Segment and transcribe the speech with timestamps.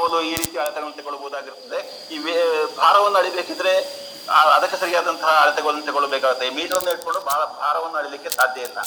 [0.00, 1.80] ಬೋದು ಈ ರೀತಿ ಅಳತೆಗಳನ್ನು ತಗೊಳ್ಬಹುದಾಗಿರ್ತದೆ
[2.14, 2.18] ಈ
[2.82, 3.74] ಭಾರವನ್ನು ಅಳಿಬೇಕಿದ್ರೆ
[4.56, 8.78] ಅದಕ್ಕೆ ಸರಿಯಾದಂತಹ ಅಳತೆಗಳನ್ನು ತಗೊಳ್ಬೇಕಾಗುತ್ತೆ ಮೀಟರ್ ಅನ್ನು ಇಟ್ಕೊಂಡು ಬಹಳ ಭಾರವನ್ನು ಅಳಿಲಿಕ್ಕೆ ಸಾಧ್ಯ ಇಲ್ಲ.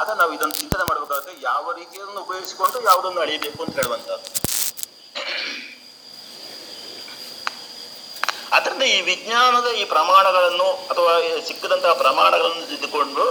[0.00, 4.28] ಆಗ ನಾವು ಇದನ್ನು ಚಿಂತನೆ ಮಾಡಬೇಕಾಗುತ್ತೆ, ಯಾವ ರೀತಿಯನ್ನು ಉಪಯೋಗಿಸಿಕೊಂಡು ಯಾವುದನ್ನು ಅಳಿಬೇಕು ಅಂತ ಹೇಳುವಂತದ್ದು
[8.56, 11.12] ಅದರಿಂದ ಈ ವಿಜ್ಞಾನದ ಈ ಪ್ರಮಾಣಗಳನ್ನು, ಅಥವಾ
[11.48, 13.24] ಸಿಕ್ಕದಂತಹ ಪ್ರಮಾಣಗಳನ್ನು ತಿದ್ದುಕೊಂಡು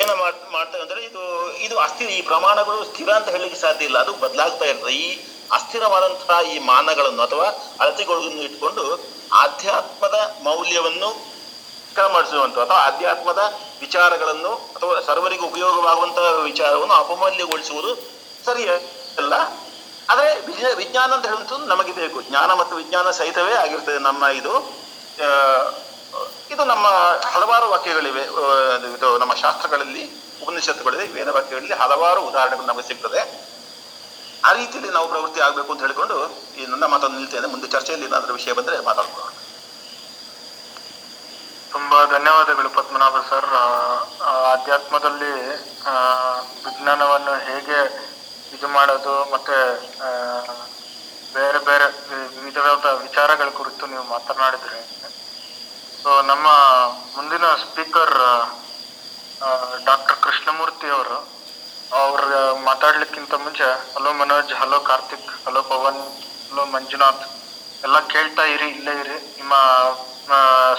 [0.00, 1.22] ಏನು ಮಾಡ್, ಮಾಡ್ತೇವೆ ಅಂದ್ರೆ ಇದು
[1.66, 3.98] ಇದು ಅಸ್ಥಿರ, ಈ ಪ್ರಮಾಣಗಳು ಸ್ಥಿರ ಅಂತ ಹೇಳಲಿಕ್ಕೆ ಸಾಧ್ಯ ಇಲ್ಲ.
[4.04, 4.94] ಅದು ಬದಲಾಗ್ತಾ ಇರ್ತದೆ.
[5.04, 5.06] ಈ
[5.52, 7.46] ಅಸ್ಥಿರವಾದಂತಹ ಈ ಮಾನಗಳನ್ನು ಅಥವಾ
[7.80, 9.00] ಅಳತೆಗಳನ್ನು ಇಟ್ಕೊಂಡು
[9.32, 11.32] ಆಧ್ಯಾತ್ಮದ ಮೌಲ್ಯವನ್ನು
[11.94, 13.38] ಕ್ರಮಡಿಸುವಂಥ ಅಥವಾ ಆಧ್ಯಾತ್ಮದ
[13.80, 17.94] ವಿಚಾರಗಳನ್ನು ಅಥವಾ ಸರ್ವರಿಗೂ ಉಪಯೋಗವಾಗುವಂತಹ ವಿಚಾರವನ್ನು ಅಪಮೌಲ್ಯಗೊಳಿಸುವುದು
[18.44, 19.34] ಸರಿಯಲ್ಲ.
[20.08, 22.22] ಆದರೆ ವಿಜ್ಞಾನ ಅಂತ ಹೇಳುವಂಥದ್ದು ನಮಗೆ ಬೇಕು.
[22.22, 24.52] ಜ್ಞಾನ ಮತ್ತು ವಿಜ್ಞಾನ ಸಹಿತವೇ ಆಗಿರ್ತದೆ ನಮ್ಮ ಇದು.
[26.50, 26.86] ಇದು ನಮ್ಮ
[27.34, 28.22] ಹಲವಾರು ವಾಕ್ಯಗಳಿವೆ.
[28.98, 30.04] ಇದು ನಮ್ಮ ಶಾಸ್ತ್ರಗಳಲ್ಲಿ,
[30.42, 33.52] ಉಪನಿಷತ್ತುಗಳಲ್ಲಿ ವೇದ ವಾಕ್ಯಗಳಲ್ಲಿ ಹಲವಾರು ಉದಾಹರಣೆಗಳು ನಮಗೆ ಸಿಗ್ತದೆ.
[34.48, 36.16] ಆ ರೀತಿಯಲ್ಲಿ ನಾವು ಪ್ರವೃತ್ತಿ ಆಗಬೇಕು ಅಂತ ಹೇಳಿಕೊಂಡು
[36.60, 39.30] ಈ ನನ್ನ ಮಾತನ್ನು ನಿಲ್ತೇನೆ ಮುಂದೆ ಚರ್ಚೆಯಲ್ಲಿ ಏನಾದರೂ ವಿಷಯ ಬಂದರೆ ಮಾತಾಡ್ಕೊಳ್ಳೋಣ.
[41.74, 43.50] ತುಂಬಾ ಧನ್ಯವಾದಗಳು ಪದ್ಮನಾಭ ಸರ್.
[44.54, 45.32] ಅಧ್ಯಾತ್ಮದಲ್ಲಿ
[46.64, 47.78] ವಿಜ್ಞಾನವನ್ನು ಹೇಗೆ
[48.56, 49.58] ಇದು ಮಾಡೋದು ಮತ್ತೆ
[51.36, 51.86] ಬೇರೆ ಬೇರೆ
[52.34, 54.80] ವಿವಿಧವಾದ ವಿಚಾರಗಳ ಕುರಿತು ನೀವು ಮಾತನಾಡಿದ್ರಿ.
[56.02, 56.46] ಸೊ ನಮ್ಮ
[57.16, 58.16] ಮುಂದಿನ ಸ್ಪೀಕರ್
[59.88, 61.16] ಡಾಕ್ಟರ್ ಕೃಷ್ಣಮೂರ್ತಿ ಅವರು
[62.00, 62.22] ಅವ್ರ
[62.68, 66.00] ಮಾತಾಡ್ಲಿಕ್ಕಿಂತ ಮುಂಚೆ, hello Manoj, hello Karthik, hello Pavan,
[66.48, 67.24] hello Manjunath,
[67.86, 69.16] ಎಲ್ಲ ಕೇಳ್ತಾ ಇರಿ, ಇಲ್ಲೇ ಇರಿ.
[69.38, 69.52] ನಿಮ್ಮ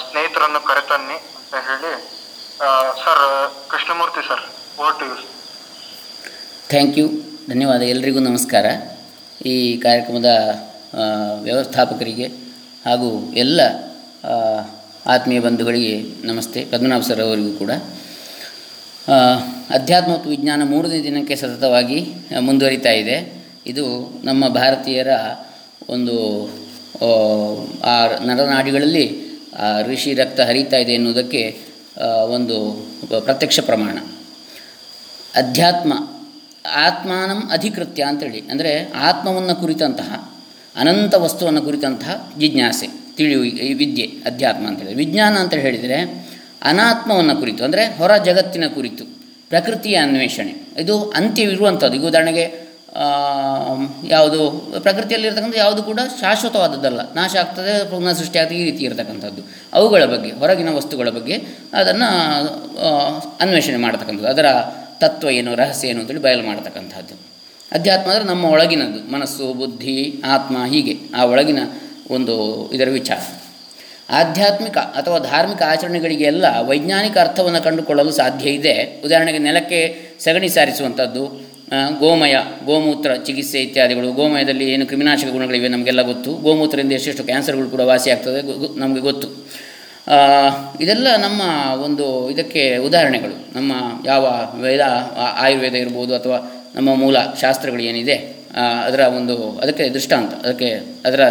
[0.05, 1.93] ಸ್ನೇಹಿತರನ್ನು ಕರೆತನ್ನಿ ಅಂತ ಹೇಳಿ
[3.03, 3.23] ಸರ್,
[3.71, 4.43] ಕೃಷ್ಣಮೂರ್ತಿ ಸರ್
[4.85, 5.15] ಓಟ್ ಯು
[6.73, 7.07] ಥ್ಯಾಂಕ್ ಯು
[7.51, 7.81] ಧನ್ಯವಾದ.
[7.93, 8.65] ಎಲ್ರಿಗೂ ನಮಸ್ಕಾರ.
[9.53, 9.55] ಈ
[9.85, 10.31] ಕಾರ್ಯಕ್ರಮದ
[11.47, 12.27] ವ್ಯವಸ್ಥಾಪಕರಿಗೆ
[12.87, 13.09] ಹಾಗೂ
[13.43, 13.61] ಎಲ್ಲ
[15.13, 15.95] ಆತ್ಮೀಯ ಬಂಧುಗಳಿಗೆ
[16.29, 16.59] ನಮಸ್ತೆ.
[16.71, 17.71] ಪದ್ಮನಾಭ ಸರ್ ಅವರಿಗೂ ಕೂಡ.
[19.69, 22.05] ಅಧ್ಯಾತ್ಮ ಮತ್ತು ವಿಜ್ಞಾನ ಮೂರನೇ ದಿನಕ್ಕೆ ಸತತವಾಗಿ
[22.39, 23.43] ಮುಂದುವರಿತಾ ಇದೆ.
[23.65, 25.07] ಇದು ನಮ್ಮ ಭಾರತೀಯರ
[25.89, 26.45] ಒಂದು
[27.83, 29.33] ಆ, ನಡನಾಡಿಗಳಲ್ಲಿ ನರನಾಡಿಗಳಲ್ಲಿ
[29.83, 31.57] ಋಷಿ ರಕ್ತ ಹರಿತಾ ಇದೆ ಎನ್ನುವುದಕ್ಕೆ
[32.25, 32.87] ಒಂದು
[33.21, 33.97] ಪ್ರತ್ಯಕ್ಷ ಪ್ರಮಾಣ.
[35.35, 35.93] ಅಧ್ಯಾತ್ಮ
[36.71, 38.39] ಆತ್ಮಾನಂ ಅಧಿಕೃತ್ಯ ಅಂತೇಳಿ.
[38.39, 40.33] ಅಂದರೆ ಆತ್ಮವನ್ನು ಕುರಿತಂತಹ
[40.75, 42.87] ಅನಂತ ವಸ್ತುವನ್ನು ಕುರಿತಂತಹ ಜಿಜ್ಞಾಸೆ
[43.17, 43.39] ತಿಳಿಯು
[43.77, 44.93] ವಿದ್ಯೆ ಅಧ್ಯಾತ್ಮ ಅಂತೇಳಿ.
[44.93, 46.32] ವಿಜ್ಞಾನ ಅಂತ ಹೇಳಿದರೆ
[46.69, 49.05] ಅನಾತ್ಮವನ್ನು ಕುರಿತು, ಅಂದರೆ ಹೊರ ಜಗತ್ತಿನ ಕುರಿತು,
[49.51, 50.53] ಪ್ರಕೃತಿಯ ಅನ್ವೇಷಣೆ.
[50.83, 51.95] ಇದು ಅಂತ್ಯವಿರುವಂಥದ್ದು.
[51.99, 52.45] ಈಗ ಉದಾಹರಣೆಗೆ
[54.13, 54.39] ಯಾವುದು
[54.85, 57.01] ಪ್ರಕೃತಿಯಲ್ಲಿರ್ತಕ್ಕಂಥ ಯಾವುದು ಕೂಡ ಶಾಶ್ವತವಾದದ್ದಲ್ಲ.
[57.19, 59.41] ನಾಶ ಆಗ್ತದೆ, ಪುನಃ ಸೃಷ್ಟಿ ಆಗ್ತದೆ, ಈ ರೀತಿ ಇರತಕ್ಕಂಥದ್ದು.
[59.77, 61.35] ಅವುಗಳ ಬಗ್ಗೆ, ಹೊರಗಿನ ವಸ್ತುಗಳ ಬಗ್ಗೆ
[61.81, 62.09] ಅದನ್ನು
[63.45, 64.31] ಅನ್ವೇಷಣೆ ಮಾಡ್ತಕ್ಕಂಥದ್ದು.
[64.35, 64.47] ಅದರ
[65.03, 67.15] ತತ್ವ ಏನು, ರಹಸ್ಯ ಏನು ಅಂತೇಳಿ ಬಯಲು ಮಾಡ್ತಕ್ಕಂಥದ್ದು.
[67.71, 68.99] ಅಧ್ಯಾತ್ಮ ಅಂದರೆ ನಮ್ಮ ಒಳಗಿನದ್ದು.
[69.15, 69.97] ಮನಸ್ಸು, ಬುದ್ಧಿ,
[70.35, 71.61] ಆತ್ಮ ಹೀಗೆ ಆ ಒಳಗಿನ
[72.15, 72.35] ಒಂದು
[72.75, 73.19] ಇದರ ವಿಚಾರ.
[74.13, 79.01] ಆಧ್ಯಾತ್ಮಿಕ ಅಥವಾ ಧಾರ್ಮಿಕ ಆಚರಣೆಗಳಿಗೆಲ್ಲ ವೈಜ್ಞಾನಿಕ ಅರ್ಥವನ್ನು ಕಂಡುಕೊಳ್ಳಲು ಸಾಧ್ಯ ಇದೆ.
[79.05, 81.53] ಉದಾಹರಣೆಗೆ ನೆಲಕ್ಕೆ ಸಗಣಿ ಸಾರಿಸುವಂಥದ್ದು
[81.99, 82.35] ಗೋಮಯ,
[82.65, 84.11] ಗೋಮೂತ್ರ ಚಿಕಿತ್ಸೆ ಇತ್ಯಾದಿಗಳು.
[84.11, 86.31] ಗೋಮಯದಲ್ಲಿ ಏನು ಕ್ರಿಮಿನಾಶಕ ಗುಣಗಳಿವೆ ನಮಗೆಲ್ಲ ಗೊತ್ತು.
[86.31, 89.27] ಗೋಮೂತ್ರದಿಂದ ಎಷ್ಟೆಷ್ಟು ಕ್ಯಾನ್ಸರ್ಗಳು ಕೂಡ ವಾಸಿಯಾಗ್ತದೆ ಗೊ- ಗೊ- ನಮಗೆ ಗೊತ್ತು.
[90.81, 91.41] ಇದೆಲ್ಲ ನಮ್ಮ
[91.81, 93.57] ಒಂದು ಇದಕ್ಕೆ ಉದಾಹರಣೆಗಳು.
[93.57, 93.71] ನಮ್ಮ
[94.05, 94.79] ಯಾವ ವೇದ
[95.17, 98.15] ಆಯುರ್ವೇದ ಇರ್ಬೋದು ಅಥವಾ ನಮ್ಮ ಮೂಲ ಶಾಸ್ತ್ರಗಳು ಏನಿದೆ
[98.85, 100.73] ಅದರ ಒಂದು ಅದಕ್ಕೆ ದೃಷ್ಟಾಂತ, ಅದಕ್ಕೆ
[101.05, 101.27] ಅದರ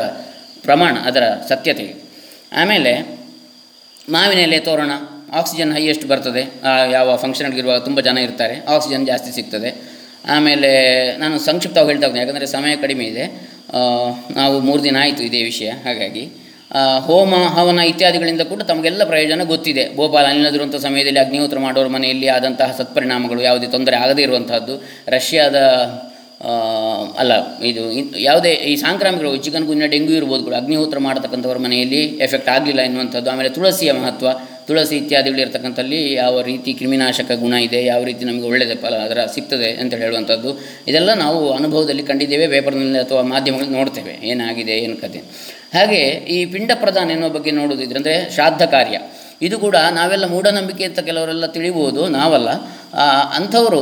[0.62, 2.11] ಪ್ರಮಾಣ, ಅದರ ಸತ್ಯತೆಗೆ
[2.60, 2.92] ಆಮೇಲೆ
[4.14, 4.92] ಮಾವಿನ ಎಲೆ ತೋರಣ
[5.40, 6.42] ಆಕ್ಸಿಜನ್ ಹೈಯೆಸ್ಟ್ ಬರ್ತದೆ.
[6.96, 9.70] ಯಾವ ಫಂಕ್ಷನ್ಗಿರುವಾಗ ತುಂಬ ಜನ ಇರ್ತಾರೆ ಆಕ್ಸಿಜನ್ ಜಾಸ್ತಿ ಸಿಗ್ತದೆ.
[10.34, 10.70] ಆಮೇಲೆ
[11.22, 13.24] ನಾನು ಸಂಕ್ಷಿಪ್ತವಾಗಿ ಹೇಳ್ತಾ ಹೋಗ್ತೀನಿ, ಯಾಕಂದರೆ ಸಮಯ ಕಡಿಮೆ ಇದೆ.
[14.38, 16.24] ನಾವು ಮೂರು ದಿನ ಆಯಿತು ಇದೇ ವಿಷಯ, ಹಾಗಾಗಿ.
[17.06, 19.84] ಹೋಮ, ಹವನ ಇತ್ಯಾದಿಗಳಿಂದ ಕೂಡ ತಮಗೆಲ್ಲ ಪ್ರಯೋಜನ ಗೊತ್ತಿದೆ.
[19.96, 24.76] ಭೋಪಾಲ ಅನಿಲದಿರುವಂಥ ಸಮಯದಲ್ಲಿ ಅಗ್ನಿಹೋತ್ರ ಮಾಡೋರ ಮನೆಯಲ್ಲಿ ಆದಂತಹ ಸತ್ಪರಿಣಾಮಗಳು ಯಾವುದೇ ತೊಂದರೆ ಆಗದೇ ಇರುವಂತಹದ್ದು.
[25.16, 25.56] ರಷ್ಯಾದ
[27.22, 27.32] ಅಲ್ಲ,
[27.70, 27.82] ಇದು
[28.28, 33.30] ಯಾವುದೇ ಈ ಸಾಂಕ್ರಾಮಿಕ ರೋಗ ಚಿಕನ್ ಗುನ್ಯ ಡೆಂಗ್ಯೂ ಇರ್ಬೋದು ಕೂಡ, ಅಗ್ನಿಹೋತ್ರ ಮಾಡತಕ್ಕಂಥವ್ರ ಮನೆಯಲ್ಲಿ ಎಫೆಕ್ಟ್ ಆಗಲಿಲ್ಲ ಎನ್ನುವಂಥದ್ದು,
[33.32, 34.28] ಆಮೇಲೆ ತುಳಸಿಯ ಮಹತ್ವ,
[34.68, 39.94] ತುಳಸಿ ಇತ್ಯಾದಿಗಳಿರ್ತಕ್ಕಂಥಲ್ಲಿ ಯಾವ ರೀತಿ ಕ್ರಿಮಿನಾಶಕ ಗುಣ ಇದೆ, ಯಾವ ರೀತಿ ನಮಗೆ ಒಳ್ಳೆಯದೇ ಫಲ ಅದರ ಸಿಗ್ತದೆ ಅಂತ
[40.02, 40.52] ಹೇಳುವಂಥದ್ದು,
[40.90, 45.22] ಇದೆಲ್ಲ ನಾವು ಅನುಭವದಲ್ಲಿ ಕಂಡಿದ್ದೇವೆ, ಪೇಪರ್ನಲ್ಲಿ ಅಥವಾ ಮಾಧ್ಯಮಗಳಲ್ಲಿ ನೋಡ್ತೇವೆ, ಏನಾಗಿದೆ, ಏನು ಕತೆ.
[45.76, 46.02] ಹಾಗೆ
[46.36, 48.98] ಈ ಪಿಂಡ ಪ್ರಧಾನ ಎನ್ನುವ ಬಗ್ಗೆ ನೋಡೋದಿದ್ರೆ ಅಂದರೆ ಶ್ರಾದ್ದ ಕಾರ್ಯ.
[49.46, 52.50] ಇದು ಕೂಡ ನಾವೆಲ್ಲ ಮೂಢನಂಬಿಕೆ ಅಂತ ಕೆಲವರೆಲ್ಲ ತಿಳಿಬೋದು, ನಾವಲ್ಲ.
[53.36, 53.80] ಅಂಥವರು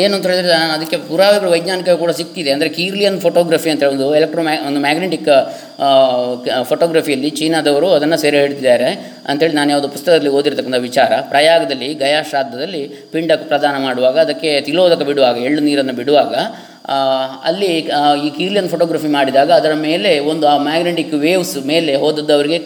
[0.00, 2.50] ಏನು ಅಂತ ಹೇಳಿದರೆ ಅದಕ್ಕೆ ಪುರಾವೆಗಳು ವೈಜ್ಞಾನಿಕ ಕೂಡ ಸಿಕ್ಕಿದೆ.
[2.54, 5.30] ಅಂದರೆ ಕೀರ್ಲಿಯನ್ ಫೋಟೋಗ್ರಫಿ ಅಂತ ಹೇಳೋದು ಎಲೆಕ್ಟ್ರೋ ಮ್ಯಾ ಒಂದು ಮ್ಯಾಗ್ನೆಟಿಕ್
[6.70, 8.90] ಫೋಟೋಗ್ರಫಿಯಲ್ಲಿ ಚೀನಾದವರು ಅದನ್ನು ಸೆರೆ ಹಿಡಿದಿದ್ದಾರೆ
[9.30, 11.12] ಅಂತೇಳಿ ನಾನು ಯಾವುದೋ ಪುಸ್ತಕದಲ್ಲಿ ಓದಿರ್ತಕ್ಕಂಥ ವಿಚಾರ.
[11.32, 12.82] ಪ್ರಯಾಗದಲ್ಲಿ ಗಯಾ ಶ್ರಾದ್ದದಲ್ಲಿ
[13.12, 16.34] ಪಿಂಡ ಪ್ರದಾನ ಮಾಡುವಾಗ, ಅದಕ್ಕೆ ತಿಲೋದಕ ಬಿಡುವಾಗ, ಎಳ್ಳು ನೀರನ್ನು ಬಿಡುವಾಗ
[17.44, 17.78] ಅಲ್ಲಿ
[18.26, 22.58] ಈ ಕೀಲಿಯನ್ ಫೋಟೋಗ್ರಫಿ ಮಾಡಿದಾಗ ಅದರ ಮೇಲೆ ಒಂದು ಆ ಮ್ಯಾಗ್ನೆಟಿಕ್ ವೇವ್ಸ್ ಮೇಲೆ ಹೋದದ್ದವರಿಗೆ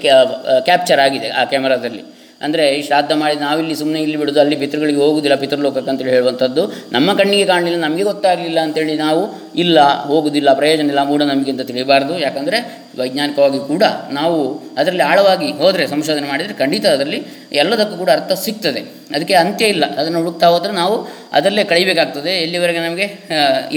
[0.64, 5.36] ಕ್ಯಾಪ್ಚರ್ ಆಗಿದೆ ಆ ಕ್ಯಾಮರಾದಲ್ಲಿ ಅಂದರೆ ಈ ಶ್ರಾದ್ದ ಮಾಡಿ ನಾವಿಲ್ಲಿ ಸುಮ್ಮನೆ ಇಲ್ಲಿ ಬಿಡೋದು, ಅಲ್ಲಿ ಪಿತೃಗಳಿಗೆ ಹೋಗುವುದಿಲ್ಲ
[5.42, 6.62] ಪಿತೃಲೋಕಕ್ಕೆ ಅಂತೇಳಿ ಹೇಳುವಂಥದ್ದು.
[6.96, 9.22] ನಮ್ಮ ಕಣ್ಣಿಗೆ ಕಾಣಲಿಲ್ಲ, ನಮಗೆ ಗೊತ್ತಾಗಲಿಲ್ಲ ಅಂತೇಳಿ ನಾವು
[9.62, 9.78] ಇಲ್ಲ
[10.08, 12.14] ಹೋಗುವುದಿಲ್ಲ ಪ್ರಯೋಜನ ಇಲ್ಲ ಮೂಢನಂಬಿಕೆ ಅಂತ ತಿಳಿಯಬಾರ್ದು.
[12.24, 12.58] ಯಾಕಂದರೆ
[13.00, 13.84] ವೈಜ್ಞಾನಿಕವಾಗಿ ಕೂಡ
[14.18, 14.38] ನಾವು
[14.80, 17.20] ಅದರಲ್ಲಿ ಆಳವಾಗಿ ಹೋದರೆ, ಸಂಶೋಧನೆ ಮಾಡಿದರೆ ಖಂಡಿತ ಅದರಲ್ಲಿ
[17.62, 18.82] ಎಲ್ಲದಕ್ಕೂ ಕೂಡ ಅರ್ಥ ಸಿಗ್ತದೆ.
[19.14, 19.84] ಅದಕ್ಕೆ ಅಂತ್ಯ ಇಲ್ಲ.
[20.00, 20.98] ಅದನ್ನು ಹುಡುಕ್ತಾ ಹೋದರೆ ನಾವು
[21.38, 22.34] ಅದರಲ್ಲೇ ಕಳಿಬೇಕಾಗ್ತದೆ.
[22.46, 23.08] ಎಲ್ಲಿವರೆಗೆ ನಮಗೆ?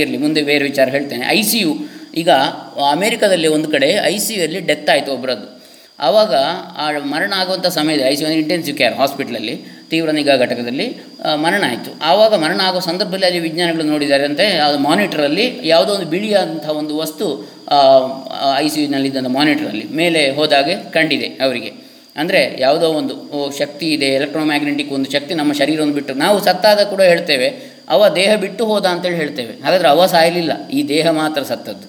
[0.01, 1.25] ಇರಲಿ, ಮುಂದೆ ಬೇರೆ ವಿಚಾರ ಹೇಳ್ತೇನೆ.
[1.37, 1.71] ಐ ಸಿ ಯು
[2.23, 2.29] ಈಗ
[2.95, 5.47] ಅಮೇರಿಕಾದಲ್ಲಿ ಒಂದು ಕಡೆ, ಐ ಸಿ ಯುಯಲ್ಲಿ ಡೆತ್ ಆಯಿತು ಒಬ್ಬರದ್ದು
[6.07, 6.33] ಆವಾಗ
[6.83, 9.55] ಆ ಮರಣ ಆಗುವಂಥ ಸಮಯದಲ್ಲಿ I C U intensive care ಹಾಸ್ಪಿಟ್ಲಲ್ಲಿ
[9.91, 10.87] ತೀವ್ರ ನಿಗಾ ಘಟಕದಲ್ಲಿ
[11.45, 11.91] ಮರಣ ಆಯಿತು.
[12.09, 17.27] ಆವಾಗ ಮರಣ ಆಗೋ ಸಂದರ್ಭದಲ್ಲಿ ಅಲ್ಲಿ ವಿಜ್ಞಾನಿಗಳು ನೋಡಿದ್ದಾರೆ ಅಂತೆ ಅದು ಮಾನಿಟ್ರಲ್ಲಿ ಯಾವುದೋ ಒಂದು ಬಿಳಿಯಾದಂಥ ಒಂದು ವಸ್ತು
[18.63, 21.71] ಐ ಸಿ ಯುನಲ್ಲಿದ್ದಂಥ ಮಾನಿಟ್ರಲ್ಲಿ ಮೇಲೆ ಹೋದಾಗೆ ಕಂಡಿದೆ ಅವರಿಗೆ.
[22.21, 23.13] ಅಂದರೆ ಯಾವುದೋ ಒಂದು
[23.59, 27.49] ಶಕ್ತಿ ಇದೆ ಎಲೆಕ್ಟ್ರೋಮ್ಯಾಗ್ನೆಟಿಕ್ ಒಂದು ಶಕ್ತಿ ನಮ್ಮ ಶರೀರವನ್ನು ಬಿಟ್ಟು ನಾವು ಸತ್ತಾದ ಕೂಡ ಹೇಳ್ತೇವೆ,
[27.93, 29.53] ಅವ ದೇಹ ಬಿಟ್ಟು ಹೋದ ಅಂತೇಳಿ ಹೇಳ್ತೇವೆ.
[29.65, 31.87] ಹಾಗಾದರೆ ಅವ ಸಾಯಲಿಲ್ಲ, ಈ ದೇಹ ಮಾತ್ರ ಸತ್ತದ್ದು.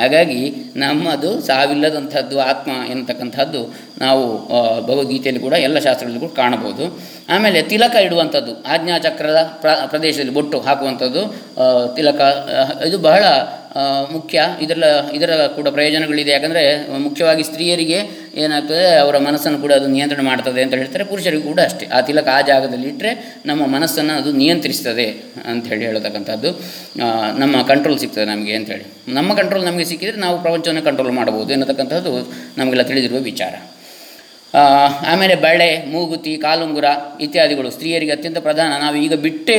[0.00, 0.42] ಹಾಗಾಗಿ
[0.76, 3.62] ನಮ್ಮದು ಸಾವಿಲ್ಲದಂಥದ್ದು ಆತ್ಮ ಎನ್ನತಕ್ಕಂಥದ್ದು
[4.00, 4.24] ನಾವು
[4.88, 6.84] ಭಗವದ್ಗೀತೆಯಲ್ಲಿ ಕೂಡ ಎಲ್ಲ ಶಾಸ್ತ್ರಗಳಲ್ಲಿ ಕೂಡ ಕಾಣಬಹುದು.
[7.34, 11.22] ಆಮೇಲೆ ತಿಲಕ ಇಡುವಂಥದ್ದು, ಆಜ್ಞಾಚಕ್ರದ ಪ್ರ, ಪ್ರದೇಶದಲ್ಲಿ ಬೊಟ್ಟು ಹಾಕುವಂಥದ್ದು
[11.96, 12.20] ತಿಲಕ
[12.88, 13.24] ಇದು ಬಹಳ
[14.14, 14.38] ಮುಖ್ಯ.
[14.64, 14.86] ಇದೆಲ್ಲ
[15.16, 16.30] ಇದರ ಕೂಡ ಪ್ರಯೋಜನಗಳಿದೆ.
[16.36, 16.62] ಯಾಕಂದರೆ
[17.04, 17.98] ಮುಖ್ಯವಾಗಿ ಸ್ತ್ರೀಯರಿಗೆ
[18.44, 21.04] ಏನಾಗ್ತದೆ, ಅವರ ಮನಸ್ಸನ್ನು ಕೂಡ ಅದು ನಿಯಂತ್ರಣ ಮಾಡ್ತದೆ ಅಂತ ಹೇಳ್ತಾರೆ.
[21.04, 21.86] ಪುರುಷರಿಗೂ ಕೂಡ ಅಷ್ಟೇ.
[21.96, 23.12] ಆ ತಿಲಕ ಆ ಜಾಗದಲ್ಲಿ ಇಟ್ಟರೆ
[23.46, 25.06] ನಮ್ಮ ಮನಸ್ಸನ್ನು ಅದು ನಿಯಂತ್ರಿಸ್ತದೆ
[25.50, 26.50] ಅಂತ ಹೇಳಿ ಹೇಳತಕ್ಕಂಥದ್ದು.
[27.42, 28.86] ನಮ್ಮ ಕಂಟ್ರೋಲ್ ಸಿಗ್ತದೆ ನಮಗೆ ಅಂತೇಳಿ
[29.18, 32.14] ನಮ್ಮ ಕಂಟ್ರೋಲ್ ನಮಗೆ ಸಿಕ್ಕಿದರೆ ನಾವು ಪ್ರಪಂಚವನ್ನು ಕಂಟ್ರೋಲ್ ಮಾಡ್ಬೋದು ಎನ್ನತಕ್ಕಂಥದ್ದು
[32.58, 33.54] ನಮಗೆಲ್ಲ ತಿಳಿದಿರುವ ವಿಚಾರ.
[35.06, 36.84] ಆಮೇಲೆ ಬಳೆ, ಮೂಗುತಿ, ಕಾಲುಂಗುರ
[37.20, 38.72] ಇತ್ಯಾದಿಗಳು ಸ್ತ್ರೀಯರಿಗೆ ಅತ್ಯಂತ ಪ್ರಧಾನ.
[38.80, 39.58] ನಾವು ಈಗ ಬಿಟ್ಟೇ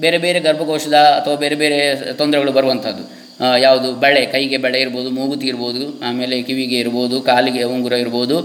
[0.00, 1.78] ಬೇರೆ ಬೇರೆ ಗರ್ಭಕೋಶದ ಅಥವಾ ಬೇರೆ ಬೇರೆ
[2.12, 3.22] ತೊಂದರೆಗಳು ಬರುವಂಥದ್ದು.
[3.62, 8.36] ಯಾವುದು ಬಳೆ, ಕೈಗೆ ಬಳೆ ಇರ್ಬೋದು, ಮೂಗುತಿ ಇರ್ಬೋದು, ಆಮೇಲೆ ಕಿವಿಗೆ ಇರ್ಬೋದು, ಕಾಲಿಗೆ ಉಂಗುರ ಇರ್ಬೋದು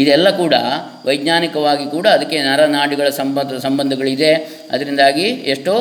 [0.00, 0.54] ಇದೆಲ್ಲ ಕೂಡ
[1.06, 4.32] ವೈಜ್ಞಾನಿಕವಾಗಿ ಕೂಡ ಅದಕ್ಕೆ ನರನಾಡಿಗಳ ಸಂಬಂಧ ಸಂಬಂಧಗಳಿದೆ.
[4.74, 5.74] ಅದರಿಂದಾಗಿ ಎಷ್ಟೋ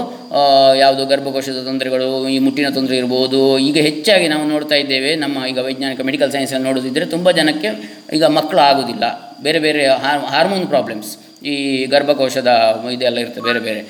[0.82, 3.42] ಯಾವುದು ಗರ್ಭಕೋಶದ ತೊಂದರೆಗಳು, ಈ ಮುಟ್ಟಿನ ತೊಂದರೆ ಇರ್ಬೋದು.
[3.70, 7.72] ಈಗ ಹೆಚ್ಚಾಗಿ ನಾವು ನೋಡ್ತಾ ಇದ್ದೇವೆ, ನಮ್ಮ ಈಗ ವೈಜ್ಞಾನಿಕ ಮೆಡಿಕಲ್ ಸೈನ್ಸಲ್ಲಿ ನೋಡೋದಿದ್ದರೆ ತುಂಬ ಜನಕ್ಕೆ
[8.20, 9.04] ಈಗ ಮಕ್ಕಳು ಆಗೋದಿಲ್ಲ.
[9.48, 11.12] ಬೇರೆ ಬೇರೆ ಹಾರ್ ಹಾರ್ಮೋನ್ ಪ್ರಾಬ್ಲಮ್ಸ್
[11.52, 11.54] ಈ
[11.94, 12.50] ಗರ್ಭಕೋಶದ
[12.96, 13.82] ಇದೆಲ್ಲ ಇರ್ತದೆ ಬೇರೆ ಬೇರೆ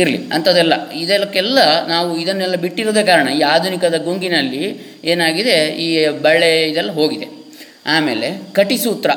[0.00, 0.18] ಇರಲಿ.
[0.36, 0.74] ಅಂಥದ್ದೆಲ್ಲ.
[1.02, 1.58] ಇದೆಲ್ಲಕ್ಕೆಲ್ಲ
[1.92, 4.64] ನಾವು ಇದನ್ನೆಲ್ಲ ಬಿಟ್ಟಿರೋದೇ ಕಾರಣ ಈ ಆಧುನಿಕದ ಗುಂಗಿನಲ್ಲಿ
[5.12, 5.88] ಏನಾಗಿದೆ, ಈ
[6.26, 7.28] ಬಳೆ ಇದೆಲ್ಲ ಹೋಗಿದೆ.
[7.88, 9.10] ಆಮೇಲೆ ಕಟಿಸೂತ್ರ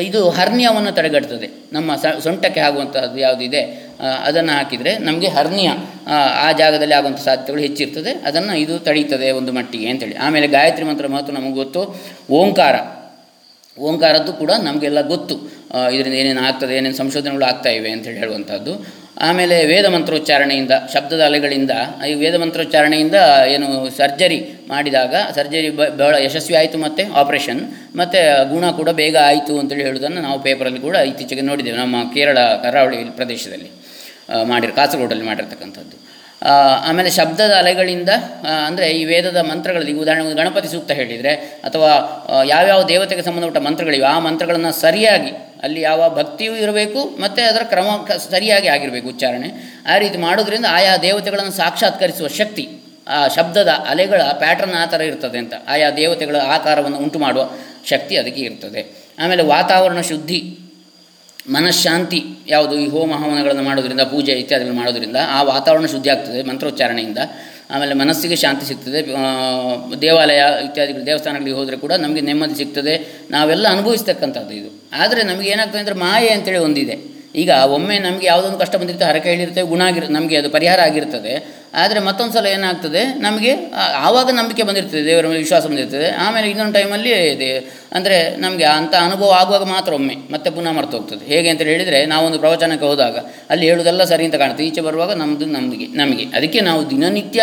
[0.00, 1.48] ಇದು ಹರ್ನಿಯವನ್ನು ತಡೆಗಟ್ತದೆ.
[1.72, 3.62] ನಮ್ಮ ಸೊಂಟಕ್ಕೆ ಆಗುವಂಥದ್ದು ಯಾವುದಿದೆ
[4.24, 5.70] ಅದನ್ನು ಹಾಕಿದರೆ ನಮಗೆ ಹರ್ನಿಯ
[6.06, 8.12] ಆ, ಜಾಗದಲ್ಲಿ ಆಗುವಂಥ ಸಾಧ್ಯತೆಗಳು ಹೆಚ್ಚಿರ್ತದೆ.
[8.12, 10.16] ಅದನ್ನು ಇದು ತಡೀತದೆ ಒಂದು ಮಟ್ಟಿಗೆ ಅಂತೇಳಿ.
[10.16, 11.82] ಆಮೇಲೆ ಗಾಯತ್ರಿ ಮಂತ್ರ ಮಹತ್ವ ನಮಗೆ ಗೊತ್ತು.
[12.30, 12.76] ಓಂಕಾರ
[13.78, 15.34] ಓಂಕಾರದ್ದು ಕೂಡ ನಮಗೆಲ್ಲ ಗೊತ್ತು.
[15.94, 18.72] ಇದರಿಂದ ಏನೇನು ಆಗ್ತದೆ, ಏನೇನು ಸಂಶೋಧನೆಗಳು ಆಗ್ತಾ ಇವೆ ಅಂತೇಳಿ ಹೇಳುವಂಥದ್ದು.
[19.26, 21.72] ಆಮೇಲೆ ವೇದ ಮಂತ್ರೋಚ್ಚಾರಣೆಯಿಂದ, ಶಬ್ದದ ಅಲೆಗಳಿಂದ,
[22.08, 23.18] ಈ ವೇದ ಮಂತ್ರೋಚ್ಚಾರಣೆಯಿಂದ
[23.54, 24.38] ಏನು ಸರ್ಜರಿ
[24.68, 25.70] ಮಾಡಿದಾಗ, ಸರ್ಜರಿ
[26.02, 27.62] ಬಹಳ ಯಶಸ್ವಿ ಆಯಿತು ಮತ್ತು ಆಪರೇಷನ್,
[28.00, 28.20] ಮತ್ತು
[28.52, 31.78] ಗುಣ ಕೂಡ ಬೇಗ ಆಯಿತು ಅಂತೇಳಿ ಹೇಳುವುದನ್ನು ನಾವು ಪೇಪರಲ್ಲಿ ಕೂಡ ಇತ್ತೀಚೆಗೆ ನೋಡಿದ್ದೇವೆ.
[31.78, 33.70] ನಮ್ಮ ಕೇರಳ, ಕರಾವಳಿ ಪ್ರದೇಶದಲ್ಲಿ
[34.52, 35.96] ಮಾಡಿರೋ, ಕಾಸರಗೋಡಲ್ಲಿ ಮಾಡಿರ್ತಕ್ಕಂಥದ್ದು.
[36.42, 38.08] ಆಮೇಲೆ ಶಬ್ದದ ಅಲೆಗಳಿಂದ
[38.66, 41.32] ಅಂದರೆ ಈ ವೇದದ ಮಂತ್ರಗಳಲ್ಲಿ, ಉದಾಹರಣೆಗೆ ಗಣಪತಿ ಸೂಕ್ತ ಹೇಳಿದರೆ,
[41.64, 41.90] ಅಥವಾ
[42.44, 45.30] ಯಾವ್ಯಾವ ದೇವತೆಗೆ ಸಂಬಂಧಪಟ್ಟ ಮಂತ್ರಗಳಿವೆ, ಆ ಮಂತ್ರಗಳನ್ನು ಸರಿಯಾಗಿ,
[45.62, 47.86] ಅಲ್ಲಿ ಯಾವ ಭಕ್ತಿಯೂ ಇರಬೇಕು, ಮತ್ತು ಅದರ ಕ್ರಮ
[48.30, 49.48] ಸರಿಯಾಗಿ ಆಗಿರಬೇಕು ಉಚ್ಚಾರಣೆ.
[49.86, 52.68] ಆ ರೀತಿ ಮಾಡೋದ್ರಿಂದ ಆಯಾ ದೇವತೆಗಳನ್ನು ಸಾಕ್ಷಾತ್ಕರಿಸುವ ಶಕ್ತಿ,
[53.08, 55.54] ಆ ಶಬ್ದದ ಅಲೆಗಳ ಪ್ಯಾಟರ್ನ್ ಆ ಥರ ಇರ್ತದೆ ಅಂತ.
[55.68, 57.50] ಆಯಾ ದೇವತೆಗಳ ಆಕಾರವನ್ನು ಉಂಟು ಮಾಡುವ
[57.84, 58.80] ಶಕ್ತಿ ಅದಕ್ಕೆ ಇರ್ತದೆ.
[59.18, 60.58] ಆಮೇಲೆ ವಾತಾವರಣ ಶುದ್ಧಿ
[61.52, 62.74] ಮನಃಶಾಂತಿ ಯಾವುದು?
[62.78, 67.18] ಈ ಹೋಮ ಹವನಗಳನ್ನು ಮಾಡೋದ್ರಿಂದ, ಪೂಜೆ ಇತ್ಯಾದಿಗಳನ್ನು ಮಾಡೋದರಿಂದ ಆ ವಾತಾವರಣ ಶುದ್ಧಿ ಆಗ್ತದೆ, ಮಂತ್ರೋಚ್ಚಾರಣೆಯಿಂದ.
[67.70, 69.00] ಆಮೇಲೆ ಮನಸ್ಸಿಗೆ ಶಾಂತಿ ಸಿಗ್ತದೆ.
[70.00, 73.24] ದೇವಾಲಯ ಇತ್ಯಾದಿಗಳು, ದೇವಸ್ಥಾನಗಳಿಗೆ ಹೋದರೆ ಕೂಡ ನಮಗೆ ನೆಮ್ಮದಿ ಸಿಗ್ತದೆ.
[73.30, 74.70] ನಾವೆಲ್ಲ ಅನುಭವಿಸ್ತಕ್ಕಂಥದ್ದು ಇದು.
[74.92, 76.98] ಆದರೆ ನಮಗೆ ಏನಾಗ್ತದೆ ಅಂದರೆ ಮಾಯೆ ಅಂತೇಳಿ ಒಂದಿದೆ.
[77.36, 81.57] ಈಗ ಒಮ್ಮೆ ನಮಗೆ ಯಾವುದೊಂದು ಕಷ್ಟ ಬಂದಿರ್ತದೆ ಹರಕೆ ಹೇಳಿರ್ತೇವೆ ಗುಣ ನಮಗೆ ಅದು ಪರಿಹಾರ ಆಗಿರ್ತದೆ.
[81.74, 83.02] ಆದರೆ ಮತ್ತೊಂದು ಸಲ ಏನಾಗ್ತದೆ?
[83.20, 83.52] ನಮಗೆ
[84.06, 86.08] ಆವಾಗ ನಂಬಿಕೆ ಬಂದಿರ್ತದೆ, ದೇವರ ಮೇಲೆ ವಿಶ್ವಾಸ ಬಂದಿರ್ತದೆ.
[86.24, 87.50] ಆಮೇಲೆ ಇನ್ನೊಂದು ಟೈಮಲ್ಲಿ ಇದೆ,
[87.92, 91.22] ಅಂದರೆ ನಮಗೆ ಅಂಥ ಅನುಭವ ಆಗುವಾಗ ಮಾತ್ರ ಒಮ್ಮೆ ಮತ್ತೆ ಪುನಃ ಮರ್ತು ಹೋಗ್ತದೆ.
[91.32, 93.16] ಹೇಗೆ ಅಂತ ಹೇಳಿದರೆ, ನಾವೊಂದು ಪ್ರವಚನಕ್ಕೆ ಹೋದಾಗ
[93.50, 94.64] ಅಲ್ಲಿ ಹೇಳುವುದೆಲ್ಲ ಸರಿ ಅಂತ ಕಾಣುತ್ತೆ.
[94.64, 96.26] ಈಚೆ ಬರುವಾಗ ನಮ್ಮದು ನಮಗೆ ನಮಗೆ.
[96.38, 97.42] ಅದಕ್ಕೆ ನಾವು ದಿನನಿತ್ಯ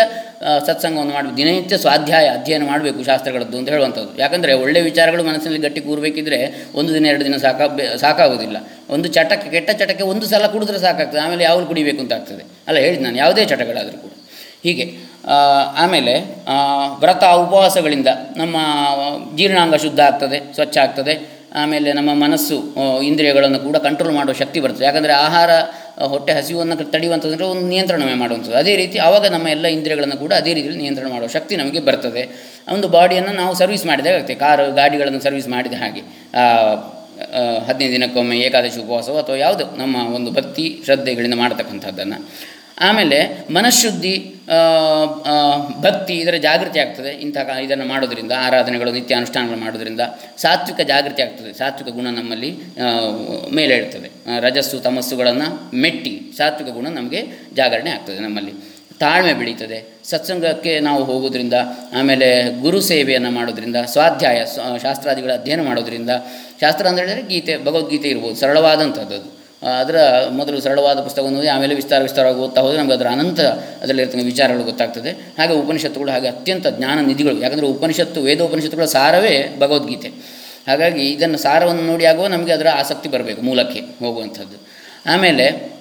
[0.66, 1.36] ಸತ್ಸಂಗವನ್ನು ಮಾಡಬೇಕು.
[1.36, 4.12] ದಿನನಿತ್ಯ ಸ್ವಾಧ್ಯಾಯ ಅಧ್ಯಯನ ಮಾಡಬೇಕು ಶಾಸ್ತ್ರಗಳದ್ದು ಅಂತ ಹೇಳುವಂಥದ್ದು.
[4.22, 6.38] ಯಾಕಂದರೆ ಒಳ್ಳೆಯ ವಿಚಾರಗಳು ಮನಸ್ಸಿನಲ್ಲಿ ಗಟ್ಟಿ ಕೂರಬೇಕಿದ್ರೆ
[6.74, 7.60] ಒಂದು ದಿನ, ಎರಡು ದಿನ ಸಾಕ
[8.04, 8.56] ಸಾಕಾಗೋದಿಲ್ಲ.
[8.90, 11.20] ಒಂದು ಚಟಕ್ಕೆ, ಕೆಟ್ಟ ಚಟಕ್ಕೆ ಒಂದು ಸಲ ಕುಡಿದ್ರೆ ಸಾಕಾಗ್ತದೆ.
[11.20, 12.44] ಆಮೇಲೆ ಯಾವಾಗಲೂ ಕುಡಿಬೇಕು ಅಂತ ಆಗ್ತದೆ.
[12.68, 14.12] ಅಲ್ಲ ಹೇಳಿದ್ದು ನಾನು ಯಾವುದೇ ಚಟಗಳಾದರೂ ಕೂಡ.
[14.64, 14.86] ಹೀಗೆ
[15.82, 16.12] ಆಮೇಲೆ
[17.00, 18.56] ವ್ರತ ಉಪವಾಸಗಳಿಂದ ನಮ್ಮ
[19.36, 21.14] ಜೀರ್ಣಾಂಗ ಶುದ್ಧ ಆಗ್ತದೆ, ಸ್ವಚ್ಛ ಆಗ್ತದೆ.
[21.54, 22.56] ಆಮೇಲೆ ನಮ್ಮ ಮನಸ್ಸು
[23.00, 24.84] ಇಂದ್ರಿಯಗಳನ್ನು ಕೂಡ ಕಂಟ್ರೋಲ್ ಮಾಡುವ ಶಕ್ತಿ ಬರ್ತದೆ.
[24.84, 25.50] ಯಾಕಂದರೆ ಆಹಾರ
[26.04, 28.56] ಹೊಟ್ಟೆ ಹಸಿವನ್ನು ತಡೆಯುವಂಥದ್ದು ಒಂದು ನಿಯಂತ್ರಣವೇ ಮಾಡುವಂಥದ್ದು.
[28.56, 32.22] ಅದೇ ರೀತಿ ಆವಾಗ ನಮ್ಮ ಎಲ್ಲ ಇಂದ್ರಿಯಗಳನ್ನು ಕೂಡ ಅದೇ ರೀತಿಯಲ್ಲಿ ನಿಯಂತ್ರಣ ಮಾಡುವ ಶಕ್ತಿ ನಮಗೆ ಬರ್ತದೆ.
[32.72, 36.00] ಒಂದು ಬಾಡಿಯನ್ನು ನಾವು ಸರ್ವಿಸ್ ಮಾಡಿದಾಗ ಆಗುತ್ತೆ ಕಾರು, ಗಾಡಿಗಳನ್ನು ಸರ್ವಿಸ್ ಮಾಡಿದ ಹಾಗೆ.
[37.66, 42.30] ಹದಿನೈದು ದಿನಕ್ಕೊಮ್ಮೆ ಏಕಾದಶಿ ಉಪವಾಸವೋ ಅಥವಾ ಯಾವುದು ನಮ್ಮ ಒಂದು ಭಕ್ತಿ ಶ್ರದ್ಧೆಗಳಿಂದ ಮಾಡತಕ್ಕಂಥದ್ದನ್ನು.
[42.78, 43.18] ಆಮೇಲೆ
[43.50, 44.14] ಮನಃಶುದ್ಧಿ
[45.84, 50.02] ಭಕ್ತಿ ಇದರ ಜಾಗೃತಿ ಆಗ್ತದೆ ಇಂಥ ಇದನ್ನು ಮಾಡೋದರಿಂದ, ಆರಾಧನೆಗಳು ನಿತ್ಯ ಅನುಷ್ಠಾನಗಳು ಮಾಡೋದರಿಂದ
[50.38, 54.08] ಸಾತ್ವಿಕ ಜಾಗೃತಿ ಆಗ್ತದೆ, ಸಾತ್ವಿಕ ಗುಣ ನಮ್ಮಲ್ಲಿ ಮೇಲೆ ಮೇಲೇಳ್ತದೆ
[54.40, 55.48] ರಜಸ್ಸು, ತಮಸ್ಸುಗಳನ್ನು
[55.84, 57.22] ಮೆಟ್ಟಿ ಸಾತ್ವಿಕ ಗುಣ ನಮಗೆ
[57.56, 58.54] ಜಾಗರಣೆ ಆಗ್ತದೆ ನಮ್ಮಲ್ಲಿ.
[59.00, 59.78] ತಾಳ್ಮೆ ಬೆಳೀತದೆ.
[60.04, 61.56] ಸತ್ಸಂಗಕ್ಕೆ ನಾವು ಹೋಗೋದ್ರಿಂದ,
[61.98, 62.28] ಆಮೇಲೆ
[62.60, 64.38] ಗುರು ಸೇವೆಯನ್ನು ಮಾಡೋದ್ರಿಂದ, ಸ್ವಾಧ್ಯಾಯ
[64.84, 66.10] ಶಾಸ್ತ್ರಾದಿಗಳ ಅಧ್ಯಯನ ಮಾಡೋದ್ರಿಂದ,
[66.60, 69.18] ಶಾಸ್ತ್ರ ಅಂತ ಹೇಳಿದರೆ ಗೀತೆ, ಭಗವದ್ಗೀತೆ ಇರ್ಬೋದು ಸರಳವಾದಂಥದ್ದು
[69.66, 73.40] ಅದರ ಮೊದಲು ಸರಳವಾದ ಪುಸ್ತಕವನ್ನು ಓದಿ ಆಮೇಲೆ ವಿಸ್ತಾರ ವಿಸ್ತಾರವಾಗಿ ಓದ್ತಾ ಹೋದರೆ ನಮಗೆ ಅದರ ಅನಂತ
[73.82, 75.10] ಅದರಲ್ಲಿರ್ತಕ್ಕಂಥ ವಿಚಾರಗಳು ಗೊತ್ತಾಗ್ತದೆ.
[75.10, 80.08] ಹಾಗೆ ಉಪನಿಷತ್ತುಗಳು ಹಾಗೆ ಅತ್ಯಂತ ಜ್ಞಾನ ನಿಧಿಗಳು, ಯಾಕಂದರೆ ಉಪನಿಷತ್ತು, ವೇದೋಪನಿಷತ್ತುಗಳ ಸಾರವೇ ಭಗವದ್ಗೀತೆ.
[80.66, 84.68] ಹಾಗಾಗಿ ಇದನ್ನು ಸಾರವನ್ನು ನೋಡಿ ಆಗುವ ನಮಗೆ ಅದರ ಆಸಕ್ತಿ ಬರಬೇಕು, ಮೂಲಕ್ಕೆ ಹೋಗುವಂಥದ್ದು.
[85.06, 85.75] ಆಮೇಲೆ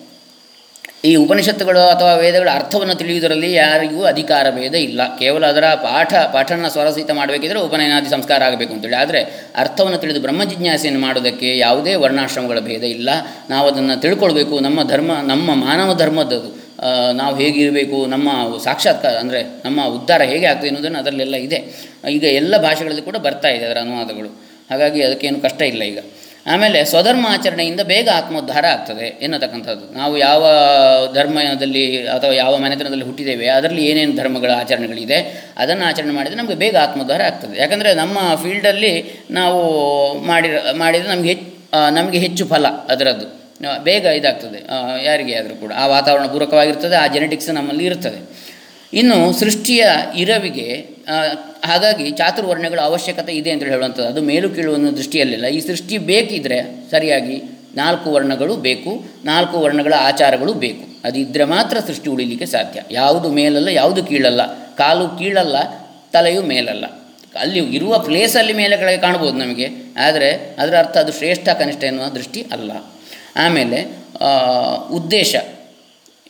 [1.08, 5.02] ಈ ಉಪನಿಷತ್ತುಗಳು ಅಥವಾ ವೇದಗಳ ಅರ್ಥವನ್ನು ತಿಳಿಯುವುದರಲ್ಲಿ ಯಾರಿಗೂ ಅಧಿಕಾರ ಭೇದ ಇಲ್ಲ.
[5.22, 8.98] ಕೇವಲ ಅದರ ಪಾಠ, ಪಾಠನ ಸ್ವರಸಹಿತ ಮಾಡಬೇಕಿದ್ರೆ ಉಪನಯನಾದಿ ಸಂಸ್ಕಾರ ಆಗಬೇಕು ಅಂತೇಳಿ.
[9.04, 9.22] ಆದರೆ
[9.64, 13.10] ಅರ್ಥವನ್ನು ತಿಳಿದು ಬ್ರಹ್ಮ ಜಿಜ್ಞಾಸೆಯನ್ನು ಮಾಡೋದಕ್ಕೆ ಯಾವುದೇ ವರ್ಣಾಶ್ರಮಗಳ ಭೇದ ಇಲ್ಲ.
[13.50, 14.60] ನಾವು ಅದನ್ನು ತಿಳ್ಕೊಳ್ಬೇಕು.
[14.60, 16.52] ನಮ್ಮ ಧರ್ಮ, ನಮ್ಮ ಮಾನವ ಧರ್ಮದದು
[17.20, 18.30] ನಾವು ಹೇಗಿರಬೇಕು, ನಮ್ಮ
[18.64, 21.60] ಸಾಕ್ಷಾತ್ಕಾರ ಅಂದರೆ ನಮ್ಮ ಉದ್ಧಾರ ಹೇಗೆ ಆಗ್ತದೆ ಅನ್ನೋದನ್ನು ಅದರಲ್ಲೆಲ್ಲ ಇದೆ.
[22.10, 24.32] ಈಗ ಎಲ್ಲ ಭಾಷೆಗಳಲ್ಲಿ ಕೂಡ ಬರ್ತಾ ಇದೆ ಅದರ ಅನುವಾದಗಳು.
[24.72, 26.00] ಹಾಗಾಗಿ ಅದಕ್ಕೇನು ಕಷ್ಟ ಇಲ್ಲ ಈಗ.
[26.54, 29.86] ಆಮೇಲೆ ಸ್ವಧರ್ಮ ಆಚರಣೆಯಿಂದ ಬೇಗ ಆತ್ಮೋದ್ಧಾರ ಆಗ್ತದೆ ಎನ್ನತಕ್ಕಂಥದ್ದು.
[30.00, 30.44] ನಾವು ಯಾವ
[31.14, 35.20] ಧರ್ಮದಲ್ಲಿ ಅಥವಾ ಯಾವ ಮನೆತನದಲ್ಲಿ ಹುಟ್ಟಿದ್ದೇವೆ, ಅದರಲ್ಲಿ ಏನೇನು ಧರ್ಮಗಳ ಆಚರಣೆಗಳಿದೆ,
[35.58, 37.56] ಅದನ್ನು ಆಚರಣೆ ಮಾಡಿದರೆ ನಮಗೆ ಬೇಗ ಆತ್ಮೋದ್ಧಾರ ಆಗ್ತದೆ.
[37.62, 38.94] ಯಾಕಂದರೆ ನಮ್ಮ ಫೀಲ್ಡಲ್ಲಿ
[39.40, 39.62] ನಾವು
[40.32, 40.52] ಮಾಡಿ
[40.84, 41.52] ಮಾಡಿದರೆ ನಮಗೆ ಹೆಚ್ಚು
[41.96, 43.28] ನಮಗೆ ಹೆಚ್ಚು ಫಲ ಅದರದ್ದು.
[43.84, 44.60] ಬೇಗ ಇದಾಗ್ತದೆ
[45.06, 45.72] ಯಾರಿಗೆ ಆದರೂ ಕೂಡ.
[45.82, 48.20] ಆ ವಾತಾವರಣ ಪೂರಕವಾಗಿರ್ತದೆ, ಆ ಜೆನೆಟಿಕ್ಸ್ ನಮ್ಮಲ್ಲಿ ಇರ್ತದೆ.
[48.94, 50.68] ಇನ್ನು ಸೃಷ್ಟಿಯ ಇರವಿಗೆ
[51.66, 54.10] ಹಾಗಾಗಿ ಚಾತುರ್ವರ್ಣಗಳ ಅವಶ್ಯಕತೆ ಇದೆ ಅಂತ ಹೇಳುವಂಥದ್ದು.
[54.10, 55.46] ಅದು ಮೇಲು ಕೀಳು ಅನ್ನೋ ದೃಷ್ಟಿಯಲ್ಲಿಲ್ಲ.
[55.46, 56.60] ಈ ಸೃಷ್ಟಿ ಬೇಕಿದ್ರೆ
[56.92, 57.44] ಸರಿಯಾಗಿ
[57.76, 61.08] ನಾಲ್ಕು ವರ್ಣಗಳು ಬೇಕು, ನಾಲ್ಕು ವರ್ಣಗಳ ಆಚಾರಗಳು ಬೇಕು.
[61.08, 62.82] ಅದಿದ್ದರೆ ಮಾತ್ರ ಸೃಷ್ಟಿ ಉಳಿಲಿಕ್ಕೆ ಸಾಧ್ಯ.
[62.92, 64.42] ಯಾವುದು ಮೇಲಲ್ಲ, ಯಾವುದು ಕೀಳಲ್ಲ.
[64.76, 65.58] ಕಾಲು ಕೀಳಲ್ಲ,
[66.12, 66.86] ತಲೆಯು ಮೇಲಲ್ಲ.
[67.40, 69.68] ಅಲ್ಲಿ ಇರುವ ಪ್ಲೇಸಲ್ಲಿ ಮೇಲೆ ಕೆಳಗೆ ಕಾಣ್ಬೋದು ನಮಗೆ.
[70.00, 72.72] ಆದರೆ ಅದರ ಅರ್ಥ ಅದು ಶ್ರೇಷ್ಠ, ಕನಿಷ್ಠ ಎನ್ನುವ ದೃಷ್ಟಿ ಅಲ್ಲ.
[73.36, 73.80] ಆಮೇಲೆ
[74.92, 75.36] ಉದ್ದೇಶ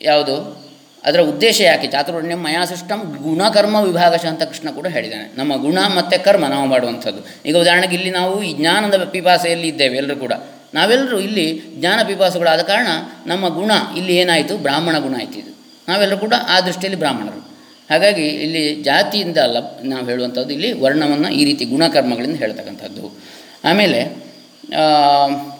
[0.01, 0.64] ಯಾವುದು?
[1.05, 1.87] ಅದರ ಉದ್ದೇಶ ಯಾಕೆ?
[1.87, 5.37] ಚಾತುರ್ವರ್ಣ್ಯಂ ಮಯಾ ಸೃಷ್ಟಂ ಗುಣಕರ್ಮ ವಿಭಾಗಶಃ ಅಂತ ಕೃಷ್ಣ ಕೂಡ ಹೇಳಿದ್ದಾನೆ.
[5.37, 7.21] ನಮ್ಮ ಗುಣ ಮತ್ತು ಕರ್ಮ ನಾವು ಮಾಡುವಂಥದ್ದು.
[7.45, 10.33] ಈಗ ಉದಾಹರಣೆಗೆ ಇಲ್ಲಿ ನಾವು ಈ ಜ್ಞಾನದ ಪಿಪಾಸೆಯಲ್ಲಿ ಇದ್ದೇವೆ ಎಲ್ಲರೂ ಕೂಡ.
[10.73, 12.87] ನಾವೆಲ್ಲರೂ ಇಲ್ಲಿ ಜ್ಞಾನ ಪಿಪಾಸುಗಳಾದ ಕಾರಣ
[13.25, 14.57] ನಮ್ಮ ಗುಣ ಇಲ್ಲಿ ಏನಾಯಿತು?
[14.57, 15.51] ಬ್ರಾಹ್ಮಣ ಗುಣ ಆಯಿತು ಇದು.
[15.87, 17.41] ನಾವೆಲ್ಲರೂ ಕೂಡ ಆ ದೃಷ್ಟಿಯಲ್ಲಿ ಬ್ರಾಹ್ಮಣರು.
[17.89, 23.19] ಹಾಗಾಗಿ ಇಲ್ಲಿ ಜಾತಿಯಿಂದ ಅಲ್ಲ ನಾವು ಹೇಳುವಂಥದ್ದು ಇಲ್ಲಿ ವರ್ಣವನ್ನು ಈ ರೀತಿ ಗುಣಕರ್ಮಗಳಿಂದ ಹೇಳ್ತಕ್ಕಂಥದ್ದು.
[23.65, 23.99] ಆಮೇಲೆ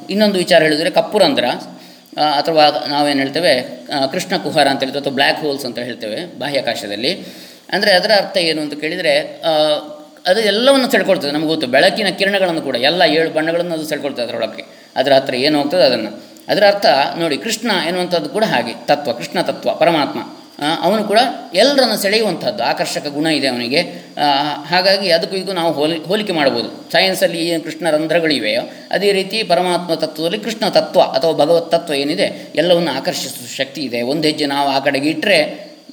[0.10, 1.85] ಇನ್ನೊಂದು ವಿಚಾರ ಹೇಳಿದರೆ ಕಪ್ಪುರಂಧ್ರ ಆ,
[2.40, 3.54] ಅಥವಾ ನಾವೇನು ಹೇಳ್ತೇವೆ
[4.14, 7.12] ಕೃಷ್ಣ ಕುಹಾರ ಅಂತ ಹೇಳ್ತೇವೆ, ಅಥವಾ ಬ್ಲ್ಯಾಕ್ ಹೋಲ್ಸ್ ಅಂತ ಹೇಳ್ತೇವೆ, ಬಾಹ್ಯಾಕಾಶದಲ್ಲಿ.
[7.76, 9.14] ಅಂದರೆ ಅದರ ಅರ್ಥ ಏನು ಅಂತ ಕೇಳಿದರೆ
[10.30, 11.68] ಅದು ಎಲ್ಲವನ್ನು ಸೆಳ್ಕೊಳ್ತದೆ, ನಮಗೆ ಗೊತ್ತು.
[11.76, 14.66] ಬೆಳಕಿನ ಕಿರಣಗಳನ್ನು ಕೂಡ, ಎಲ್ಲ ಏಳು ಬಣ್ಣಗಳನ್ನು ಅದು ಸೆಳ್ಕೊಳ್ತದೆ ಅದರೊಳಗೆ
[15.00, 16.12] ಅದರ ಹತ್ರ ಏನು ಹೋಗ್ತದೆ ಅದನ್ನು.
[16.52, 16.88] ಅದರ ಅರ್ಥ,
[17.22, 20.20] ನೋಡಿ, ಕೃಷ್ಣ ಎನ್ನುವಂಥದ್ದು ಕೂಡ ಹಾಗೆ, ತತ್ವ, ಕೃಷ್ಣ ತತ್ವ, ಪರಮಾತ್ಮ.
[20.86, 21.20] ಅವನು ಕೂಡ
[21.54, 23.82] ಎಲ್ಲರನ್ನು ಸೆಳೆಯುವಂಥದ್ದು, ಆಕರ್ಷಕ ಗುಣ ಇದೆ ಅವನಿಗೆ.
[24.72, 30.40] ಹಾಗಾಗಿ ಅದಕ್ಕೂ ಇದು ನಾವು ಹೋಲಿ, ಹೋಲಿಕೆ ಮಾಡ್ಬೋದು ಸೈನ್ಸಲ್ಲಿ ಏನು ಕೃಷ್ಣ ರಂಧ್ರಗಳಿವೆಯೋ, ಅದೇ ರೀತಿ ಪರಮಾತ್ಮ ತತ್ವದಲ್ಲಿ
[30.48, 34.02] ಕೃಷ್ಣ ತತ್ವ ಅಥವಾ ಭಗವತ್ ತತ್ವ ಏನಿದೆ, ಎಲ್ಲವನ್ನು ಆಕರ್ಷಿಸುವ ಶಕ್ತಿ ಇದೆ.
[34.14, 35.40] ಒಂದು ಹೆಜ್ಜೆ ನಾವು ಆ ಕಡೆಗೆ ಇಟ್ಟರೆ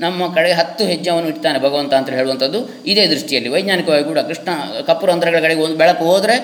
[0.01, 2.61] ನಮ್ಮ ಕಡೆ ಹತ್ತು ಹೆಜ್ಜೆ ಅವನು ಇಡ್ತಾನೆ ಭಗವಂತ ಅಂತ ಹೇಳುವಂಥದ್ದು
[2.93, 3.49] ಇದೇ ದೃಷ್ಟಿಯಲ್ಲಿ.
[3.55, 4.49] ವೈಜ್ಞಾನಿಕವಾಗಿ ಕೂಡ ಕೃಷ್ಣ
[4.87, 6.37] ಕಪ್ಪು ರಂಧ್ರಗಳ ಕಡೆಗೆ ಒಂದು ಬೆಳಕು ಹೋದರೆ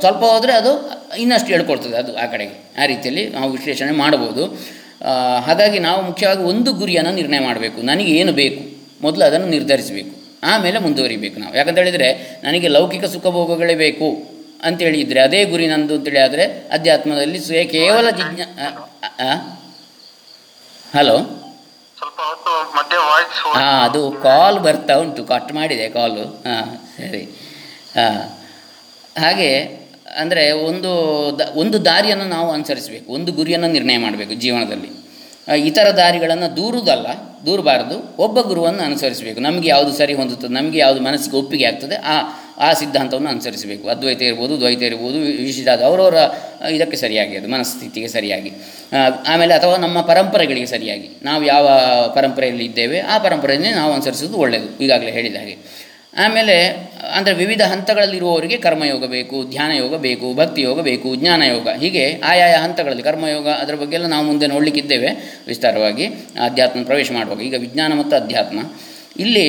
[0.00, 0.72] ಸ್ವಲ್ಪ ಹೋದರೆ ಅದು
[1.18, 2.54] ಇನ್ನಷ್ಟು ಹೇಳ್ಕೊಡ್ತದೆ ಅದು ಆ ಕಡೆಗೆ.
[2.82, 4.44] ಆ ರೀತಿಯಲ್ಲಿ ನಾವು ವಿಶ್ಲೇಷಣೆ ಮಾಡ್ಬೋದು
[5.46, 7.80] ಹಾಗಾಗಿ ನಾವು ಮುಖ್ಯವಾಗಿ ಒಂದು ಗುರಿಯನ್ನು ನಿರ್ಣಯ ಮಾಡಬೇಕು.
[7.80, 8.76] ನನಗೆ ಏನು ಬೇಕು?
[9.02, 10.16] ಮೊದಲು ಅದನ್ನು ನಿರ್ಧರಿಸಬೇಕು.
[10.42, 11.56] ಆಮೇಲೆ ಮುಂದುವರಿಬೇಕು ನಾವು.
[11.56, 17.64] ಯಾಕಂತ ಹೇಳಿದರೆ ನನಗೆ ಲೌಕಿಕ ಸುಖಭೋಗಗಳೇ ಬೇಕು ಅಂತೇಳಿ ಇದ್ದರೆ ಅದೇ ಗುರಿ ನಂದು ಅಂತೇಳಿ ಆದರೆ ಅಧ್ಯಾತ್ಮದಲ್ಲಿ ಸ್ವೇ
[17.64, 18.46] ಕೇವಲ ಜಿಜ್ಞಾ
[20.98, 21.16] ಹಲೋ?
[23.54, 25.24] ಹಾಂ ಅದು ಕಾಲ್ ಬರ್ತಾ ಉಂಟು.
[25.24, 27.22] ಕಟ್ ಮಾಡಿದೆ ಕಾಲು ಹಾಂ ಸರಿ.
[27.96, 28.38] ಹಾಂ
[29.22, 29.50] ಹಾಗೆ
[30.16, 30.90] ಅಂದರೆ ಒಂದು
[31.38, 34.90] ದ, ಒಂದು ದಾರಿಯನ್ನು ನಾವು ಅನುಸರಿಸಬೇಕು, ಒಂದು ಗುರಿಯನ್ನು ನಿರ್ಣಯ ಮಾಡಬೇಕು ಜೀವನದಲ್ಲಿ.
[35.68, 37.06] ಇತರ ದಾರಿಗಳನ್ನು ದೂರುವುದಲ್ಲ
[37.46, 39.40] ದೂರಬಾರದು, ಒಬ್ಬ ಗುರುವನ್ನು ಅನುಸರಿಸಬೇಕು.
[39.40, 42.16] ನಮಗೆ ಯಾವುದು ಸರಿ ಹೊಂದುತ್ತದೆ, ನಮಗೆ ಯಾವುದು ಮನಸ್ಸಿಗೆ ಒಪ್ಪಿಗೆ ಆಗ್ತದೆ, ಆ
[42.58, 43.88] ಆ ಸಿದ್ಧಾಂತವನ್ನು ಅನುಸರಿಸಬೇಕು.
[43.88, 46.14] ಅದ್ವೈತ ಇರ್ಬೋದು, ದ್ವೈತ ಇರ್ಬೋದು ವಿಶಿಷ್ಟ ಅವರವರ
[46.70, 48.50] ಇದಕ್ಕೆ ಸರಿಯಾಗಿ, ಅದು ಮನಸ್ಥಿತಿಗೆ ಸರಿಯಾಗಿ.
[49.26, 51.08] ಆಮೇಲೆ ಅಥವಾ ನಮ್ಮ ಪರಂಪರೆಗಳಿಗೆ ಸರಿಯಾಗಿ.
[51.22, 51.66] ನಾವು ಯಾವ
[52.14, 55.56] ಪರಂಪರೆಯಲ್ಲಿ ಇದ್ದೇವೆ, ಆ ಪರಂಪರೆಯನ್ನೇ ನಾವು ಅನುಸರಿಸೋದು ಒಳ್ಳೆಯದು ಈಗಾಗಲೇ ಹೇಳಿದ ಹಾಗೆ.
[56.18, 56.56] ಆಮೇಲೆ,
[57.14, 63.02] ಅಂದರೆ ವಿವಿಧ ಹಂತಗಳಲ್ಲಿರುವವರಿಗೆ ಕರ್ಮಯೋಗ ಬೇಕು, ಧ್ಯಾನಯೋಗ ಬೇಕು ಭಕ್ತಿ ಯೋಗ ಬೇಕು ಜ್ಞಾನ ಯೋಗ ಹೀಗೆ ಆಯಾಯ ಹಂತಗಳಲ್ಲಿ
[63.02, 65.10] ಕರ್ಮಯೋಗ ಅದರ ಬಗ್ಗೆ ಎಲ್ಲ ನಾವು ಮುಂದೆ ನೋಡಲಿಕ್ಕಿದ್ದೇವೆ
[65.46, 66.06] ವಿಸ್ತಾರವಾಗಿ.
[66.44, 67.42] ಅಧ್ಯಾತ್ಮ ಪ್ರವೇಶ ಮಾಡುವಾಗ.
[67.42, 68.60] ಈಗ ವಿಜ್ಞಾನ ಮತ್ತು ಅಧ್ಯಾತ್ಮ.
[69.18, 69.46] ಇಲ್ಲಿ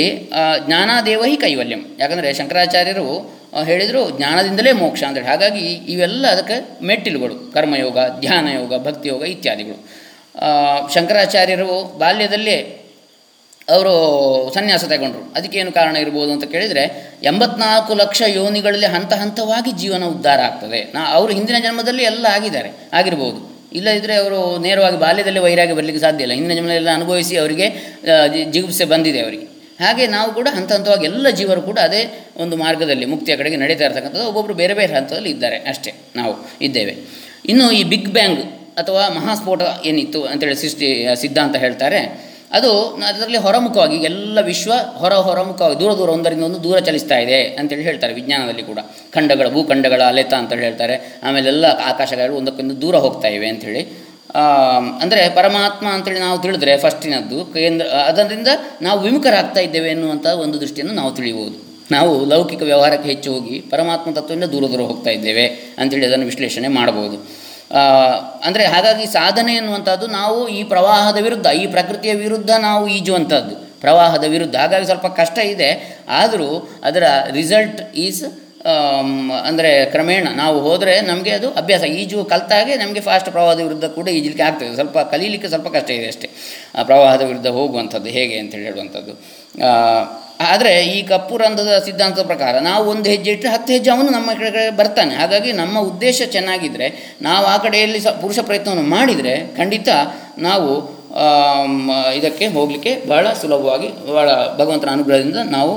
[0.65, 1.81] ಜ್ಞಾನಾದೇವಹಿ ಕೈವಲ್ಯಂ.
[1.99, 3.07] ಯಾಕಂದರೆ ಶಂಕರಾಚಾರ್ಯರು
[3.63, 7.35] ಹೇಳಿದರು ಜ್ಞಾನದಿಂದಲೇ ಮೋಕ್ಷ ಅಂದರೆ ಹಾಗಾಗಿ ಇವೆಲ್ಲ ಅದಕ್ಕೆ ಮೆಟ್ಟಿಲುಗಳು.
[7.53, 9.77] ಕರ್ಮಯೋಗ, ಧ್ಯಾನಯೋಗ, ಭಕ್ತಿಯೋಗ ಭಕ್ತಿ ಯೋಗ ಇತ್ಯಾದಿಗಳು
[10.93, 12.57] ಶಂಕರಾಚಾರ್ಯರು ಬಾಲ್ಯದಲ್ಲೇ
[13.73, 13.93] ಅವರು
[14.55, 15.21] ಸನ್ಯಾಸ ತಗೊಂಡ್ರು.
[15.37, 16.83] ಅದಕ್ಕೇನು ಕಾರಣ ಇರ್ಬೋದು ಅಂತ ಕೇಳಿದರೆ,
[17.31, 20.79] ಎಂಬತ್ನಾಲ್ಕು ಲಕ್ಷ ಯೋನಿಗಳಲ್ಲಿ ಹಂತ ಹಂತವಾಗಿ ಜೀವನ ಉದ್ಧಾರ ಆಗ್ತದೆ.
[20.95, 22.69] ನಾ, ಅವರು ಹಿಂದಿನ ಜನ್ಮದಲ್ಲಿ ಎಲ್ಲ ಆಗಿದ್ದಾರೆ,
[22.99, 23.39] ಆಗಿರ್ಬೋದು.
[23.77, 26.35] ಇಲ್ಲದಿದ್ದರೆ ಅವರು ನೇರವಾಗಿ ಬಾಲ್ಯದಲ್ಲೇ ವೈರಾಗಿ ಬರಲಿಕ್ಕೆ ಸಾಧ್ಯ ಇಲ್ಲ.
[26.39, 27.65] ಹಿಂದಿನ ಜನ್ಮದಲ್ಲೆಲ್ಲ ಅನುಭವಿಸಿ ಅವರಿಗೆ
[28.53, 29.47] ಜಿಗುಪ್ಸೆ ಬಂದಿದೆ ಅವರಿಗೆ.
[29.83, 31.99] ಹಾಗೆ ನಾವು ಕೂಡ ಹಂತ ಹಂತವಾಗಿ ಎಲ್ಲ ಜೀವರು ಕೂಡ ಅದೇ
[32.43, 34.27] ಒಂದು ಮಾರ್ಗದಲ್ಲಿ ಮುಕ್ತಿಯ ಕಡೆಗೆ ನಡೀತಾ ಇರ್ತಕ್ಕಂಥದ್ದು.
[34.29, 36.33] ಒಬ್ಬೊಬ್ಬರು ಬೇರೆ ಬೇರೆ ಹಂತದಲ್ಲಿ ಇದ್ದಾರೆ ಅಷ್ಟೇ ನಾವು
[36.67, 36.93] ಇದ್ದೇವೆ.
[37.51, 38.41] ಇನ್ನು ಈ ಬಿಗ್ ಬ್ಯಾಂಗ್
[38.81, 40.87] ಅಥವಾ ಮಹಾಸ್ಫೋಟ ಏನಿತ್ತು ಅಂತೇಳಿ ಸೃಷ್ಟಿ,
[41.23, 41.99] ಸಿದ್ಧಾಂತ ಹೇಳ್ತಾರೆ
[42.51, 42.71] ಅದು
[43.07, 48.13] ಅದರಲ್ಲಿ ಹೊರಮುಖವಾಗಿ ಎಲ್ಲ ವಿಶ್ವ ಹೊರ ಹೊರಮುಖವಾಗಿ ದೂರ ದೂರ ಒಂದರಿಂದ ಒಂದು ದೂರ ಚಲಿಸ್ತಾ ಇದೆ ಅಂತೇಳಿ ಹೇಳ್ತಾರೆ
[48.13, 48.79] ವಿಜ್ಞಾನದಲ್ಲಿ ಕೂಡ.
[49.15, 50.95] ಖಂಡಗಳ, ಭೂಖಂಡಗಳ, ಅಲೆತ ಅಂತೇಳಿ ಹೇಳ್ತಾರೆ.
[51.23, 53.83] ಆಮೇಲೆ ಎಲ್ಲ ಆಕಾಶಗಳು ಒಂದಕ್ಕೊಂದು ದೂರ ಹೋಗ್ತಾ ಇವೆ ಅಂಥೇಳಿ
[55.01, 58.47] ಅಂದರೆ ಪರಮಾತ್ಮ ಅಂತೇಳಿ ನಾವು ತಿಳಿದ್ರೆ ಫಸ್ಟಿನದ್ದು ಕೇಂದ್ರ, ಅದರಿಂದ
[58.81, 61.57] ನಾವು ವಿಮುಖರಾಗ್ತಾ ಇದ್ದೇವೆ ಎನ್ನುವಂಥ ಒಂದು ದೃಷ್ಟಿಯನ್ನು ನಾವು ತಿಳಿಯಬಹುದು.
[61.91, 65.45] ನಾವು ಲೌಕಿಕ ವ್ಯವಹಾರಕ್ಕೆ ಹೆಚ್ಚು ಹೋಗಿ ಪರಮಾತ್ಮ ತತ್ವದಿಂದ ದೂರ ದೂರ ಹೋಗ್ತಾ ಇದ್ದೇವೆ
[65.77, 67.17] ಅಂತೇಳಿ ಅದನ್ನು ವಿಶ್ಲೇಷಣೆ ಮಾಡಬಹುದು.
[68.45, 74.55] ಅಂದರೆ ಹಾಗಾಗಿ ಸಾಧನೆ ಎನ್ನುವಂಥದ್ದು ನಾವು ಈ ಪ್ರವಾಹದ ವಿರುದ್ಧ, ಈ ಪ್ರಕೃತಿಯ ವಿರುದ್ಧ ನಾವು ಈಜುವಂಥದ್ದು, ಪ್ರವಾಹದ ವಿರುದ್ಧ.
[74.55, 75.69] ಹಾಗಾಗಿ ಸ್ವಲ್ಪ ಕಷ್ಟ ಇದೆ.
[76.09, 76.49] ಆದರೂ
[76.83, 78.23] ಅದರ ರಿಸಲ್ಟ್ ಈಸ್
[79.47, 81.83] ಅಂದರೆ ಕ್ರಮೇಣ ನಾವು ಹೋದರೆ ನಮಗೆ ಅದು ಅಭ್ಯಾಸ.
[81.83, 84.71] ಈಜು ಕಲ್ತಾಗೆ ನಮಗೆ ಫಾಸ್ಟ್ ಪ್ರವಾಹದ ವಿರುದ್ಧ ಕೂಡ ಈಜಲಿಕ್ಕೆ ಆಗ್ತದೆ.
[84.75, 86.29] ಸ್ವಲ್ಪ ಕಲೀಲಿಕ್ಕೆ ಸ್ವಲ್ಪ ಕಷ್ಟ ಇದೆ ಅಷ್ಟೇ.
[86.85, 89.13] ಪ್ರವಾಹದ ವಿರುದ್ಧ ಹೋಗುವಂಥದ್ದು ಹೇಗೆ ಅಂತ ಹೇಳುವಂಥದ್ದು.
[90.39, 94.63] ಆದರೆ ಈ ಕಪ್ಪು ರಂಧ್ರದ ಸಿದ್ಧಾಂತದ ಪ್ರಕಾರ ನಾವು ಒಂದು ಹೆಜ್ಜೆ ಇಟ್ಟರೆ ಹತ್ತು ಹೆಜ್ಜೆ ಅವನು ನಮ್ಮ ಕಡೆ
[94.77, 95.15] ಬರ್ತಾನೆ.
[95.15, 99.89] ಹಾಗಾಗಿ ನಮ್ಮ ಉದ್ದೇಶ ಚೆನ್ನಾಗಿದ್ದರೆ ನಾವು ಆ ಕಡೆಯಲ್ಲಿ ಸ ಪುರುಷ ಪ್ರಯತ್ನವನ್ನು ಮಾಡಿದರೆ ಖಂಡಿತ
[100.37, 100.97] ನಾವು
[102.15, 105.73] ಇದಕ್ಕೆ ಹೋಗಲಿಕ್ಕೆ ಬಹಳ ಸುಲಭವಾಗಿ, ಬಹಳ ಭಗವಂತನ ಅನುಗ್ರಹದಿಂದ ನಾವು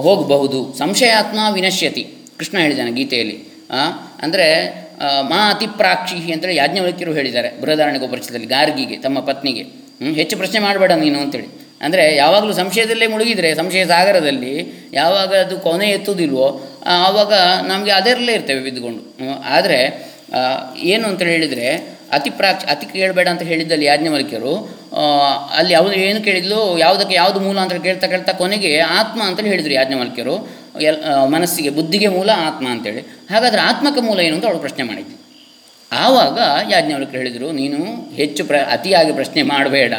[0.00, 0.74] ಹೋಗಬಹುದು.
[0.78, 2.04] ಸಂಶಯಾತ್ಮ ವಿನಶ್ಯತಿ.
[2.38, 3.36] ಕೃಷ್ಣ ಹೇಳಿದ್ದಾನೆ ಗೀತೆಯಲ್ಲಿ.
[4.22, 4.48] ಅಂದರೆ
[5.30, 9.62] ಮಾ ಅತಿಪ್ರಾಕ್ಷಿ ಅಂತೇಳಿ ಯಾಜ್ಞವಲ್ಕ್ಯರು ಹೇಳಿದ್ದಾರೆ ಬೃಹದಾರಣ್ಯಗೋಪರಿಷದಲ್ಲಿ ಗಾರ್ಗಿಗೆ, ತಮ್ಮ ಪತ್ನಿಗೆ.
[10.14, 11.61] ಹೆಚ್ಚು ಪ್ರಶ್ನೆ ಮಾಡಬೇಡ ನೀನು ಅಂತೇಳಿ.
[11.86, 14.54] ಅಂದರೆ ಯಾವಾಗಲೂ ಸಂಶಯದಲ್ಲೇ ಮುಳುಗಿದರೆ, ಸಂಶಯ ಸಾಗರದಲ್ಲಿ
[15.00, 16.46] ಯಾವಾಗ ಅದು ಕೊನೆ ಎತ್ತುವುದಿಲ್ವೋ
[17.06, 17.32] ಆವಾಗ
[17.70, 19.02] ನಮಗೆ ಅದರಲ್ಲೇ ಇರ್ತೇವೆ ಬಿದ್ದುಕೊಂಡು.
[19.56, 19.80] ಆದರೆ
[20.92, 21.68] ಏನು ಅಂತ ಹೇಳಿದರೆ,
[22.16, 24.54] ಅತಿ ಪ್ರಾಕ್ಷ ಅತಿ ಕೇಳಬೇಡ ಅಂತ ಹೇಳಿದ್ದಲ್ಲಿ ಯಾಜ್ಞವಲ್ಕ್ಯರು
[25.58, 30.34] ಅಲ್ಲಿ ಯಾವುದು ಏನು ಕೇಳಿದ್ಲು, ಯಾವುದಕ್ಕೆ ಯಾವುದು ಮೂಲ ಅಂತ ಕೇಳ್ತಾ ಕೇಳ್ತಾ ಕೊನೆಗೆ ಆತ್ಮ ಅಂತ ಹೇಳಿದರು ಯಾಜ್ಞವಲ್ಕ್ಯರು
[30.88, 30.98] ಎಲ್
[31.34, 33.02] ಮನಸ್ಸಿಗೆ, ಬುದ್ಧಿಗೆ ಮೂಲ ಆತ್ಮ ಅಂತೇಳಿ.
[33.32, 35.16] ಹಾಗಾದರೆ ಆತ್ಮಕ್ಕೆ ಮೂಲ ಏನು ಅಂತ ಅವಳು ಪ್ರಶ್ನೆ ಮಾಡಿದ್ವಿ
[35.90, 36.38] ಆವಾಗ
[36.72, 37.78] ಯಾಜ್ಞವಲ್ಕರು ಹೇಳಿದರು, ನೀನು
[38.20, 39.94] ಹೆಚ್ಚು ಪ್ರ, ಅತಿಯಾಗಿ ಪ್ರಶ್ನೆ ಮಾಡಬೇಡ.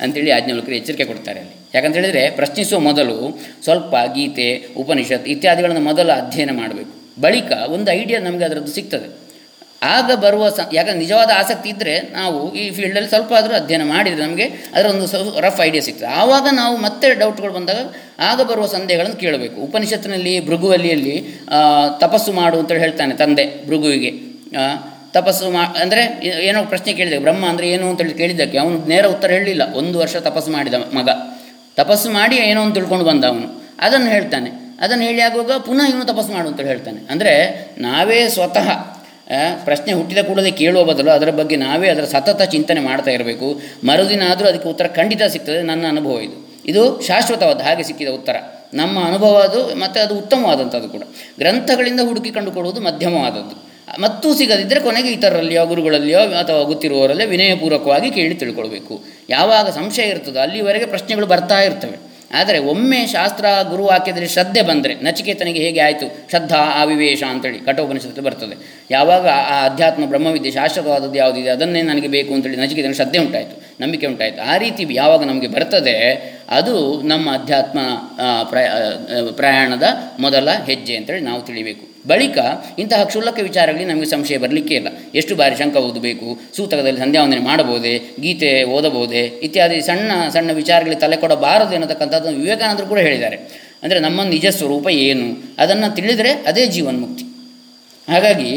[0.00, 1.54] ಅಂತೇಳಿ ಆಜ್ಞಾವಲ್ಕರು ಎಚ್ಚರಿಕೆ ಕೊಡ್ತಾರೆ ಅಲ್ಲಿ.
[1.74, 3.16] ಯಾಕಂತ ಹೇಳಿದರೆ ಪ್ರಶ್ನಿಸುವ ಮೊದಲು
[3.64, 6.92] ಸ್ವಲ್ಪ ಗೀತೆ, ಉಪನಿಷತ್ ಇತ್ಯಾದಿಗಳನ್ನು ಮೊದಲು ಅಧ್ಯಯನ ಮಾಡಬೇಕು.
[7.20, 9.08] ಬಳಿಕ ಒಂದು ಐಡಿಯಾ ನಮಗೆ ಅದರದ್ದು ಸಿಗ್ತದೆ.
[9.82, 14.46] ಆಗ ಬರುವ ಸ, ಯಾಕಂದರೆ ನಿಜವಾದ ಆಸಕ್ತಿ ಇದ್ದರೆ ನಾವು ಈ ಫೀಲ್ಡಲ್ಲಿ ಸ್ವಲ್ಪ ಆದರೂ ಅಧ್ಯಯನ ಮಾಡಿದರೆ ನಮಗೆ
[14.74, 16.08] ಅದರ ಒಂದು ಸ್ವಲ್ಪ ರಫ್ ಐಡಿಯಾ ಸಿಗ್ತದೆ.
[16.22, 17.82] ಆವಾಗ ನಾವು ಮತ್ತೆ ಡೌಟ್ಗಳು ಬಂದಾಗ
[18.20, 19.60] ಆಗ ಬರುವ ಸಂದೇಹಗಳನ್ನು ಕೇಳಬೇಕು.
[19.60, 21.16] ಉಪನಿಷತ್ತಿನಲ್ಲಿ ಭೃಗುವಲಿಯಲ್ಲಿ
[22.00, 24.10] ತಪಸ್ಸು ಮಾಡು ಅಂತೇಳಿ ಹೇಳ್ತಾನೆ ತಂದೆ ಭೃಗುವಿಗೆ.
[25.18, 26.02] ತಪಸ್ಸು ಮಾ, ಅಂದರೆ
[26.48, 29.64] ಏನೋ ಪ್ರಶ್ನೆ ಕೇಳಿದೆ, ಬ್ರಹ್ಮ ಅಂದರೆ ಏನು ಅಂತೇಳಿ ಕೇಳಿದ್ದಕ್ಕೆ, ಅವನು ನೇರ ಉತ್ತರ ಹೇಳಲಿಲ್ಲ.
[29.80, 31.08] ಒಂದು ವರ್ಷ ತಪಸ್ಸು ಮಾಡಿದ ಮಗ.
[31.80, 33.48] ತಪಸ್ಸು ಮಾಡಿ ಏನೋ ಅಂತ ತಿಳ್ಕೊಂಡು ಬಂದ ಅವನು.
[33.86, 34.50] ಅದನ್ನು ಹೇಳ್ತಾನೆ.
[34.84, 37.00] ಅದನ್ನು ಹೇಳಿ ಆಗುವಾಗ ಪುನಃ ಇವನು ತಪಸ್ಸು ಮಾಡು ಅಂತ ಹೇಳ್ತಾನೆ.
[37.12, 37.32] ಅಂದರೆ
[37.86, 38.68] ನಾವೇ ಸ್ವತಃ
[39.68, 43.46] ಪ್ರಶ್ನೆ ಹುಟ್ಟಿದ ಕೂಡಲೇ ಕೇಳುವ ಬದಲು ಅದರ ಬಗ್ಗೆ ನಾವೇ ಅದರ ಸತತ ಚಿಂತನೆ ಮಾಡ್ತಾ ಇರಬೇಕು.
[43.88, 46.36] ಮರುದಿನ ಆದರೂ ಅದಕ್ಕೆ ಉತ್ತರ ಖಂಡಿತ ಸಿಗ್ತದೆ, ನನ್ನ ಅನುಭವ ಇದು.
[46.70, 48.36] ಇದು ಶಾಶ್ವತವಾದ ಹಾಗೆ ಸಿಕ್ಕಿದ ಉತ್ತರ.
[48.74, 51.04] ನಮ್ಮ ಅನುಭವ ಅದು, ಮತ್ತು ಅದು ಉತ್ತಮವಾದಂಥದ್ದು ಕೂಡ.
[51.38, 53.56] ಗ್ರಂಥಗಳಿಂದ ಹುಡುಕಿ ಕಂಡುಕೊಳ್ಳುವುದು ಮಧ್ಯಮವಾದದ್ದು.
[53.88, 58.94] ಮತ್ತೂ ಸಿಗದಿದ್ದರೆ ಕೊನೆಗೆ ಇತರರಲ್ಲಿಯೋ, ಗುರುಗಳಲ್ಲಿಯೋ ಅಥವಾ ಗೊತ್ತಿರುವವರಲ್ಲೇ ವಿನಯಪೂರ್ವಕವಾಗಿ ಕೇಳಿ ತಿಳ್ಕೊಳ್ಬೇಕು.
[59.30, 61.96] ಯಾವಾಗ ಸಂಶಯ ಇರ್ತದೋ ಅಲ್ಲಿವರೆಗೆ ಪ್ರಶ್ನೆಗಳು ಬರ್ತಾ ಇರ್ತವೆ.
[62.38, 66.06] ಆದರೆ ಒಮ್ಮೆ ಶಾಸ್ತ್ರ ಗುರುವಾಕ್ಯದಲ್ಲಿ ಶ್ರದ್ಧೆ ಬಂದರೆ ನಚಿಕೇತನಿಗೆ ಹೇಗೆ ಆಯಿತು?
[66.30, 68.56] ಶ್ರದ್ಧಾ ಆವಿವೇಶ ಅಂತೇಳಿ ಕಠೋಪನಿಷತ್ತು ಬರ್ತದೆ.
[68.90, 71.50] ಯಾವಾಗ ಆ ಅಧ್ಯಾತ್ಮ ಬ್ರಹ್ಮವಿದ್ಯೆ ಶಾಶ್ವತವಾದದ್ದು ಯಾವುದಿದೆ?
[71.50, 74.40] ಅದನ್ನೇ ನನಗೆ ಬೇಕು ಅಂತೇಳಿ ನಚಿಕೇತನ ಶ್ರದ್ಧೆ ಉಂಟಾಯಿತು, ನಂಬಿಕೆ ಉಂಟಾಯಿತು.
[74.52, 75.96] ಆ ರೀತಿ ಯಾವಾಗ ನಮಗೆ ಬರ್ತದೆ,
[76.50, 77.78] ಅದು ನಮ್ಮ ಅಧ್ಯಾತ್ಮ
[79.36, 79.88] ಪ್ರಯಾಣದ
[80.20, 81.86] ಮೊದಲ ಹೆಜ್ಜೆ ಅಂತೇಳಿ ನಾವು ತಿಳಿಬೇಕು.
[82.10, 82.38] ಬಳಿಕ
[82.82, 84.88] ಇಂತಹ ಕ್ಷುಲ್ಲಕ ವಿಚಾರಗಳಿಗೆ ನಮಗೆ ಸಂಶಯ ಬರಲಿಕ್ಕೆ ಇಲ್ಲ.
[85.20, 91.74] ಎಷ್ಟು ಬಾರಿ ಶಂಕ ಓದಬೇಕು, ಸೂತಕದಲ್ಲಿ ಸಂಧ್ಯಾವಂದನೆ ಮಾಡಬಹುದೇ, ಗೀತೆ ಓದಬಹುದೇ ಇತ್ಯಾದಿ ಸಣ್ಣ ಸಣ್ಣ ವಿಚಾರಗಳಿಗೆ ತಲೆ ಕೊಡಬಾರದು
[91.78, 93.38] ಎನ್ನತಕ್ಕಂಥದ್ದು ವಿವೇಕಾನಂದರು ಕೂಡ ಹೇಳಿದ್ದಾರೆ.
[93.82, 95.28] ಅಂದರೆ ನಮ್ಮ ನಿಜ ಸ್ವರೂಪ ಏನು,
[95.62, 97.24] ಅದನ್ನು ತಿಳಿದರೆ ಅದೇ ಜೀವನ್ಮುಕ್ತಿ.
[98.08, 98.50] ಹಾಗಾಗಿ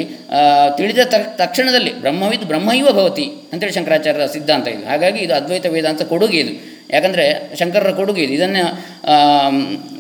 [0.78, 1.02] ತಿಳಿದ
[1.42, 4.84] ತಕ್ಷಣದಲ್ಲಿ ಬ್ರಹ್ಮವಿದ್ ಬ್ರಹ್ಮೈವ ಭವತಿ ಅಂತೇಳಿ ಶಂಕರಾಚಾರ್ಯರ ಸಿದ್ಧಾಂತ ಇದು.
[4.90, 6.54] ಹಾಗಾಗಿ ಇದು ಅದ್ವೈತ ವೇದಾಂತ ಕೊಡುಗೆ ಇದು.
[6.90, 8.34] ಯಾಕಂದರೆ ಶಂಕರರ ಕೊಡುಗೆ ಇದು.
[8.34, 8.64] ಇದನ್ನು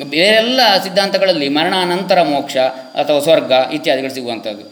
[0.09, 2.57] ಬೇರೆಲ್ಲ ಸಿದ್ಧಾಂತಗಳಲ್ಲಿ ಮರಣಾನಂತರ ಮೋಕ್ಷ
[3.01, 4.65] ಅಥವಾ ಸ್ವರ್ಗ ಇತ್ಯಾದಿಗಳು ಸಿಗುವಂಥದ್ದು.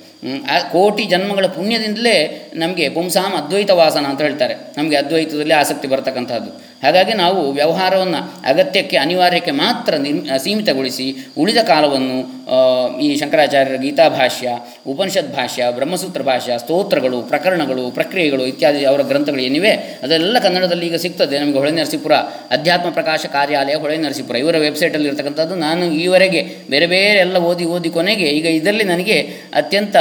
[0.54, 2.16] ಆ ಕೋಟಿ ಜನ್ಮಗಳ ಪುಣ್ಯದಿಂದಲೇ
[2.56, 4.56] ನಮಗೆ ಪುಂಸಾಂ ಅದ್ವೈತ ವಾಸನ ಅಂತ ಹೇಳ್ತಾರೆ.
[4.78, 6.52] ನಮಗೆ ಅದ್ವೈತದಲ್ಲಿ ಆಸಕ್ತಿ ಬರ್ತಕ್ಕಂಥದ್ದು
[6.84, 12.18] ಹಾಗಾಗಿ ನಾವು ವ್ಯವಹಾರವನ್ನು ಅಗತ್ಯಕ್ಕೆ, ಅನಿವಾರ್ಯಕ್ಕೆ ಮಾತ್ರ ನಿರ್ ಸೀಮಿತಗೊಳಿಸಿ ಉಳಿದ ಕಾಲವನ್ನು
[13.00, 14.50] ಈ ಶಂಕರಾಚಾರ್ಯರ ಗೀತಾಭಾಷ್ಯ
[14.88, 19.72] ಉಪನಿಷತ್ ಭಾಷ್ಯ, ಬ್ರಹ್ಮಸೂತ್ರ ಭಾಷ್ಯ, ಸ್ತೋತ್ರಗಳು, ಪ್ರಕರಣಗಳು, ಪ್ರಕ್ರಿಯೆಗಳು ಇತ್ಯಾದಿ ಅವರ ಗ್ರಂಥಗಳು ಏನಿವೆ,
[20.04, 21.40] ಅದೆಲ್ಲ ಕನ್ನಡದಲ್ಲಿ ಈಗ ಸಿಗ್ತದೆ.
[21.40, 22.14] ನಮಗೆ ಹೊಳೆ ನರಸೀಪುರ
[22.52, 27.90] ಅಧ್ಯಾತ್ಮ ಪ್ರಕಾಶ ಕಾರ್ಯಾಲಯ ಹೊಳೆ ನರಸೀಪುರ ಇವರ ವೆಬ್ಸೈಟಲ್ಲಿ ಇರತಕ್ಕಂಥದ್ದು ನಾನು ಈವರೆಗೆ ಬೇರೆ ಬೇರೆ ಎಲ್ಲ ಓದಿ ಓದಿ
[27.90, 29.20] ಕೊನೆಗೆ ಈಗ ಇದರಲ್ಲಿ ನನಗೆ
[29.54, 29.98] ಅತ್ಯಂತ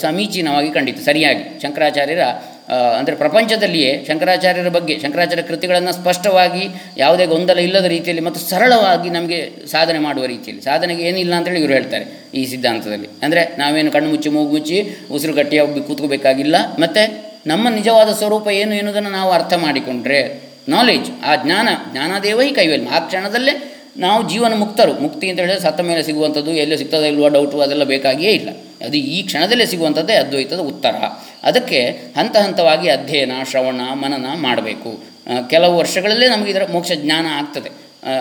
[0.00, 1.44] ಸಮೀಚೀನವಾಗಿ ಕಂಡಿತು, ಸರಿಯಾಗಿ.
[1.62, 2.24] ಶಂಕರಾಚಾರ್ಯರ
[2.68, 9.98] ಅಂದರೆ ಪ್ರಪಂಚದಲ್ಲಿಯೇ ಶಂಕರಾಚಾರ್ಯರ ಬಗ್ಗೆ, ಶಂಕರಾಚಾರ್ಯ ಕೃತಿಗಳನ್ನು ಸ್ಪಷ್ಟವಾಗಿ ಯಾವುದೇ ಗೊಂದಲ ಇಲ್ಲದ ರೀತಿಯಲ್ಲಿ ಮತ್ತು ಸರಳವಾಗಿ ನಮಗೆ ಸಾಧನೆ
[9.98, 10.62] ಮಾಡುವ ರೀತಿಯಲ್ಲಿ.
[10.62, 13.08] ಸಾಧನೆಗೆ ಏನಿಲ್ಲ ಅಂತೇಳಿ ಇವರು ಹೇಳ್ತಾರೆ ಈ ಸಿದ್ಧಾಂತದಲ್ಲಿ.
[13.22, 16.56] ಅಂದರೆ ನಾವೇನು ಕಣ್ಣು ಮುಚ್ಚಿ, ಮೂಗು ಮುಚ್ಚಿ, ಉಸಿರು ಗಟ್ಟಿಯಾಗಿ ಕೂತ್ಕೋಬೇಕಾಗಿಲ್ಲ.
[16.78, 20.20] ಮತ್ತು ನಮ್ಮ ನಿಜವಾದ ಸ್ವರೂಪ ಏನು ಎನ್ನುವುದನ್ನು ನಾವು ಅರ್ಥ ಮಾಡಿಕೊಂಡ್ರೆ
[20.68, 25.02] ನಾಲೆಜ್ ಆ ಜ್ಞಾನ, ಜ್ಞಾನದೇವೈ ಕೈವಲ್ಯ ಆ ಕ್ಷಣದಲ್ಲೇ ನಾವು ಜೀವನ ಮುಕ್ತರು.
[25.02, 28.48] ಮುಕ್ತಿ ಅಂತ ಹೇಳಿದ್ರೆ ಸತ್ತ ಮೇಲೆ ಸಿಗುವಂಥದ್ದು, ಎಲ್ಲೋ ಸಿಗ್ತದೆ ಇಲ್ವೋ ಡೌಟು ಅದೆಲ್ಲ ಬೇಕಾಗಿಯೇ ಇಲ್ಲ.
[28.84, 30.94] ಅದು ಈ ಕ್ಷಣದಲ್ಲೇ ಸಿಗುವಂಥದ್ದೇ ಅದ್ವೈತದ ಉತ್ತರ.
[31.42, 35.14] ಅದಕ್ಕೆ ಹಂತ ಹಂತವಾಗಿ ಅಧ್ಯಯನ, ಶ್ರವಣ, ಮನನ ಮಾಡಬೇಕು.
[35.50, 37.70] ಕೆಲವು ವರ್ಷಗಳಲ್ಲೇ ನಮಗೆ ಇದರ ಮೋಕ್ಷ ಜ್ಞಾನ ಆಗ್ತದೆ.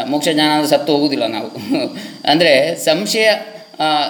[0.10, 1.50] ಮೋಕ್ಷ ಜ್ಞಾನ ಅಂದರೆ ಸತ್ತು ಹೋಗುವುದಿಲ್ಲ ನಾವು.
[2.32, 3.30] ಅಂದರೆ ಸಂಶಯ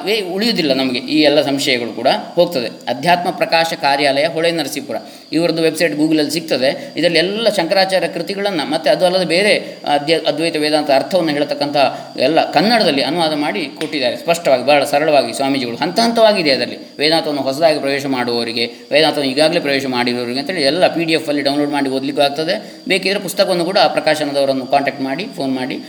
[0.05, 2.67] ವೇ ಉಳಿಯುವುದಿಲ್ಲ ನಮಗೆ ಈ ಎಲ್ಲ ಸಂಶಯಗಳು ಕೂಡ ಹೋಗ್ತದೆ.
[2.87, 4.95] ಅಧ್ಯಾತ್ಮ ಪ್ರಕಾಶ ಕಾರ್ಯಾಲಯ ಹೊಳೆ ನರಸೀಪುರ.
[5.31, 6.93] ಇವರದ್ದು ವೆಬ್ಸೈಟ್ ಗೂಗಲಲ್ಲಿ ಸಿಗ್ತದೆ.
[6.97, 9.53] ಇದರಲ್ಲಿ ಎಲ್ಲ ಶಂಕರಾಚಾರ್ಯ ಕೃತಿಗಳನ್ನು ಮತ್ತು ಅದು ಅಲ್ಲದೆ ಬೇರೆ
[9.95, 11.77] ಅಧ್ಯ, ಅದ್ವೈತ ವೇದಾಂತ ಅರ್ಥವನ್ನು ಹೇಳ್ತಕ್ಕಂಥ
[12.17, 14.17] ಎಲ್ಲ ಕನ್ನಡದಲ್ಲಿ ಅನುವಾದ ಮಾಡಿ ಕೊಟ್ಟಿದ್ದಾರೆ.
[14.17, 15.77] ಸ್ಪಷ್ಟವಾಗಿ, ಬಹಳ ಸರಳವಾಗಿ ಸ್ವಾಮೀಜಿಗಳು.
[15.77, 16.77] ಹಂತ ಹಂತವಾಗಿದೆ ಅದರಲ್ಲಿ.
[16.99, 21.89] ವೇದಾಂತವನ್ನು ಹೊಸದಾಗಿ ಪ್ರವೇಶ ಮಾಡುವವರಿಗೆ, ವೇದಾಂತವನ್ನು ಈಗಾಗಲೇ ಪ್ರವೇಶ ಮಾಡಿರೋರಿಗೆ ಅಂತೇಳಿ ಎಲ್ಲ ಪಿ ಡಿ ಎಫಲ್ಲಿ ಡೌನ್ಲೋಡ್ ಮಾಡಿ
[21.89, 22.55] ಓದಲಿಕ್ಕೂ ಆಗ್ತದೆ.
[22.87, 25.79] ಬೇಕಿದ್ರೆ ಪುಸ್ತಕವನ್ನು ಕೂಡ ಆ ಪ್ರಕಾಶನದವರನ್ನು ಕಾಂಟ್ಯಾಕ್ಟ್ ಮಾಡಿ ಫೋನ್ ಮಾಡಿ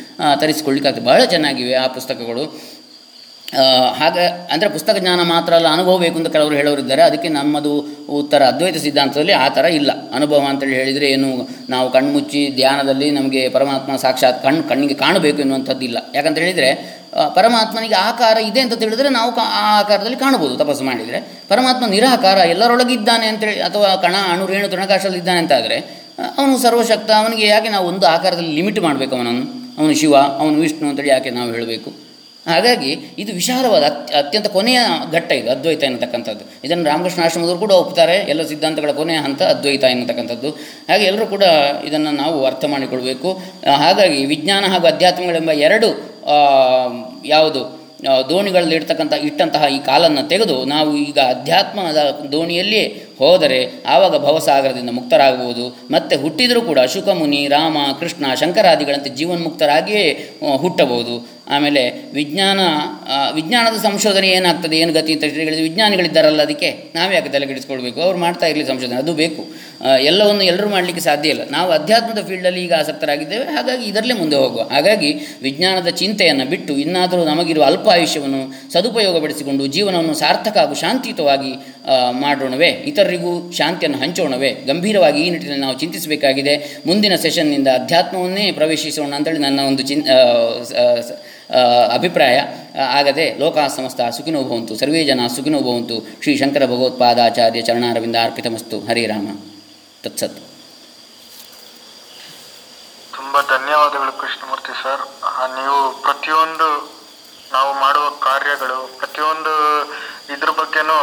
[0.40, 1.06] ತರಿಸಿಕೊಳ್ಳಿಕ್ಕಾಗ್ತದೆ.
[1.06, 2.44] ಬಹಳ ಚೆನ್ನಾಗಿವೆ ಆ ಪುಸ್ತಕಗಳು.
[3.98, 7.02] ಹಾಗೆ ಅಂದರೆ ಪುಸ್ತಕ ಜ್ಞಾನ ಮಾತ್ರ ಅಲ್ಲ, ಅನುಭವ ಬೇಕು ಅಂತ ಕೆಲವರು ಹೇಳೋರಿದ್ದಾರೆ.
[7.02, 7.72] ಅದಕ್ಕೆ ನಮ್ಮದು
[8.20, 9.90] ಉತ್ತರ, ಅದ್ವೈತ ಸಿದ್ಧಾಂತದಲ್ಲಿ ಆ ಥರ ಇಲ್ಲ.
[10.18, 11.30] ಅನುಭವ ಅಂತೇಳಿ ಹೇಳಿದರೆ ಏನು,
[11.74, 15.98] ನಾವು ಕಣ್ಮುಚ್ಚಿ ಧ್ಯಾನದಲ್ಲಿ ನಮಗೆ ಪರಮಾತ್ಮ ಸಾಕ್ಷಾತ್ ಕಣ್ಣು ಕಣ್ಣಿಗೆ ಕಾಣಬೇಕು ಎನ್ನುವಂಥದ್ದು ಇಲ್ಲ.
[16.14, 16.70] ಯಾಕಂತ ಹೇಳಿದರೆ
[17.38, 21.18] ಪರಮಾತ್ಮನಿಗೆ ಆಕಾರ ಇದೆ ಅಂತ ತಿಳಿದರೆ ನಾವು ಆ ಆಕಾರದಲ್ಲಿ ಕಾಣಬಹುದು, ತಪಸ್ಸು ಮಾಡಿದರೆ.
[21.52, 25.76] ಪರಮಾತ್ಮ ನಿರಾಕಾರ ಎಲ್ಲರೊಳಗಿದ್ದಾನೆ ಅಂತೇಳಿ ಅಥವಾ ಕಣ, ಅಣು, ರೇಣು, ತೃಣಕಾಶದಲ್ಲಿ ಇದ್ದಾನೆ ಅಂತಾದರೆ
[26.38, 29.46] ಅವನು ಸರ್ವಶಕ್ತ, ಅವನಿಗೆ ಯಾಕೆ ನಾವು ಒಂದು ಆಕಾರದಲ್ಲಿ ಲಿಮಿಟ್ ಮಾಡಬೇಕು ಅವನನ್ನು?
[29.78, 31.90] ಅವನು ಶಿವ, ಅವನು ವಿಷ್ಣು ಅಂತೇಳಿ ಯಾಕೆ ನಾವು ಹೇಳಬೇಕು?
[32.46, 34.80] ಹಾಗಾಗಿ ಇದು ವಿಶಾಲವಾದ ಅತ್ಯ, ಅತ್ಯಂತ ಕೊನೆಯ
[35.12, 36.44] ಘಟ್ಟ ಇದು, ಅದ್ವೈತ ಎನ್ನತಕ್ಕಂಥದ್ದು.
[36.64, 38.16] ಇದನ್ನು ರಾಮಕೃಷ್ಣ ಆಶ್ರಮದವರು ಕೂಡ ಒಪ್ತಾರೆ.
[38.16, 40.50] ಎಲ್ಲ ಸಿದ್ಧಾಂತಗಳ ಕೊನೆಯ ಹಂತ ಅದ್ವೈತ ಎನ್ನತಕ್ಕಂಥದ್ದು.
[40.88, 41.42] ಹಾಗೆ ಎಲ್ಲರೂ ಕೂಡ
[41.84, 43.32] ಇದನ್ನು ನಾವು ಅರ್ಥ ಮಾಡಿಕೊಳ್ಬೇಕು.
[43.76, 45.88] ಹಾಗಾಗಿ ವಿಜ್ಞಾನ ಹಾಗೂ ಅಧ್ಯಾತ್ಮಗಳೆಂಬ ಎರಡು
[47.26, 47.84] ಯಾವುದು
[48.28, 52.00] ದೋಣಿಗಳಲ್ಲಿ ಇಡ್ತಕ್ಕಂಥ ಇಟ್ಟಂತಹ ಈ ಕಾಲನ್ನು ತೆಗೆದು ನಾವು ಈಗ ಅಧ್ಯಾತ್ಮದ
[52.32, 60.06] ದೋಣಿಯಲ್ಲಿಯೇ ಹೋದರೆ ಆವಾಗ ಭವಸಾಗರದಿಂದ ಮುಕ್ತರಾಗಬಹುದು ಮತ್ತೆ ಹುಟ್ಟಿದರೂ ಕೂಡ ಶುಕಮುನಿ, ರಾಮ, ಕೃಷ್ಣ, ಶಂಕರಾದಿಗಳಂತೆ ಜೀವನ್ಮುಕ್ತರಾಗಿಯೇ
[60.56, 61.14] ಹುಟ್ಟಬಹುದು.
[61.54, 61.80] ಆಮೇಲೆ
[62.14, 62.60] ವಿಜ್ಞಾನ
[63.34, 64.76] ವಿಜ್ಞಾನದ ಸಂಶೋಧನೆ ಏನಾಗ್ತದೆ?
[64.78, 66.70] ಏನು ಗತಿ ಅಂತ ಹೇಳಿದ್ರೆ ವಿಜ್ಞಾನಿಗಳಿದ್ದಾರಲ್ಲ ಅದಕ್ಕೆ?
[66.94, 69.42] ನಾವು ಯಾಕೆ ತಲೆಗೆಡಿಸ್ಕೊಳ್ಬೇಕು ಅವ್ರು ಮಾಡ್ತಾ ಇರಲಿ ಸಂಶೋಧನೆ, ಅದು ಬೇಕು.
[70.00, 71.42] ಎಲ್ಲವನ್ನು ಎಲ್ಲರೂ ಮಾಡಲಿಕ್ಕೆ ಸಾಧ್ಯ ಇಲ್ಲ.
[71.50, 74.62] ನಾವು ಅಧ್ಯಾತ್ಮದ ಫೀಲ್ಡಲ್ಲಿ ಈಗ ಆಸಕ್ತರಾಗಿದ್ದೇವೆ, ಹಾಗಾಗಿ ಇದರಲ್ಲೇ ಮುಂದೆ ಹೋಗುವ.
[74.74, 75.10] ಹಾಗಾಗಿ
[75.42, 81.52] ವಿಜ್ಞಾನದ ಚಿಂತೆಯನ್ನು ಬಿಟ್ಟು ಇನ್ನಾದರೂ ನಮಗಿರುವ ಅಲ್ಪ ಆಯುಷ್ಯವನ್ನು ಸದುಪಯೋಗಪಡಿಸಿಕೊಂಡು ಜೀವನವನ್ನು ಸಾರ್ಥಕ ಹಾಗೂ ಶಾಂತಿಯುತವಾಗಿ
[82.20, 82.22] ಮಾಡೋಣವೇ.
[82.24, 82.70] ಮಾಡೋಣವೇ
[83.04, 84.50] ಇತರರಿಗೂ ಶಾಂತಿಯನ್ನು ಹಂಚೋಣವೇ.
[84.68, 86.54] ಗಂಭೀರವಾಗಿ ಈ ನಿಟ್ಟಿನಲ್ಲಿ ನಾವು ಚಿಂತಿಸಬೇಕಾಗಿದೆ.
[86.86, 90.02] ಮುಂದಿನ ಸೆಷನ್ನಿಂದ ಅಧ್ಯಾತ್ಮವನ್ನೇ ಪ್ರವೇಶಿಸೋಣ ಅಂತೇಳಿ ನನ್ನ ಒಂದು ಚಿನ್
[91.96, 92.36] ಅಭಿಪ್ರಾಯ.
[92.98, 94.72] ಆಗದೆ ಲೋಕ ಸಮಸ್ತ ಸುಖಿನೋ ಭವಂತು.
[94.80, 95.96] ಸರ್ವೇ ಜನ ಸುಖಿನೋ ಭವಂತು.
[96.22, 99.28] ಶ್ರೀ ಶಂಕರ ಭಗವತ್ಪಾದಾಚಾರ್ಯ ಚರಣಾರವಿಂದ ಅರ್ಪಿತಮಸ್ತು ಹರೇ ರಾಮ.
[100.04, 100.40] ತತ್ಸತ್.
[103.16, 105.04] ತುಂಬಾ ಧನ್ಯವಾದಗಳು ಕೃಷ್ಣಮೂರ್ತಿ ಸರ್.
[105.58, 106.68] ನೀವು ಪ್ರತಿಯೊಂದು
[107.52, 109.54] ನಾವು ಮಾಡುವ ಕಾರ್ಯಗಳು, ಪ್ರತಿಯೊಂದು
[110.28, 110.98] ಇದ್ರ ಬಗ್ಗೆನೂ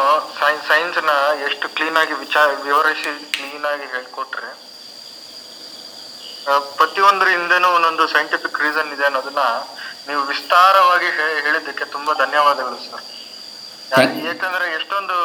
[0.68, 1.12] ಸೈನ್ಸ್ನ
[1.48, 4.52] ಎಷ್ಟು ಆಗಿ ವಿಚಾರ ವಿವರಿಸಿ ಕ್ಲೀನ್ ಆಗಿ ಹೇಳ್ಕೊಟ್ರೆ
[6.78, 9.44] ಪ್ರತಿಯೊಂದ್ರ ಹಿಂದೆನೂ ಒಂದೊಂದು ಸೈಂಟಿಫಿಕ್ ರೀಸನ್ ಇದೆ ಅನ್ನೋದನ್ನ
[10.08, 11.10] ನೀವು ವಿಸ್ತಾರವಾಗಿ
[11.46, 13.04] ಹೇಳಿದ್ದಕ್ಕೆ ತುಂಬಾ ಧನ್ಯವಾದಗಳು ಸರ್
[14.26, 15.16] ಯಾಕಂದ್ರೆ ಎಷ್ಟೊಂದು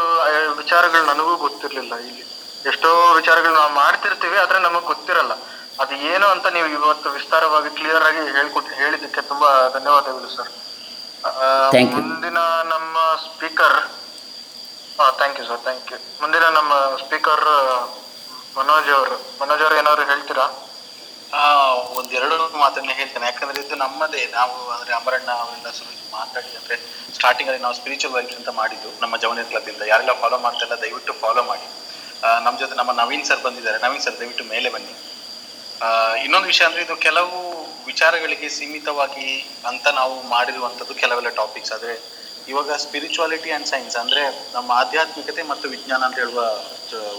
[0.56, 2.24] ವಿಚಾರಗಳು ನನಗೂ ಗೊತ್ತಿರ್ಲಿಲ್ಲ ಇಲ್ಲಿ.
[2.64, 5.32] ಎಷ್ಟೋ ವಿಚಾರಗಳು ನಾವು ಮಾಡ್ತಿರ್ತೀವಿ ಆದ್ರೆ ನಮಗ್ ಗೊತ್ತಿರಲ್ಲ.
[5.78, 10.50] ಅದು ಏನು ಅಂತ ನೀವು ಇವತ್ತು ವಿಸ್ತಾರವಾಗಿ ಕ್ಲಿಯರ್ ಆಗಿ ಹೇಳ್ಕೊಟ್ ಹೇಳಿದ್ದಕ್ಕೆ ತುಂಬಾ ಧನ್ಯವಾದಗಳು ಸರ್
[11.72, 12.00] Thank you.
[12.00, 13.88] ಮುಂದಿನ ನಮ್ಮ speaker
[15.16, 17.44] thank you sir thank you ಮುಂದಿನ ನಮ್ಮ ಸ್ಪೀಕರ್
[18.58, 19.38] ಮನೋಜ್ ಅವರು.
[19.40, 20.62] ಮನೋಜ್ ಅವರು ಏನಾದ್ರು ಹೇಳ್ತೀರಾ?
[21.34, 23.26] ಆ ಒಂದೆರಡು ಮಾತನ್ನ ಹೇಳ್ತೇನೆ.
[23.26, 24.26] ಯಾಕಂದ್ರೆ ಇದು ನಮ್ಮದೇ.
[24.26, 26.76] ನಾವು ಅಂದ್ರೆ ಅಮರಣ್ಣ ಅವರೆಲ್ಲ ಸುರೇಶ್ ಮಾತಾಡಿ ಅಂದ್ರೆ
[27.14, 29.82] ಸ್ಟಾರ್ಟಿಂಗ್ ಅಲ್ಲಿ ನಾವು ಸ್ಪಿರಿಚುವಲ್ ವೈಬ್ಸ್ ಅಂತ ಮಾಡಿದ್ದು ನಮ್ಮ ಜವನ ಕ್ಲಬ್ ಇಂದ.
[29.82, 31.66] ಯಾರೆಲ್ಲ ಫಾಲೋ ಮಾಡ್ತಾ ಇಲ್ಲ ದಯವಿಟ್ಟು ಫಾಲೋ ಮಾಡಿ.
[32.26, 33.78] ಆ, ನಮ್ಮ ಜೊತೆ ನಮ್ಮ ನವೀನ್ ಸರ್ ಬಂದಿದ್ದಾರೆ.
[33.78, 35.15] ನವೀನ್ ಸರ್ ದಯವಿಟ್ಟು ಮೇಲೆ ಬನ್ನಿ.
[36.24, 37.38] ಇನ್ನೊಂದು ವಿಷಯ ಅಂದ್ರೆ ಇದು ಕೆಲವು
[37.86, 39.28] ವಿಚಾರಗಳಿಗೆ ಸೀಮಿತವಾಗಿ
[39.66, 41.94] ಅಂತ ನಾವು ಮಾಡಿರುವಂತದ್ದು ಕೆಲವೆಲ್ಲ ಟಾಪಿಕ್ಸ್ ಆದ್ರೆ
[42.48, 44.22] ಇವಾಗ ಸ್ಪಿರಿಚುವಾಲಿಟಿ ಅಂಡ್ ಸೈನ್ಸ್ ಅಂದ್ರೆ
[44.54, 46.40] ನಮ್ಮ ಆಧ್ಯಾತ್ಮಿಕತೆ ಮತ್ತು ವಿಜ್ಞಾನ ಅಂತ ಹೇಳುವ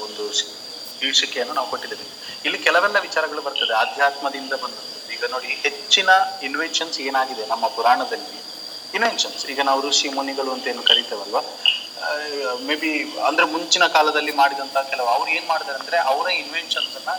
[0.05, 2.05] ಒಂದು ಶೀರ್ಷಿಕೆಯನ್ನು ನಾವು ಕೊಟ್ಟಿದ್ದೀವಿ.
[2.45, 3.73] ಇಲ್ಲಿ ಕೆಲವೆಲ್ಲ ವಿಚಾರಗಳು ಬರ್ತದೆ.
[3.73, 6.09] ಆಧ್ಯಾತ್ಮದಿಂದ ಬಂದದ್ದು ಈಗ ನೋಡಿ, ಹೆಚ್ಚಿನ
[6.43, 8.39] ಇನ್ವೆನ್ಷನ್ಸ್ ಏನಾಗಿದೆ ನಮ್ಮ ಪುರಾಣದಲ್ಲಿ?
[8.93, 11.41] ಇನ್ವೆನ್ಷನ್ಸ್ ಈಗ ನಾವು ಋಷಿ, ಮುನಿಗಳು ಅಂತ ಏನು ಕರಿತೇವಲ್ವಾ?
[12.67, 12.91] ಮೇ ಬಿ
[13.27, 17.11] ಅಂದ್ರೆ ಮುಂಚಿನ ಕಾಲದಲ್ಲಿ ಮಾಡಿದಂತ ಕೆಲವು, ಅವ್ರು ಏನ್ ಮಾಡಿದಾರೆ ಅಂದ್ರೆ ಅವರ ಇನ್ವೆನ್ಷನ್ಸ್ ಅನ್ನ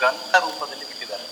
[0.00, 1.24] ಗ್ರಂಥ ರೂಪದಲ್ಲಿ ಬಿಟ್ಟಿದ್ದಾರೆ.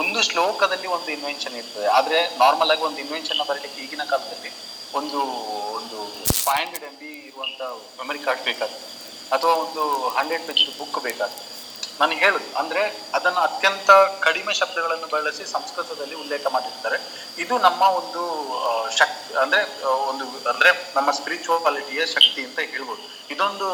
[0.00, 1.86] ಒಂದು ಶ್ಲೋಕದಲ್ಲಿ ಒಂದು ಇನ್ವೆನ್ಷನ್ ಇರ್ತದೆ.
[1.98, 4.52] ಆದ್ರೆ ನಾರ್ಮಲ್ ಆಗಿ ಒಂದು ಇನ್ವೆನ್ಷನ್ ಬರಲಿಕ್ಕೆ ಈಗಿನ ಕಾಲದಲ್ಲಿ
[5.00, 5.20] ಒಂದು
[5.78, 5.98] ಒಂದು
[6.44, 7.62] ಫೈವ್ ಹಂಡ್ರೆಡ್ ಎಂ ಬಿ ಇರುವಂತ
[8.00, 8.86] ಮೆಮರಿ ಕಾರ್ಡ್ ಬೇಕಾಗ್ತದೆ
[9.36, 9.82] ಅಥವಾ ಒಂದು
[10.18, 11.55] ಹಂಡ್ರೆಡ್ ಪೇಜ್ ಬುಕ್ ಬೇಕಾಗ್ತದೆ
[12.00, 12.58] ನಾನು ಹೇಳುದು.
[12.58, 12.82] ಅಂದ್ರೆ
[13.14, 16.98] ಅದನ್ನು ಅತ್ಯಂತ ಕಡಿಮೆ ಶಬ್ದಗಳನ್ನು ಬಳಸಿ ಸಂಸ್ಕೃತದಲ್ಲಿ ಉಲ್ಲೇಖ ಮಾಡಿರ್ತಾರೆ.
[17.38, 18.22] ಇದು ನಮ್ಮ ಒಂದು
[18.96, 23.04] ಶಕ್ತಿ ಅಂದ್ರೆ ಒಂದು, ಅಂದ್ರೆ ನಮ್ಮ ಸ್ಪಿರಿಚುವಾಲಿಟಿಯ ಶಕ್ತಿ ಅಂತ ಹೇಳ್ಬೋದು.
[23.30, 23.68] ಇದೊಂದು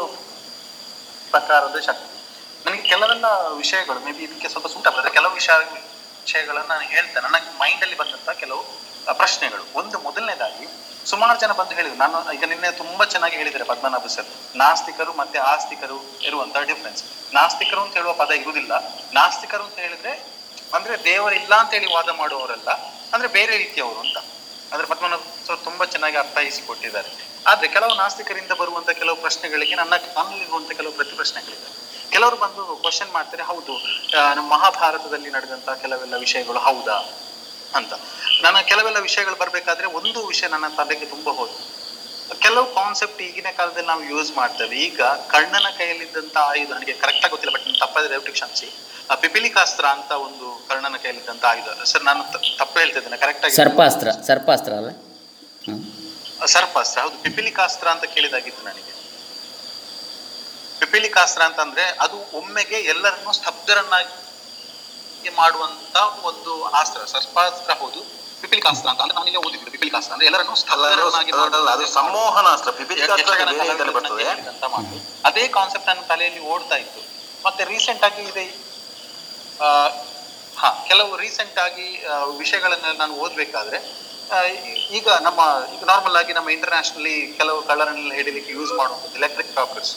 [1.31, 2.09] ಪ್ರಕಾರದ ಶಕ್ತಿ.
[2.65, 7.21] ನನಗೆ ಕೆಲವೆಲ್ಲ ವಿಷಯಗಳು ಮೇ ಬಿ ಇದಕ್ಕೆ ಸ್ವಲ್ಪ ಸೂಟ್ ಆಗ್ತದೆ ಕೆಲವು ವಿಷಯ, ವಿಷಯಗಳನ್ನು ನಾನು ಹೇಳ್ತೇನೆ.
[7.21, 8.63] ನನಗೆ ಮೈಂಡ್ ಅಲ್ಲಿ ಬಂದಂತ ಕೆಲವು
[9.13, 9.63] ಪ್ರಶ್ನೆಗಳು.
[9.75, 10.65] ಒಂದು ಮೊದಲನೇದಾಗಿ
[11.11, 11.97] ಸುಮಾರು ಜನ ಬಂದು ಹೇಳಿದ್ರು.
[12.03, 14.29] ನಾನು ಈಗ ನಿನ್ನೆ ತುಂಬಾ ಚೆನ್ನಾಗಿ ಹೇಳಿದ್ದಾರೆ ಪದ್ಮನಾಭ ಸರ್
[14.61, 17.01] ನಾಸ್ತಿಕರು ಮತ್ತೆ ಆಸ್ತಿಕರು ಇರುವಂತಹ ಡಿಫ್ರೆನ್ಸ್
[17.37, 18.73] ನಾಸ್ತಿಕರು ಅಂತ ಹೇಳುವ ಪದ ಇರುವುದಿಲ್ಲ.
[19.19, 20.13] ನಾಸ್ತಿಕರು ಅಂತ ಹೇಳಿದ್ರೆ
[20.77, 22.69] ಅಂದ್ರೆ ದೇವರಿಲ್ಲ ಅಂತ ಹೇಳಿ ವಾದ ಮಾಡುವವರಲ್ಲ,
[23.13, 24.17] ಅಂದ್ರೆ ಬೇರೆ ರೀತಿಯವರು ಅಂತ.
[24.71, 27.09] ಅಂದ್ರೆ ಪದ್ಮನಾಭ ಸರ್ ತುಂಬಾ ಚೆನ್ನಾಗಿ ಅರ್ಥೈಸಿಕೊಟ್ಟಿದ್ದಾರೆ.
[27.47, 31.69] ಆದ್ರೆ ಕೆಲವು ನಾಸ್ತಿಕರಿಂದ ಬರುವಂತ ಕೆಲವು ಪ್ರಶ್ನೆಗಳಿಗೆ ನನ್ನ ನನ್ನಲ್ಲಿರುವಂತ ಕೆಲವು ಪ್ರತಿ ಪ್ರಶ್ನೆಗಳಿವೆ
[32.13, 33.73] ಕೆಲವರು ಬಂದು ಕ್ವಶನ್ ಮಾಡ್ತಾರೆ, ಹೌದು
[34.37, 36.97] ನಮ್ಮ ಮಹಾಭಾರತದಲ್ಲಿ ನಡೆದಂತ ಕೆಲವೆಲ್ಲ ವಿಷಯಗಳು ಹೌದಾ?
[37.77, 37.93] ಅಂತ.
[38.43, 41.61] ನನ್ನ ಕೆಲವೆಲ್ಲ ವಿಷಯಗಳು ಬರ್ಬೇಕಾದ್ರೆ ಒಂದು ವಿಷಯ ನನ್ನ ತಲೆಗೆ ತುಂಬಾ ಹೋಯ್ತು.
[42.39, 44.75] ಕೆಲವು ಕಾನ್ಸೆಪ್ಟ್ ಈಗಿನ ಕಾಲದಲ್ಲಿ ನಾವು ಯೂಸ್ ಮಾಡ್ತೇವೆ.
[44.87, 45.01] ಈಗ
[45.33, 48.67] ಕಣ್ಣನ ಕೈಯಲ್ಲಿದ್ದಂತ ಆಯುಧ ನನಗೆ ಕರೆಕ್ಟ್ ಆಗಿ ಗೊತ್ತಿಲ್ಲ ಬಟ್ ತಪ್ಪಾದ್ರೆ ದಯವಿಟ್ಟು ಕ್ಷಮಿಸಿ.
[49.21, 51.83] ಪಿಪಿಲಿಕಾಸ್ತ್ರ ಅಂತ ಒಂದು ಕರ್ಣನ ಕೈಯಲ್ಲಿದ್ದಂತ ಆಯುಧ.
[51.91, 52.21] ಸರ್ ನಾನು
[52.57, 54.89] ತಪ್ಪು ಹೇಳ್ತಾ ಇದ್ದೇನೆ ಕರೆಕ್ಟ್ ಆಗಿ ಸರ್ಪಾಸ್ತ್ರ ಸರ್ಪಾಸ್ತ್ರ ಅಲ್ಲ.
[56.55, 57.17] ಸರ್ಪಾಸ್ತ್ರ ಹೌದು.
[57.25, 58.93] ಪಿಪಿಲಿಕಾಸ್ತ್ರ ಅಂತ ಕೇಳಿದಾಗಿತ್ತು ನನಗೆ.
[60.79, 65.95] ಪಿಪಿಲಿಕಾಸ್ತ್ರ ಅಂತಂದ್ರೆ ಅದು ಒಮ್ಮೆಗೆ ಎಲ್ಲರನ್ನು ಸ್ತಬ್ಧರನ್ನಾಗಿ ಮಾಡುವಂತ
[66.29, 68.01] ಒಂದು ಆಸ್ತ್ರ ಸರ್ಪಾಸ್ತ್ರ ಹೌದು.
[68.43, 70.55] ಪಿಪಿಲಿಕಾಸ್ತ್ರ ಅಂತ ಅಂದ್ರೆ ನಾನಿಲ್ಲಿ ಓದಿದ್ದು ಪಿಪಿಲಿಕಾಸ್ತ್ರ ಅಂದ್ರೆ ಎಲ್ಲರನ್ನು
[71.73, 71.85] ಅದು
[74.49, 77.01] ಅಂತ ಮಾಡಿ ಅದೇ ಕಾನ್ಸೆಪ್ಟ್ ನನ್ನ ತಲೆಯಲ್ಲಿ ಓಡ್ತಾ ಇತ್ತು.
[77.45, 78.45] ಮತ್ತೆ ರೀಸೆಂಟ್ ಆಗಿ ಇದೆ
[79.59, 79.67] ಆ,
[80.57, 81.87] ಹಾ ಕೆಲವು ರೀಸೆಂಟ್ ಆಗಿ
[82.37, 83.79] ವಿಷಯಗಳನ್ನ ನಾನು ಓದ್ಬೇಕಾದ್ರೆ
[84.91, 85.41] ಈಗ ನಮ್ಮ
[85.73, 89.91] ಈಗ ನಾರ್ಮಲ್ ಆಗಿ ನಮ್ಮ ಇಂಟರ್ನ್ಯಾಷನಲಿ ಕೆಲವು ಕಳ್ಳರನ್ನೆಲ್ಲ ಹಿಡಿಲಿಕ್ಕೆ ಯೂಸ್ ಮಾಡುವಂಥದ್ದು electric shockers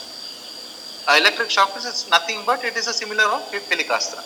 [1.17, 4.19] electric shockers is nothing but it is a similar of ಪಿಲಿಕಾಸ್ತ್ರ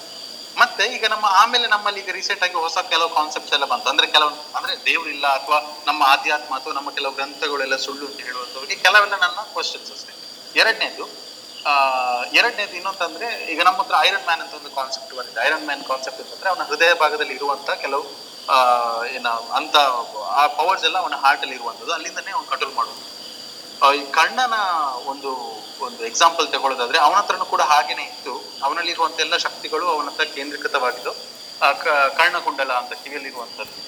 [0.61, 3.88] ಮತ್ತೆ ಈಗ ನಮ್ಮ ಆಮೇಲೆ ನಮ್ಮಲ್ಲಿ ಈಗ ರೀಸೆಂಟ್ ಆಗಿ ಹೊಸ ಕೆಲವು ಕಾನ್ಸೆಪ್ಟ್ಸ್ ಎಲ್ಲ ಬಂತು.
[3.88, 9.16] ಅಂದ್ರೆ ಕೆಲವು ಅಂದ್ರೆ ದೇವರಿಲ್ಲ ಅಥವಾ ನಮ್ಮ ಆಧ್ಯಾತ್ಮ ಅಥವಾ ನಮ್ಮ ಕೆಲವು ಗ್ರಂಥಗಳೆಲ್ಲ ಸುಳ್ಳು ಅಂತ ಹೇಳುವಂಥವ್ರಿಗೆ ಕೆಲವೆಲ್ಲ
[9.25, 10.12] ನನ್ನ ಕ್ವಶನ್ಸ್ ಅಷ್ಟೇ.
[10.55, 11.05] ಎರಡನೇದು
[11.66, 11.73] ಆ
[12.33, 15.40] ಎರಡನೇದು ಇನ್ನೊಂತಂದ್ರೆ ಈಗ ನಮ್ಮ ಹತ್ರ ಐರನ್ ಮ್ಯಾನ್ ಅಂತ ಒಂದು ಕಾನ್ಸೆಪ್ಟ್ ಬಂದಿದೆ.
[15.46, 18.05] ಐರನ್ ಮ್ಯಾನ್ ಕಾನ್ಸೆಪ್ಟ್ ಅಂತಂದ್ರೆ ಅವನ ಹೃದಯ ಭಾಗದಲ್ಲಿ ಇರುವಂತ ಕೆಲವು
[19.16, 19.75] ಏನ ಅಂತ
[20.35, 23.19] ಆ ಪವರ್ಸ್ ಎಲ್ಲ ಅವನ ಹಾರ್ಟ್ ಅಲ್ಲಿ ಇರುವಂತದ್ದು ಅಲ್ಲಿಂದನೇ ಅವ್ನು ಕಂಟ್ರೋಲ್ ಮಾಡುವುದು ಆ,
[23.88, 24.57] ಈ ಕಣ್ಣನ
[25.11, 25.31] ಒಂದು
[25.87, 28.33] ಒಂದು ಎಕ್ಸಾಂಪಲ್ ತಗೊಳ್ಳೋದಾದ್ರೆ ಅವನ ಹತ್ರನೂ ಕೂಡ ಹಾಗೇನೆ ಇತ್ತು.
[28.64, 31.12] ಅವನಲ್ಲಿರುವಂತ ಎಲ್ಲ ಶಕ್ತಿಗಳು ಅವನ ಹತ್ರ ಕೇಂದ್ರೀಕೃತವಾಗಿದ್ದು
[32.19, 33.79] ಕರ್ಣಕುಂಡಲ ಅಂತ ಕಿವಿಯಲ್ಲಿರುವಂತದ್ದು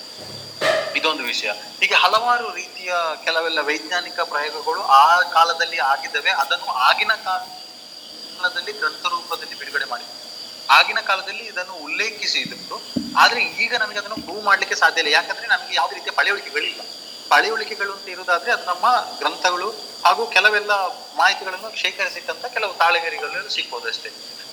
[0.99, 1.51] ಇದೊಂದು ವಿಷಯ.
[1.81, 2.93] ಹೀಗೆ ಹಲವಾರು ರೀತಿಯ
[3.25, 5.05] ಕೆಲವೆಲ್ಲ ವೈಜ್ಞಾನಿಕ ಪ್ರಯೋಗಗಳು ಆ
[5.37, 6.33] ಕಾಲದಲ್ಲಿ ಆಗಿದ್ದಾವೆ.
[6.43, 10.19] ಅದನ್ನು ಆಗಿನ ಕಾಲದಲ್ಲಿ ಗ್ರಂಥ ರೂಪದಲ್ಲಿ ಬಿಡುಗಡೆ ಮಾಡಿದ್ರು
[10.79, 12.79] ಆಗಿನ ಕಾಲದಲ್ಲಿ ಇದನ್ನು ಉಲ್ಲೇಖಿಸಿದ್ರು.
[13.23, 15.13] ಆದ್ರೆ ಈಗ ನನಗೆ ಅದನ್ನು ಪ್ರೂವ್ ಮಾಡ್ಲಿಕ್ಕೆ ಸಾಧ್ಯ ಇಲ್ಲ.
[15.19, 16.83] ಯಾಕಂದ್ರೆ ನನಗೆ ಯಾವುದೇ ರೀತಿಯ ಪಳೆಯುಳಿಕೆಗಳಿಲ್ಲ
[17.33, 18.87] ಪಳೆಯುಳಿಕೆಗಳು ಅಂತ ಇರುವುದಾದ್ರೆ ಅದು ನಮ್ಮ
[19.19, 19.69] ಗ್ರಂಥಗಳು
[20.05, 20.73] ಹಾಗೂ ಕೆಲವೆಲ್ಲ
[21.21, 24.11] ಮಾಹಿತಿಗಳನ್ನು ಶೇಖರಿಸಿಟ್ಟಂತ ಕೆಲವು ತಾಳೆಗರಿಗಳು ಸಿಗ್ಬೋದು ಅಷ್ಟೇ.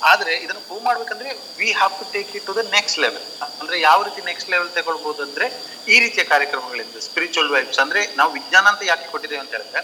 [0.09, 3.25] ಆದ್ರೆ ಇದನ್ನು ಪ್ರೂವ್ ಮಾಡ್ಬೇಕಂದ್ರೆ we have to take it to the next level
[3.61, 5.45] ಅಂದ್ರೆ ಯಾವ ರೀತಿ ನೆಕ್ಸ್ಟ್ ಲೆವೆಲ್ ತಗೊಳ್ಬಹುದು ಅಂದ್ರೆ
[5.93, 9.81] ಈ ರೀತಿಯ ಕಾರ್ಯಕ್ರಮಗಳಿಂದ ಸ್ಪಿರಿಚುವಲ್ ವೈಬ್ಸ್ ಅಂದ್ರೆ ನಾವು ವಿಜ್ಞಾನ ಅಂತ ಯಾಕೆ ಕೊಟ್ಟಿದ್ದೇವೆ ಅಂತ ಹೇಳಿದ್ರೆ,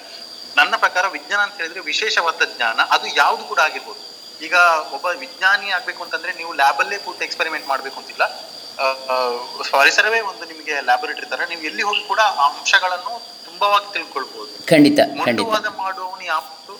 [0.56, 4.02] ನನ್ನ ಪ್ರಕಾರ ವಿಜ್ಞಾನ ಅಂತ ಹೇಳಿದ್ರೆ ವಿಶೇಷವಾದ ಜ್ಞಾನ, ಅದು ಯಾವುದು ಕೂಡ ಆಗಿರ್ಬೋದು.
[4.46, 4.56] ಈಗ
[4.92, 8.24] ಒಬ್ಬ ವಿಜ್ಞಾನಿ ಆಗ್ಬೇಕು ಅಂತಂದ್ರೆ ನೀವು ಲ್ಯಾಬಲ್ಲೇ ಕೂತು ಎಕ್ಸ್ಪೆರಿಮೆಂಟ್ ಮಾಡ್ಬೇಕು ಅಂತಿಲ್ಲ.
[9.72, 11.42] ಪರಿಸರವೇ ಒಂದು ನಿಮಗೆ ಲ್ಯಾಬೊರೇಟರಿ ತರ.
[11.50, 13.14] ನೀವು ಎಲ್ಲಿ ಹೋಗಿ ಕೂಡ ಆ ಅಂಶಗಳನ್ನು
[13.46, 16.74] ತುಂಬವಾಗಿ ತಿಳ್ಕೊಳ್ಬಹುದು ಖಂಡಿತ ಮುಂಡುವಾದ ಮಾಡುವವನು ಯಾವತ್ತು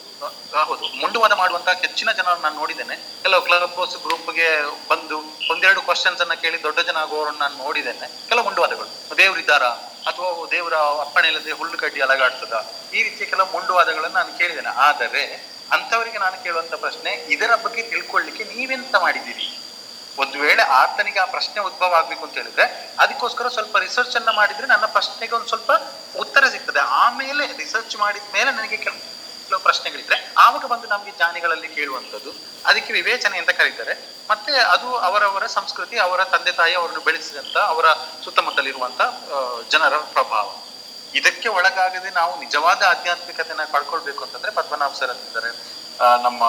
[0.68, 2.96] ಹೌದು ಮುಂಡುವಾದ ಮಾಡುವಂತಹ ಹೆಚ್ಚಿನ ಜನ ನಾನು ನೋಡಿದ್ದೇನೆ.
[3.22, 4.48] ಕೆಲವು ಕ್ಲಬ್ ಹೌಸ್ ಗ್ರೂಪ್ಗೆ
[4.90, 5.16] ಬಂದು
[5.50, 8.28] ಒಂದೆರಡು ಕ್ವಶನ್ಸ್ ಅನ್ನ ಕೇಳಿ ದೊಡ್ಡ ಜನ ಆಗುವವರನ್ನ ನಾನು ನೋಡಿದ್ದೇನೆ.
[8.28, 9.16] ಕೆಲವು ಮುಂಡುವಾದಗಳು.
[9.16, 9.68] ದೇವರಿದ್ದಾರಾ
[10.06, 12.54] ಅಥವಾ ದೇವರ ಅಪ್ಪಣೆ ಇಲ್ಲದೆ ಹುಲ್ಲು ಕಡ್ಡಿ ಅಲಗಾಡ್ತದ?
[12.94, 14.68] ಈ ರೀತಿಯ ಕೆಲವು ಮುಂಡುವಾದಗಳನ್ನು ನಾನು ಕೇಳಿದ್ದೇನೆ.
[14.68, 15.22] ಆದರೆ
[15.72, 19.55] ಅಂತವರಿಗೆ ನಾನು ಕೇಳುವಂತ ಪ್ರಶ್ನೆ ಇದರ ಬಗ್ಗೆ ತಿಳ್ಕೊಳ್ಳಿಕ್ಕೆ ನೀವೆಂತ ಮಾಡಿದ್ದೀರಿ?
[20.22, 22.64] ಒಂದು ವೇಳೆ ಆತನಿಗೆ ಆ ಪ್ರಶ್ನೆ ಉದ್ಭವ ಆಗ್ಬೇಕು ಅಂತ ಹೇಳಿದ್ರೆ,
[22.98, 25.72] ಅದಕ್ಕೋಸ್ಕರ ಸ್ವಲ್ಪ ರಿಸರ್ಚ್ ಅನ್ನ ಮಾಡಿದ್ರೆ ನನ್ನ ಪ್ರಶ್ನೆಗೆ ಒಂದು ಸ್ವಲ್ಪ
[26.18, 26.82] ಉತ್ತರ ಸಿಗ್ತದೆ.
[27.02, 32.30] ಆಮೇಲೆ ರಿಸರ್ಚ್ ಮಾಡಿದ ಮೇಲೆ ನನಗೆ ಕೆಲವು ಪ್ರಶ್ನೆಗಳಿದ್ರೆ, ಆವಾಗ ಬಂದು ನಮಗೆ ಜ್ಞಾನಿಗಳಲ್ಲಿ ಕೇಳುವಂಥದ್ದು,
[32.66, 33.94] ಅದಕ್ಕೆ ವಿವೇಚನೆ ಅಂತ ಕರೀತಾರೆ.
[34.30, 37.86] ಮತ್ತೆ ಅದು ಅವರವರ ಸಂಸ್ಕೃತಿ, ಅವರ ತಂದೆ ತಾಯಿ ಅವರನ್ನು ಬೆಳೆಸಿದಂತ, ಅವರ
[38.24, 39.02] ಸುತ್ತಮುತ್ತಲಿರುವಂತ
[39.72, 40.46] ಜನರ ಪ್ರಭಾವ.
[41.16, 45.50] ಇದಕ್ಕೆ ಒಳಗಾಗದೆ ನಾವು ನಿಜವಾದ ಆಧ್ಯಾತ್ಮಿಕತೆನ ಕಳ್ಕೊಳ್ಬೇಕು ಅಂತಂದ್ರೆ ಪದ್ಮನಾಭ ಸರ್ ಅಂತಿದ್ದಾರೆ.
[46.22, 46.42] ನಮ್ಮ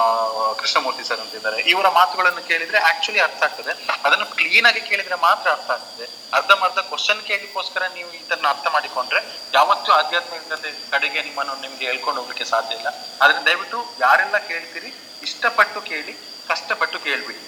[0.58, 1.58] ಕೃಷ್ಣಮೂರ್ತಿ ಸರ್ ಅಂತಿದ್ದಾರೆ.
[1.62, 3.72] ಇವರ ಮಾತುಗಳನ್ನು ಕೇಳಿದ್ರೆ ಆಕ್ಚುಲಿ ಅರ್ಥ ಆಗ್ತದೆ.
[4.04, 6.06] ಅದನ್ನು ಕ್ಲೀನ್ ಆಗಿ ಕೇಳಿದ್ರೆ ಮಾತ್ರ ಅರ್ಥ ಆಗ್ತದೆ.
[6.32, 9.20] ಅರ್ಧಮರ್ಧ ಕ್ವಶನ್ ಕೇಳಿಕೋಸ್ಕರ ನೀವು ಇದನ್ನ ಅರ್ಥ ಮಾಡಿಕೊಂಡ್ರೆ
[9.54, 12.88] ಯಾವತ್ತೂ ಆಧ್ಯಾತ್ಮಿಕತೆ ಕಡೆಗೆ ನಿಮ್ಮನ್ನು ನಿಮ್ಗೆ ಹೇಳ್ಕೊಂಡು ಹೋಗ್ಲಿಕ್ಕೆ ಸಾಧ್ಯ ಇಲ್ಲ.
[13.22, 14.90] ಆದ್ರೆ ದಯವಿಟ್ಟು ಯಾರೆಲ್ಲ ಕೇಳ್ತೀರಿ
[15.22, 16.14] ಇಷ್ಟಪಟ್ಟು ಕೇಳಿ
[16.48, 17.40] ಕಷ್ಟಪಟ್ಟು ಕೇಳ್ಬಿಡಿ.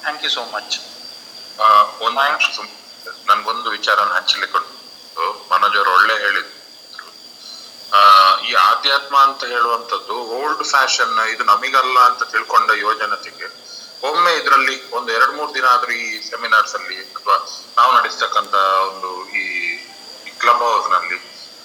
[0.00, 0.76] ಥ್ಯಾಂಕ್ ಯು ಸೋ ಮಚ್
[1.60, 1.66] ಆ,
[2.00, 2.20] ಒಂದು
[3.26, 4.73] ನನ್ಗೊಂದು ವಿಚಾರನ ಹಂಚಲಿಕ್ಕೆ
[5.16, 6.52] ಉಂಟು ಮನೋಜ್ ಅವರು ಒಳ್ಳೆ ಹೇಳಿದ್ರು
[8.48, 13.48] ಈ ಆಧ್ಯಾತ್ಮ ಅಂತ ಹೇಳುವಂತದ್ದು ಓಲ್ಡ್ ಫ್ಯಾಷನ್ ಇದು ನಮಿಗಲ್ಲ ಅಂತ ತಿಳ್ಕೊಂಡ ಯುವಜನತೆಗೆ
[14.02, 17.36] ಒಮ್ಮೆ ಇದರಲ್ಲಿ ಒಂದು ಎರಡ್ ಮೂರು ದಿನ ಆದ್ರೂ ಈ ಸೆಮಿನಾರ್ಸ್ ಅಲ್ಲಿ ಅಥವಾ
[17.78, 18.56] ನಾವು ನಡೆಸ್ತಕ್ಕಂತ
[18.88, 19.44] ಒಂದು ಈ
[20.40, 21.18] ಕ್ಲಬ್ ಹೌಸ್ನಲ್ಲಿ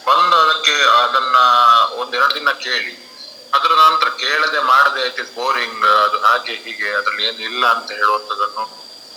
[0.07, 1.37] ಬಂದು ಅದಕ್ಕೆ ಅದನ್ನ
[2.01, 2.93] ಒಂದೆರಡು ದಿನ ಕೇಳಿ,
[3.53, 8.63] ಅದರ ನಂತರ ಕೇಳದೆ ಮಾಡದೆ ಇಟ್ ಬೋರಿಂಗ್ ಅದು ಹಾಗೆ ಹೀಗೆ, ಅದ್ರಲ್ಲಿ ಏನು ಇಲ್ಲ ಅಂತ ಹೇಳುವಂತದನ್ನು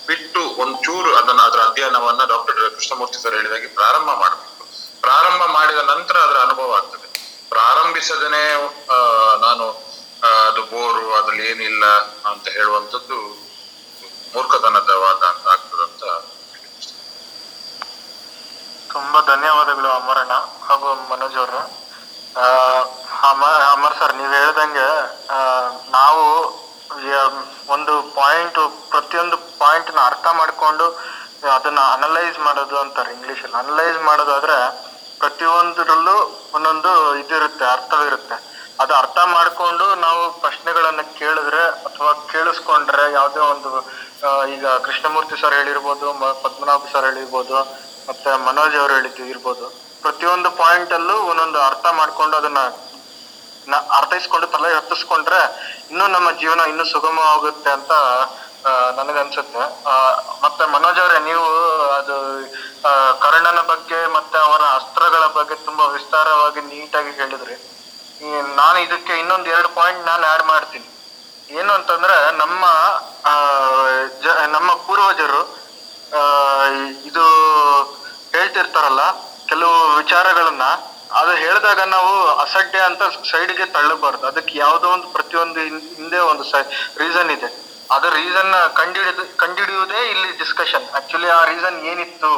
[0.06, 4.64] ಬಿಟ್ಟು ಒಂಚೂರು ಅದನ್ನ ಅದರ ಅಧ್ಯಯನವನ್ನ ಡಾಕ್ಟರ್ ಕೃಷ್ಣಮೂರ್ತಿ ಸರ್ ಹೇಳಿದಾಗೆ ಪ್ರಾರಂಭ ಮಾಡಬೇಕು.
[5.04, 7.06] ಪ್ರಾರಂಭ ಮಾಡಿದ ನಂತರ ಅದರ ಅನುಭವ ಆಗ್ತದೆ.
[7.54, 8.42] ಪ್ರಾರಂಭಿಸದೇನೆ
[9.46, 9.66] ನಾನು
[10.48, 11.84] ಅದು ಬೋರು, ಅದ್ರಲ್ಲಿ ಏನಿಲ್ಲ
[12.30, 13.18] ಅಂತ ಹೇಳುವಂಥದ್ದು
[14.34, 16.04] ಮೂರ್ಖತನದ ವಾದ ಅಂತ ಆಗ್ತದಂತ
[18.92, 20.34] ತುಂಬಾ ಧನ್ಯವಾದಗಳು ಅಮರಣ್ಣ
[20.66, 21.60] ಹಾಗೂ ಮನೋಜ್ ಅವರು.
[23.72, 24.86] ಅಮರ್ ಸರ್, ನೀವ್ ಹೇಳ್ದಂಗೆ
[25.96, 26.24] ನಾವು
[27.74, 28.60] ಒಂದು ಪಾಯಿಂಟ್
[28.92, 30.86] ಪ್ರತಿಯೊಂದು ಪಾಯಿಂಟ್ನ ಅರ್ಥ ಮಾಡ್ಕೊಂಡು
[31.56, 33.56] ಅದನ್ನ ಅನಲೈಸ್ ಮಾಡೋದು ಅಂತಾರೆ ಇಂಗ್ಲಿಷ್ ಅಲ್ಲಿ.
[33.64, 34.56] ಅನಲೈಸ್ ಮಾಡೋದಾದ್ರೆ
[35.22, 36.16] ಪ್ರತಿಯೊಂದರಲ್ಲೂ
[36.56, 38.36] ಒಂದೊಂದು ಇದಿರುತ್ತೆ, ಅರ್ಥವಿರುತ್ತೆ.
[38.82, 43.70] ಅದು ಅರ್ಥ ಮಾಡ್ಕೊಂಡು ನಾವು ಪ್ರಶ್ನೆಗಳನ್ನ ಕೇಳಿದ್ರೆ ಅಥವಾ ಕೇಳಿಸ್ಕೊಂಡ್ರೆ ಯಾವುದೇ ಒಂದು
[44.54, 46.06] ಈಗ ಕೃಷ್ಣಮೂರ್ತಿ ಸರ್ ಹೇಳಿರ್ಬೋದು
[46.44, 47.56] ಪದ್ಮನಾಭ ಸರ್ ಹೇಳಿರ್ಬೋದು,
[48.08, 49.66] ಮತ್ತೆ ಮನೋಜ್ ಅವರು ಹೇಳಿದ್ದು ಇರ್ಬೋದು.
[50.04, 52.62] ಪ್ರತಿಯೊಂದು ಪಾಯಿಂಟ್ ಅಲ್ಲೂ ಒಂದೊಂದು ಅರ್ಥ ಮಾಡ್ಕೊಂಡು ಅದನ್ನ
[53.70, 55.42] ಅರ್ಥೈಸ್ಕೊಂಡು ತಲೆ ಹತ್ತಿಸ್ಕೊಂಡ್ರೆ
[55.90, 57.92] ಇನ್ನೂ ನಮ್ಮ ಜೀವನ ಇನ್ನೂ ಸುಗಮವಾಗುತ್ತೆ ಅಂತ
[58.98, 59.62] ನನಗನ್ಸುತ್ತೆ.
[60.42, 61.44] ಮತ್ತೆ ಮನೋಜ್ ಅವರೇ, ನೀವು
[61.98, 62.16] ಅದು
[63.20, 67.56] ಕರ್ಣನ ಬಗ್ಗೆ ಮತ್ತೆ ಅವರ ಅಸ್ತ್ರಗಳ ಬಗ್ಗೆ ತುಂಬಾ ವಿಸ್ತಾರವಾಗಿ ನೀಟಾಗಿ ಹೇಳಿದ್ರಿ.
[68.56, 70.88] ನಾನು ಇದಕ್ಕೆ ಇನ್ನೊಂದ್ ಎರಡು ಪಾಯಿಂಟ್ ನಾನು ಆಡ್ ಮಾಡ್ತೀನಿ.
[71.50, 72.64] ಏನು ಅಂತಂದ್ರೆ, ನಮ್ಮ
[74.56, 75.42] ನಮ್ಮ ಪೂರ್ವಜರು
[77.04, 77.24] ಇದು
[78.32, 79.02] ಹೇಳ್ತಿರ್ತಾರಲ್ಲ,
[79.48, 80.62] ಕೆಲವು ವಿಚಾರಗಳನ್ನ
[81.20, 82.12] ಅದು ಹೇಳಿದಾಗ ನಾವು
[82.44, 84.24] ಅಸಡ್ಡೆ ಅಂತ ಸೈಡ್ಗೆ ತಳ್ಳಬಾರ್ದು.
[84.26, 85.60] ಅದಕ್ಕೆ ಯಾವುದೋ ಒಂದು ಪ್ರತಿಯೊಂದು
[85.98, 86.44] ಹಿಂದೆ ಒಂದು
[87.02, 87.48] ರೀಸನ್ ಇದೆ.
[87.94, 92.32] ಅದು ರೀಸನ್ ಕಂಡಿಡಿದು, ಕಂಡಿಡಿಯುವುದೇ ಇಲ್ಲಿ ಡಿಸ್ಕಷನ್ ಆಕ್ಚುಲಿ ಆ ರೀಸನ್ ಏನಿತ್ತು?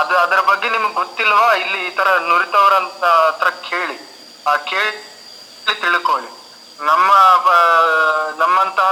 [0.00, 1.46] ಅದು ಅದರ ಬಗ್ಗೆ ನಿಮ್ಗೆ ಗೊತ್ತಿಲ್ವಾ?
[1.52, 3.96] ಇಲ್ಲಿ ಈ ತರ ನುರಿತವರ ಹತ್ರ ಕೇಳಿ.
[4.46, 6.30] ಆ ಕೇಳಿ ತಿಳ್ಕೊಳ್ಳಿ.
[6.80, 7.10] ನಮ್ಮ
[8.40, 8.90] ನಮ್ಮಂತಹ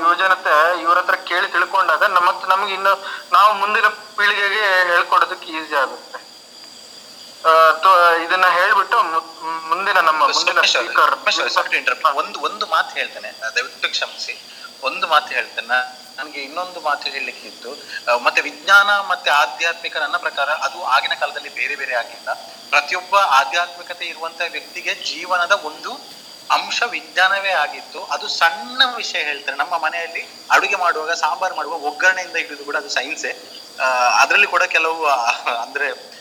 [0.00, 2.92] ಯುವಜನತೆ ಇವ್ರ ಹತ್ರ ಕೇಳಿ ತಿಳ್ಕೊಂಡಾಗ ನಮ್ಮ ನಮ್ಗೆ ಇನ್ನು
[3.32, 3.88] ನಾವು ಮುಂದಿನ
[4.18, 6.18] ಪೀಳಿಗೆಗೆ ಹೇಳ್ಕೊಡೋದಕ್ಕೆ ಈಸಿ ಆಗುತ್ತೆ.
[8.24, 9.02] ಇದನ್ನ ಹೇಳ್ಬಿಟ್ಟು
[9.68, 13.30] ಮುಂದಿನ ನಮ್ಮ ಮುಂದಿನ ಸ್ಪೀಕರ್ ಒಂದು ಒಂದು ಮಾತು ಹೇಳ್ತೇನೆ.
[13.56, 14.40] ದಯವಿಟ್ಟು ಕ್ಷಮಿಸಿ.
[14.82, 15.98] ಒಂದು ಮಾತು ಹೇಳ್ತೇನೆ.
[16.16, 17.70] ನನಗೆ ಇನ್ನೊಂದು ಮಾತು ಹೇಳಲಿಕ್ಕೆ ಇತ್ತು.
[18.24, 22.32] ಮತ್ತೆ ವಿಜ್ಞಾನ ಮತ್ತೆ ಆಧ್ಯಾತ್ಮಿಕ ನನ್ನ ಪ್ರಕಾರ ಅದು ಆಗಿನ ಕಾಲದಲ್ಲಿ ಬೇರೆ ಬೇರೆ ಆಗಿಲ್ಲ.
[22.70, 25.92] ಪ್ರತಿಯೊಬ್ಬ ಆಧ್ಯಾತ್ಮಿಕತೆ ಇರುವಂತಹ ವ್ಯಕ್ತಿಗೆ ಜೀವನದ ಒಂದು
[26.50, 28.04] ಅಂಶ ವಿಜ್ಞಾನವೇ ಆಗಿತ್ತು.
[28.04, 33.30] ಅದು ಸಣ್ಣ ವಿಷಯ ಹೇಳ್ತಾರೆ ನಮ್ಮ ಮನೆಯಲ್ಲಿ ಅಡುಗೆ ಮಾಡುವಾಗ ಸಾಂಬಾರ್ ಮಾಡುವಾಗ ಒಗ್ಗರಣೆಯಿಂದ ಹಿಡಿದು ಕೂಡ ಅದು ಸೈನ್ಸೆ
[34.20, 36.13] ಅದರಲ್ಲಿ ಕೂಡ ಕೆಲವು ಅಂದ್ರೆ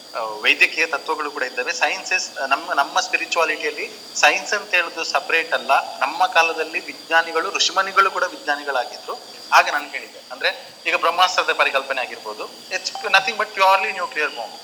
[0.43, 1.73] ವೈದ್ಯಕೀಯ ತತ್ವಗಳು ಕೂಡ ಇದ್ದಾವೆ.
[1.73, 3.86] ಸೈನ್ಸಸ್ ನಮ್ಮ ನಮ್ಮ ಸ್ಪಿರಿಚುವಾಲಿಟಿಯಲ್ಲಿ
[4.23, 5.71] ಸೈನ್ಸ್ ಅಂತ ಹೇಳೋದು ಸಪರೇಟ್ ಅಲ್ಲ.
[5.99, 9.15] ನಮ್ಮ ಕಾಲದಲ್ಲಿ ವಿಜ್ಞಾನಿಗಳು, ಋಷಿಮನಿಗಳು ಕೂಡ ವಿಜ್ಞಾನಿಗಳಾಗಿದ್ರು.
[9.58, 10.19] ಆಗ ನಾನು ಹೇಳಿದ್ದೆ.
[10.34, 10.49] ಅಂದ್ರೆ
[10.88, 12.45] ಈಗ ಬ್ರಹ್ಮಾಸ್ತ್ರದ ಪರಿಕಲ್ಪನೆ ಆಗಿರ್ಬೋದು.
[12.76, 14.60] It's nothing but purely nuclear bomb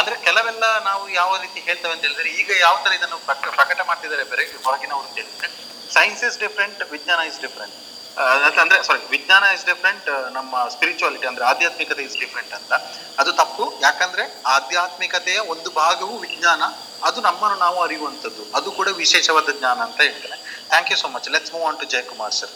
[0.00, 4.24] ಅಂದ್ರೆ ಕೆಲವೆಲ್ಲ ನಾವು ಯಾವ ರೀತಿ ಹೇಳ್ತೇವೆ ಅಂತ ಹೇಳಿದ್ರೆ ಈಗ ಯಾವ ತರ ಇದನ್ನು ಪ್ರಕ, ಪ್ರಕಟ ಮಾಡ್ತಿದ್ದಾರೆ
[4.24, 5.48] ಬೇರೆ, ಹೊರಗಿನವರು ಅಂತ ಹೇಳಿದ್ರೆ
[5.96, 7.74] ಸೈನ್ಸ್ ಇಸ್ ಡಿಫ್ರೆಂಟ್ ವಿಜ್ಞಾನ ಇಸ್ ಡಿಫ್ರೆಂಟ್
[8.18, 12.72] ಅಂದ್ರೆ ಸಾರಿ ವಿಜ್ಞಾನ ಇಸ್ ಡಿಫ್ರೆಂಟ್ ನಮ್ಮ ಸ್ಪಿರಿಚುವಾಲಿಟಿ ಅಂದ್ರೆ ಆಧ್ಯಾತ್ಮಿಕತೆ ಇಸ್ ಡಿಫ್ರೆಂಟ್ ಅಂತ.
[13.18, 13.64] ಅದು ತಪ್ಪು.
[13.80, 16.62] ಯಾಕಂದ್ರೆ ಆಧ್ಯಾತ್ಮಿಕತೆಯ ಒಂದು ಭಾಗವು ವಿಜ್ಞಾನ.
[17.02, 18.56] ಅದು ನಮ್ಮನ್ನು ನಾವು ಅರಿಯುವಂಥದ್ದು.
[18.56, 20.36] ಅದು ಕೂಡ ವಿಶೇಷವಾದ ಜ್ಞಾನ ಅಂತ ಹೇಳ್ತಾರೆ
[20.68, 22.54] thank you so much let's move on to Jayakumar sir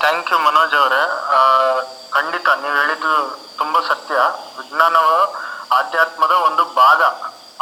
[0.00, 1.02] thank you Manoj ಅವರೇ.
[2.10, 3.12] ಖಂಡಿತ ನೀವು ಹೇಳಿದ್ದು
[3.58, 4.14] ತುಂಬಾ ಸತ್ಯ.
[4.58, 5.36] ವಿಜ್ಞಾನವ
[5.72, 7.02] ಆಧ್ಯಾತ್ಮದ ಒಂದು ಭಾಗ.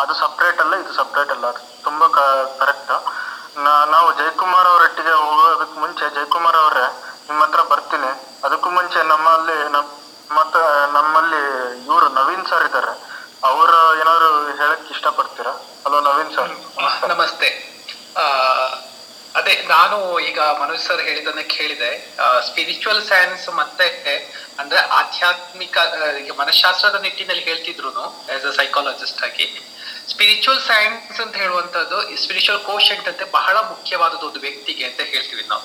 [0.02, 1.50] ಅದು ಸಪ್ರೇಟ್ ಅಲ್ಲ, ಇದು ಸಪ್ರೇಟ್ ಅಲ್ಲ.
[1.84, 2.06] ತುಂಬಾ
[2.60, 2.92] ಕರೆಕ್ಟ್
[3.94, 6.84] ನಾವು ಜಯಕುಮಾರ್ ಅವರೊಟ್ಟಿಗೆ ಹೋಗೋದಕ್ಕೆ ಮುಂಚೆ, ಜಯಕುಮಾರ್ ಅವರೇ,
[7.28, 8.10] ನಿಮ್ಮ ಹತ್ರ ಬರ್ತೀನಿ.
[8.46, 9.88] ಅದಕ್ಕೂ ಮುಂಚೆ ನಮ್ಮಲ್ಲಿ ನಮ್ಮ
[10.96, 11.40] ನಮ್ಮಲ್ಲಿ
[11.86, 12.92] ಇವರು ನವೀನ್ ಸರ್ ಇದ್ದಾರೆ
[13.48, 14.28] ಅವರು ಏನಾದ್ರು
[14.60, 15.52] ಹೇಳಕ್ ಇಷ್ಟಪಡ್ತೀರಾ?
[15.84, 16.52] ಹಲೋ, ನವೀನ್ ಸರ್
[17.12, 17.48] ನಮಸ್ತೆ.
[19.38, 19.96] ಅದೇ, ನಾನು
[20.28, 21.90] ಈಗ ಮನೋಜ್ ಸರ್ ಹೇಳಿದ್ದನ್ನ ಕೇಳಿದೆ.
[22.48, 23.88] ಸ್ಪಿರಿಚುವಲ್ ಸೈನ್ಸ್ ಮತ್ತೆ,
[24.60, 25.76] ಅಂದ್ರೆ ಆಧ್ಯಾತ್ಮಿಕ
[26.40, 27.90] ಮನಃಶಾಸ್ತ್ರದ ನಿಟ್ಟಿನಲ್ಲಿ ಹೇಳ್ತಿದ್ರು
[28.36, 29.46] ಆಸ್ ಅ ಸೈಕಾಲಜಿಸ್ಟ್ ಆಗಿ
[30.08, 35.62] ಸ್ಪಿರಿಚುವಲ್ ಸೈನ್ಸ್ ಅಂತ ಹೇಳುವಂತದ್ದು ಸ್ಪಿರಿಚುವಲ್ ಕೋಶೆಂಟ್ ಅಂತ ಬಹಳ ಮುಖ್ಯವಾದದ್ದು ಒಂದು ವ್ಯಕ್ತಿಗೆ ಅಂತ ಹೇಳ್ತೀವಿ ನಾವು.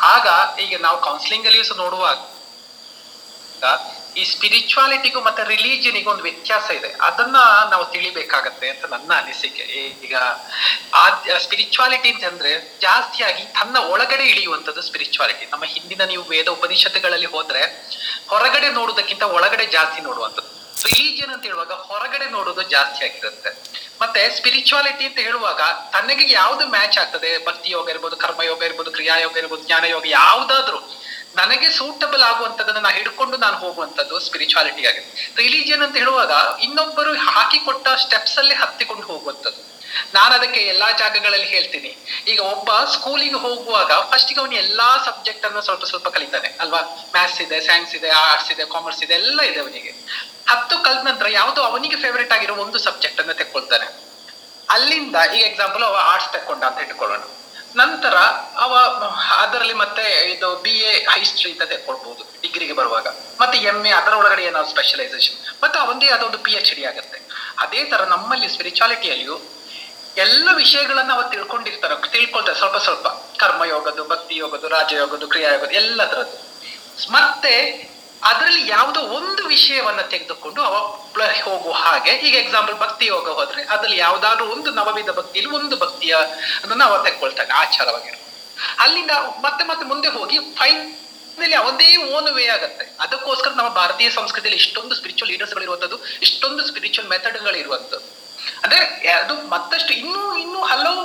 [0.00, 0.26] ಆಗ
[0.60, 2.18] ಈಗ ನಾವು ಕೌನ್ಸಿಲಿಂಗ್ ಅಲ್ಲಿ ನೋಡುವಾಗ,
[4.16, 6.94] ಈ ಸ್ಪಿರಿಚುವಾಲಿಟಿಗೂ ಮತ್ತೆ ರಿಲಿಜಿಯನಿಗೂ ಒಂದು ವ್ಯತ್ಯಾಸ ಇದೆ.
[7.00, 7.36] ಅದನ್ನ
[7.70, 9.62] ನಾವು ತಿಳಿಬೇಕಾಗತ್ತೆ ಅಂತ ನನ್ನ ಅನಿಸಿಕೆ.
[10.06, 10.16] ಈಗ
[10.94, 17.62] ಆ ಸ್ಪಿರಿಚುವಾಲಿಟಿ ಅಂತಂದ್ರೆ ಜಾಸ್ತಿಯಾಗಿ ತನ್ನ ಒಳಗಡೆ ಇಳಿಯುವಂಥದ್ದು ಸ್ಪಿರಿಚುವಾಲಿಟಿ ನಮ್ಮ ಹಿಂದಿನ ನೀವು ವೇದ ಉಪನಿಷತ್ತುಗಳಲ್ಲಿ ಹೋದ್ರೆ,
[18.28, 20.59] ಹೊರಗಡೆ ನೋಡುವುದಕ್ಕಿಂತ ಒಳಗಡೆ ಜಾಸ್ತಿ ನೋಡುವಂಥದ್ದು.
[20.84, 23.50] ರಿಲಿಜಿಯನ್ ಅಂತ ಹೇಳುವಾಗ ಹೊರಗಡೆ ನೋಡೋದು ಜಾಸ್ತಿ ಆಗಿರುತ್ತೆ.
[24.00, 25.60] ಮತ್ತೆ ಸ್ಪಿರಿಚುವಾಲಿಟಿ ಅಂತ ಹೇಳುವಾಗ
[25.92, 27.46] ತನಗೆ ಯಾವ್ದು ಮ್ಯಾಚ್ ಆಗ್ತದೆ?
[27.46, 33.36] ಭಕ್ತಿ ಯೋಗ ಇರ್ಬೋದು, ಕರ್ಮಯೋಗ ಇರ್ಬೋದು, ಕ್ರಿಯಾಯೋಗ ಇರ್ಬೋದು ಜ್ಞಾನ ಯೋಗ ಯಾವ್ದಾದ್ರು ನನಗೆ ಸೂಟಬಲ್ ಆಗುವಂಥದ್ದನ್ನ ನಾ ಹಿಡ್ಕೊಂಡು
[33.36, 39.70] ನಾನು ಹೋಗುವಂತದ್ದು ಸ್ಪಿರಿಚುವಾಲಿಟಿ ಆಗಿದೆ ರಿಲಿಜಿಯನ್ ಅಂತ ಹೇಳುವಾಗ ಇನ್ನೊಬ್ಬರು ಹಾಕಿಕೊಟ್ಟ ಸ್ಟೆಪ್ಸ್ ಅಲ್ಲಿ ಹತ್ತಿಕೊಂಡು ಹೋಗುವಂಥದ್ದು.
[40.14, 41.96] ನಾನು ಅದಕ್ಕೆ ಎಲ್ಲಾ ಜಾಗಗಳಲ್ಲಿ ಹೇಳ್ತೀನಿ.
[42.28, 46.56] ಈಗ ಒಬ್ಬ ಸ್ಕೂಲಿಗೆ ಹೋಗುವಾಗ ಫಸ್ಟ್ ಅವನು ಎಲ್ಲಾ ಸಬ್ಜೆಕ್ಟ್ ಅನ್ನು ಸ್ವಲ್ಪ ಸ್ವಲ್ಪ ಕಲಿತಾನೆ.
[46.60, 46.80] ಅಲ್ವಾ?
[47.12, 49.92] ಮ್ಯಾಥ್ಸ್ ಇದೆ ಸೈನ್ಸ್ ಇದೆ ಆರ್ಟ್ಸ್ ಇದೆ ಕಾಮರ್ಸ್ ಇದೆ, ಎಲ್ಲ ಇದೆ ಅವನಿಗೆ.
[50.50, 53.86] ಹತ್ತು ಕಲ್ತ ನಂತರ ಯಾವ್ದೋ ಅವನಿಗೆ ಫೇವ್ರೇಟ್ ಆಗಿರೋ ಒಂದು ಸಬ್ಜೆಕ್ಟ್ ಅನ್ನ ತೆಕ್ಕೊಳ್ತಾನೆ.
[54.70, 57.20] ಅಲ್ಲಿಂದ ಈಗ ಎಕ್ಸಾಂಪಲ್ ಅವ ಆರ್ಟ್ಸ್ ತಕೊಂಡ ಅಂತ ಇಟ್ಕೊಳ್ಳೋಣ.
[57.76, 58.14] ನಂತರ
[58.64, 58.72] ಅವ
[59.36, 63.06] ಅದರಲ್ಲಿ ಮತ್ತೆ ಇದು ಬಿ ಎ ಹಿಸ್ಟ್ರಿ ಅಂತ ತೆಕ್ಕೊಳ್ಬಹುದು ಡಿಗ್ರಿಗೆ ಬರುವಾಗ.
[63.40, 67.18] ಮತ್ತೆ ಎಂ ಎ ಅದರ ಒಳಗಡೆ ಏನಾದ್ರು ಸ್ಪೆಷಲೈಸೇಷನ್ ಮತ್ತೆ ಅವಂದೇ ಅದೊಂದು ಪಿ ಎಚ್ ಡಿ ಆಗುತ್ತೆ.
[67.58, 69.40] ಅದೇ ತರ ನಮ್ಮಲ್ಲಿ ಸ್ಪಿರಿಚುಯಾಲಿಟಿಯಲ್ಲಿಯೂ
[70.16, 73.08] ಎಲ್ಲ ವಿಷಯಗಳನ್ನ ಅವ ತಿಳ್ಕೊಂಡಿರ್ತಾರ ತಿಳ್ಕೊಳ್ತಾರೆ ಸ್ವಲ್ಪ ಸ್ವಲ್ಪ.
[73.38, 76.38] ಕರ್ಮಯೋಗದ್ದು ಭಕ್ತಿ ಯೋಗದ್ದು ರಾಜಯೋಗದ್ದು, ಕ್ರಿಯಾಯೋಗದ್ದು ಎಲ್ಲದರದ್ದು.
[77.12, 77.54] ಮತ್ತೆ
[78.22, 82.10] ಅದರಲ್ಲಿ ಯಾವುದೋ ಒಂದು ವಿಷಯವನ್ನ ತೆಗೆದುಕೊಂಡು ಅವ ಪ್ಲ- ಹೋಗುವ ಹಾಗೆ.
[82.10, 86.16] ಈಗ ಎಕ್ಸಾಂಪಲ್ ಭಕ್ತಿ ಯೋಗ ಹೋದ್ರೆ ಅದ್ರಲ್ಲಿ ಯಾವ್ದಾದ್ರು ಒಂದು ನವವಿಧ ಭಕ್ತಿಯಲ್ಲಿ ಒಂದು ಭಕ್ತಿಯ
[86.64, 88.16] ಅದನ್ನ ಅವ ತೆಕ್ಕೊಳ್ತಾನೆ ಆಚಾರವಾಗಿರೋ
[88.78, 92.96] ಅಲ್ಲಿಂದ ಮತ್ತೆ ಮತ್ತೆ ಮುಂದೆ ಹೋಗಿ ಫೈನಲ್ಲಿ ಅವಂದೇ ಓನ್ ವೇ ಆಗತ್ತೆ.
[93.00, 98.20] ಅದಕ್ಕೋಸ್ಕರ ನಮ್ಮ ಭಾರತೀಯ ಸಂಸ್ಕೃತಿಯಲ್ಲಿ ಇಷ್ಟೊಂದು ಸ್ಪಿರಿಚುವಲ್ ಲೀಡರ್ಸ್ ಗಳಿರುವಂತದ್ದು ಇಷ್ಟೊಂದು ಸ್ಪಿರಿಚುವಲ್ ಮೆಥಡ್ಗಳು ಇರುವಂತದ್ದು.
[98.62, 101.04] ಅಂದ್ರೆ ಅದು ಮತ್ತಷ್ಟು ಇನ್ನೂ ಇನ್ನೂ ಹಲವು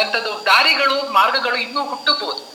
[0.00, 2.52] ಎಂಥದ್ದು ದಾರಿಗಳು, ಮಾರ್ಗಗಳು ಇನ್ನೂ ಹುಟ್ಟಬಹುದು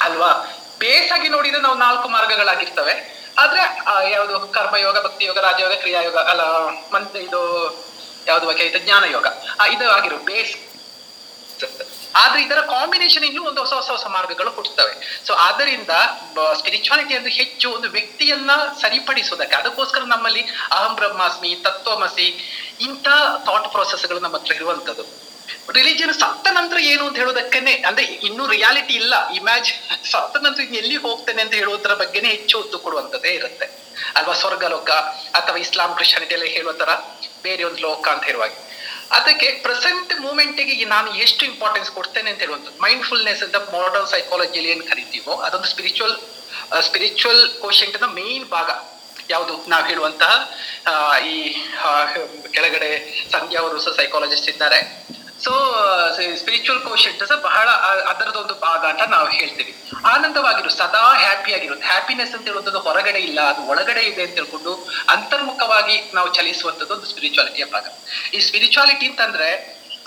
[0.00, 0.58] ಅಲ್ವಾ?
[0.78, 2.94] ಬೇಸಾಗಿ ನೋಡಿದ್ರೆ ನಾವು ನಾಲ್ಕು ಮಾರ್ಗಗಳಾಗಿರ್ತವೆ.
[3.38, 3.62] ಆದ್ರೆ
[4.10, 6.42] ಯಾವುದು ಕರ್ಮಯೋಗ ಭಕ್ತಿ ಯೋಗ ರಾಜಯೋಗ, ಕ್ರಿಯಾಯೋಗ, ಅಲ್ಲ
[6.94, 7.40] ಮಂತ್ ಇದು
[8.26, 9.26] ಯಾವ್ದು ಬಗ್ಗೆ, ಇದು ಜ್ಞಾನ ಯೋಗ
[9.70, 10.54] ಇದು ಆಗಿರೋ ಬೇಸ್.
[12.16, 15.24] ಆದ್ರೆ ಇದರ ಕಾಂಬಿನೇಷನ್ ಇನ್ನೂ ಒಂದು ಹೊಸ ಹೊಸ ಹೊಸ ಮಾರ್ಗಗಳು ಹುಟ್ಟುತ್ತವೆ.
[15.26, 15.90] ಸೊ ಆದ್ದರಿಂದ
[16.58, 22.28] ಸ್ಪಿರಿಚುವಾಲಿಟಿ ಅಂದ್ರೆ ಹೆಚ್ಚು ಒಂದು ವ್ಯಕ್ತಿಯನ್ನ ಸರಿಪಡಿಸೋದಕ್ಕೆ ಅದಕ್ಕೋಸ್ಕರ ನಮ್ಮಲ್ಲಿ ಅಹಂ ಬ್ರಹ್ಮಾಸ್ಮಿ, ತತ್ವಮಸಿ,
[22.80, 23.08] ಇಂಥ
[23.46, 25.23] ಥಾಟ್ ಪ್ರೋಸೆಸ್ಗಳು ನಮ್ಮ ಹತ್ರ ಇರುವಂತದ್ದು
[25.76, 29.14] ರಿಲಿಜಿಯನ್ ಸತ್ತ ನಂತರ ಏನು ಅಂತ ಹೇಳೋದಕ್ಕೇನೆ, ಅಂದ್ರೆ ಇನ್ನೂ ರಿಯಾಲಿಟಿ ಇಲ್ಲ.
[29.38, 29.70] ಇಮ್ಯಾಜ್
[30.12, 33.66] ಸತ್ತ ನಂತರ ಎಲ್ಲಿ ಹೋಗ್ತೇನೆ ಅಂತ ಹೇಳೋದ್ರ ಬಗ್ಗೆನೇ ಹೆಚ್ಚು ಒತ್ತು ಕೊಡುವಂತದ್ದೇ ಇರುತ್ತೆ.
[34.18, 34.90] ಅಲ್ವಾ ಸ್ವರ್ಗ ಲೋಕ
[35.38, 36.90] ಅಥವಾ ಇಸ್ಲಾಂ, ಕ್ರಿಶ್ಚಿಯಾನಿಟಿ ಎಲ್ಲ ಹೇಳುವ ತರ
[37.46, 38.52] ಬೇರೆ ಒಂದು ಲೋಕ ಅಂತ ಹೇಳುವಾಗ.
[39.18, 42.78] ಅದಕ್ಕೆ ಪ್ರೆಸೆಂಟ್ ಮೂಮೆಂಟಿಗೆ ನಾನು ಎಷ್ಟು ಇಂಪಾರ್ಟೆನ್ಸ್ ಕೊಡ್ತೇನೆ ಅಂತ ಹೇಳುವಂಥದ್ದು.
[42.86, 46.16] ಮೈಂಡ್ಫುಲ್ನೆಸ್ ಅಂತ ಮಾಡರ್ನ್ ಸೈಕಾಲಜಿಯಲ್ಲಿ ಏನು ಕರಿತೀವೋ, ಅದೊಂದು ಸ್ಪಿರಿಚುವಲ್
[46.88, 48.70] ಸ್ಪಿರಿಚುವಲ್ ಕೋಶೆಂಟ್ ಮೇನ್ ಭಾಗ.
[49.30, 49.54] ಯಾವುದು?
[49.72, 50.32] ನಾವು ಹೇಳುವಂತಹ
[51.32, 51.36] ಈ
[52.54, 52.90] ಕೆಳಗಡೆ
[53.34, 54.80] ಸಂಧ್ಯಾ ಅವರು ಸಹ ಸೈಕಾಲಜಿಸ್ಟ್ ಇದ್ದಾರೆ.
[55.44, 55.52] ಸೊ
[56.40, 57.68] ಸ್ಪಿರಿಚುವಲ್ ಕೋಶೆಂಟ್ ಸಹ ಬಹಳ
[58.10, 59.72] ಅದರದೊಂದು ಭಾಗ ಅಂತ ನಾವು ಹೇಳ್ತೀವಿ.
[60.12, 64.72] ಆನಂದವಾಗಿರು, ಸದಾ ಹ್ಯಾಪಿ ಆಗಿರುತ್ತೆ ಹ್ಯಾಪಿನೆಸ್ ಅಂತ ಹೇಳುವಂಥದ್ದು ಹೊರಗಡೆ ಇಲ್ಲ, ಅದು ಒಳಗಡೆ ಇದೆ ಅಂತ ಹೇಳ್ಕೊಂಡು
[65.14, 67.86] ಅಂತರ್ಮುಖವಾಗಿ ನಾವು ಚಲಿಸುವಂಥದ್ದು ಒಂದು ಸ್ಪಿರಿಚುವಾಲಿಟಿಯ ಭಾಗ.
[68.36, 69.48] ಈ ಸ್ಪಿರಿಚುವಾಲಿಟಿ ಅಂತಂದ್ರೆ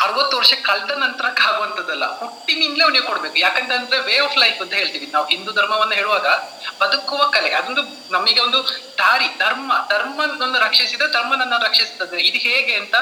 [0.01, 2.05] ಅರವತ್ತು ವರ್ಷ ಕಳೆದ ನಂತರಕ್ಕೆ ಆಗುವಂಥದ್ದಲ್ಲ.
[2.19, 3.35] ಹುಟ್ಟಿನಿಂದಲೇ ಅವನಿಗೆ ಕೊಡ್ಬೇಕು.
[3.35, 5.07] ಯಾಕಂತಂದ್ರೆ ವೇ ಆಫ್ ಲೈಫ್ ಅಂತ ಹೇಳ್ತೀವಿ.
[5.13, 6.27] ನಾವು ಹಿಂದೂ ಧರ್ಮವನ್ನು ಹೇಳುವಾಗ
[6.81, 7.83] ಬದುಕುವ ಕಲೆ, ಅದೊಂದು
[8.13, 8.59] ನಮಗೆ ಒಂದು
[8.97, 12.17] ದಾರಿ, ಧರ್ಮ ಧರ್ಮ ಧರ್ಮವನ್ನು ರಕ್ಷಿಸಿದ ಧರ್ಮ ನನ್ನ ರಕ್ಷಿಸುತ್ತದೆ.
[12.29, 12.95] ಇದು ಹೇಗೆ ಅಂತ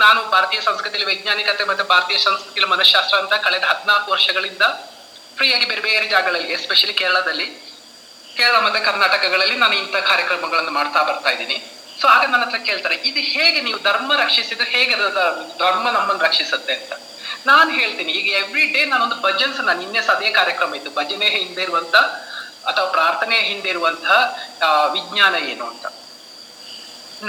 [0.00, 4.64] ನಾನು ಭಾರತೀಯ ಸಂಸ್ಕೃತಿಯಲ್ಲಿ ವೈಜ್ಞಾನಿಕತೆ ಮತ್ತೆ ಭಾರತೀಯ ಸಂಸ್ಕೃತಿಯಲ್ಲಿ ಮನಃಶಾಸ್ತ್ರ ಅಂತ ಕಳೆದ ಹದಿನಾಲ್ಕು ವರ್ಷಗಳಿಂದ
[5.36, 7.46] ಫ್ರೀಯಾಗಿ ಬೇರೆ ಬೇರೆ ಜಾಗಗಳಲ್ಲಿ ಎಸ್ಪೆಷಲಿ ಕೇರಳದಲ್ಲಿ,
[8.36, 11.58] ಕೇರಳ ಮತ್ತೆ ಕರ್ನಾಟಕಗಳಲ್ಲಿ ನಾನು ಇಂಥ ಕಾರ್ಯಕ್ರಮಗಳನ್ನು ಮಾಡ್ತಾ ಬರ್ತಾ ಇದ್ದೀನಿ.
[12.00, 14.94] ಸೊ ಆಗ ನನ್ನ ಹತ್ರ ಕೇಳ್ತಾರೆ, ಇದು ಹೇಗೆ ನೀವು ಧರ್ಮ ರಕ್ಷಿಸಿದ್ರೆ ಹೇಗೆ
[15.62, 16.92] ಧರ್ಮ ನಮ್ಮನ್ನು ರಕ್ಷಿಸುತ್ತೆ ಅಂತ.
[17.50, 21.62] ನಾನು ಹೇಳ್ತೀನಿ, ಈಗ ಎವ್ರಿ ಡೇ ನಾನೊಂದು ಭಜನ್ಸ್ ನಾನು ನಿನ್ನೆ ಸದೇ ಅದೇ ಕಾರ್ಯಕ್ರಮ ಇತ್ತು, ಭಜನೆ ಹಿಂದೆ
[21.66, 21.96] ಇರುವಂತ
[22.70, 24.16] ಅಥವಾ ಪ್ರಾರ್ಥನೆ ಹಿಂದೆ ಇರುವಂತಹ
[24.96, 25.86] ವಿಜ್ಞಾನ ಏನು ಅಂತ.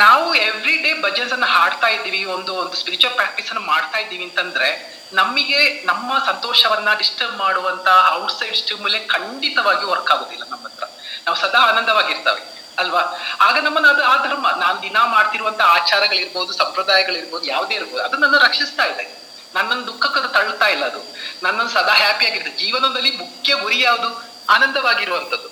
[0.01, 4.69] ನಾವು ಎವ್ರಿ ಡೇ ಭಜನ್ಸ್ ಅನ್ನ ಹಾಡ್ತಾ ಇದ್ದೀವಿ, ಒಂದು ಒಂದು ಸ್ಪಿರಿಚುವಲ್ ಪ್ರಾಕ್ಟೀಸ್ ಅನ್ನು ಮಾಡ್ತಾ ಇದ್ದೀವಿ ಅಂತಂದ್ರೆ,
[5.21, 5.59] ನಮಗೆ
[5.91, 7.87] ನಮ್ಮ ಸಂತೋಷವನ್ನ ಡಿಸ್ಟರ್ಬ್ ಮಾಡುವಂತ
[8.19, 10.85] ಔಟ್ಸೈಡ್ ಸ್ಟಿಮ್ಯುಲೆ ಖಂಡಿತವಾಗಿ ವರ್ಕ್ ಆಗುದಿಲ್ಲ ನಮ್ಮ ಹತ್ರ
[11.25, 12.43] ನಾವು ಸದಾ ಆನಂದವಾಗಿರ್ತವೆ.
[12.79, 13.01] ಅಲ್ವಾ?
[13.41, 18.85] ಆಗ ನಮ್ಮನ್ನ ಅದು ಆ ಧರ್ಮ, ನಾನು ದಿನ ಮಾಡ್ತಿರುವಂತ ಆಚಾರಗಳಿರ್ಬೋದು, ಸಂಪ್ರದಾಯಗಳಿರ್ಬೋದು, ಯಾವುದೇ ಇರ್ಬೋದು, ಅದು ನನ್ನ ರಕ್ಷಿಸ್ತಾ
[18.85, 19.05] ಇದೆ.
[19.55, 20.99] ನನ್ನನ್ನು ದುಃಖಕ್ಕೆ ಅದು ತಳ್ಳುತ್ತಾ ಇಲ್ಲ ಅದು.
[21.43, 22.65] ನನ್ನನ್ನು ಸದಾ ಹ್ಯಾಪಿ ಆಗಿರುತ್ತೆ.
[22.65, 24.09] ಜೀವನದಲ್ಲಿ ಮುಖ್ಯ ಗುರಿ ಯಾವುದು?
[24.49, 25.49] ಆನಂದವಾಗಿರುವಂಥದ್ದು.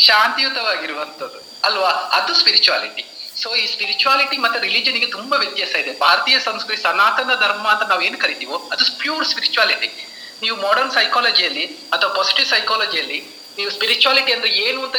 [0.00, 1.38] ಶಾಂತಿಯುತವಾಗಿರುವಂಥದ್ದು.
[1.64, 1.88] ಅಲ್ವಾ?
[1.88, 3.04] ಅದು ಸ್ಪಿರಿಚುವಾಲಿಟಿ
[3.42, 5.98] ಸೊ ಈ ಸ್ಪಿರಿಚುವಾಲಿಟಿ ಮತ್ತೆ ರಿಲಿಜನ್ಗೆ ತುಂಬಾ ವ್ಯತ್ಯಾಸ ಇದೆ.
[5.98, 10.08] ಭಾರತೀಯ ಸಂಸ್ಕೃತಿ, ಸನಾತನ ಧರ್ಮ ಅಂತ ನಾವೇನು ಕರಿತೀವೋ, ಅದು ಪ್ಯೂರ್ ಸ್ಪಿರಿಚುವಾಲಿಟಿ
[10.42, 14.96] ನೀವು ಮಾಡರ್ನ್ ಸೈಕಾಲಜಿಯಲ್ಲಿ ಅಥವಾ ಪಾಸಿಟಿವ್ ಸೈಕಾಲಜಿಯಲ್ಲಿ ನೀವು ಸ್ಪಿರಿಚುವಾಲಿಟಿ ಅಂದ್ರೆ ಏನು ಅಂತ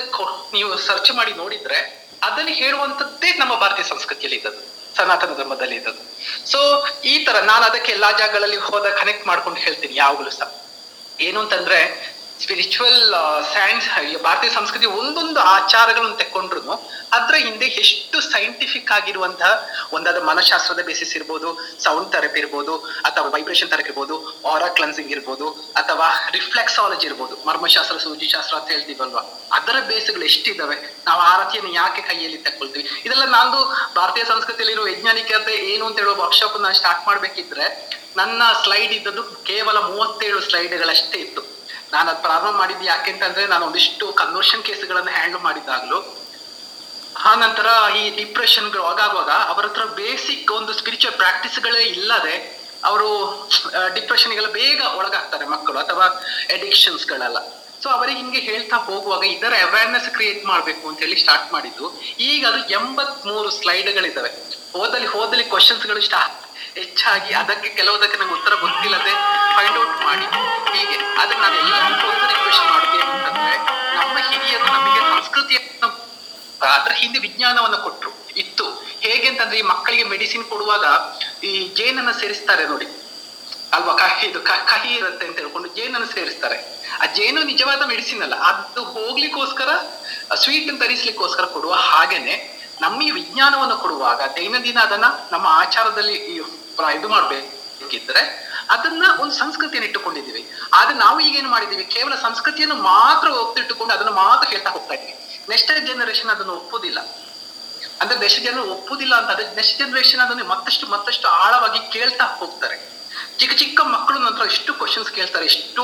[0.53, 1.79] ನೀವು ಸರ್ಚ್ ಮಾಡಿ ನೋಡಿದ್ರೆ
[2.21, 4.61] ಅದನ್ನು ಹೇಳುವಂಥದ್ದೇ ನಮ್ಮ ಭಾರತೀಯ ಸಂಸ್ಕೃತಿಯಲ್ಲಿ ಇದ್ದದ್ದು,
[4.95, 6.03] ಸನಾತನ ಧರ್ಮದಲ್ಲಿ ಇದ್ದದ್ದು.
[6.51, 6.59] ಸೊ
[7.03, 10.49] ಈ ತರ ನಾನು ಅದಕ್ಕೆ ಎಲ್ಲಾ ಜಾಗಗಳಲ್ಲಿ ಹೋದ ಕನೆಕ್ಟ್ ಮಾಡ್ಕೊಂಡು ಹೇಳ್ತೀನಿ ಯಾವಾಗಲೂ ಸಹ.
[11.19, 11.79] ಏನು ಅಂತಂದ್ರೆ
[12.41, 13.01] ಸ್ಪಿರಿಚುವಲ್
[13.53, 13.87] ಸೈನ್ಸ್
[14.25, 16.61] ಭಾರತೀಯ ಸಂಸ್ಕೃತಿ ಒಂದೊಂದು ಆಚಾರಗಳನ್ನು ತೆಕ್ಕೊಂಡ್ರು
[17.17, 19.51] ಅದ್ರ ಹಿಂದೆ ಎಷ್ಟು ಸೈಂಟಿಫಿಕ್ ಆಗಿರುವಂತಹ
[19.95, 21.49] ಒಂದಾದ ಮನಶಾಸ್ತ್ರದ ಬೇಸಿಸ್ ಇರ್ಬೋದು
[21.85, 22.73] ಸೌಂಡ್ ಥೆರಪಿ ಇರ್ಬೋದು,
[23.07, 24.15] ಅಥವಾ ವೈಬ್ರೇಷನ್ ಥೆರಪಿ ಇರ್ಬೋದು
[24.51, 25.47] ಆರಾ ಕ್ಲನ್ಸಿಂಗ್ ಇರ್ಬೋದು,
[25.81, 26.07] ಅಥವಾ
[26.37, 29.23] ರಿಫ್ಲೆಕ್ಸಾಲಜಿ ಇರ್ಬೋದು, ಮರ್ಮಶಾಸ್ತ್ರ, ಸೂಜಿಶಾಸ್ತ್ರ ಅಂತ ಹೇಳ್ತೀವಲ್ವಾ?
[29.59, 30.77] ಅದರ ಬೇಸ್ಗಳು ಎಷ್ಟಿದಾವೆ?
[31.07, 32.85] ನಾವು ಆರತಿಯನ್ನು ಯಾಕೆ ಕೈಯಲ್ಲಿ ತಕ್ಕೊಳ್ತೀವಿ?
[33.05, 33.57] ಇದೆಲ್ಲ ನಾನು
[33.99, 37.67] ಭಾರತೀಯ ಸಂಸ್ಕೃತಿಯಲ್ಲಿರೋ ವೈಜ್ಞಾನಿಕತೆ ಏನು ಅಂತ ಹೇಳುವ ವರ್ಕ್ಶಾಪ್ ನಾನು ಸ್ಟಾರ್ಟ್ ಮಾಡ್ಬೇಕಿದ್ರೆ,
[38.21, 41.41] ನನ್ನ ಸ್ಲೈಡ್ ಇದ್ದದ್ದು ಕೇವಲ ಮೂವತ್ತೇಳು ಸ್ಲೈಡ್ಗಳಷ್ಟೇ ಇತ್ತು.
[41.93, 45.99] ನಾನು ಅದು ಪ್ರಾರಂಭ ಮಾಡಿದ್ದು ಯಾಕೆ ಅಂತಂದ್ರೆ ನಾನು ಒಂದಿಷ್ಟು ಕನ್ವರ್ಷನ್ ಕೇಸ್ಗಳನ್ನು ಹ್ಯಾಂಡಲ್ ಮಾಡಿದ್ದಾಗಲೂ.
[47.29, 47.67] ಆ ನಂತರ
[47.99, 52.35] ಈ ಡಿಪ್ರೆಷನ್ಗಳು ಒಳಗಾಗುವಾಗ ಅವರ ಹತ್ರ ಬೇಸಿಕ್ ಒಂದು ಸ್ಪಿರಿಚುವಲ್ ಪ್ರಾಕ್ಟೀಸ್ಗಳೇ ಇಲ್ಲದೆ
[52.83, 53.09] ಅವರು
[53.95, 56.05] ಡಿಪ್ರೆಷನ್ಗೆಲ್ಲ ಬೇಗ ಒಳಗಾಗ್ತಾರೆ ಮಕ್ಕಳು ಅಥವಾ
[56.55, 57.39] ಅಡಿಕ್ಷನ್ಸ್ಗಳೆಲ್ಲ
[57.83, 61.85] ಸೊ ಅವರಿಗೆ ಹಿಂಗೆ ಹೇಳ್ತಾ ಹೋಗುವಾಗ ಇದರ ಅವೇರ್ನೆಸ್ ಕ್ರಿಯೇಟ್ ಮಾಡಬೇಕು ಅಂತ ಹೇಳಿ ಸ್ಟಾರ್ಟ್ ಮಾಡಿದ್ದು.
[62.31, 64.31] ಈಗ ಅದು ಎಂಬತ್ ಮೂರು ಸ್ಲೈಡ್ಗಳಿದ್ದಾವೆ
[64.73, 66.42] ಹೋದಲ್ಲಿ ಹೋದಲ್ಲಿ ಕ್ವಶನ್ಸ್ಗಳು ಸ್ಟಾರ್ಟ್
[66.75, 69.11] ಹೆಚ್ಚಾಗಿ ಅದಕ್ಕೆ ಕೆಲವುದಕ್ಕೆ ನಂಗೆ ಉತ್ತರ ಗೊತ್ತಿಲ್ಲದೆ
[69.55, 70.25] ಫೈಂಡ್ ಔಟ್ ಮಾಡಿ.
[70.77, 70.95] ಹೀಗೆ.
[70.95, 73.57] ಅದನ್ನ ನಾನು ಎಲ್ಲರಿಗೂ ಒಂದು ರಿಕ್ವೆಸ್ಟ್ ಮಾಡೋದು ಅಂತಂದ್ರೆ
[73.95, 76.03] ನಮ್ಮ ಹಿರಿಯರು ನಮಗೆ ಸಂಸ್ಕೃತಿಯನ್ನು
[76.73, 78.65] ಅದ್ರ ಹಿಂದೆ ವಿಜ್ಞಾನವನ್ನು ಕೊಟ್ಟರು ಇತ್ತು.
[79.01, 80.85] ಹೇಗೆ ಅಂತಂದ್ರೆ ಈ ಮಕ್ಕಳಿಗೆ ಮೆಡಿಸಿನ್ ಕೊಡುವಾಗ
[81.45, 82.85] ಈ ಜೇನನ್ನ ಸೇರಿಸ್ತಾರೆ ನೋಡಿ.
[83.73, 83.93] ಅಲ್ವಾ?
[83.93, 86.87] ಕಹಿ, ಇದು ಕಹಿ ಇರುತ್ತೆ ಅಂತ ಹೇಳ್ಕೊಂಡು ಜೇನನ್ನು ಸೇರಿಸ್ತಾರೆ.
[87.01, 88.35] ಆ ಜೇನು ನಿಜವಾದ ಮೆಡಿಸಿನ್ ಅಲ್ಲ.
[88.35, 89.69] ಅದು ಹೋಗ್ಲಿಕ್ಕೋಸ್ಕರ
[90.35, 92.62] ಸ್ವೀಟ್ ತರಿಸ್ಲಿಕ್ಕೋಸ್ಕರ ಕೊಡುವ ಹಾಗೇನೆ.
[92.83, 96.15] ನಮ್ಮ ಈ ವಿಜ್ಞಾನವನ್ನು ಕೊಡುವಾಗ, ದೈನಂದಿನ ಅದನ್ನ ನಮ್ಮ ಆಚಾರದಲ್ಲಿ
[96.97, 98.21] ಇದು ಮಾಡಬೇಕಿದ್ರೆ
[98.73, 100.41] ಅದನ್ನ ಒಂದು ಸಂಸ್ಕೃತಿಯನ್ನು ಇಟ್ಟುಕೊಂಡಿದ್ದೀವಿ.
[100.77, 105.13] ಆದ್ರೆ ನಾವು ಈಗ ಏನು ಮಾಡಿದೀವಿ ಕೇವಲ ಸಂಸ್ಕೃತಿಯನ್ನು ಮಾತ್ರ ಒತ್ತಿಟ್ಟುಕೊಂಡು ಅದನ್ನು ಮಾತ್ರ ಹೇಳ್ತಾ ಹೋಗ್ತಾ ಇದ್ವಿ
[105.49, 106.99] ನೆಕ್ಸ್ಟ್ ಜನರೇಷನ್ ಅದನ್ನು ಒಪ್ಪುದಿಲ್ಲ.
[108.01, 112.77] ಅಂದ್ರೆ ನೆಕ್ಸ್ಟ್ ಜನರು ಒಪ್ಪುದಿಲ್ಲ ಅಂತ ನೆಕ್ಸ್ಟ್ ಜನರೇಷನ್ ಅದನ್ನು ಮತ್ತಷ್ಟು ಮತ್ತಷ್ಟು ಆಳವಾಗಿ ಕೇಳ್ತಾ ಹೋಗ್ತಾರೆ.
[113.39, 115.83] ಚಿಕ್ಕ ಚಿಕ್ಕ ಮಕ್ಕಳು ನಂತರ ಎಷ್ಟು ಕ್ವಶನ್ಸ್ ಕೇಳ್ತಾರೆ, ಎಷ್ಟು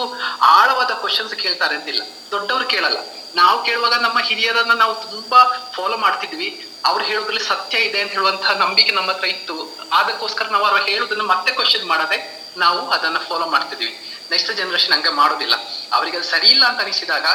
[0.56, 2.04] ಆಳವಾದ ಕ್ವಶನ್ಸ್ ಕೇಳ್ತಾರೆ ಅಂತಿಲ್ಲ.
[2.32, 3.00] ದೊಡ್ಡವರು ಕೇಳಲ್ಲ.
[3.36, 6.66] ನಾವು ಕೇಳುವಾಗ ನಮ್ಮ ಹಿರಿಯರನ್ನ ನಾವು ತುಂಬಾ ಫಾಲೋ ಮಾಡ್ತಿದ್ವಿ.
[6.86, 9.78] ಅವ್ರು ಹೇಳೋದ್ರಲ್ಲಿ ಸತ್ಯ ಇದೆ ಅಂತ ಹೇಳುವಂತಹ ನಂಬಿಕೆ ನಮ್ಮ ಹತ್ರ ಇತ್ತು.
[9.92, 14.20] ಅದಕ್ಕೋಸ್ಕರ ನಾವು ಅವ್ರು ಹೇಳೋದನ್ನ ಮತ್ತೆ ಕ್ವಶನ್ ಮಾಡದೆ ನಾವು ಅದನ್ನ ಫಾಲೋ ಮಾಡ್ತಿದ್ವಿ.
[14.32, 15.56] ನೆಕ್ಸ್ಟ್ ಜನರೇಷನ್ ಹಂಗೆ ಮಾಡೋದಿಲ್ಲ.
[15.94, 17.26] ಅವರಿಗೆ ಅದು ಸರಿ ಇಲ್ಲ ಅಂತ ಅನಿಸಿದಾಗ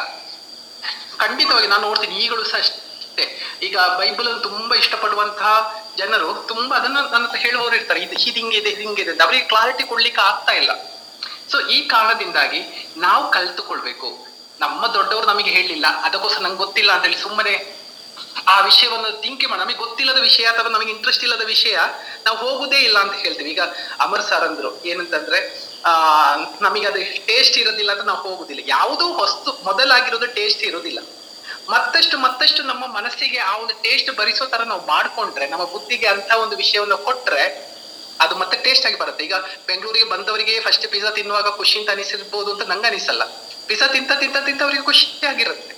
[1.18, 3.48] ಖಂಡಿತವಾಗಿ ನಾನು ನೋಡ್ತೀನಿ, ಈಗಲೂ ಸಹ ಅಷ್ಟೇ.
[3.62, 8.00] ಈಗ ಬೈಬಲ್ ಅನ್ನು ತುಂಬಾ ಇಷ್ಟಪಡುವಂತಹ ಜನರು ತುಂಬಾ ಅದನ್ನ ನನ್ನ ಹತ್ರ ಹೇಳುವವರು ಇರ್ತಾರೆ.
[8.00, 10.70] ಇದು ಇದು ಹಿಂಗಿದೆ ಇದೆ ಹಿಂಗಿದೆ ಇದೆ ಅವರಿಗೆ ಕ್ಲಾರಿಟಿ ಕೊಡ್ಲಿಕ್ಕೆ ಆಗ್ತಾ ಇಲ್ಲ.
[11.48, 14.33] ಸೊ ಈ ಕಾರಣದಿಂದಾಗಿ ನಾವು ಕಲ್ತುಕೊಳ್ಬೇಕು.
[14.60, 15.86] ನಮ್ಮ ದೊಡ್ಡವರು ನಮಗೆ ಹೇಳಿಲ್ಲ.
[16.02, 17.84] ಅದಕ್ಕೋಸ್ಕರ ನಂಗೆ ಗೊತ್ತಿಲ್ಲ ಅಂತ ಹೇಳಿ ಸುಮ್ಮನೆ
[18.48, 19.62] ಆ ವಿಷಯವನ್ನು ತಿಂಕೆ ಮಾಡಿ.
[19.62, 21.78] ನಮಗೆ ಗೊತ್ತಿಲ್ಲದ ವಿಷಯ ಅಥವಾ ನಮಗೆ ಇಂಟ್ರೆಸ್ಟ್ ಇಲ್ಲದ ವಿಷಯ
[22.24, 23.50] ನಾವು ಹೋಗುದೇ ಇಲ್ಲ ಅಂತ ಹೇಳ್ತೀವಿ.
[23.50, 23.60] ಈಗ
[24.00, 28.62] ಅಮರ್ ಸರ್ ಅಂದ್ರು, ಏನಂತಂದ್ರೆ, ಆ, ನಮಗೆ ಅದು ಟೇಸ್ಟ್ ಇರೋದಿಲ್ಲ ಅಂತ ನಾವು ಹೋಗುದಿಲ್ಲ.
[28.66, 30.98] ಯಾವುದೂ ವಸ್ತು ಮೊದಲಾಗಿರೋದು ಟೇಸ್ಟ್ ಇರೋದಿಲ್ಲ.
[31.68, 36.56] ಮತ್ತಷ್ಟು ಮತ್ತಷ್ಟು ನಮ್ಮ ಮನಸ್ಸಿಗೆ ಆ ಒಂದು ಟೇಸ್ಟ್ ಭರಿಸೋ ತರ ನಾವು ಮಾಡ್ಕೊಂಡ್ರೆ, ನಮ್ಮ ಬುದ್ಧಿಗೆ ಅಂತ ಒಂದು
[36.56, 37.74] ವಿಷಯವನ್ನು ಕೊಟ್ರೆ
[38.20, 39.24] ಅದು ಮತ್ತೆ ಟೇಸ್ಟ್ ಆಗಿ ಬರುತ್ತೆ.
[39.24, 39.34] ಈಗ
[39.66, 43.22] ಬೆಂಗಳೂರಿಗೆ ಬಂದವರಿಗೆ ಫಸ್ಟ್ ಪಿಜ್ಜಾ ತಿನ್ನುವಾಗ ಖುಷಿ ಅಂತ ಅನಿಸಿರ್ಬೋದು ಅಂತ ನಂಗೆ ಅನಿಸಲ್ಲ.
[43.68, 45.74] ಪಿಜ್ಜಾ ತಿಂತ ತಿಂತ ತಿಂತ ಅವರಿಗೆ ಖುಷಿ ಆಗಿರುತ್ತೆ.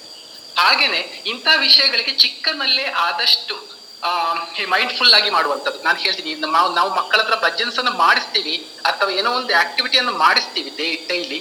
[0.63, 1.01] ಹಾಗೇನೆ
[1.33, 3.55] ಇಂಥ ವಿಷಯಗಳಿಗೆ ಚಿಕ್ಕನಲ್ಲೇ ಆದಷ್ಟು
[4.73, 5.79] ಮೈಂಡ್ಫುಲ್ ಆಗಿ ಮಾಡುವಂಥದ್ದು.
[5.85, 8.57] ನಾನು ಹೇಳ್ತೀನಿ ನಾವು ನಾವು ಮಕ್ಕಳ ಹತ್ರ ಭಜನ್ಸ್ ಅನ್ನು ಮಾಡಿಸ್ತೀವಿ,
[8.91, 10.71] ಅಥವಾ ಏನೋ ಒಂದು ಆಕ್ಟಿವಿಟಿಯನ್ನು ಮಾಡಿಸ್ತೀವಿ
[11.11, 11.39] ಡೈಲಿ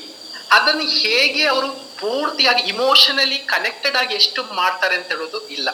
[0.55, 1.67] ಅದನ್ನು ಹೇಗೆ ಅವರು
[1.99, 5.69] ಪೂರ್ತಿಯಾಗಿ ಇಮೋಷನಲಿ ಕನೆಕ್ಟೆಡ್ ಆಗಿ ಎಷ್ಟು ಮಾಡ್ತಾರೆ ಅಂತ ಹೇಳೋದು ಇಲ್ಲ.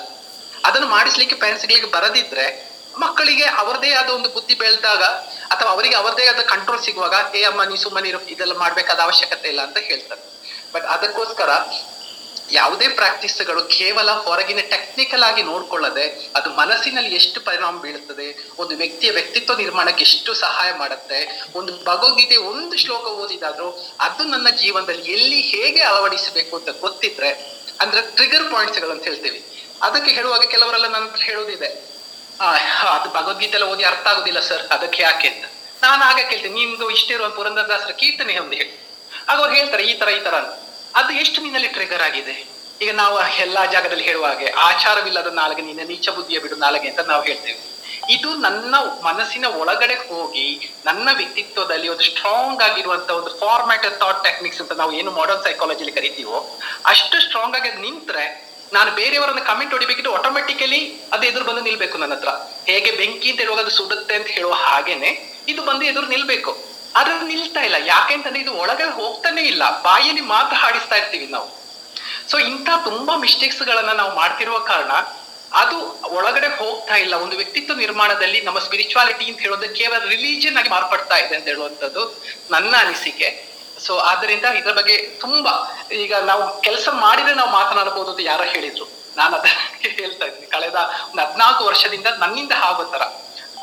[0.65, 2.45] ಅದನ್ನು ಮಾಡಿಸ್ಲಿಕ್ಕೆ ಪೇರೆಂಟ್ಸ್ಗಳಿಗೆ ಬರದಿದ್ರೆ,
[2.99, 5.03] ಮಕ್ಕಳಿಗೆ ಅವರದೇ ಆದ ಒಂದು ಬುದ್ಧಿ ಬೆಳೆದಾಗ,
[5.53, 9.77] ಅಥವಾ ಅವರಿಗೆ ಅವರದೇ ಆದ ಕಂಟ್ರೋಲ್ ಸಿಗುವಾಗ, ಏ, ಅಮ್ಮ, ನೀ ಸುಮ್ಮನೆ ಇದೆಲ್ಲ ಮಾಡ್ಬೇಕಾದ ಅವಶ್ಯಕತೆ ಇಲ್ಲ ಅಂತ
[9.77, 10.30] ಹೇಳ್ತಾರೆ.
[10.73, 11.51] ಬಟ್ ಅದಕ್ಕೋಸ್ಕರ
[12.57, 16.05] ಯಾವುದೇ ಪ್ರಾಕ್ಟೀಸ್ಗಳು ಕೇವಲ ಹೊರಗಿನ ಟೆಕ್ನಿಕಲ್ ಆಗಿ ನೋಡ್ಕೊಳ್ಳದೆ,
[16.37, 18.25] ಅದು ಮನಸ್ಸಿನಲ್ಲಿ ಎಷ್ಟು ಪರಿಣಾಮ ಬೀಳುತ್ತದೆ
[18.61, 21.19] ಒಂದು ವ್ಯಕ್ತಿಯ ವ್ಯಕ್ತಿತ್ವ ನಿರ್ಮಾಣಕ್ಕೆ ಎಷ್ಟು ಸಹಾಯ ಮಾಡುತ್ತೆ,
[21.59, 23.69] ಒಂದು ಭಗವದ್ಗೀತೆ ಒಂದು ಶ್ಲೋಕ ಓದಿದಾದ್ರೂ
[24.07, 27.31] ಅದು ನನ್ನ ಜೀವನದಲ್ಲಿ ಎಲ್ಲಿ ಹೇಗೆ ಅಳವಡಿಸಬೇಕು ಅಂತ ಗೊತ್ತಿದ್ರೆ,
[27.83, 29.39] ಅಂದ್ರೆ ಟ್ರಿಗರ್ ಪಾಯಿಂಟ್ಸ್ಗಳು ಅಂತ ಹೇಳ್ತೀವಿ.
[29.87, 31.71] ಅದಕ್ಕೆ ಹೇಳುವಾಗ ಕೆಲವರೆಲ್ಲ ನನ್ನ ಹತ್ರ ಹೇಳೋದಿದೆ
[32.95, 35.45] ಅದು ಭಗವದ್ಗೀತೆ ಎಲ್ಲ ಓದಿ ಅರ್ಥ ಆಗುದಿಲ್ಲ ಸರ್, ಅದಕ್ಕೆ ಯಾಕೆ ಅಂತ.
[35.83, 36.61] ನಾನು ಆಗ ಕೇಳ್ತೀನಿ
[36.97, 38.73] ಇಷ್ಟ ಇರುವ ಪುರಂದರದಾಸರ ಕೀರ್ತನೆ ಒಂದು ಹೇಳಿ.
[39.29, 40.35] ಆಗ ಅವ್ರು ಹೇಳ್ತಾರೆ, ಈ ತರ ಈ ತರ
[40.99, 42.35] ಅದು ಎಷ್ಟು ನಿನ್ನಲ್ಲಿ ಟ್ರಿಗರ್ ಆಗಿದೆ?
[42.83, 43.15] ಈಗ ನಾವು
[43.45, 47.59] ಎಲ್ಲಾ ಜಾಗದಲ್ಲಿ ಹೇಳುವ ಹಾಗೆ, ಆಚಾರವಿಲ್ಲದ ನಾಲ್ಗೆ ನಿನ್ನ ನೀಚ ಬುದ್ಧಿಯ ಬಿಡು ನಾಲ್ಗೆ ಅಂತ ನಾವು ಹೇಳ್ತೇವೆ.
[48.15, 48.75] ಇದು ನನ್ನ
[49.07, 50.45] ಮನಸ್ಸಿನ ಒಳಗಡೆ ಹೋಗಿ,
[50.87, 56.37] ನನ್ನ ವ್ಯಕ್ತಿತ್ವದಲ್ಲಿ ಒಂದು ಸ್ಟ್ರಾಂಗ್ ಆಗಿರುವಂತ ಒಂದು ಫಾರ್ಮ್ಯಾಟ್ ಥಾಟ್ ಟೆಕ್ನಿಕ್ಸ್ ಅಂತ ನಾವು ಏನು ಮಾಡರ್ನ್ ಸೈಕಾಲಜಿಲಿ ಕರಿತೀವೋ,
[56.93, 58.25] ಅಷ್ಟು ಸ್ಟ್ರಾಂಗ್ ಆಗಿ ನಿಂತ್ರೆ,
[58.77, 60.81] ನಾನು ಬೇರೆಯವರನ್ನ ಕಮೆಂಟ್ ಹೊಡಿಬೇಕಿದ್ರೆ ಆಟೋಮೆಟಿಕಲಿ
[61.13, 62.33] ಅದು ಎದುರು ಬಂದು ನಿಲ್ಬೇಕು ನನ್ನ ಹತ್ರ.
[62.69, 65.11] ಹೇಗೆ ಬೆಂಕಿ ಅಂತ ಹೇಳುವಾಗ ಅದು ಸುಡುತ್ತೆ ಅಂತ ಹೇಳುವ ಹಾಗೇನೆ,
[65.53, 66.51] ಇದು ಬಂದು ಎದುರು ನಿಲ್ಬೇಕು.
[66.95, 67.75] ಅದು ನಿಲ್ತಾ ಇಲ್ಲ.
[67.85, 69.81] ಯಾಕೆಂತಂದ್ರೆ ಇದು ಒಳಗೆ ಹೋಗ್ತಾನೆ ಇಲ್ಲ.
[69.81, 71.61] ಬಾಯಲ್ಲಿ ಮಾತ್ರ ಹಾಡಿಸ್ತಾ ಇರ್ತೀವಿ ನಾವು.
[72.29, 74.91] ಸೊ ಇಂಥ ತುಂಬಾ ಮಿಸ್ಟೇಕ್ಸ್ ಗಳನ್ನ ನಾವು ಮಾಡ್ತಿರುವ ಕಾರಣ
[75.53, 77.15] ಅದು ಒಳಗಡೆ ಹೋಗ್ತಾ ಇಲ್ಲ.
[77.15, 82.75] ಒಂದು ವ್ಯಕ್ತಿತ್ವ ನಿರ್ಮಾಣದಲ್ಲಿ ನಮ್ಮ ಸ್ಪಿರಿಚುವಾಲಿಟಿ ಅಂತ ಹೇಳೋದು ಕೇವಲ ರಿಲಿಜಿಯನ್ ಆಗಿ ಮಾರ್ಪಡ್ತಾ ಇದೆ ಅಂತ ಹೇಳುವಂಥದ್ದು ನನ್ನ
[82.79, 83.51] ಅನಿಸಿಕೆ.
[83.79, 88.87] ಸೊ ಆದ್ದರಿಂದ ಇದರ ಬಗ್ಗೆ ತುಂಬಾ ಈಗ ನಾವು ಕೆಲಸ ಮಾಡಿದ್ರೆ ನಾವು ಮಾತನಾಡಬಹುದು ಅಂತ ಯಾರೋ ಹೇಳಿದ್ರು.
[89.17, 89.45] ನಾನು ಅದ
[89.79, 90.47] ಹೇಳ್ತಾ ಇದ್ದೀನಿ.
[90.47, 90.75] ಕಳೆದ
[91.09, 93.01] ಒಂದು ಹದ್ನಾಲ್ಕು ವರ್ಷದಿಂದ ನನ್ನಿಂದ ಆಗೋ ತರ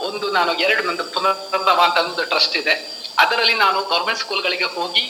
[0.00, 2.97] ಒಂದು ನಾನು ಎರಡು ನಂದು ಪುನರ್ಭವ ಅಂತ ಒಂದು ಟ್ರಸ್ಟ್ ಇದೆ.
[3.22, 5.04] ಅದರಲ್ಲಿ ನಾನು ಗೌರ್ಮೆಂಟ್ ಸ್ಕೂಲ್ಗಳಿಗೆ ಹೋಗಿ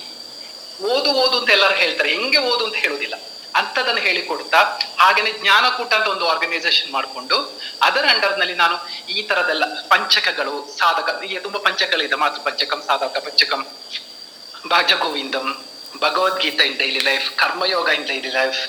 [0.92, 2.08] ಓದು ಓದು ಅಂತ ಎಲ್ಲರೂ ಹೇಳ್ತಾರೆ.
[2.14, 3.16] ಹೆಂಗೆ ಓದು ಅಂತ ಹೇಳುದಿಲ್ಲ.
[3.58, 4.58] ಅಂಥದನ್ನು ಹೇಳಿಕೊಡ್ತಾ
[4.98, 7.36] ಹಾಗೆಯೇ ಜ್ಞಾನಕೂಟ ಅಂತ ಒಂದು ಆರ್ಗನೈಸೇಷನ್ ಮಾಡಿಕೊಂಡು
[7.82, 8.76] ಅದರ ಅಂಡರ್ನಲ್ಲಿ ನಾನು
[9.14, 12.16] ಈ ತರದೆಲ್ಲ ಪಂಚಕಗಳು, ಸಾಧಕ ಈಗ ತುಂಬಾ ಪಂಚಕಗಳಿದೆ.
[12.24, 13.62] ಮಾತೃ Panchakam, Sadhaka Panchakam
[14.70, 15.48] Bhaja Govindam
[16.00, 18.60] Bhagavad Gita in daily life Karma Yoga in daily life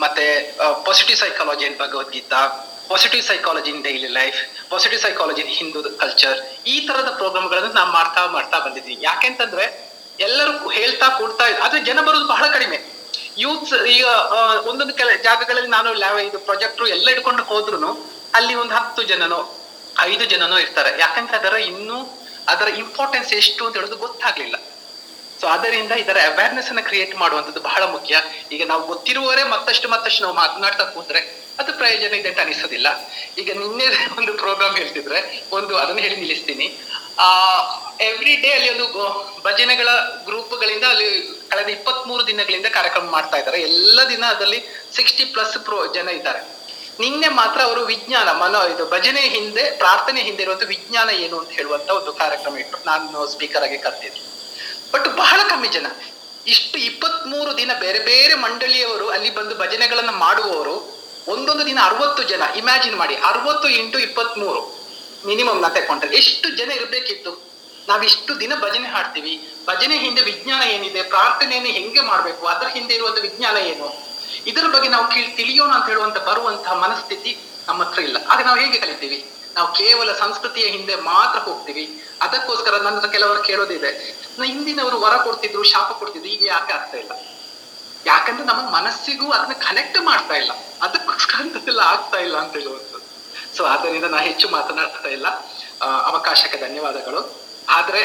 [0.00, 0.24] ಮತ್ತೆ
[0.86, 2.40] positive psychology in Bhagavad Gita
[2.90, 4.38] positive psychology in daily life
[4.70, 9.66] positive psychology in Hindu culture ಈ ತರದ ಪ್ರೋಗ್ರಾಮ್ಗಳನ್ನು ನಾವು ಮಾಡ್ತಾ ಮಾಡ್ತಾ ಬಂದಿದ್ವಿ ಯಾಕೆಂತಂದ್ರೆ
[10.26, 12.78] ಎಲ್ಲರೂ ಹೇಳ್ತಾ ಕೂಡ್ತಾ ಇದ್ರು ಆದ್ರೆ ಜನ ಬರೋದು ಬಹಳ ಕಡಿಮೆ.
[13.42, 14.06] ಯೂತ್ಸ್ ಈಗ
[14.70, 15.90] ಒಂದೊಂದು ಕೆಲ ಜಾಗಗಳಲ್ಲಿ ನಾನು
[16.28, 17.90] ಇದು ಪ್ರಾಜೆಕ್ಟ್ರು ಎಲ್ಲ ಇಟ್ಕೊಂಡು ಹೋದ್ರು
[18.38, 19.38] ಅಲ್ಲಿ ಒಂದು ಹತ್ತು ಜನನೋ,
[20.08, 20.90] ಐದು ಜನನೋ ಇರ್ತಾರೆ.
[21.04, 21.98] ಯಾಕಂದ್ರೆ ಅದರ ಇನ್ನೂ
[22.52, 24.56] ಅದರ ಇಂಪಾರ್ಟೆನ್ಸ್ ಎಷ್ಟು ಅಂತ ಹೇಳೋದು ಗೊತ್ತಾಗ್ಲಿಲ್ಲ.
[25.40, 28.16] ಸೊ ಅದರಿಂದ ಇದರ ಅವೇರ್ನೆಸ್ ಅನ್ನ ಕ್ರಿಯೇಟ್ ಮಾಡುವಂಥದ್ದು ಬಹಳ ಮುಖ್ಯ.
[28.54, 31.20] ಈಗ ನಾವು ಗೊತ್ತಿರುವವರೇ ಮತ್ತಷ್ಟು ಮತ್ತಷ್ಟು ನಾವು ಮಾತನಾಡ್ತಾ ಕೂತ್ರೆ
[31.60, 32.88] ಅದು ಪ್ರಯೋಜನ ಇದೆ ಅಂತ ಅನಿಸೋದಿಲ್ಲ.
[33.38, 33.86] ಈಗ ನಿನ್ನೆ
[34.18, 36.66] ಒಂದು ಪ್ರೋಗ್ರಾಮ್ ಹೇಳ್ತಿದ್ರೆ, ಒಂದು ಅದನ್ನ ಹೇಳಿ ನಿಲ್ಲಿಸ್ತೀನಿ.
[37.18, 37.28] ಆ
[38.00, 38.86] ಎವ್ರಿ ಡೇ ಅಲ್ಲಿ ಒಂದು
[39.44, 39.88] ಭಜನೆಗಳ
[40.24, 41.08] ಗ್ರೂಪ್ಗಳಿಂದ ಅಲ್ಲಿ
[41.48, 43.62] ಕಳೆದ ಇಪ್ಪತ್ತ್ ಮೂರು ದಿನಗಳಿಂದ ಕಾರ್ಯಕ್ರಮ ಮಾಡ್ತಾ ಇದ್ದಾರೆ.
[43.62, 44.60] ಎಲ್ಲ ದಿನ ಅದರಲ್ಲಿ
[44.92, 46.60] ಸಿಕ್ಸ್ಟಿ ಪ್ಲಸ್ ಪ್ರೋ ಜನ ಇದ್ದಾರೆ.
[47.00, 51.90] ನಿನ್ನೆ ಮಾತ್ರ ಅವರು ವಿಜ್ಞಾನ, ಮನೋ, ಇದು ಭಜನೆ ಹಿಂದೆ, ಪ್ರಾರ್ಥನೆ ಹಿಂದೆ ಇರುವಂತ ವಿಜ್ಞಾನ ಏನು ಅಂತ ಹೇಳುವಂತ
[51.90, 54.22] ಒಂದು ಕಾರ್ಯಕ್ರಮ ಇಟ್ಟು ನಾನು ಸ್ಪೀಕರ್ ಆಗಿ ಕರ್ತಿದ್ದೆ
[54.92, 55.86] ಬಟ್ ಬಹಳ ಕಮ್ಮಿ ಜನ.
[56.46, 60.99] ಇಷ್ಟು ಇಪ್ಪತ್ತ್ ಮೂರು ದಿನ ಬೇರೆ ಬೇರೆ ಮಂಡಳಿಯವರು ಅಲ್ಲಿ ಬಂದು ಭಜನೆಗಳನ್ನು ಮಾಡುವವರು
[61.32, 64.60] ಒಂದೊಂದು ದಿನ ಅರವತ್ತು ಜನ ಇಮ್ಯಾಜಿನ್ ಮಾಡಿ, ಅರವತ್ತು ಇಂಟು ಇಪ್ಪತ್ತ್ ಮೂರು
[65.28, 67.32] ಮಿನಿಮಮ್ನ ತಕೊಂಡ್ರೆ ಎಷ್ಟು ಜನ ಇರಬೇಕಿತ್ತು?
[67.88, 69.32] ನಾವಿಷ್ಟು ದಿನ ಭಜನೆ ಹಾಡ್ತೀವಿ.
[69.68, 73.88] ಭಜನೆ ಹಿಂದೆ ವಿಜ್ಞಾನ ಏನಿದೆ, ಪ್ರಾರ್ಥನೆಯನ್ನು ಹೆಂಗೆ ಮಾಡಬೇಕು, ಅದರ ಹಿಂದೆ ಇರುವಂತ ವಿಜ್ಞಾನ ಏನು?
[74.50, 77.32] ಇದರ ಬಗ್ಗೆ ನಾವು ಕೇಳಿ ತಿಳಿಯೋಣ ಅಂತ ಹೇಳುವಂತ ಬರುವಂತಹ ಮನಸ್ಥಿತಿ
[77.68, 78.18] ನಮ್ಮ ಹತ್ರ ಇಲ್ಲ.
[78.32, 79.18] ಆಗ ನಾವು ಹೇಗೆ ಕಲಿತೀವಿ?
[79.56, 81.84] ನಾವು ಕೇವಲ ಸಂಸ್ಕೃತಿಯ ಹಿಂದೆ ಮಾತ್ರ ಹೋಗ್ತೀವಿ.
[82.26, 83.90] ಅದಕ್ಕೋಸ್ಕರ ನನ್ನ ಕೆಲವರು ಕೇಳೋದಿದೆ
[84.50, 87.12] ಹಿಂದಿನವರು ವರ ಕೊಡ್ತಿದ್ರು, ಶಾಪ ಕೊಡ್ತಿದ್ರು ಈಗ ಯಾಕೆ ಆಗ್ತಾ ಇಲ್ಲ?
[88.06, 90.52] ಯಾಕಂದ್ರೆ ನಮ್ಮ ಮನಸ್ಸಿಗೂ ಅದನ್ನ ಕನೆಕ್ಟ್ ಮಾಡ್ತಾ ಇಲ್ಲ.
[90.82, 93.06] ಅದಕ್ಕೋಸ್ಕರ ಅಂತದೆಲ್ಲ ಆಗ್ತಾ ಇಲ್ಲ ಅಂತ ಹೇಳುವಂಥದ್ದು.
[93.56, 95.28] ಸೊ ಆದ್ದರಿಂದ ನಾ ಹೆಚ್ಚು ಮಾತನಾಡ್ತಾ ಇಲ್ಲ.
[96.10, 97.20] ಅವಕಾಶಕ್ಕೆ ಧನ್ಯವಾದಗಳು.
[97.68, 98.00] ಆದ್ರೆ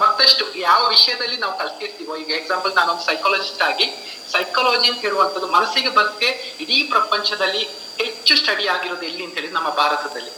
[0.00, 3.86] ಮತ್ತಷ್ಟು ಯಾವ ವಿಷಯದಲ್ಲಿ ನಾವು ಕಲ್ತಿರ್ತೀವೋ, ಈಗ ಎಕ್ಸಾಂಪಲ್ ನಾನೊಂದು ಸೈಕಾಲಜಿಸ್ಟ್ ಆಗಿ
[4.32, 6.28] ಸೈಕಾಲಜಿ ಅಂತ ಹೇಳುವಂಥದ್ದು ಮನಸ್ಸಿಗೆ ಬಗ್ಗೆ
[6.60, 7.62] ಇಡೀ ಪ್ರಪಂಚದಲ್ಲಿ
[8.02, 10.32] ಹೆಚ್ಚು ಸ್ಟಡಿ ಆಗಿರೋದು ಎಲ್ಲಿ ಅಂತ ಹೇಳಿ ನಮ್ಮ ಭಾರತದಲ್ಲಿ.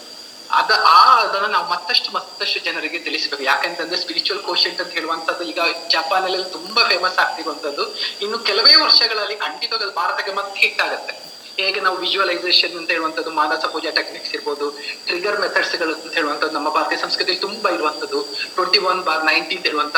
[0.61, 3.43] ಅದ ಆ ಅದನ್ನ ನಾವು ಮತ್ತಷ್ಟು ಮತ್ತಷ್ಟು ಜನರಿಗೆ ತಿಳಿಸ್ಬೇಕು.
[3.51, 5.61] ಯಾಕಂತಂದ್ರೆ ಸ್ಪಿರಿಚುವಲ್ ಕೋಶೆಂಟ್ ಅಂತ ಹೇಳುವಂತದ್ದು ಈಗ
[5.95, 7.85] ಜಪಾನ್ ಅಲ್ಲಿ ತುಂಬಾ ಫೇಮಸ್ ಆಗ್ತಿರುವಂತದ್ದು
[8.25, 11.15] ಇನ್ನು ಕೆಲವೇ ವರ್ಷಗಳಲ್ಲಿ ಖಂಡಿತವಾಗಿ ಭಾರತಕ್ಕೆ ಮತ್ತೆ ಹಿಟ್ ಆಗುತ್ತೆ.
[11.61, 14.67] ಹೇಗೆ ನಾವು ವಿಜುವಲೈಸೇಷನ್ ಅಂತ ಹೇಳುವಂಥದ್ದು, ಮಾನಸ ಪೂಜಾ ಟೆಕ್ನಿಕ್ಸ್ ಇರ್ಬೋದು
[15.09, 18.21] ಟ್ರಿಗರ್ ಮೆಥಡ್ಸ್ಗಳು ಅಂತ ಹೇಳುವಂಥದ್ದು ನಮ್ಮ ಭಾರತೀಯ ಸಂಸ್ಕೃತಿಯಲ್ಲಿ ತುಂಬಾ ಇರುವಂಥದ್ದು.
[18.55, 19.97] ಟ್ವೆಂಟಿ ಒನ್ ಬಾರ್ ನೈನ್ಟೀನ್ ಇರುವಂತ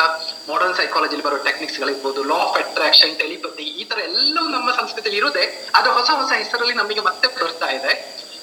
[0.49, 5.45] ಮಾಡರ್ನ್ ಸೈಕಾಲಜಿಲಿ ಬರೋ ಟೆಕ್ನಿಕ್ಸ್ ಗಳಿರ್ಬೋದು ಲಾ ಆಫ್ ಅಟ್ರಾಕ್ಷನ್ ಟೆಲಿಪತಿ ಈ ತರ ಎಲ್ಲವೂ ನಮ್ಮ ಸಂಸ್ಕೃತಿಯಲ್ಲಿ ಇರೋದೇ,
[5.79, 7.93] ಅದು ಹೊಸ ಹೊಸ ಹೆಸರಲ್ಲಿ ನಮಗೆ ಮತ್ತೆ ಬರ್ತಾ ಇದೆ.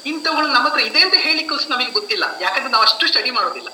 [0.06, 2.24] ಇಂಥವುಗಳು ನಮ್ಮ ಹತ್ರ ಇದೆ ಅಂತ ಹೇಳಿಕ್ಕೂ ನಮಗೆ ಗೊತ್ತಿಲ್ಲ.
[2.40, 3.68] ಯಾಕಂದ್ರೆ ನಾವು ಅಷ್ಟು ಸ್ಟಡಿ ಮಾಡೋದಿಲ್ಲ.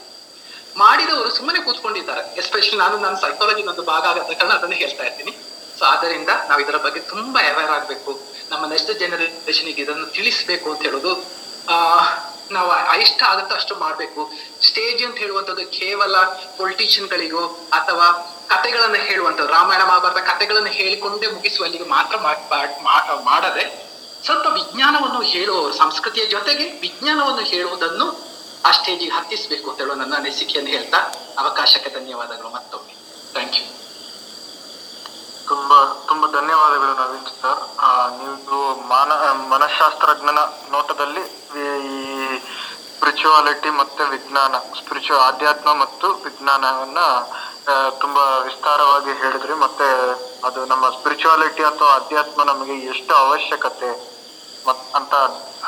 [0.76, 2.34] ಮಾಡಿದವರು ಸುಮ್ಮನೆ ಕೂತ್ಕೊಂಡಿದ್ದಾರೆ.
[2.36, 5.36] ಎಸ್ಪೆಷಲಿ ನಾನು ನನ್ನ ಸೈಕಾಲಜಿ ಒಂದು ಭಾಗ ಆಗದ ಕಾರಣ ಅದನ್ನು ಹೇಳ್ತಾ ಇರ್ತೀನಿ.
[5.78, 8.20] ಸೊ ಆದ್ದರಿಂದ ನಾವು ಇದರ ಬಗ್ಗೆ ತುಂಬಾ ಅವೇರ್ ಆಗಬೇಕು.
[8.50, 11.24] ನಮ್ಮ ನೆಕ್ಸ್ಟ್ ಜನರೇಷನ್ಗೆ ಇದನ್ನು ತಿಳಿಸ್ಬೇಕು ಅಂತ ಹೇಳೋದು,
[11.68, 12.04] ಆ,
[12.50, 14.32] ನಾವು ಇಷ್ಟ ಆಗುತ್ತೋ ಅಷ್ಟು ಮಾಡಬೇಕು.
[14.66, 16.16] ಸ್ಟೇಜ್ ಅಂತ ಹೇಳುವಂಥದ್ದು ಕೇವಲ
[16.56, 22.16] ಪೊಲಿಟಿಷಿಯನ್ಗಳಿಗೋ ಅಥವಾ ಕತೆಗಳನ್ನ ಹೇಳುವಂಥದ್ದು, ರಾಮಾಯಣ, ಮಹಾಭಾರತ ಕತೆಗಳನ್ನು ಹೇಳಿಕೊಂಡೇ ಮುಗಿಸುವಲ್ಲಿಗೆ ಮಾತ್ರ
[23.24, 23.87] ಮಾಡದೆ
[24.24, 28.06] ಸ್ವಲ್ಪ ವಿಜ್ಞಾನವನ್ನು ಹೇಳುವವರು ಸಂಸ್ಕೃತಿಯ ಜೊತೆಗೆ ವಿಜ್ಞಾನವನ್ನು ಹೇಳುವುದನ್ನು
[28.64, 30.98] ಆ ಸ್ಟೇಜಿಗೆ ಹತ್ತಿಸಬೇಕು ಅಂತ ಹೇಳುವ ನನ್ನ ಅನಿಸಿಕೆಯನ್ನು ಹೇಳ್ತಾ
[31.38, 32.94] ಅವಕಾಶಕ್ಕೆ ಧನ್ಯವಾದಗಳು ಮತ್ತೊಮ್ಮೆ.
[33.32, 33.64] ಥ್ಯಾಂಕ್ ಯು
[35.48, 37.60] ತುಂಬಾ ತುಂಬಾ ಧನ್ಯವಾದಗಳು ನವೀನ್ ಸರ್.
[38.18, 38.58] ನೀವು
[38.88, 39.12] ಮಾನ
[39.52, 40.38] ಮನಃಶಾಸ್ತ್ರಜ್ಞನ
[40.70, 41.22] ನೋಟದಲ್ಲಿ
[41.60, 42.40] ಈ
[42.98, 47.00] ಸ್ಪಿರಿಚುವಾಲಿಟಿ ಮತ್ತೆ ವಿಜ್ಞಾನ ಸ್ಪಿರಿಚು ಆಧ್ಯಾತ್ಮ ಮತ್ತು ವಿಜ್ಞಾನವನ್ನ
[48.00, 49.54] ತುಂಬಾ ವಿಸ್ತಾರವಾಗಿ ಹೇಳಿದ್ರಿ.
[49.64, 49.88] ಮತ್ತೆ
[50.46, 53.90] ಅದು ನಮ್ಮ ಸ್ಪಿರಿಚುವಾಲಿಟಿ ಅಥವಾ ಅಧ್ಯಾತ್ಮ ನಮಗೆ ಎಷ್ಟು ಅವಶ್ಯಕತೆ
[54.98, 55.14] ಅಂತ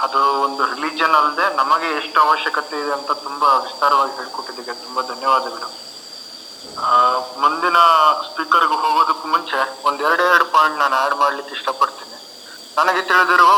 [0.05, 5.69] ಅದು ಒಂದು ರಿಲಿಜನ್ ಅಲ್ಲದೆ ನಮಗೆ ಎಷ್ಟು ಅವಶ್ಯಕತೆ ಇದೆ ಅಂತ ತುಂಬಾ ವಿಸ್ತಾರವಾಗಿ ಹೇಳ್ಕೊಟ್ಟಿದ್ದೀಗ ತುಂಬಾ ಧನ್ಯವಾದಗಳು.
[7.41, 7.79] ಮುಂದಿನ
[8.29, 12.20] ಸ್ಪೀಕರ್ಗೆ ಹೋಗೋದಕ್ಕೂ ಮುಂಚೆ ಒಂದ್ ಎರಡೆರಡು ಪಾಯಿಂಟ್ ನಾನು ಆಡ್ ಮಾಡ್ಲಿಕ್ಕೆ ಇಷ್ಟಪಡ್ತೀನಿ.
[12.81, 13.53] ನನಗೆ ತಿಳಿದಿರುವ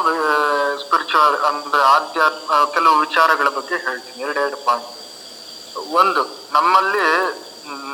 [0.83, 4.23] ಸ್ಪಿರಿಚುವಲ್ ಅಂದ್ರೆ ಆಧ್ಯಾತ್ಮ ಕೆಲವು ವಿಚಾರಗಳ ಬಗ್ಗೆ ಹೇಳ್ತೀನಿ.
[4.23, 4.89] ಎರಡೆರಡು ಪಾಯಿಂಟ್
[6.01, 7.05] ಒಂದು, ನಮ್ಮಲ್ಲಿ,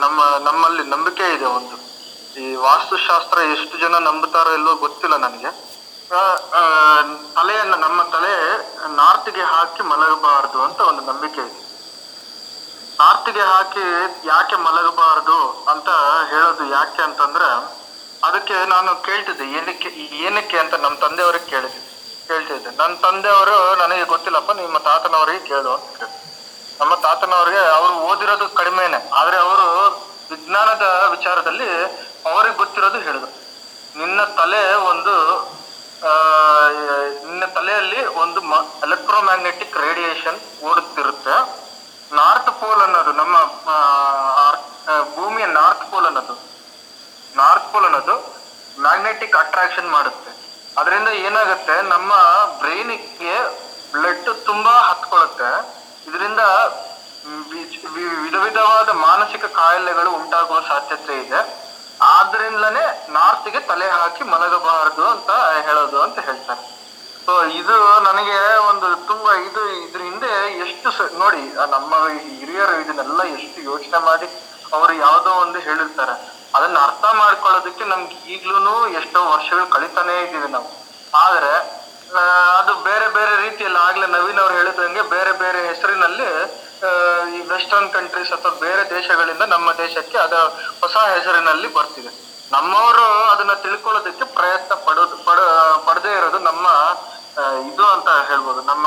[0.01, 0.19] ನಮ್ಮ,
[0.49, 1.77] ನಮ್ಮಲ್ಲಿ ನಂಬಿಕೆ ಇದೆ ಒಂದು.
[2.41, 5.51] ಈ ವಾಸ್ತುಶಾಸ್ತ್ರ ಎಷ್ಟು ಜನ ನಂಬುತ್ತಾರೋ ಇಲ್ವೋ ಗೊತ್ತಿಲ್ಲ ನನಗೆ.
[7.35, 8.35] ತಲೆಯನ್ನ, ನಮ್ಮ ತಲೆ
[8.97, 11.61] ನಾರ್ತ್ಗೆ ಹಾಕಿ ಮಲಗಬಾರದು ಅಂತ ಒಂದು ನಂಬಿಕೆ ಇದೆ.
[13.01, 13.85] ನಾರ್ತ್ಗೆ ಹಾಕಿ
[14.25, 15.41] ಯಾಕೆ ಮಲಗಬಾರದು
[15.73, 15.89] ಅಂತ
[16.33, 17.51] ಹೇಳೋದು ಯಾಕೆ ಅಂತಂದ್ರೆ
[18.27, 19.89] ಅದಕ್ಕೆ ನಾನು ಕೇಳ್ತಿದ್ದೆ, ಏನಕ್ಕೆ
[20.27, 21.81] ಏನಕ್ಕೆ ಅಂತ ನಮ್ಮ ತಂದೆಯವ್ರಿಗೆ ಕೇಳಿದ್ದೆ
[22.29, 26.03] ಕೇಳ್ತಿದ್ದೆ, ನನ್ನ ತಂದೆಯವರು ನನಗೆ ಗೊತ್ತಿಲ್ಲಪ್ಪ, ನಿಮ್ಮ ತಾತನವರಿಗೆ ಕೇಳು ಅಂತ.
[26.81, 29.67] ನಮ್ಮ ತಾತನವ್ರಿಗೆ, ಅವರು ಓದಿರೋದು ಕಡಿಮೆನೆ, ಆದರೆ ಅವರು
[30.33, 31.69] ವಿಜ್ಞಾನದ ವಿಚಾರದಲ್ಲಿ
[32.33, 33.33] ಅವ್ರಿಗೆ ಗೊತ್ತಿರೋದು ಹೇಳಿದ್ರು.
[34.01, 35.15] ನಿನ್ನ ತಲೆ ಒಂದು
[37.29, 38.41] ನಿನ್ನ ತಲೆಯಲ್ಲಿ ಒಂದು
[38.87, 40.39] ಎಲೆಕ್ಟ್ರೋಮ್ಯಾಗ್ನೆಟಿಕ್ ರೇಡಿಯೇಷನ್
[40.69, 41.35] ಓಡುತ್ತಿರುತ್ತೆ.
[42.19, 43.37] ನಾರ್ತ್ ಪೋಲ್ ಅನ್ನೋದು ನಮ್ಮ
[45.15, 46.35] ಭೂಮಿಯ ನಾರ್ತ್ ಪೋಲ್ ಅನ್ನೋದು.
[47.39, 48.17] ನಾರ್ತ್ ಪೋಲ್ ಅನ್ನೋದು
[48.81, 50.31] ಮ್ಯಾಗ್ನೆಟಿಕ್ ಅಟ್ರಾಕ್ಷನ್ ಮಾಡುತ್ತೆ.
[50.81, 51.77] ಅದರಿಂದ ಏನಾಗುತ್ತೆ?
[51.95, 52.13] ನಮ್ಮ
[52.61, 53.35] ಬ್ರೈನಿಗೆ
[53.93, 55.51] ಬ್ಲಡ್ ತುಂಬಾ ಹತ್ಕೊಳ್ಳುತ್ತೆ
[56.09, 56.43] ಇದರಿಂದ
[58.25, 61.41] ವಿಧ ವಿಧವಾದ ಮಾನಸಿಕ ಕಾಯಿಲೆಗಳು ಉಂಟಾಗುವ ಸಾಧ್ಯತೆ ಇದೆ.
[62.13, 65.31] ಆದ್ರಿಂದಲೇ ನಾರ್ತ್ಗೆ ತಲೆ ಹಾಕಿ ಮಲಗಬಾರದು ಅಂತ
[65.67, 66.63] ಹೇಳೋದು ಅಂತ ಹೇಳ್ತಾರೆ.
[67.25, 68.39] ಸೊ ಇದು ನನಗೆ
[68.71, 70.33] ಒಂದು ತುಂಬಾ ಇದು, ಇದ್ರ ಹಿಂದೆ
[70.67, 71.43] ಎಷ್ಟು ನೋಡಿ
[71.75, 71.93] ನಮ್ಮ
[72.25, 74.29] ಹಿರಿಯರು ಇದನ್ನೆಲ್ಲ ಎಷ್ಟು ಯೋಚನೆ ಮಾಡಿ
[74.73, 76.17] ಅವರು ಯಾವುದೋ ಒಂದು ಹೇಳಿರ್ತಾರೆ.
[76.57, 80.69] ಅದನ್ನ ಅರ್ಥ ಮಾಡ್ಕೊಳ್ಳೋದಕ್ಕೆ ನಮ್ಗೆ ಈಗ್ಲೂ ಎಷ್ಟೋ ವರ್ಷಗಳು ಕಳಿತಾನೇ ಇದ್ದೀವಿ ನಾವು.
[81.25, 81.53] ಆದ್ರೆ
[82.59, 86.29] ಅದು ಬೇರೆ ಬೇರೆ ರೀತಿಯಲ್ಲಿ ಆಗ್ಲೇ ನವೀನ್ ಅವ್ರು ಹೇಳಿದಂಗೆ ಬೇರೆ ಬೇರೆ ಹೆಸರಿನಲ್ಲಿ
[87.37, 90.37] ಈ ವೆಸ್ಟರ್ನ್ ಕಂಟ್ರೀಸ್ ಅಥವಾ ಬೇರೆ ದೇಶಗಳಿಂದ ನಮ್ಮ ದೇಶಕ್ಕೆ ಅದ
[90.83, 92.11] ಹೊಸ ಹೆಸರಿನಲ್ಲಿ ಬರ್ತಿದೆ.
[92.53, 95.39] ನಮ್ಮವರು ಅದನ್ನ ತಿಳ್ಕೊಳ್ಳೋದಕ್ಕೆ ಪ್ರಯತ್ನ ಪಡೋದು, ಪಡ,
[95.87, 96.67] ಪಡದೇ ಇರೋದು ನಮ್ಮ
[97.71, 98.87] ಇದು ಅಂತ ಹೇಳ್ಬೋದು, ನಮ್ಮ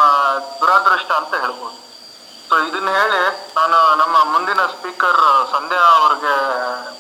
[0.62, 1.78] ದುರಾದೃಷ್ಟ ಅಂತ ಹೇಳ್ಬೋದು.
[2.52, 3.20] ಸೊ ಇದನ್ನ ಹೇಳಿ
[3.58, 5.20] ನಾನು ನಮ್ಮ ಮುಂದಿನ ಸ್ಪೀಕರ್
[5.52, 6.34] ಸಂಧ್ಯಾ ಅವ್ರಿಗೆ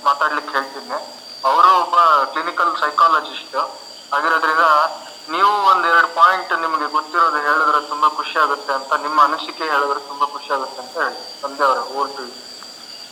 [0.06, 0.98] ಮಾತಾಡ್ಲಿಕ್ಕೆ ಹೇಳ್ತೀನಿ.
[1.50, 1.96] ಅವರು ಒಬ್ಬ
[2.34, 3.58] ಕ್ಲಿನಿಕಲ್ ಸೈಕಾಲಜಿಸ್ಟ್
[4.16, 4.66] ಆಗಿರೋದ್ರಿಂದ
[5.34, 10.28] ನೀವು ಒಂದ್ ಎರಡು ಪಾಯಿಂಟ್ ನಿಮಗೆ ಗೊತ್ತಿರೋದು ಹೇಳಿದ್ರೆ ತುಂಬಾ ಖುಷಿ ಆಗುತ್ತೆ ಅಂತ, ನಿಮ್ಮ ಅನಿಸಿಕೆ ಹೇಳಿದ್ರೆ ತುಂಬಾ
[10.36, 11.20] ಖುಷಿ ಆಗುತ್ತೆ ಅಂತ ಹೇಳಿ.
[11.44, 12.34] ಸಂಧ್ಯಾ ಅವರ ಓದ್ತೀವಿ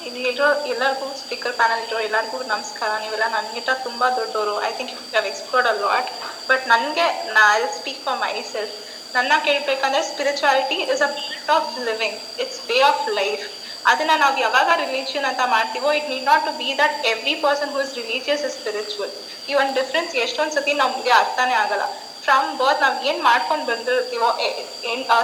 [0.10, 2.92] ಇಲ್ಲಿರೋ ಎಲ್ಲರಿಗೂ ಸ್ಪೀಕರ್ ಪ್ಯಾನಲ್ ಇರೋ ಎಲ್ಲರಿಗೂ ನಮಸ್ಕಾರ.
[3.04, 6.12] ನೀವೆಲ್ಲ ನನಗಿಂತ ತುಂಬ ದೊಡ್ಡವರು I think you have explored a lot
[6.52, 8.78] but ನನಗೆ, ನಾ I speak for myself
[9.16, 13.44] ನನ್ನ ಕೇಳಬೇಕಂದ್ರೆ spirituality is a part of living it's way of life
[13.90, 17.80] ಅದನ್ನ ನಾವು ಯಾವಾಗ ರಿಲಿಜಿಯನ್ ಅಂತ ಮಾಡ್ತೀವೋ it need not to be that every person who
[17.86, 19.14] is religious is spiritual
[19.50, 21.86] ಈ ಒಂದು ಡಿಫ್ರೆನ್ಸ್ ಎಷ್ಟೊಂದು ಸತಿ ನಮಗೆ ಅರ್ಥನೇ ಆಗಲ್ಲ.
[22.26, 24.30] ಫ್ರಮ್ ಬರ್ತ್ ನಾವು ಏನು ಮಾಡ್ಕೊಂಡು ಬಂದಿರ್ತೀವೋ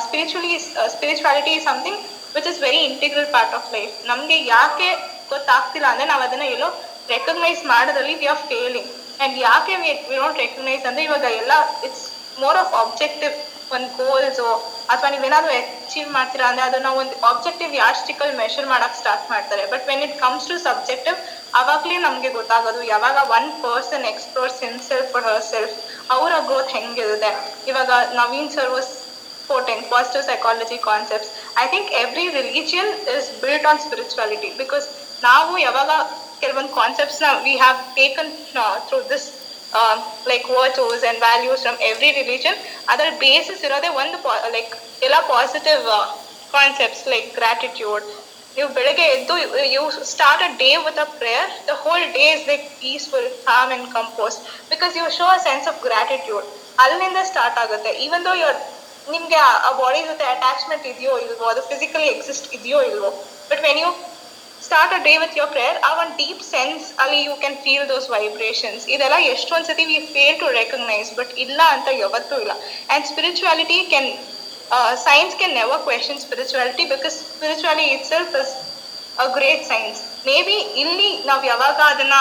[0.06, 0.52] spiritually
[0.94, 2.00] spirituality is something
[2.36, 4.90] which is very integral part of life ನಮಗೆ ಯಾಕೆ
[5.30, 6.70] ಗೊತ್ತಾಗ್ತಿಲ್ಲ ಅಂದರೆ ನಾವು ಅದನ್ನು ಎಲ್ಲೋ
[7.10, 11.54] ರೆಕಗ್ನೈಸ್ ಮಾಡೋದ್ರಲ್ಲಿ ವಿ ಆರ್ ಫೇಲಿಂಗ್ ಆ್ಯಂಡ್ ಯಾಕೆ ವಿ ಡೋಂಟ್ ರೆಕಗ್ನೈಸ್ ಅಂದರೆ ಇವಾಗ ಎಲ್ಲ
[11.88, 12.06] ಇಟ್ಸ್
[12.40, 13.36] ಮೋರ್ ಆಫ್ ಆಬ್ಜೆಕ್ಟಿವ್
[13.76, 14.48] ಒಂದು ಗೋಲ್ಸು
[14.90, 20.04] ಅಥವಾ ನೀವೇನಾದ್ರು ಅಚೀವ್ ಮಾಡ್ತೀರಾ ಅಂದ್ರೆ ಅದನ್ನ ಒಂದು ಆಬ್ಜೆಕ್ಟಿವ್ ಯಾರ್ಸ್ಟಿಕಲ್ ಮೆಷರ್ ಮಾಡಕ್ ಸ್ಟಾರ್ಟ್ ಮಾಡ್ತಾರೆ but when
[20.08, 21.18] it comes to subjective
[21.62, 25.76] ಅವಾಗ್ಲೇ ನಮ್ಗೆ ಗೊತ್ತಾಗೋದು ಯಾವಾಗ one person explores himself for herself
[26.12, 27.32] ಅವರ ಗ್ರೋತ್ ಹೆಂಗಿರುತ್ತೆ
[27.72, 27.92] ಇವಾಗ
[28.22, 28.94] Naveen sir was
[29.48, 31.28] quoting positive psychology concepts.
[31.56, 34.86] I think every religion is built on spirituality because
[35.24, 35.92] ನಾವು ಯಾವಾಗ
[36.42, 38.32] ಕೆಲವೊಂದು ಕಾನ್ಸೆಪ್ಟ್ಸ್ನ we have taken
[38.88, 39.28] through this
[40.32, 42.60] like virtues and values from every religion
[42.92, 44.18] ಅದರ basis ಇರೋದೇ ಒಂದು
[44.58, 44.74] like
[45.08, 45.84] ಎಲ್ಲ positive
[46.56, 48.06] concepts like gratitude
[48.58, 49.36] ನೀವು ಬೆಳಗ್ಗೆ ಎದ್ದು
[49.76, 53.88] you start a day with a prayer the whole day is like peaceful calm and
[53.98, 54.38] compose
[54.72, 56.46] because you show a sense of gratitude
[56.84, 57.92] ಅಲ್ಲಿಂದ start ಆಗುತ್ತೆ.
[58.06, 58.60] Even though your
[59.14, 63.10] ನಿಮಗೆ ಆ body ಜೊತೆ attachment ಇದೆಯೋ ಇಲ್ವೋ, ಅದು ಫಿಸಿಕಲಿ ಎಕ್ಸಿಸ್ಟ್ ಇದೆಯೋ ಇಲ್ವೋ
[63.50, 63.90] but when you
[64.66, 68.08] start a day with your prayer ಆ ಒನ್ ಡೀಪ್ ಸೆನ್ಸ್ ಅಲ್ಲಿ you can feel those
[68.14, 73.80] vibrations ಇದೆಲ್ಲ ಎಷ್ಟೊಂದು ಸತಿ we fail to recognise but ಇಲ್ಲ ಅಂತ ಯಾವತ್ತೂ ಇಲ್ಲ and spirituality
[73.94, 74.10] can
[75.06, 78.54] science can never question spirituality because spirituality itself is
[79.18, 80.00] a great science
[80.48, 82.16] maybe ಇಲ್ಲಿ ನಾವು ಯಾವಾಗ ಅದನ್ನ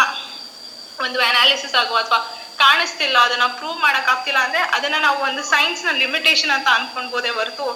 [0.98, 2.18] ಒಂದು ಅನಾಲಿಸಿಸ್ ಆಗುವ ಅಥವಾ
[2.60, 7.66] ಕಾಣಿಸ್ತಿಲ್ಲ ಅದನ್ನ ಪ್ರೂವ್ ಮಾಡಕ್ ಆಗ್ತಿಲ್ಲ ಅಂದ್ರೆ ಅದನ್ನ ನಾವು ಒಂದು ಸೈನ್ಸ್ನ ಲಿಮಿಟೇಷನ್ ಅಂತ ಅನ್ಕೊಂಡ್ಬೋದೇ ಹೊರತು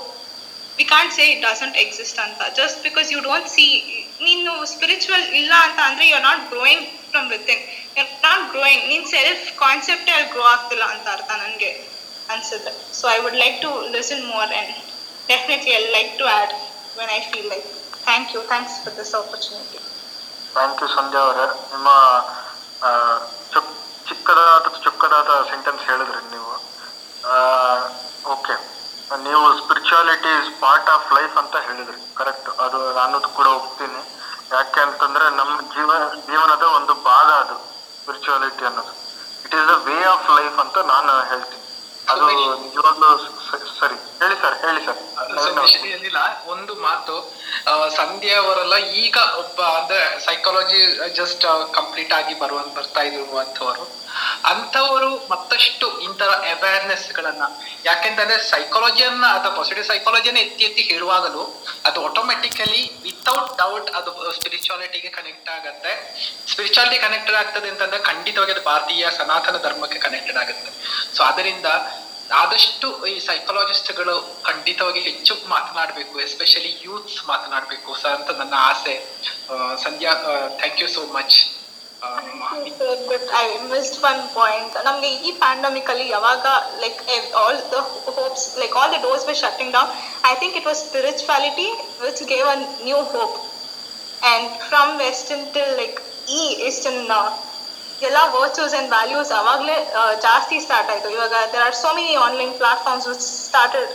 [0.78, 3.66] we can't say it doesn't exist ಅಂತ just because you don't see
[4.26, 7.62] ನೀನು ಸ್ಪಿರಿಚುವಲ್ ಇಲ್ಲ ಅಂತ ಅಂದ್ರೆ you are not growing from within
[7.96, 11.70] you are not growing ನಿನ್ ಸೆಲ್ಫ್ ಕಾನ್ಸೆಪ್ಟೇ ಅಲ್ಲಿ ಗ್ರೋ ಆಗ್ತಿಲ್ಲ ಅಂತ ಅರ್ಥ ನನಗೆ
[12.34, 12.72] ಅನ್ಸುತ್ತೆ.
[12.98, 14.72] So I would like to listen more and
[15.32, 16.52] definitely I like to add
[16.98, 17.68] when I feel like
[18.06, 19.78] thank you thanks for this opportunity
[20.54, 21.46] thank you Sandhya ಅವರೇ.
[21.72, 21.88] ನಿಮ್ಮ
[24.08, 26.52] ಚಿಕ್ಕದಾದ, ಚುಕ್ಕದಾದ ಸೆಂಟೆನ್ಸ್ ಹೇಳಿದ್ರಿ ನೀವು.
[28.34, 28.54] ಓಕೆ
[29.16, 31.98] ನೀವು spirituality is part of life ಅಂತ ಹೇಳಿದ್ರಿ.
[32.18, 34.00] Correct ಅದು ನಾನು ಕೂಡ ಒಪ್ತೀನಿ.
[34.56, 35.90] ಯಾಕೆ ಅಂತಂದ್ರೆ ನಮ್ಮ ಜೀವ
[36.28, 37.56] ಜೀವನದ ಒಂದು ಭಾಗ ಅದು
[38.00, 38.92] ಸ್ಪಿರಿಚುಯಾಲಿಟಿ ಅನ್ನೋದು.
[39.44, 41.64] It is the way of life ಅಂತ ನಾನು ಹೇಳ್ತೀನಿ.
[42.12, 42.26] ಅದು
[42.64, 43.09] ನಿಜವಾಗ್ಲೂ
[43.51, 44.99] ಸರಿ ಹೇಳಿ ಸರ್ ಹೇಳಿ ಸರ್.
[45.94, 46.20] ಏನಿಲ್ಲ,
[46.53, 47.14] ಒಂದು ಮಾತು
[47.99, 50.80] ಸಂಧ್ಯಾ ಅವರೆಲ್ಲ ಈಗ ಒಬ್ಬ, ಅಂದ್ರೆ ಸೈಕಾಲಜಿ
[51.18, 51.44] ಜಸ್ಟ್
[51.78, 53.84] ಕಂಪ್ಲೀಟ್ ಆಗಿ ಬರುವ ಬರ್ತಾ ಇರುವಂತವರು
[54.53, 55.11] ಅಂತವರು.
[55.32, 57.44] ಮತ್ತಷ್ಟು ಇಂತರ ಅವೇರ್ನೆಸ್ ಗಳನ್ನ,
[57.88, 61.44] ಯಾಕೆಂತಂದ್ರೆ ಸೈಕಾಲಜಿಯನ್ನ ಅಥವಾ ಪಾಸಿಟಿವ್ ಸೈಕಾಲಜಿಯನ್ನ ಎತ್ತಿ ಎತ್ತಿ ಹೇಳುವಾಗಲೂ
[61.90, 65.92] ಅದು ಆಟೋಮೆಟಿಕಲಿ ವಿತೌಟ್ ಡೌಟ್ ಅದು ಸ್ಪಿರಿಚುವಾಲಿಟಿಗೆ ಕನೆಕ್ಟ್ ಆಗತ್ತೆ.
[66.53, 70.72] ಸ್ಪಿರಿಚುವಾಲಿಟಿ ಕನೆಕ್ಟೆಡ್ ಆಗ್ತದೆ ಅಂತಂದ್ರೆ ಖಂಡಿತವಾಗಿ ಅದು ಭಾರತೀಯ ಸನಾತನ ಧರ್ಮಕ್ಕೆ ಕನೆಕ್ಟೆಡ್ ಆಗುತ್ತೆ.
[71.16, 71.66] ಸೊ ಅದರಿಂದ
[72.36, 77.88] ಆದಷ್ಟು ಈ ಸೈಕಾಲಜಿಸ್ಟ್ಗಳು ಖಂಡಿತವಾಗಿ ಹೆಚ್ಚು ಮಾತನಾಡಬೇಕು ಎಸ್ಪೆಷಲಿ ಯೂತ್ಸ್ ಮಾತನಾಡಬೇಕು.
[77.94, 78.94] ಸರ್ ಅಂತ ನನ್ನ ಆಸೆ.
[79.50, 80.12] ಆ, Sandhya
[80.58, 81.38] thank you so much
[83.08, 86.44] but I missed one point ನಮಗೆ ಈ ಪ್ಯಾಂಡಮಿಕ್ ಅಲ್ಲಿ ಯಾವಾಗ
[86.80, 87.00] like
[87.34, 87.78] all the
[88.16, 89.90] hopes like all the doors were shutting down
[90.24, 91.66] I think it was spirituality
[92.00, 93.36] which gave a new hope
[94.22, 95.98] and from western till like
[96.30, 97.02] ಈ eastern
[98.07, 99.76] ಎಲ್ಲ virtues and values ಅವಾಗಲೇ
[100.26, 101.09] ಜಾಸ್ತಿ start ಆಯಿತು.
[101.16, 103.07] ಇವಾಗ there are so many online platforms
[103.46, 103.92] started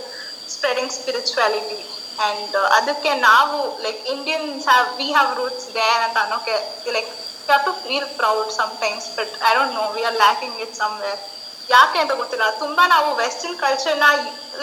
[0.56, 1.80] spreading spirituality
[2.26, 6.56] and ಅದಕ್ಕೆ ನಾವು like Indians have we have roots there ಅಂತ ಅನ್ನೋಕೆ
[6.97, 10.76] like you have to feel proud sometimes but I don't know we are lacking it
[10.84, 11.20] somewhere
[11.70, 12.45] ಯಾಕೆ ಅಂತ ಗೊತ್ತಿಲ್ಲ.
[12.64, 14.08] ತುಂಬಾ ನಾವು western ಕಲ್ಚರ್ನ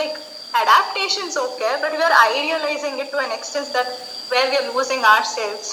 [0.00, 0.16] like
[0.62, 3.90] adaptations okay but we are idealising it to an extents that
[4.32, 5.04] where we are losing
[5.36, 5.70] ourselves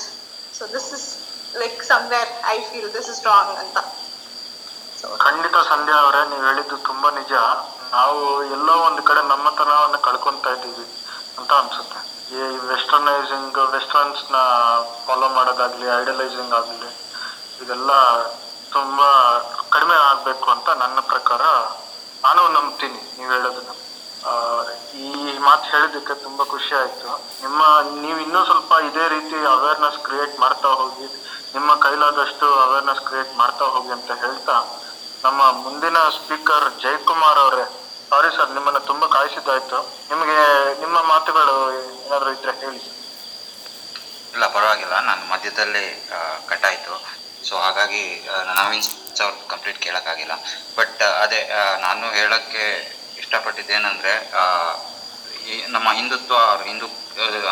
[0.57, 1.07] so this is
[1.64, 3.78] like somewhere I feel this is wrong ಅಂತ
[5.26, 7.34] ಖಂಡಿತ ಸಂಧ್ಯಾ ಅವರೇ, ನೀವು ಹೇಳಿದ್ದು ತುಂಬಾ ನಿಜ.
[7.95, 8.22] ನಾವು
[8.55, 10.86] ಎಲ್ಲೋ ಒಂದು ಕಡೆ ನಮ್ಮತನವನ್ನು ಕಳ್ಕೊಂತಾ ಇದ್ದೀವಿ
[11.39, 11.99] ಅಂತ ಅನ್ಸುತ್ತೆ.
[12.36, 12.39] ಈ
[12.72, 14.38] ವೆಸ್ಟರ್ನೈಸಿಂಗ್ ವೆಸ್ಟರ್ನ್ಸ್ನ
[15.05, 16.89] ಫಾಲೋ ಮಾಡೋದಾಗ್ಲಿ ಐಡಲೈಸಿಂಗ್ ಆಗಲಿ,
[17.62, 17.91] ಇದೆಲ್ಲ
[18.76, 19.10] ತುಂಬಾ
[19.76, 21.43] ಕಡಿಮೆ ಆಗ್ಬೇಕು ಅಂತ ನನ್ನ ಪ್ರಕಾರ
[22.26, 23.72] ನಾನು ನಂಬ್ತೀನಿ ನೀವು ಹೇಳೋದನ್ನ.
[25.01, 27.09] ಈ ಮಾತು ಹೇಳಿದ್ದಕ್ಕೆ ತುಂಬಾ ಖುಷಿ ಆಯ್ತು.
[27.43, 27.61] ನಿಮ್ಮ,
[28.03, 31.07] ನೀವು ಇನ್ನೂ ಸ್ವಲ್ಪ ಇದೇ ರೀತಿ ಅವೇರ್ನೆಸ್ ಕ್ರಿಯೇಟ್ ಮಾಡ್ತಾ ಹೋಗಿ,
[31.55, 34.55] ನಿಮ್ಮ ಕೈಲಾದಷ್ಟು ಅವೇರ್ನೆಸ್ ಕ್ರಿಯೇಟ್ ಮಾಡ್ತಾ ಹೋಗಿ ಅಂತ ಹೇಳ್ತಾ,
[35.26, 37.65] ನಮ್ಮ ಮುಂದಿನ ಸ್ಪೀಕರ್ ಜಯಕುಮಾರ್ ಅವರೇ.
[38.09, 39.80] ಸಾರಿ ಸರ್ ನಿಮ್ಮನ್ನ ತುಂಬಾ ಕಾಯಿಸಿದ್ದಾಯ್ತು.
[40.11, 40.39] ನಿಮಗೆ,
[40.84, 41.55] ನಿಮ್ಮ ಮಾತುಗಳು
[42.03, 42.82] ಏನಾದ್ರು ಇದ್ರೆ ಹೇಳಿ.
[44.34, 44.95] ಇಲ್ಲ, ಪರವಾಗಿಲ್ಲ.
[45.09, 45.86] ನಾನು ಮಧ್ಯದಲ್ಲಿ
[46.49, 46.93] ಕಟ್ ಆಯ್ತು.
[47.47, 48.03] ಸೊ ಹಾಗಾಗಿ
[48.59, 48.86] ನವೀನ್
[49.18, 50.34] ಸರ್ ಕಂಪ್ಲೀಟ್ ಕೇಳಕ್ಕಾಗಿಲ್ಲ.
[50.78, 51.41] ಬಟ್ ಅದೇ
[51.86, 52.65] ನಾನು ಹೇಳೋಕ್ಕೆ
[53.28, 54.13] ಇಷ್ಟಪಟ್ಟಿದ್ದೇನೆಂದರೆ
[55.51, 56.36] ಈ ನಮ್ಮ ಹಿಂದುತ್ವ
[56.67, 56.88] ಹಿಂದೂ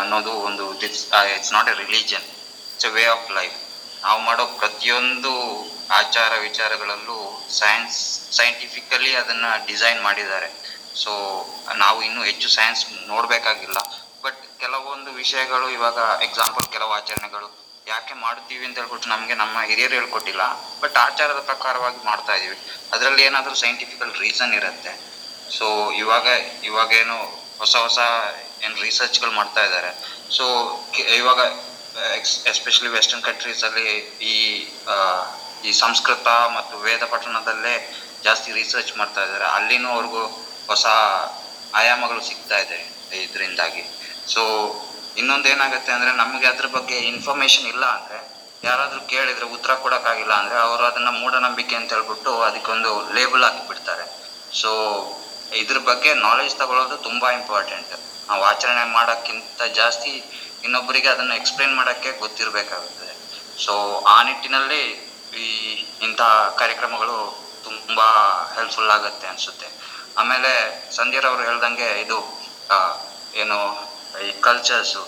[0.01, 2.26] ಅನ್ನೋದು ಒಂದು it's not a religion
[2.73, 3.55] it's a way of life
[4.03, 5.32] ನಾವು ಮಾಡೋ ಪ್ರತಿಯೊಂದು
[5.99, 7.17] ಆಚಾರ ವಿಚಾರಗಳಲ್ಲೂ
[7.59, 7.97] ಸೈನ್ಸ್
[8.38, 10.49] ಸೈಂಟಿಫಿಕಲಿ ಅದನ್ನ ಡಿಸೈನ್ ಮಾಡಿದ್ದಾರೆ.
[11.01, 11.11] ಸೊ
[11.84, 13.80] ನಾವು ಇನ್ನೂ ಹೆಚ್ಚು ಸೈನ್ಸ್ ನೋಡಬೇಕಾಗಿಲ್ಲ.
[14.26, 17.49] ಬಟ್ ಕೆಲವೊಂದು ವಿಷಯಗಳು ಇವಾಗ ಎಕ್ಸಾಂಪಲ್ ಕೆಲವು ಆಚರಣೆಗಳು,
[17.93, 20.45] ಯಾಕೆ ಮಾಡ್ತೀವಿ ಅಂತ ಹೇಳ್ಬಿಟ್ಟು ನಮಗೆ ನಮ್ಮ ಹಿರಿಯರು ಹೇಳ್ಕೊಟ್ಟಿಲ್ಲ
[20.84, 22.57] ಬಟ್ ಆಚಾರದ ಪ್ರಕಾರವಾಗಿ ಮಾಡ್ತಾ ಇದೀವಿ.
[22.93, 24.93] ಅದರಲ್ಲಿ ಏನಾದರೂ ಸೈಂಟಿಫಿಕಲ್ ರೀಸನ್ ಇರುತ್ತೆ.
[25.57, 25.67] ಸೊ
[26.03, 26.27] ಇವಾಗ,
[26.69, 27.17] ಇವಾಗೇನು
[27.61, 27.99] ಹೊಸ ಹೊಸ
[28.65, 29.91] ಏನು ರಿಸರ್ಚ್ಗಳು ಮಾಡ್ತಾ ಇದ್ದಾರೆ
[30.37, 30.45] ಸೊ
[31.19, 31.41] ಇವಾಗ
[32.51, 33.87] ಎಸ್ಪೆಷಲಿ ವೆಸ್ಟರ್ನ್ ಕಂಟ್ರೀಸಲ್ಲಿ
[34.31, 34.35] ಈ
[35.67, 37.75] ಈ ಸಂಸ್ಕೃತ ಮತ್ತು ವೇದ ಪಠಣದಲ್ಲೇ
[38.25, 40.21] ಜಾಸ್ತಿ ರಿಸರ್ಚ್ ಮಾಡ್ತಾ ಇದ್ದಾರೆ ಅಲ್ಲಿನೂ ಅವ್ರಿಗೂ
[40.71, 40.85] ಹೊಸ
[41.79, 42.77] ಆಯಾಮಗಳು ಸಿಗ್ತಾ ಇದೆ,
[43.23, 43.83] ಇದರಿಂದಾಗಿ.
[44.33, 44.41] ಸೊ
[45.21, 48.19] ಇನ್ನೊಂದು ಏನಾಗುತ್ತೆ ಅಂದರೆ, ನಮಗೆ ಅದ್ರ ಬಗ್ಗೆ ಇನ್ಫಾರ್ಮೇಶನ್ ಇಲ್ಲ ಅಂದರೆ,
[48.63, 54.05] ಯಾರಾದರೂ ಕೇಳಿದರೆ ಉತ್ತರ ಕೊಡೋಕ್ಕಾಗಿಲ್ಲ ಅಂದರೆ, ಅವರು ಅದನ್ನು ಮೂಢನಂಬಿಕೆ ಅಂತ ಹೇಳ್ಬಿಟ್ಟು ಅದಕ್ಕೊಂದು ಲೇಬಲ್ ಹಾಕಿಬಿಡ್ತಾರೆ
[54.61, 54.71] ಸೊ
[55.51, 57.93] ಇದ್ರ ಬಗ್ಗೆ ನಾಲೆಜ್ ತಗೊಳ್ಳೋದು ತುಂಬಾ ಇಂಪಾರ್ಟೆಂಟ್
[58.29, 60.11] ನಾವು ಆಚರಣೆ ಮಾಡೋಕ್ಕಿಂತ ಜಾಸ್ತಿ
[60.63, 63.13] ಇನ್ನೊಬ್ಬರಿಗೆ ಅದನ್ನ ಎಕ್ಸ್ಪ್ಲೇನ್ ಮಾಡೋಕ್ಕೆ ಗೊತ್ತಿರಬೇಕಾಗುತ್ತದೆ
[63.63, 63.73] ಸೊ
[64.13, 64.83] ಆ ನಿಟ್ಟಿನಲ್ಲಿ
[65.43, 65.47] ಈ
[66.01, 67.17] ಇಂತಹ ಕಾರ್ಯಕ್ರಮಗಳು
[67.63, 68.07] ತುಂಬಾ
[68.55, 69.67] ಹೆಲ್ಪ್ಫುಲ್ ಆಗುತ್ತೆ ಅನ್ಸುತ್ತೆ.
[70.17, 70.51] ಆಮೇಲೆ
[70.95, 72.17] ಸಂಧ್ಯರವರು ಹೇಳ್ದಂಗೆ ಇದು
[73.35, 73.57] ಏನು,
[74.27, 75.01] ಈ ಕಲ್ಚರ್ಸು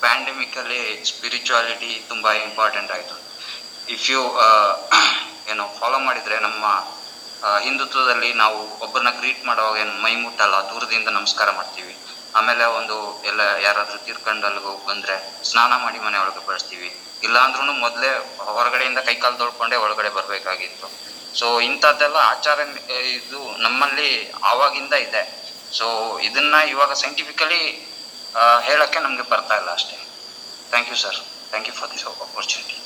[0.00, 3.16] ಪ್ಯಾಂಡಮಿಕಲ್ಲಿ ಸ್ಪಿರಿಚುವಾಲಿಟಿ ತುಂಬ ಇಂಪಾರ್ಟೆಂಟ್ ಆಯಿತು.
[3.94, 4.20] ಇಫ್ ಯು
[5.50, 6.64] ಏನು ಫಾಲೋ ಮಾಡಿದರೆ ನಮ್ಮ
[7.64, 11.94] ಹಿಂದುತ್ವದಲ್ಲಿ ನಾವು ಒಬ್ಬರನ್ನ ಗ್ರೀಟ್ ಮಾಡುವಾಗ ಏನು ಮೈ ಮುಟ್ಟಲ್ಲ, ದೂರದಿಂದ ನಮಸ್ಕಾರ ಮಾಡ್ತೀವಿ.
[12.38, 12.96] ಆಮೇಲೆ ಒಂದು
[13.30, 15.16] ಎಲ್ಲ ಯಾರಾದರೂ ತೀರ್ಕೊಂಡಲ್ಲಿ ಹೋಗಿ ಬಂದ್ರೆ
[15.50, 16.88] ಸ್ನಾನ ಮಾಡಿ ಮನೆ ಒಳಗೆ ಬಳಸ್ತೀವಿ
[17.26, 18.10] ಇಲ್ಲ ಅಂದ್ರೂ ಮೊದಲೇ
[18.54, 20.86] ಹೊರಗಡೆಯಿಂದ ಕೈಕಾಲು ತೊಳ್ಕೊಂಡೆ ಒಳಗಡೆ ಬರಬೇಕಾಗಿತ್ತು.
[21.38, 22.58] ಸೊ ಇಂಥದ್ದೆಲ್ಲ ಆಚಾರ
[23.18, 24.08] ಇದು ನಮ್ಮಲ್ಲಿ
[24.50, 25.22] ಆವಾಗಿಂದ ಇದೆ.
[25.78, 25.86] ಸೊ
[26.28, 27.62] ಇದನ್ನ ಇವಾಗ ಸೈಂಟಿಫಿಕಲಿ
[28.68, 29.96] ಹೇಳಕ್ಕೆ ನಮಗೆ ಬರ್ತಾ ಇಲ್ಲ ಅಷ್ಟೇ.
[30.70, 31.18] Thank you sir
[31.50, 32.78] thank you for this opportunity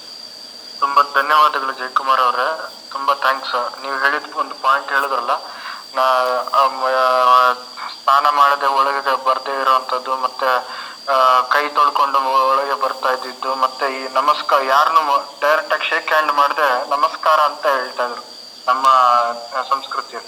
[0.83, 2.49] ತುಂಬಾ ಧನ್ಯವಾದಗಳು ಜಯಕುಮಾರ್ ಅವರೇ.
[2.99, 5.35] ತುಂಬಾ ಥ್ಯಾಂಕ್ಸ್ ನೀವು ಹೇಳಿದ ಒಂದು ಪಾಯಿಂಟ್ ಹೇಳಿದ್ರಲ್ಲ,
[5.97, 6.05] ನಾ
[7.97, 10.49] ಸ್ನಾನ ಮಾಡದೆ ಒಳಗೆ ಬರದೇ ಇರೋವಂಥದ್ದು ಮತ್ತೆ
[11.53, 12.19] ಕೈ ತೊಳ್ಕೊಂಡು
[12.53, 18.05] ಒಳಗೆ ಬರ್ತಾ ಇದ್ದಿದ್ದು, ಮತ್ತೆ ಈ ನಮಸ್ಕಾರ ಯಾರನ್ನು ಡೈರೆಕ್ಟ್ ಆಗಿ ಶೇಕ್ ಹ್ಯಾಂಡ್ ಮಾಡದೆ ನಮಸ್ಕಾರ ಅಂತ ಹೇಳ್ತಾ
[18.09, 18.25] ಇದ್ರು,
[18.69, 18.87] ನಮ್ಮ
[19.73, 20.19] ಸಂಸ್ಕೃತಿ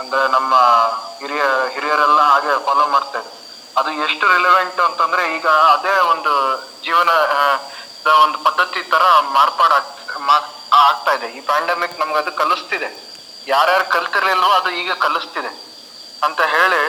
[0.00, 0.52] ಅಂದ್ರೆ ನಮ್ಮ
[1.20, 1.44] ಹಿರಿಯ,
[1.74, 3.34] ಹಿರಿಯರೆಲ್ಲ ಹಾಗೆ ಫಾಲೋ ಮಾಡ್ತಾ ಇದ್ರು.
[3.80, 6.32] ಅದು ಎಷ್ಟು ರಿಲೆವೆಂಟ್ ಅಂತಂದ್ರೆ ಈಗ ಅದೇ ಒಂದು
[6.86, 7.10] ಜೀವನ
[8.24, 9.04] ಒಂದು ಪದ್ಧತಿ ತರ
[9.36, 9.74] ಮಾರ್ಪಾಡ್
[10.84, 11.28] ಆಗ್ತಾ ಇದೆ.
[11.38, 12.88] ಈ ಪ್ಯಾಂಡಮಿಕ್ ನಮ್ಗೆ ಅದು ಕಲಿಸ್ತಿದೆ.
[13.46, 15.52] ಯಾರ್ಯಾರು ಕಲ್ತಿರ್ಲಿಲ್ವೋ ಅದು ಈಗ ಕಲಿಸ್ತಿದೆ.
[16.26, 16.82] ಅಂತ ಹೇಳಿ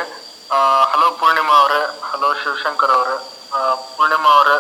[0.94, 1.80] ಹಲೋ ಪೂರ್ಣಿಮಾ ಅವರೇ
[2.12, 3.16] ಹಲೋ ಶಿವಶಂಕರ್ ಅವರೇ
[3.98, 4.58] ಪೂರ್ಣಿಮಾ ಅವರೇ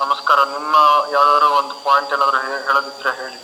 [0.00, 0.38] ನಮಸ್ಕಾರ.
[0.56, 0.74] ನಿಮ್ಮ
[1.12, 3.38] ಯಾವ್ದಾದ್ರು ಒಂದು ಪಾಯಿಂಟ್ ಏನಾದ್ರು ಹೇಳೋದಿದ್ರೆ ಹೇಳಿ.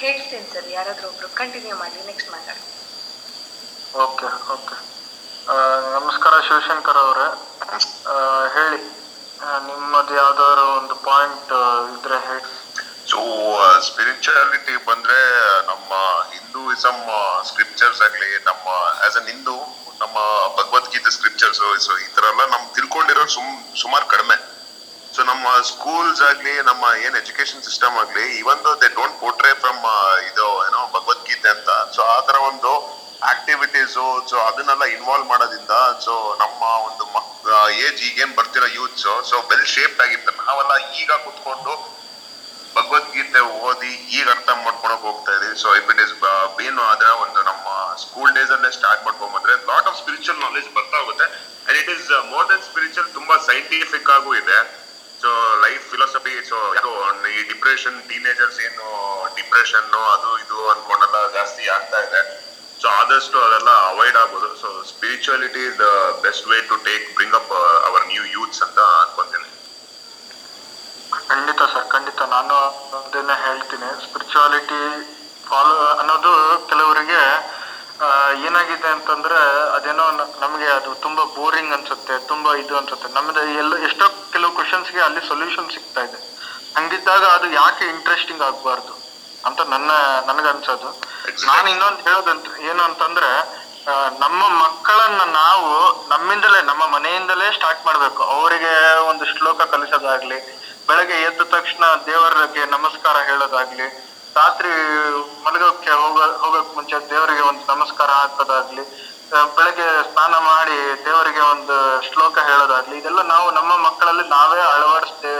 [0.00, 0.68] ಹೇಳ್ತೀನಿ ಸರ್.
[0.78, 2.62] ಯಾರಾದ್ರೂ ಒಬ್ರು ಕಂಟಿನ್ಯೂ ಮಾಡಿ ನೆಕ್ಸ್ಟ್ ಮಾತಾಡಿ
[4.04, 4.76] ಓಕೆ ಓಕೆ.
[5.96, 7.28] ನಮಸ್ಕಾರ ಶಿವಶಂಕರ್ ಅವರೇ.
[8.56, 8.80] ಹೇಳಿ.
[9.68, 11.52] ನಿಮ್ಮದು ಯಾವ್ದಾದ್ರು ಒಂದು ಪಾಯಿಂಟ್
[11.96, 12.44] ಇದ್ರೆ ಹೇಳಿ.
[13.10, 13.20] ಸೊ
[13.86, 15.18] ಸ್ಪಿರಿಚುಯಾಲಿಟಿ ಬಂದ್ರೆ
[15.70, 15.92] ನಮ್ಮ
[16.32, 17.02] ಹಿಂದೂಯಿಸಮ್
[17.50, 18.66] ಸ್ಕ್ರಿಪ್ಚರ್ಸ್ ಆಗ್ಲಿ, ನಮ್ಮ
[19.06, 19.56] ಆಸ್ ಅನ್ ಹಿಂದೂ
[20.02, 20.16] ನಮ್ಮ
[20.58, 21.60] ಭಗವದ್ಗೀತೆ ಸ್ಕ್ರಿಪ್ಚರ್ಸ್
[22.04, 24.36] ಈ ತರ ಎಲ್ಲ ನಮ್ ತಿಳ್ಕೊಂಡಿರೋ ಸುಮ್, ಸುಮಾರು ಕಡಿಮೆ.
[25.14, 29.82] ಸೊ ನಮ್ಮ ಸ್ಕೂಲ್ಸ್ ಆಗ್ಲಿ, ನಮ್ಮ ಏನ್ ಎಜುಕೇಶನ್ ಸಿಸ್ಟಮ್ ಆಗ್ಲಿ even they don't portray from
[30.30, 32.72] ಇದು, ಏನೋ ಭಗವದ್ಗೀತೆ ಅಂತ ಸೊ ಆ ತರ ಒಂದು
[33.32, 33.94] ಆಕ್ಟಿವಿಟೀಸ್
[34.30, 37.04] ಸೊ ಅದನ್ನೆಲ್ಲ ಇನ್ವಾಲ್ವ್ ಮಾಡೋದ್ರಿಂದ ಸೊ ನಮ್ಮ ಒಂದು
[37.86, 40.40] ಏಜ್ ಈಗೇನ್ ಬರ್ತಿರೋ ಯೂತ್ಸ್ ಸೊ ವೆಲ್ ಶೇಪ್ಡ್ ಆಗಿರ್ತಾರೆ.
[40.50, 41.72] ನಾವೆಲ್ಲ ಈಗ ಕುತ್ಕೊಂಡು
[42.78, 45.54] ಭಗವದ್ಗೀತೆ ಓದಿ ಈಗ ಅರ್ಥ ಮಾಡ್ಕೊಳಕ್ ಹೋಗ್ತಾ ಇದೀವಿ.
[45.62, 46.14] So if it is
[46.56, 47.66] been ಅದರ ಒಂದು ನಮ್ಮ
[48.04, 51.26] ಸ್ಕೂಲ್ ಡೇಸ್ ಅಲ್ಲೇ ಸ್ಟಾರ್ಟ್ ಮಾಡ್ಕೊಂಬಂದ್ರೆ ಲಾಟ್ ಆಫ್ ಸ್ಪಿರಿಚುವಲ್ ನಾಲೆಜ್ ಬರ್ತಾ ಹೋಗುತ್ತೆ.
[51.66, 54.58] And it is more than spiritual ತುಂಬಾ ಸೈಂಟಿಫಿಕ್ ಆಗೂ ಇದೆ.
[55.22, 55.30] ಸೊ
[55.64, 56.56] ಲೈಫ್ ಫಿಲಾಸಫಿ ಸೊ
[57.36, 58.84] ಈ ಡಿಪ್ರೆಷನ್ ಟೀನೇಜರ್ಸ್ ಏನು
[59.38, 62.20] ಡಿಪ್ರೆಷನ್ ಅದು ಇದು ಅನ್ಕೊಂಡೆಲ್ಲ ಜಾಸ್ತಿ ಆಗ್ತಾ ಇದೆ.
[62.82, 64.48] ಸೊ ಆದಷ್ಟು ಅದೆಲ್ಲ ಅವಾಯ್ಡ್ ಆಗ್ಬೋದು.
[64.60, 65.88] So spirituality is the
[66.26, 67.52] best way to take bring up
[67.88, 69.47] our new youths ಅಂತ ಅನ್ಕೊಂತೀನಿ.
[71.12, 72.20] ಖಂಡಿತ ಸರ್ ಖಂಡಿತ.
[72.34, 72.54] ನಾನು
[72.98, 73.88] ಅದನ್ನ ಹೇಳ್ತೀನಿ.
[74.04, 74.80] ಸ್ಪಿರಿಚುವಾಲಿಟಿ
[75.48, 76.32] ಫಾಲೋ ಅನ್ನೋದು
[76.70, 77.20] ಕೆಲವರಿಗೆ
[78.46, 79.38] ಏನಾಗಿದೆ ಅಂತಂದ್ರೆ
[79.76, 80.04] ಅದೇನೋ
[80.42, 83.08] ನಮಗೆ ಅದು ತುಂಬಾ ಬೋರಿಂಗ್ ಅನ್ಸುತ್ತೆ ತುಂಬಾ ಇದು ಅನ್ಸುತ್ತೆ.
[83.14, 86.18] ನಮ್ದು ಎಲ್ಲ ಎಷ್ಟೋ ಕೆಲವು ಕ್ವಶನ್ಸ್ಗೆ ಅಲ್ಲಿ ಸೊಲ್ಯೂಷನ್ ಸಿಗ್ತಾ ಇದೆ.
[86.76, 88.94] ಹಂಗಿದ್ದಾಗ ಅದು ಯಾಕೆ ಇಂಟ್ರೆಸ್ಟಿಂಗ್ ಆಗ್ಬಾರ್ದು
[89.46, 89.90] ಅಂತ ನನ್ನ
[90.28, 90.88] ನನಗನ್ಸೋದು.
[91.48, 93.30] ನಾನು ಇನ್ನೊಂದು ಹೇಳೋದಂತ ಏನು ಅಂತಂದ್ರೆ
[94.24, 95.68] ನಮ್ಮ ಮಕ್ಕಳನ್ನ ನಾವು
[96.08, 98.22] ನಮ್ಮಿಂದಲೇ ನಮ್ಮ ಮನೆಯಿಂದಲೇ ಸ್ಟಾರ್ಟ್ ಮಾಡ್ಬೇಕು.
[98.36, 98.72] ಅವರಿಗೆ
[99.10, 100.38] ಒಂದು ಶ್ಲೋಕ ಕಲಿಸೋದಾಗ್ಲಿ
[100.88, 103.86] ಬೆಳಗ್ಗೆ ಎದ್ದ ತಕ್ಷಣ ದೇವರಿಗೆ ನಮಸ್ಕಾರ ಹೇಳೋದಾಗ್ಲಿ
[104.36, 104.70] ರಾತ್ರಿ
[105.44, 108.84] ಮಲಗೋಕ್ಕೆ ಹೋಗ ಹೋಗಕ್ ಮುಂಚೆ ದೇವರಿಗೆ ಒಂದು ನಮಸ್ಕಾರ ಹಾಕೋದಾಗ್ಲಿ
[109.56, 110.76] ಬೆಳಗ್ಗೆ ಸ್ನಾನ ಮಾಡಿ
[111.06, 111.76] ದೇವರಿಗೆ ಒಂದು
[112.08, 115.34] ಶ್ಲೋಕ ಹೇಳೋದಾಗ್ಲಿ ಇದೆಲ್ಲ ನಾವು ನಮ್ಮ ಮಕ್ಕಳಲ್ಲಿ ನಾವೇ ಅಳವಡಿಸ್ದೇ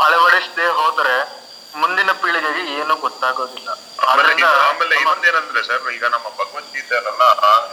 [0.00, 1.16] ಅಳವಡಿಸದೆ ಹೋದ್ರೆ
[1.74, 3.68] ಮುಂದಿನ ಪೀಳಿಗೆಗೆ ಏನು ಗೊತ್ತಾಗೋದಿಲ್ಲ.
[4.08, 4.30] ಆಮೇಲೆ
[5.00, 7.24] ಇನ್ನೊಂದೇನಂದ್ರೆ ಸರ್ ಈಗ ನಮ್ಮ ಭಗವದ್ಗೀತೆಯಲ್ಲ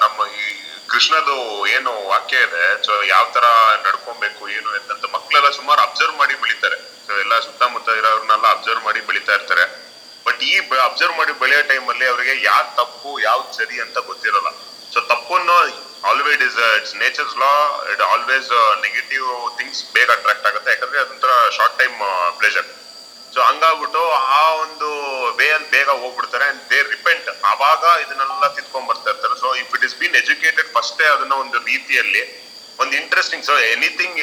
[0.04, 0.46] ನಮ್ಮ ಈ
[0.90, 1.36] ಕೃಷ್ಣದು
[1.76, 3.46] ಏನು ವಾಕ್ಯ ಇದೆ ಸೊ ಯಾವ ತರ
[3.86, 6.78] ನಡ್ಕೊಬೇಕು ಏನು ಅಂತ ಮಕ್ಕಳೆಲ್ಲ ಸುಮಾರು ಅಬ್ಸರ್ವ್ ಮಾಡಿ ಬೆಳಿತಾರೆ.
[7.24, 9.66] ಎಲ್ಲ ಸುತ್ತಮುತ್ತ ಇರೋರ್ನೆಲ್ಲ ಅಬ್ಸರ್ವ್ ಮಾಡಿ ಬೆಳಿತಾ ಇರ್ತಾರೆ.
[10.28, 10.54] ಬಟ್ ಈ
[10.90, 14.52] ಅಬ್ಸರ್ವ್ ಮಾಡಿ ಬೆಳೆಯೋ ಟೈಮ್ ಅಲ್ಲಿ ಅವರಿಗೆ ಯಾವ್ ತಪ್ಪು ಯಾವ್ದು ಸರಿ ಅಂತ ಗೊತ್ತಿರಲ್ಲ.
[14.94, 15.58] ಸೊ ತಪ್ಪನ್ನು
[16.10, 17.52] always is it's nature's law
[17.92, 18.50] it always
[18.86, 19.28] negative
[19.60, 20.70] things ಬೇಗ ಅಟ್ರಾಕ್ಟ್ ಆಗುತ್ತೆ.
[20.74, 21.98] ಯಾಕಂದ್ರೆ ಅದೊಂಥರ ಶಾರ್ಟ್ ಟೈಮ್
[22.40, 22.68] ಪ್ಲೇಜರ್
[23.36, 24.02] ಸೊ ಹಂಗಾಗ್ಬಿಟ್ಟು
[24.40, 24.90] ಆ ಒಂದು
[25.38, 29.36] ವೇ ಅಲ್ಲಿ ಬೇಗ ಹೋಗ್ಬಿಡ್ತಾರೆ ಅಂಡ್ ದೇ ರಿಪೆಂಟ್ ಅವಾಗ ಇದನ್ನೆಲ್ಲ ತಿದ್ಕೊಂಡ್ ಬರ್ತಾ ಇರ್ತಾರೆ.
[29.44, 32.22] So if it is been educated ಫಸ್ಟೇ ಅದನ್ನ ಒಂದು ರೀತಿಯಲ್ಲಿ,
[32.82, 34.22] ಒಂದು ಇಂಟ್ರೆಸ್ಟಿಂಗ್ ಸೊ ಎನಿಥಿಂಗ್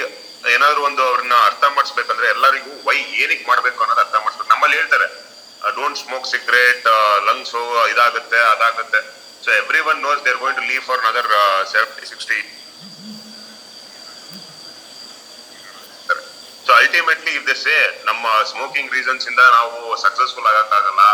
[0.54, 4.50] ಏನಾದ್ರು ಒಂದು ಅವ್ರನ್ನ ಅರ್ಥ ಮಾಡಿಸ್ಬೇಕಂದ್ರೆ ಎಲ್ಲರಿಗೂ ವೈ ಏನಿಕ್ ಮಾಡ್ಬೇಕು ಅನ್ನೋದು ಅರ್ಥ ಮಾಡಿಸ್ಬೇಕು.
[4.54, 5.06] ನಮ್ಮಲ್ಲಿ ಹೇಳ್ತಾರೆ
[5.76, 6.86] ಡೋಂಟ್ ಸ್ಮೋಕ್ ಸಿಗರೇಟ್
[7.28, 7.54] ಲಂಗ್ಸ್
[7.92, 9.00] ಇದಾಗುತ್ತೆ, ಅದಾಗುತ್ತೆ.
[9.44, 11.30] So every one knows they're going to leave for other
[11.74, 12.40] seventy sixty
[16.66, 17.76] so ultimately if they say
[18.08, 21.04] ನಮ್ಮ ಸ್ಮೋಕಿಂಗ್ ರೀಸನ್ಸ್ ಇಂದ ನಾವು ಸಕ್ಸಸ್ಫುಲ್ ಆಗಕ್ಕಾಗಲ್ಲ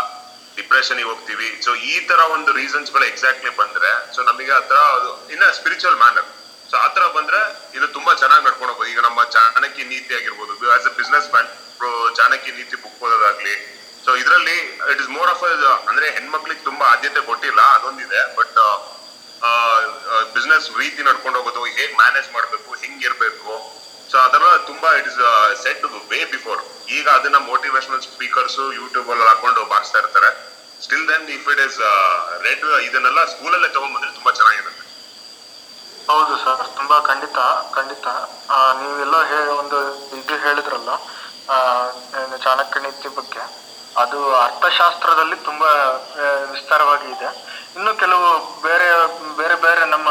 [0.57, 1.49] ಡಿಪ್ರೆಷನ್ ಹೋಗ್ತೀವಿ.
[1.65, 6.27] ಸೊ ಈ ತರ ಒಂದು ರೀಸನ್ಸ್ಗಳು ಎಕ್ಸಾಕ್ಟ್ಲಿ ಬಂದ್ರೆ ಸೊ ನಮಗೆ ಆ ತರ ಅದು ಇನ್ನ ಸ್ಪಿರಿಚುವಲ್ ಮ್ಯಾನರ್
[6.69, 7.39] ಸೊ ಆ ತರ ಬಂದ್ರೆ
[7.77, 8.89] ಇದು ತುಂಬಾ ಚೆನ್ನಾಗಿ ನಡ್ಕೊಂಡು ಹೋಗ್ಬೋದು.
[8.93, 10.53] ಈಗ ನಮ್ಮ ಚಾಣಕ್ಯ ನೀತಿ ಆಗಿರ್ಬೋದು.
[10.75, 10.93] As a
[11.35, 11.49] businessman
[12.19, 13.55] Chanakya Niti book ಓದೋದಾಗ್ಲಿ.
[14.05, 14.57] So ಇದರಲ್ಲಿ
[14.91, 15.43] ಇಟ್ ಇಸ್ ಮೋರ್ ಆಫ್
[15.89, 18.21] ಅಂದ್ರೆ ಹೆಣ್ಮಕ್ಳಿಗೆ ತುಂಬಾ ಆದ್ಯತೆ ಕೊಟ್ಟಿಲ್ಲ, ಅದೊಂದಿದೆ.
[18.39, 18.59] ಬಟ್
[20.35, 23.51] ಬಿಸ್ನೆಸ್ ರೀತಿ ನಡ್ಕೊಂಡು ಹೋಗೋದು, ಹೇಗ್ ಮ್ಯಾನೇಜ್ ಮಾಡ್ಬೇಕು, ಹೆಂಗ್ ಇರ್ಬೇಕು.
[24.11, 25.19] ಸೊ ಅದೆಲ್ಲ ತುಂಬಾ it is
[25.63, 26.61] set way before
[26.97, 30.29] ಈಗ ಅದನ್ನ ಮೋಟಿವೇಶನಲ್ ಸ್ಪೀಕರ್ಸ್ ಯೂಟ್ಯೂಬ್ ಅಲ್ಲಿ ಹಾಕೊಂಡು ಬಾರಿಸ್ತಾ ಇರ್ತಾರೆ.
[30.85, 31.79] Still then if it is
[32.47, 34.85] read ಇದನ್ನೆಲ್ಲ ಸ್ಕೂಲಲ್ಲೇ ತಗೊಂಡ್ಬಂದ್ರೆ ತುಂಬಾ ಚೆನ್ನಾಗಿರುತ್ತೆ.
[36.09, 37.37] ಹೌದು ಸರ್ ತುಂಬಾ ಖಂಡಿತ
[37.73, 38.07] ಖಂಡಿತ.
[38.81, 39.15] ನೀವೆಲ್ಲ
[39.49, 40.95] ಒಂದು ಇದು ಹೇಳಿದ್ರಲ್ಲ
[42.37, 43.59] ಚಾಣಕ್ಯ ನೀತಿ ಬಗ್ಗೆ.
[43.97, 45.67] ಅದು ಅರ್ಥಶಾಸ್ತ್ರದಲ್ಲಿ ತುಂಬಾ
[46.51, 47.25] ವಿಸ್ತಾರವಾಗಿ ಇದೆ.
[47.75, 49.07] ಇನ್ನು ಕೆಲವು ಬೇರೆ
[49.37, 50.07] ಬೇರೆ ಬೇರೆ ನಮ್ಮ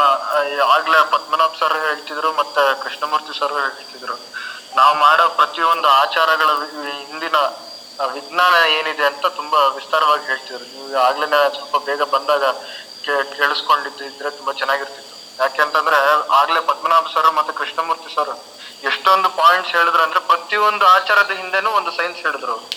[0.71, 4.13] ಆಗ್ಲೇ ಪದ್ಮನಾಭ್ ಸರ್ ಹೇಳ್ತಿದ್ರು, ಮತ್ತೆ ಕೃಷ್ಣಮೂರ್ತಿ ಸರ್ ಹೇಳ್ತಿದ್ರು.
[4.75, 6.45] ನಾವು ಮಾಡೋ ಪ್ರತಿಯೊಂದು ಆಚಾರಗಳ
[6.91, 7.35] ಹಿಂದಿನ
[8.11, 10.65] ವಿಜ್ಞಾನ ಏನಿದೆ ಅಂತ ತುಂಬಾ ವಿಸ್ತಾರವಾಗಿ ಹೇಳ್ತಿದ್ರು.
[10.65, 12.43] ನೀವು ಆಗ್ಲೇ ಸ್ವಲ್ಪ ಬೇಗ ಬಂದಾಗ
[13.05, 15.18] ಕೇ- ಕೇಳಿಸ್ಕೊಂಡಿದ್ದಿದ್ರೆ ತುಂಬಾ ಚೆನ್ನಾಗಿರ್ತಿತ್ತು.
[15.39, 15.97] ಯಾಕೆಂತಂದ್ರೆ
[16.39, 18.31] ಆಗ್ಲೇ ಪದ್ಮನಾಭ ಸರ್ ಮತ್ತೆ ಕೃಷ್ಣಮೂರ್ತಿ ಸರ್
[18.89, 22.67] ಎಷ್ಟೊಂದು ಪಾಯಿಂಟ್ಸ್ ಹೇಳಿದ್ರು ಅಂದ್ರೆ ಪ್ರತಿಯೊಂದು ಆಚಾರದ ಹಿಂದೆನೂ ಒಂದು ಸೈನ್ಸ್ ಹೇಳಿದ್ರು ಅವರು.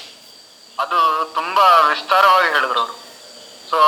[0.82, 0.98] ಅದು
[1.38, 2.94] ತುಂಬಾ ವಿಸ್ತಾರವಾಗಿ ಹೇಳಿದ್ರು ಅವರು.
[3.70, 3.78] ಸೊ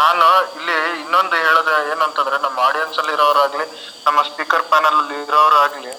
[0.00, 0.26] ನಾನು
[0.58, 3.66] ಇಲ್ಲಿ ಇನ್ನೊಂದು ಹೇಳೋದು ಏನಂತಂದ್ರೆ ನಮ್ಮ ಆಡಿಯನ್ಸ್ ಅಲ್ಲಿ ಇರೋರಾಗ್ಲಿ
[4.06, 5.92] ನಮ್ಮ ಸ್ಪೀಕರ್ ಪ್ಯಾನಲ್ ಅಲ್ಲಿ ಇರೋರಾಗ್ಲಿ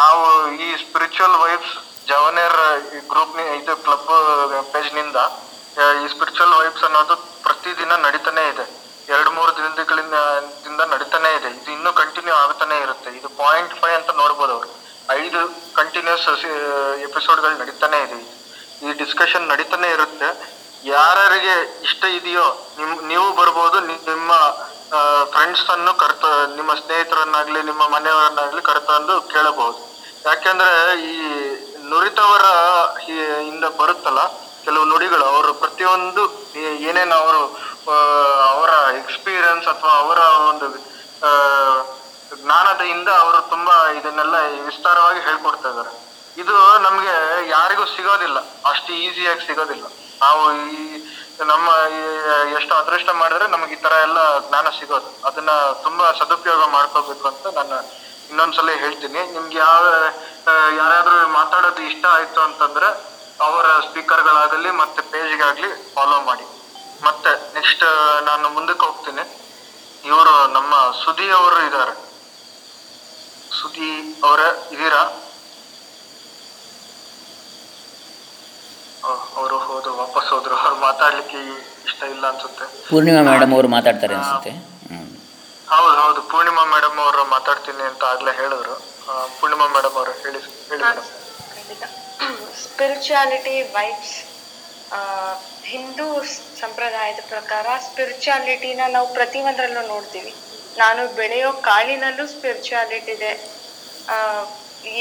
[0.00, 0.24] ನಾವು
[0.64, 1.74] ಈ ಸ್ಪಿರಿಚುವಲ್ ವೈಬ್ಸ್
[2.10, 2.58] ಜವನೇರ್
[3.12, 4.10] ಗ್ರೂಪ್ ಇದು ಕ್ಲಬ್
[4.72, 5.18] ಪೇಜ್ನಿಂದ,
[6.02, 7.16] ಈ ಸ್ಪಿರಿಚುವಲ್ ವೈಬ್ಸ್ ಅನ್ನೋದು
[7.46, 8.66] ಪ್ರತಿದಿನ ನಡೀತಾನೆ ಇದೆ.
[9.14, 10.16] ಎರಡು ಮೂರು ದಿನಗಳಿಂದ
[10.64, 14.52] ದಿಂದ ನಡೀತಾನೆ ಇದೆ ಇದು ಇನ್ನೂ ಕಂಟಿನ್ಯೂ ಆಗ್ತಾನೆ ಇರುತ್ತೆ ಇದು ಪಾಯಿಂಟ್ ಫೈವ್ ಅಂತ ನೋಡ್ಬೋದು.
[14.56, 14.70] ಅವರು
[15.20, 15.40] ಐದು
[15.78, 16.26] ಕಂಟಿನ್ಯೂಸ್
[17.08, 18.18] ಎಪಿಸೋಡ್ಗಳು ನಡೀತಾನೆ ಇದೆ.
[18.84, 20.28] ಈ ಡಿಸ್ಕಷನ್ ನಡೀತಾನೆ ಇರುತ್ತೆ.
[20.94, 21.54] ಯಾರಿಗೆ
[21.86, 22.46] ಇಷ್ಟ ಇದೆಯೋ
[22.78, 23.78] ನಿಮ್, ನೀವು ಬರ್ಬೋದು,
[24.10, 24.32] ನಿಮ್ಮ
[25.32, 26.24] ಫ್ರೆಂಡ್ಸ್ ಅನ್ನು ಕರ್ತ,
[26.58, 29.78] ನಿಮ್ಮ ಸ್ನೇಹಿತರನ್ನಾಗ್ಲಿ, ನಿಮ್ಮ ಮನೆಯವರನ್ನಾಗ್ಲಿ ಕರೆತಂದು ಕೇಳಬಹುದು.
[30.28, 30.70] ಯಾಕೆಂದ್ರೆ
[31.10, 31.16] ಈ
[31.90, 32.46] ನುರಿತವರ
[33.50, 34.22] ಇಂದ ಬರುತ್ತಲ್ಲ,
[34.64, 36.22] ಕೆಲವು ನುಡಿಗಳು, ಅವರು ಪ್ರತಿಯೊಂದು
[36.88, 37.42] ಏನೇನು ಅವರು
[38.52, 40.66] ಅವರ ಎಕ್ಸ್ಪೀರಿಯನ್ಸ್ ಅಥವಾ ಅವರ ಒಂದು
[42.48, 45.92] ಮರ್ಯಾದೆಯಿಂದ ಅವರು ತುಂಬಾ ಇದನ್ನೆಲ್ಲ ವಿಸ್ತಾರವಾಗಿ ಹೇಳ್ಕೊಡ್ತಾ ಇದ್ದಾರೆ.
[46.40, 48.38] ಇದು ನಮ್ಗೆ ಯಾರಿಗೂ ಸಿಗೋದಿಲ್ಲ.
[48.70, 49.86] ಅಷ್ಟು ಈಸಿಯಾಗಿ ಸಿಗೋದಿಲ್ಲ.
[50.20, 51.08] ನಾವು ಈ
[51.46, 51.68] ನಮ್ಮ
[52.52, 55.26] ಎಷ್ಟು ಅದೃಷ್ಟ ಮಾಡಿದ್ರೆ ನಮ್ಗೆ ಈ ತರ ಎಲ್ಲ ಜ್ಞಾನ ಸಿಗೋದು.
[55.26, 55.50] ಅದನ್ನ
[55.82, 57.76] ತುಂಬಾ ಸದುಪಯೋಗ ಮಾಡ್ಕೋಬೇಕು ಅಂತ ನಾನು
[58.28, 59.32] ಇನ್ನೊಂದ್ಸಲ ಹೇಳ್ತೀನಿ.
[59.32, 59.86] ನಿಮ್ಗೆ ಯಾವ
[60.76, 62.86] ಯಾರಾದ್ರೂ ಮಾತಾಡೋದು ಇಷ್ಟ ಆಯ್ತು ಅಂತಂದ್ರೆ
[63.40, 66.46] ಅವರ ಸ್ಪೀಕರ್ಗಳಾಗಲಿ ಮತ್ತೆ ಪೇಜ್ಗಾಗ್ಲಿ ಫಾಲೋ ಮಾಡಿ.
[67.04, 67.84] ಮತ್ತೆ ನೆಕ್ಸ್ಟ್
[68.22, 69.24] ನಾನು ಮುಂದಕ್ಕೆ ಹೋಗ್ತೀನಿ.
[70.04, 70.74] ಇವರು ನಮ್ಮ
[71.04, 72.07] ಸುದಿ ಅವರು ಇದ್ದಾರೆ.
[73.58, 73.90] ಸುದಿ
[74.26, 74.40] ಅವರ
[74.74, 75.02] ಇದೀರಾ?
[79.38, 80.54] ಅವರು ಹೋದ್ರು ವಾಪಸ್ ಹೋದ್ರು.
[80.64, 81.40] ಅವ್ರು ಮಾತಾಡ್ಲಿಕ್ಕೆ
[81.88, 82.64] ಇಷ್ಟ ಇಲ್ಲ ಅನ್ಸುತ್ತೆ.
[82.90, 84.52] ಪೂರ್ಣಿಮಾ ಮೇಡಮ್ ಅವರು ಮಾತಾಡ್ತಾರೆ ಅನ್ಸುತ್ತೆ.
[85.74, 86.20] ಹೌದು ಹೌದು.
[86.32, 88.76] ಪೂರ್ಣಿಮಾ ಮೇಡಮ್ ಅವರು ಮಾತಾಡ್ತೀನಿ ಅಂತ ಆಗ್ಲೇ ಹೇಳಿದ್ರು.
[89.38, 90.40] ಪೂರ್ಣಿಮಾ ಮೇಡಮ್ ಅವರು ಹೇಳಿ
[90.70, 90.84] ಹೇಳಿ
[92.64, 94.16] ಸ್ಪಿರಿಚುಯಾಲಿಟಿ ವೈಬ್ಸ್
[95.72, 96.06] ಹಿಂದೂ
[96.60, 100.32] ಸಂಪ್ರದಾಯದ ಪ್ರಕಾರ ಸ್ಪಿರಿಚುಯಾಲಿಟಿನ ನಾವು ಪ್ರತಿಯೊಂದರಲ್ಲೂ ನೋಡ್ತೀವಿ.
[100.82, 103.32] ನಾನು ಬೆಳೆಯೋ ಕಾಳಿನಲ್ಲೂ ಸ್ಪಿರಿಚುಯಾಲಿಟಿ ಇದೆ.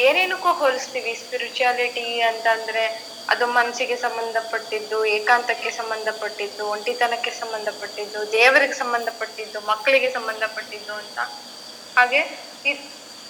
[0.07, 1.11] ಏನೇನಕ್ಕೂ ಹೋಲಿಸ್ತೀವಿ?
[1.23, 2.85] ಸ್ಪಿರಿಚುಯಾಲಿಟಿ ಅಂತಂದ್ರೆ
[3.31, 11.19] ಅದು ಮನಸ್ಸಿಗೆ ಸಂಬಂಧಪಟ್ಟಿದ್ದು, ಏಕಾಂತಕ್ಕೆ ಸಂಬಂಧಪಟ್ಟಿದ್ದು, ಒಂಟಿತನಕ್ಕೆ ಸಂಬಂಧಪಟ್ಟಿದ್ದು, ದೇವರಿಗೆ ಸಂಬಂಧಪಟ್ಟಿದ್ದು, ಮಕ್ಕಳಿಗೆ ಸಂಬಂಧಪಟ್ಟಿದ್ದು ಅಂತ.
[11.97, 12.21] ಹಾಗೆ
[12.69, 12.73] ಈ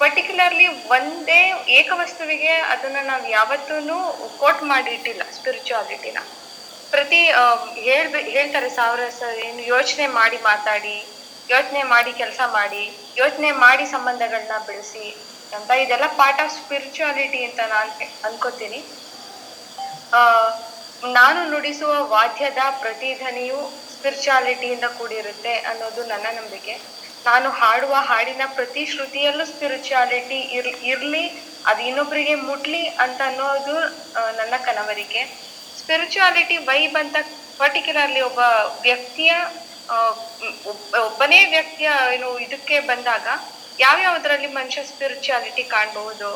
[0.02, 1.42] ಪರ್ಟಿಕ್ಯುಲರ್ಲಿ ಒಂದೇ
[1.80, 3.98] ಏಕವಸ್ತುವಿಗೆ ಅದನ್ನ ನಾವು ಯಾವತ್ತೂ
[4.42, 6.20] ಕೋಟ್ ಮಾಡಿ ಇಟ್ಟಿಲ್ಲ ಸ್ಪಿರಿಚುಯಾಲಿಟಿನ
[6.92, 7.22] ಪ್ರತಿ
[7.88, 10.98] ಹೇಳ್ಬೇ, ಹೇಳ್ತಾರೆ ಸಾವಿರ ಸಾವಿರ ಏನು ಯೋಚನೆ ಮಾಡಿ ಮಾತಾಡಿ.
[11.50, 12.84] ಯೋಚನೆ ಮಾಡಿ ಕೆಲಸ ಮಾಡಿ
[13.18, 15.06] ಯೋಚನೆ ಮಾಡಿ ಸಂಬಂಧಗಳನ್ನ ಬೆಳೆಸಿ
[15.56, 17.92] ಅಂತ ಇದೆಲ್ಲ ಪಾರ್ಟ್ ಆಫ್ ಸ್ಪಿರಿಚುವಾಲಿಟಿ ಅಂತ ನಾನು
[18.24, 18.80] ಅನ್ಕೋತೀನಿ.
[20.14, 20.20] ಆ,
[21.04, 23.60] ನಾನು ನುಡಿಸುವ ವಾದ್ಯದ ಪ್ರತಿಧ್ವನಿಯು
[23.94, 26.74] ಸ್ಪಿರಿಚುವಾಲಿಟಿಯಿಂದ ಕೂಡಿರುತ್ತೆ ಅನ್ನೋದು ನನ್ನ ನಂಬಿಕೆ.
[27.26, 31.26] ನಾನು ಹಾಡುವ ಹಾಡಿನ ಪ್ರತಿ ಶ್ರುತಿಯಲ್ಲೂ ಸ್ಪಿರಿಚುವಾಲಿಟಿ ಇರ್ ಇರ್ಲಿ
[31.66, 33.76] ಅದು ಇನ್ನೊಬ್ಬರಿಗೆ ಮುಟ್ಲಿ ಅಂತ ಅನ್ನೋದು
[34.38, 35.22] ನನ್ನ ಕನವರಿಕೆ.
[35.80, 37.16] ಸ್ಪಿರಿಚುಯಾಲಿಟಿ ವೈಬ್ ಅಂತ
[37.58, 38.40] ಪರ್ಟಿಕ್ಯುಲರ್ಲಿ ಒಬ್ಬ
[38.82, 39.32] ವ್ಯಕ್ತಿಯ
[41.08, 43.28] ಒಬ್ಬನೇ ವ್ಯಕ್ತಿಯ ಏನು ಇದಕ್ಕೆ ಬಂದಾಗ
[43.86, 46.30] ಯಾವ್ಯಾವುದ್ರಲ್ಲಿ ಮನುಷ್ಯ ಸ್ಪಿರಿಚುಯಾಲಿಟಿ ಕಾಣಬಹುದು?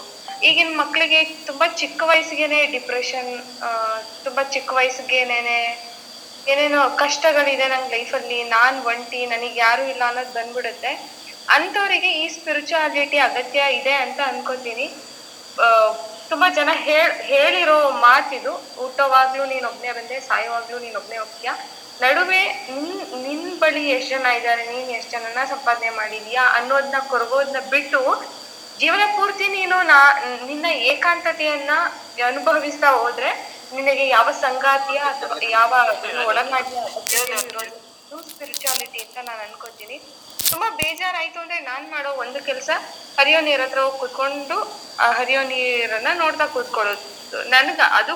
[0.47, 3.32] ಈಗಿನ ಮಕ್ಕಳಿಗೆ ತುಂಬಾ ಚಿಕ್ಕ ವಯಸ್ಸಿಗೆನೆ ಡಿಪ್ರೆಷನ್
[4.25, 5.59] ತುಂಬಾ ಚಿಕ್ಕ ವಯಸ್ಸಿಗೆನೇನೆ
[6.51, 10.91] ಏನೇನೋ ಕಷ್ಟಗಳಿದೆ ನನ್ನ ಲೈಫಲ್ಲಿ ನಾನ್ ಒಂಟಿ, ನನಗೆ ಯಾರು ಇಲ್ಲ ಅನ್ನೋದು ಬಂದ್ಬಿಡುತ್ತೆ.
[11.55, 14.88] ಅಂಥವರಿಗೆ ಈ ಸ್ಪಿರಿಚುಯಾಲಿಟಿ ಅಗತ್ಯ ಇದೆ ಅಂತ ಅನ್ಕೋತೀನಿ.
[16.32, 21.51] ತುಂಬಾ ಜನ ಹೇಳ್ ಹೇಳಿರೋ ಮಾತಿದು ಹುಟ್ಟೋವಾಗ್ಲೂ ನೀನ್ ಒಬ್ನೇ ಬಂದೆ, ಸಾಯೋವಾಗ್ಲೂ ನೀನ್ ಒಬ್ನೇ ಹೋಗ್ತೀಯ?
[22.02, 22.41] ನಡುವೆ
[22.76, 22.93] ನಿನ್
[23.26, 24.64] ನಿನ್ ಬಳಿ ಎಷ್ಟ್ ಜನ ಇದ್ದಾರೆ?
[24.74, 28.02] ನೀನ್ ಎಷ್ಟ್ ಜನನ ಸಂಪಾದನೆ ಮಾಡಿದೀಯಾ ಅನ್ನೋದನ್ನ ಕೊರಗೋದನ್ನ ಬಿಟ್ಟು
[28.82, 29.97] ಜೀವನ ಪೂರ್ತಿ ನೀನು ನಾ,
[30.49, 31.72] ನಿನ್ನ ಏಕಾಂತತೆಯನ್ನ
[32.30, 33.30] ಅನುಭವಿಸ್ತಾ ಹೋದ್ರೆ
[33.76, 35.72] ನಿನಗೆ ಯಾವ ಸಂಗಾತಿಯ ಅಥವಾ ಯಾವ
[36.30, 36.80] ಒಡನಾಡಿಯ
[38.30, 39.97] ಸ್ಪಿರಿಚುವಾಲಿಟಿ ಅಂತ ನಾನು ಅನ್ಕೋತೀನಿ.
[40.49, 42.70] ತುಂಬಾ ಬೇಜಾರಾಯ್ತು ಅಂದ್ರೆ ನಾನ್ ಮಾಡೋ ಒಂದು ಕೆಲಸ
[43.18, 44.58] ಹರಿಯೋ ನೀರ್ ಹತ್ರ ಹೋಗಿ ಕುತ್ಕೊಂಡು,
[44.99, 47.04] ಆ ಹರಿಯೋ ನೀರನ್ನ ನೋಡ್ತಾ ಕೂತ್ಕೊಳ್ಳೋದು.
[47.53, 48.13] ನನ್ಗ ಅದು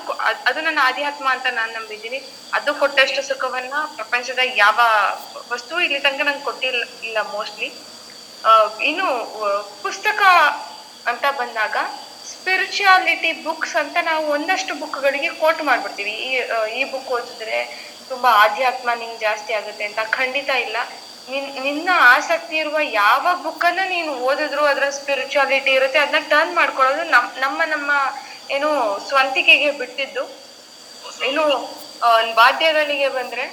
[0.50, 2.20] ಅದು ನನ್ನ ಆಧ್ಯಾತ್ಮ ಅಂತ ನಾನ್ ನಂಬಿದ್ದೀನಿ.
[2.58, 4.80] ಅದು ಕೊಟ್ಟಷ್ಟು ಸುಖವನ್ನ ಪ್ರಪಂಚದ ಯಾವ
[5.52, 7.70] ವಸ್ತು ಇಲ್ಲಿ ತನಕ ನಂಗೆ ಕೊಟ್ಟಿಲ್ಲ ಇಲ್ಲ ಮೋಸ್ಟ್ಲಿ
[8.90, 9.08] ಇನ್ನು
[9.84, 10.22] ಪುಸ್ತಕ
[11.12, 11.78] ಅಂತ ಬಂದಾಗ
[12.32, 16.14] ಸ್ಪಿರಿಚುಯಾಲಿಟಿ ಬುಕ್ಸ್ ಅಂತ ನಾವು ಒಂದಷ್ಟು ಬುಕ್ಗಳಿಗೆ ಕೋಟ್ ಮಾಡ್ಬಿಡ್ತೀವಿ.
[16.28, 16.32] ಈ
[16.80, 17.60] ಈ ಬುಕ್ ಓದಿದ್ರೆ
[18.10, 20.00] ತುಂಬಾ ಆಧ್ಯಾತ್ಮ ನಿಂಗೆ ಜಾಸ್ತಿ ಆಗುತ್ತೆ ಅಂತ.
[20.18, 20.78] ಖಂಡಿತ ಇಲ್ಲ.
[21.30, 26.00] ನಿನ್, ನಿನ್ನ ಆಸಕ್ತಿ ಇರುವ ಯಾವ ಬುಕ್ಕನ್ನ ನೀನು ಓದಿದ್ರು ಅದರ ಸ್ಪಿರಿಚುಯಾಲಿಟಿ ಇರುತ್ತೆ.
[26.00, 27.92] ಅದನ್ನ ಟರ್ನ್ ಮಾಡ್ಕೊಳ್ಳೋದು ನಮ್, ನಮ್ಮ ನಮ್ಮ
[28.56, 28.70] ಏನು
[29.10, 30.24] ಸ್ವಂತಿಕೆಗೆ ಬಿಟ್ಟಿದ್ದು.
[31.30, 31.44] ಏನು
[32.40, 33.46] ವಾದ್ಯಗಳಿಗೆ ಬಂದ್ರೆ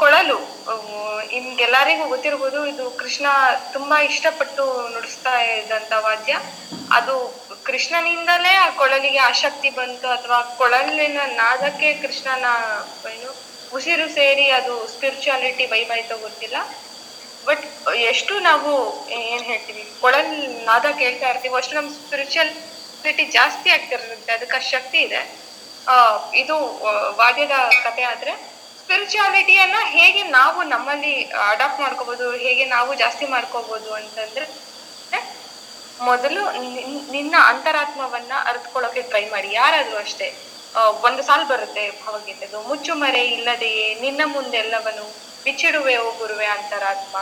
[0.00, 0.36] ಕೊಳಲು.
[1.32, 3.26] ನಿಮ್ಗೆಲ್ಲರಿಗೂ ಗೊತ್ತಿರ್ಬೋದು, ಇದು ಕೃಷ್ಣ
[3.74, 4.64] ತುಂಬಾ ಇಷ್ಟಪಟ್ಟು
[4.94, 6.34] ನುಡಿಸ್ತಾ ಇದ್ದಂತ ವಾದ್ಯ.
[6.98, 7.14] ಅದು
[7.68, 12.46] ಕೃಷ್ಣನಿಂದಲೇ ಆ ಕೊಳಲಿಗೆ ಆಸಕ್ತಿ ಬಂತು, ಅಥವಾ ಕೊಳಲಿನ ನಾದಕ್ಕೆ ಕೃಷ್ಣನ,
[13.14, 13.30] ಏನು,
[13.76, 16.58] ಉಸಿರು ಸೇರಿ ಅದು ಸ್ಪಿರಿಚುಯಾಲಿಟಿ ಬೈಬಾಯ್ತೋ ಗೊತ್ತಿಲ್ಲ.
[17.48, 17.64] ಬಟ್
[18.10, 18.70] ಎಷ್ಟು ನಾವು
[19.16, 20.30] ಏನ್ ಹೇಳ್ತೀವಿ, ಕೊಳಲ್
[20.68, 21.90] ನಾದ ಕೇಳ್ತಾ ಇರ್ತೀವಿ, ಅಷ್ಟು ನಮ್
[23.04, 25.36] ಸ್ಪಿರಿಚುಯಾಲಿಟಿ ಜಾಸ್ತಿ ಆಗ್ತಿರುತ್ತೆ ಅದಕ್ಕೆ ಶಕ್ತಿ ಇದೆ.
[26.34, 26.56] ಇದು
[27.16, 27.50] ವಾದ್ಯದ
[27.84, 28.30] ಕತೆ ಆದ್ರೆ
[28.82, 34.46] ಸ್ಪಿರಿಚುಯಾಲಿಟಿಯನ್ನ ಹೇಗೆ ನಾವು ನಮ್ಮಲ್ಲಿ ಅಡಾಪ್ಟ್ ಮಾಡ್ಕೋಬಹುದು ಹೇಗೆ ನಾವು ಜಾಸ್ತಿ ಮಾಡ್ಕೋಬಹುದು ಅಂತಂದ್ರೆ
[36.00, 39.52] ಮೊದಲು ನಿನ್- ನಿನ್ನ ಅಂತರಾತ್ಮವನ್ನ ಅರ್ತ್ಕೊಳ್ಳೋಕೆ ಟ್ರೈ ಮಾಡಿ.
[39.52, 40.34] ಯಾರಾದ್ರೂ ಅಷ್ಟೇ.
[41.04, 42.62] ಒಂದು ಸಾಲ್ ಬರುತ್ತೆ ಭಾವಗೀತೆದು.
[42.62, 47.16] ಮುಚ್ಚುಮರೆ ಇಲ್ಲದೆಯೇ, ನಿನ್ನ ಮುಂದೆಲ್ಲವನು ಬಿಚ್ಚಿಡುವೆ ಓ ಗುರುವೆ ಅಂತರಾತ್ಮ.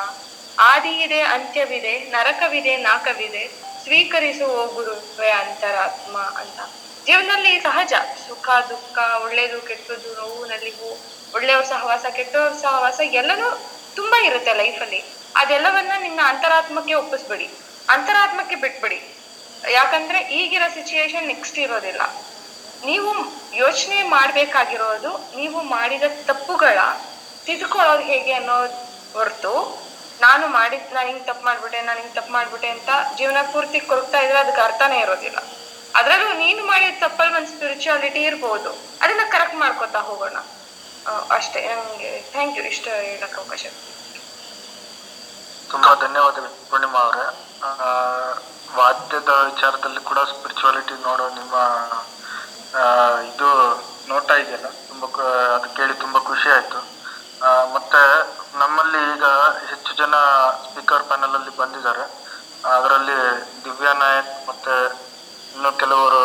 [0.59, 3.72] ಆದಿ ಇದೆ ಅಂತ್ಯವಿದೆ, ನರಕವಿದೆ, ನಾಕವಿದೆ.
[3.83, 6.71] ಸ್ವೀಕರಿಸು ಗುರುವೆ ಅಂತರಾತ್ಮ ಅಂತ.
[7.07, 7.93] ಜೀವನದಲ್ಲಿ ಸಹಜ.
[8.29, 11.01] ಸುಖ, ದುಃಖ ಒಳ್ಳೇದು ಕೆಟ್ಟದ್ದು, ನೋವು, ನಲಿವು,
[11.35, 13.61] ಒಳ್ಳೆಯವ್ರ ಸಹವಾಸ, ಕೆಟ್ಟವ್ರ ಸಹವಾಸ ಎಲ್ಲನೂ
[13.95, 15.05] ತುಂಬಾ ಇರುತ್ತೆ ಲೈಫಲ್ಲಿ.
[15.37, 17.51] ಅದೆಲ್ಲವನ್ನ ನಿಮ್ಮ ಅಂತರಾತ್ಮಕ್ಕೆ ಒಪ್ಪಿಸ್ಬೇಡಿ.
[17.89, 19.15] ಅಂತರಾತ್ಮಕ್ಕೆ ಬಿಟ್ಬಿಡಿ.
[19.71, 22.01] ಯಾಕಂದ್ರೆ ಈಗಿರೋ ಸಿಚುಯೇಷನ್ ನೆಕ್ಸ್ಟ್ ಇರೋದಿಲ್ಲ.
[22.85, 23.15] ನೀವು
[23.55, 26.79] ಯೋಚನೆ ಮಾಡಬೇಕಾಗಿರೋದು, ನೀವು ಮಾಡಿದ ತಪ್ಪುಗಳ,
[27.45, 29.83] ತಿದ್ಕೊಳ್ಳೋದು ಹೇಗೆ ಅನ್ನೋದು ಹೊರತು
[30.25, 34.39] ನಾನು ಮಾಡಿದ್, ನಾನು ಹಿಂಗ್ ತಪ್ಪು ಮಾಡ್ಬಿಟ್ಟೆ, ನಾನು ಹಿಂಗ್ ತಪ್ಪು ಮಾಡ್ಬಿಟ್ಟೆ ಅಂತ ಜೀವನ ಪೂರ್ತಿ ಕೊರಗ್ತಾ ಇದ್ರೆ
[34.45, 35.39] ಅದಕ್ಕೆ ಅರ್ಥನೇ ಇರೋದಿಲ್ಲ.
[35.99, 38.71] ಅದ್ರಲ್ಲೂ ನೀನು ಮಾಡಿದ ತಪ್ಪಲ್ಲಿ ಒಂದು ಸ್ಪಿರಿಚುಯಾಲಿಟಿ ಇರ್ಬೋದು.
[39.05, 40.37] ಅದನ್ನ ಕರೆಕ್ಟ್ ಮಾಡ್ಕೋತಾ ಹೋಗೋಣ.
[41.37, 41.61] ಅಷ್ಟೇ.
[41.79, 43.65] ನಂಗೆ ಥ್ಯಾಂಕ್ ಯು ಇಷ್ಟ ಹೇಳಕ್ ಅವಕಾಶ
[45.73, 47.27] ತುಂಬಾ ಧನ್ಯವಾದಗಳು ಪೂರ್ಣಿಮಾ ಅವರೇ.
[48.79, 51.55] ವಾದ್ಯದ ವಿಚಾರದಲ್ಲಿ ಕೂಡ ಸ್ಪಿರಿಚುವಾಲಿಟಿ ನೋಡೋ ನಿಮ್ಮ
[53.31, 53.49] ಇದು
[54.11, 54.69] ನೋಟ ಇದೆಯಲ್ಲ.
[54.91, 55.09] ತುಂಬಾ
[55.57, 56.81] ಅದು ಕೇಳಿ ತುಂಬಾ ಖುಷಿ ಆಯ್ತು.
[57.75, 58.03] ಮತ್ತೆ
[58.61, 59.25] ನಮ್ಮಲ್ಲಿ ಈಗ
[59.71, 60.15] ಹೆಚ್ಚು ಜನ
[60.65, 62.05] ಸ್ಪೀಕರ್ ಪ್ಯಾನಲ್ ಅಲ್ಲಿ ಬಂದಿದ್ದಾರೆ.
[62.75, 63.17] ಅದರಲ್ಲಿ
[63.65, 64.75] ದಿವ್ಯಾ ನಾಯಕ್ ಮತ್ತೆ
[65.55, 66.23] ಇನ್ನು ಕೆಲವರು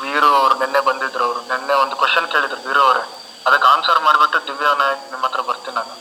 [0.00, 1.40] ವೀರು ಅವರು ನಿನ್ನೆ ಬಂದಿದ್ರು ಅವರು.
[1.52, 3.04] ನಿನ್ನೆ ಒಂದು ಕ್ವಶನ್ ಕೇಳಿದ್ರು ವೀರು ಅವರೇ.
[3.46, 5.94] ಅದಕ್ಕೆ ಆನ್ಸರ್ ಮಾಡಿಬಿಟ್ಟು ದಿವ್ಯಾ ನಾಯಕ್ ನಿಮ್ಮ ಹತ್ರ ಬರ್ತೀನಿ ನಾನು.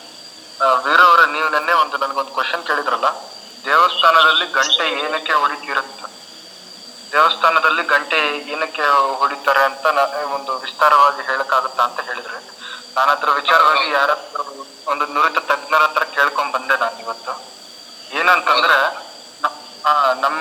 [0.86, 3.10] ವೀರು ಅವರೇ, ನೀವು ನಿನ್ನೆ ಒಂದು ನನಗೊಂದು ಕ್ವಶನ್ ಕೇಳಿದ್ರಲ್ಲ?
[3.66, 6.08] ದೇವಸ್ಥಾನದಲ್ಲಿ ಗಂಟೆ ಏನಕ್ಕೆ ಹೊಡಿತಿರುತ್ತೆ?
[7.12, 8.20] ದೇವಸ್ಥಾನದಲ್ಲಿ ಗಂಟೆ
[8.54, 8.86] ಏನಕ್ಕೆ
[9.22, 9.86] ಹೊಡಿತಾರೆ ಅಂತ
[10.38, 12.40] ಒಂದು ವಿಸ್ತಾರವಾಗಿ ಹೇಳಕ್ಕಾಗುತ್ತಾ ಅಂತ ಹೇಳಿದ್ರೆ.
[12.96, 14.42] ನಾನು ಅದ್ರ ವಿಚಾರವಾಗಿ ಯಾರತ್ರ
[14.92, 17.34] ಒಂದು ನುರಿತ ತಜ್ಞರ ಹತ್ರ ಕೇಳ್ಕೊಂಡ್ ಬಂದೆ ನಾನು ಇವತ್ತು.
[18.20, 18.78] ಏನಂತಂದ್ರೆ
[20.24, 20.40] ನಮ್ಮ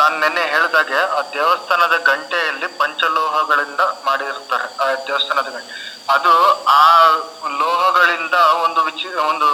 [0.00, 5.72] ನಾನು ನಿನ್ನೆ ಹೇಳಿದಾಗೆ ಆ ದೇವಸ್ಥಾನದ ಗಂಟೆಯಲ್ಲಿ ಪಂಚಲೋಹಗಳಿಂದ ಮಾಡಿರ್ತಾರೆ ಆ ದೇವಸ್ಥಾನದ ಗಂಟೆ.
[6.14, 6.32] ಅದು
[6.76, 6.84] ಆ
[7.62, 9.48] ಲೋಹಗಳಿಂದ ಒಂದು ವಿಚಿ, ಒಂದು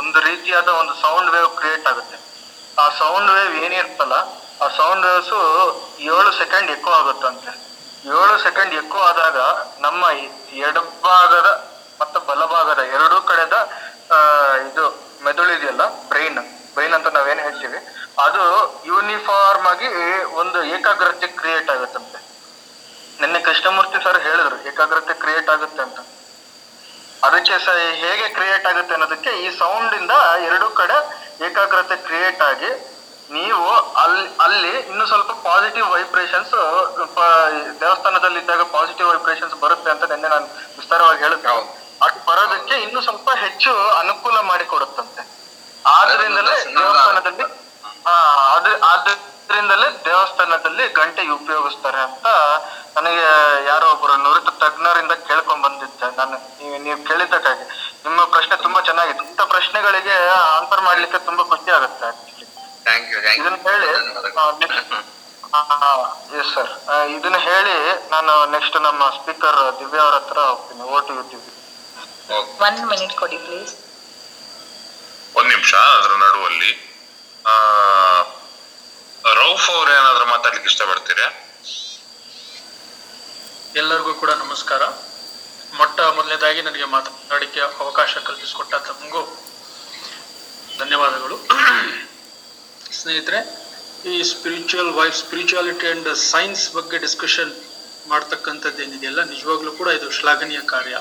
[0.00, 2.18] ಒಂದು ರೀತಿಯಾದ ಒಂದು ಸೌಂಡ್ ವೇವ್ ಕ್ರಿಯೇಟ್ ಆಗುತ್ತೆ.
[2.82, 4.16] ಆ ಸೌಂಡ್ ವೇವ್ ಏನಿರ್ತಲ್ಲ,
[4.62, 5.38] ಆ ಸೌಂಡ್ ವೇವ್ಸು
[6.14, 7.52] ಏಳು ಸೆಕೆಂಡ್ ಎಕೋ ಆಗುತ್ತಂತೆ.
[8.16, 9.38] ಏಳು ಸೆಕೆಂಡ್ ಎಕ್ಕೋ ಆದಾಗ
[9.86, 10.02] ನಮ್ಮ
[10.68, 11.48] ಎಡಭಾಗದ
[12.00, 13.54] ಮತ್ತು ಬಲಭಾಗದ ಎರಡೂ ಕಡೆದ
[14.68, 14.84] ಇದು
[15.26, 16.40] ಮೆದುಳಿದೆಯಲ್ಲ ಬ್ರೈನ್
[16.74, 17.78] ಬ್ರೈನ್ ಅಂತ ನಾವೇನು ಹೇಳ್ತೀವಿ?
[18.24, 18.42] ಅದು
[18.90, 19.88] ಯೂನಿಫಾರ್ಮ್ ಆಗಿ
[20.40, 22.18] ಒಂದು ಏಕಾಗ್ರತೆ ಕ್ರಿಯೇಟ್ ಆಗುತ್ತಂತೆ.
[23.20, 25.98] ನಿನ್ನೆ ಕೃಷ್ಣಮೂರ್ತಿ ಸರ್ ಹೇಳಿದ್ರು, ಏಕಾಗ್ರತೆ ಕ್ರಿಯೇಟ್ ಆಗುತ್ತೆ ಅಂತ.
[27.26, 27.68] ಅದಕ್ಕೆ ಸ
[28.02, 30.14] ಹೇಗೆ ಕ್ರಿಯೇಟ್ ಆಗುತ್ತೆ ಅನ್ನೋದಕ್ಕೆ ಈ ಸೌಂಡ್ ಇಂದ
[30.48, 30.98] ಎರಡೂ ಕಡೆ
[31.46, 32.70] ಏಕಾಗ್ರತೆ ಕ್ರಿಯೇಟ್ ಆಗಿ
[33.30, 33.64] ನೀವು
[34.02, 36.54] ಅಲ್ಲಿ ಅಲ್ಲಿ ಇನ್ನು ಸ್ವಲ್ಪ ಪಾಸಿಟಿವ್ ವೈಬ್ರೇಷನ್ಸ್
[37.80, 40.46] ದೇವಸ್ಥಾನದಲ್ಲಿ ಇದ್ದಾಗ ಪಾಸಿಟಿವ್ ವೈಬ್ರೇಷನ್ಸ್ ಬರುತ್ತೆ ಅಂತ ನಿನ್ನೆ ನಾನು
[40.78, 41.50] ವಿಸ್ತಾರವಾಗಿ ಹೇಳಿದ್ದೆ
[42.00, 45.22] ಅದು ಬರೋದಕ್ಕೆ ಇನ್ನು ಸ್ವಲ್ಪ ಹೆಚ್ಚು ಅನುಕೂಲ ಮಾಡಿ ಕೊಡುತ್ತಂತೆ
[45.92, 47.46] ಆದ್ರಿಂದಲೇ ದೇವಸ್ಥಾನದಲ್ಲಿ
[48.48, 52.26] ಆದ್ರ ಆದ್ರಿಂದಲೇ ದೇವಸ್ಥಾನದಲ್ಲಿ ಗಂಟೆ ಉಪಯೋಗಿಸ್ತಾರೆ ಅಂತ
[52.96, 53.24] ನನಗೆ
[53.66, 57.64] ಯಾರೋ ಒಬ್ಬರು ನುರಿತ ತಜ್ಞರಿಂದ ಕೇಳ್ಕೊಂಡ್ ಬಂದಿದ್ದೆ ನಾನು ನೀವು- ನೀವು ಕೇಳಿದ್ದಕ್ಕಾಗಿ.
[58.04, 60.16] ನಿಮ್ಮ ಪ್ರಶ್ನೆ ತುಂಬಾ ಚೆನ್ನಾಗಿತ್ತು ಇಂಥ ಪ್ರಶ್ನೆಗಳಿಗೆ
[60.50, 62.08] ಆನ್ಸರ್ ಮಾಡ್ಲಿಕ್ಕೆ ತುಂಬಾ ಖುಷಿ ಆಗುತ್ತೆ
[62.88, 63.86] ಥ್ಯಾಂಕ್ ಯು ಥ್ಯಾಂಕ್ ಇದನ್ನ ಹೇಳಿ
[66.40, 66.72] ಎಸ್ ಸರ್
[67.16, 67.76] ಇದನ್ನ ಹೇಳಿ
[68.14, 71.52] ನಾನು ನೆಕ್ಸ್ಟ್ ನಮ್ಮ ಸ್ಪೀಕರ್ ದಿವ್ಯಾ ಅವ್ರ ಹತ್ರ ಹೋಗ್ತೀನಿ ಓಟಿ ದಿವ್ಯ
[72.66, 73.72] ಒನ್ ಮಿನಿಟ್ ಕೊಡಿ ಪ್ಲೀಸ್
[75.38, 76.70] ಒಂದ್ ನಿಮಿಷ ಅದ್ರ ನಡುವಲ್ಲಿ.
[77.44, 77.54] ಆ
[79.40, 81.26] ರೌಫ್ ಅವ್ರು ಏನಾದ್ರು ಮಾತಾಡ್ಲಿಕ್ಕೆ ಇಷ್ಟಪಡ್ತೀರಾ?
[83.80, 84.82] ಎಲ್ಲರಿಗೂ ಕೂಡ ನಮಸ್ಕಾರ.
[85.78, 89.22] ಮೊಟ್ಟ ಮೊದಲನೇದಾಗಿ ನನಗೆ ಮಾತನಾಡಲಿಕ್ಕೆ ಅವಕಾಶ ಕಲ್ಪಿಸಿಕೊಟ್ಟ ತಮಗೂ
[90.80, 91.36] ಧನ್ಯವಾದಗಳು.
[93.08, 93.38] ಸ್ನೇಹಿತರೆ,
[94.12, 97.52] ಈ spiritual vibe spirituality and science ಬಗ್ಗೆ ಡಿಸ್ಕಷನ್
[98.10, 100.96] ಮಾಡ್ತಕ್ಕಂಥದ್ದು ಏನಿದೆಯಲ್ಲ, ನಿಜವಾಗ್ಲೂ ಕೂಡ ಇದು ಶ್ಲಾಘನೀಯ ಕಾರ್ಯ.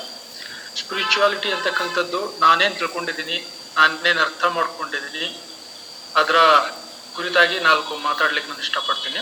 [0.81, 3.39] ಸ್ಪಿರಿಚುವಾಲಿಟಿ ಅಂತಕ್ಕಂಥದ್ದು ನಾನೇನು ತಿಳ್ಕೊಂಡಿದ್ದೀನಿ,
[3.79, 5.27] ನಾನೇನು ಅರ್ಥ ಮಾಡ್ಕೊಂಡಿದ್ದೀನಿ,
[6.21, 6.37] ಅದರ
[7.17, 9.21] ಕುರಿತಾಗಿ ನಾಲ್ಕು ಮಾತಾಡ್ಲಿಕ್ಕೆ ನಾನು ಇಷ್ಟಪಡ್ತೀನಿ.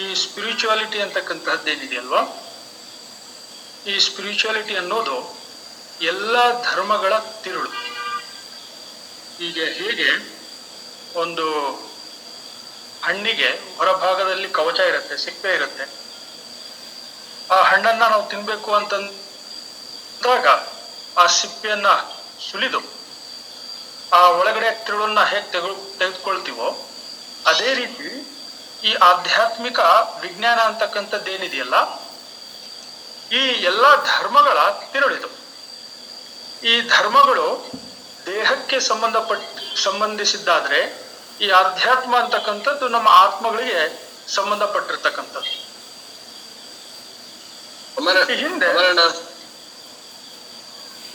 [0.00, 2.22] ಈ ಸ್ಪಿರಿಚುವಾಲಿಟಿ ಅಂತಕ್ಕಂಥದ್ದು ಏನಿದೆಯಲ್ವಾ?
[3.90, 5.18] ಈ ಸ್ಪಿರಿಚುವಾಲಿಟಿ ಅನ್ನೋದು
[6.14, 6.36] ಎಲ್ಲ
[6.70, 7.14] ಧರ್ಮಗಳ
[7.44, 7.72] ತಿರುಳು.
[9.46, 10.08] ಈಗ ಹೀಗೆ
[11.22, 11.44] ಒಂದು
[13.06, 15.84] ಹಣ್ಣಿಗೆ ಹೊರಭಾಗದಲ್ಲಿ ಕವಚ ಇರುತ್ತೆ, ಸಿಪ್ಪೆ ಇರುತ್ತೆ.
[17.54, 20.46] ಆ ಹಣ್ಣನ್ನ ನಾವು ತಿನ್ಬೇಕು ಅಂತಂದಾಗ
[21.22, 21.88] ಆ ಸಿಪ್ಪೆಯನ್ನ
[22.48, 22.80] ಸುಲಿದು
[24.18, 26.68] ಆ ಒಳಗಡೆ ತಿರುಳನ್ನ ಹೇಗೆ ತೆಗೆದು ತೆಗೆದುಕೊಳ್ತೀವೋ
[27.50, 28.08] ಅದೇ ರೀತಿ
[28.88, 29.80] ಈ ಆಧ್ಯಾತ್ಮಿಕ
[30.24, 31.76] ವಿಜ್ಞಾನ ಅಂತಕ್ಕಂಥದ್ದೇನಿದೆಯಲ್ಲ,
[33.38, 34.58] ಈ ಎಲ್ಲ ಧರ್ಮಗಳ
[34.92, 35.30] ತಿರುಳಿದು.
[36.70, 37.46] ಈ ಧರ್ಮಗಳು
[38.28, 41.08] ದೇಹಕ್ಕೆ ಸಂಬಂಧಪಟ್ಟ ಸಂಬಂಧಿಸಿದ್ದಾದ್ರೆ
[41.40, 45.68] ಈ ಅಧ್ಯಾತ್ಮ ಅಂತಕ್ಕಂಥದ್ದು ನಮ್ಮ ಆತ್ಮಗಳಿಗೆ ಸಂಬಂಧಪಟ್ಟಿರ್ತಕ್ಕಂಥದ್ದು.
[48.34, 48.66] ಹಿಂದೆ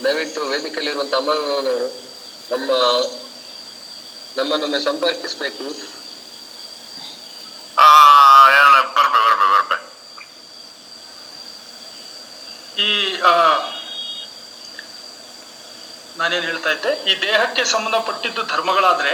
[0.04, 2.04] ದಯವಿಟ್ಟು ವೇದಿಕೆಯಲ್ಲಿರುವಂತ ಅಮರನವರು
[2.50, 2.70] ನಮ್ಮ
[4.36, 5.64] ನಮ್ಮನ್ನೊಮ್ಮೆ ಸಂಪರ್ಕಿಸ್ಬೇಕು.
[7.80, 7.88] ಆ
[8.50, 9.94] ಏನ ಬರ್ಬೆ ಬರ್ಬೆ ಬರ್ಬೆ.
[12.82, 13.30] ಈ ಆ,
[16.18, 19.12] ನಾನೇನ್ ಹೇಳ್ತಾ ಇದ್ದೆ, ಈ ದೇಹಕ್ಕೆ ಸಂಬಂಧಪಟ್ಟಿದ್ದು ಧರ್ಮಗಳಾದ್ರೆ,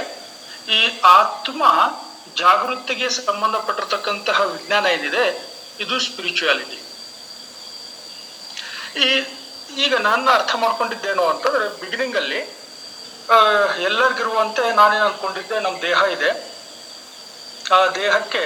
[0.77, 0.81] ಈ
[1.19, 1.63] ಆತ್ಮ
[2.41, 5.25] ಜಾಗೃತಿಗೆ ಸಂಬಂಧಪಟ್ಟಿರ್ತಕ್ಕಂತಹ ವಿಜ್ಞಾನ ಏನಿದೆ,
[5.85, 6.79] ಇದು ಸ್ಪಿರಿಚುಯಾಲಿಟಿ
[9.05, 9.09] ಈ,
[9.85, 12.41] ಈಗ ನನ್ನ ಅರ್ಥ ಮಾಡ್ಕೊಂಡಿದ್ದೇನು ಅಂತಂದ್ರೆ ಬಿಗಿನಿಂಗ್ ಅಲ್ಲಿ
[13.89, 16.31] ಎಲ್ಲರಿಗಿರುವಂತೆ ನಾನೇನು ಅನ್ಕೊಂಡಿದ್ದೆ ನಮ್ಮ ದೇಹ ಇದೆ.
[17.77, 18.43] ಆ ದೇಹಕ್ಕೆ,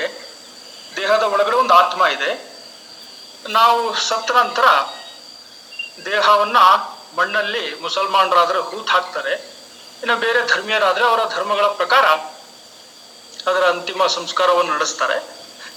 [0.96, 2.30] ದೇಹದ ಒಳಗಡೆ ಒಂದು ಆತ್ಮ ಇದೆ.
[3.58, 4.66] ನಾವು ಸತ್ತ ನಂತರ
[6.10, 6.58] ದೇಹವನ್ನ
[7.18, 9.34] ಮಣ್ಣಲ್ಲಿ ಮುಸಲ್ಮಾನರಾದ್ರೆ ಹೂತ್ ಹಾಕ್ತಾರೆ,
[10.02, 12.06] ಇನ್ನು ಬೇರೆ ಧರ್ಮೀಯರಾದ್ರೆ ಅವರ ಧರ್ಮಗಳ ಪ್ರಕಾರ
[13.50, 15.16] ಅದರ ಅಂತಿಮ ಸಂಸ್ಕಾರವನ್ನು ನಡೆಸ್ತಾರೆ.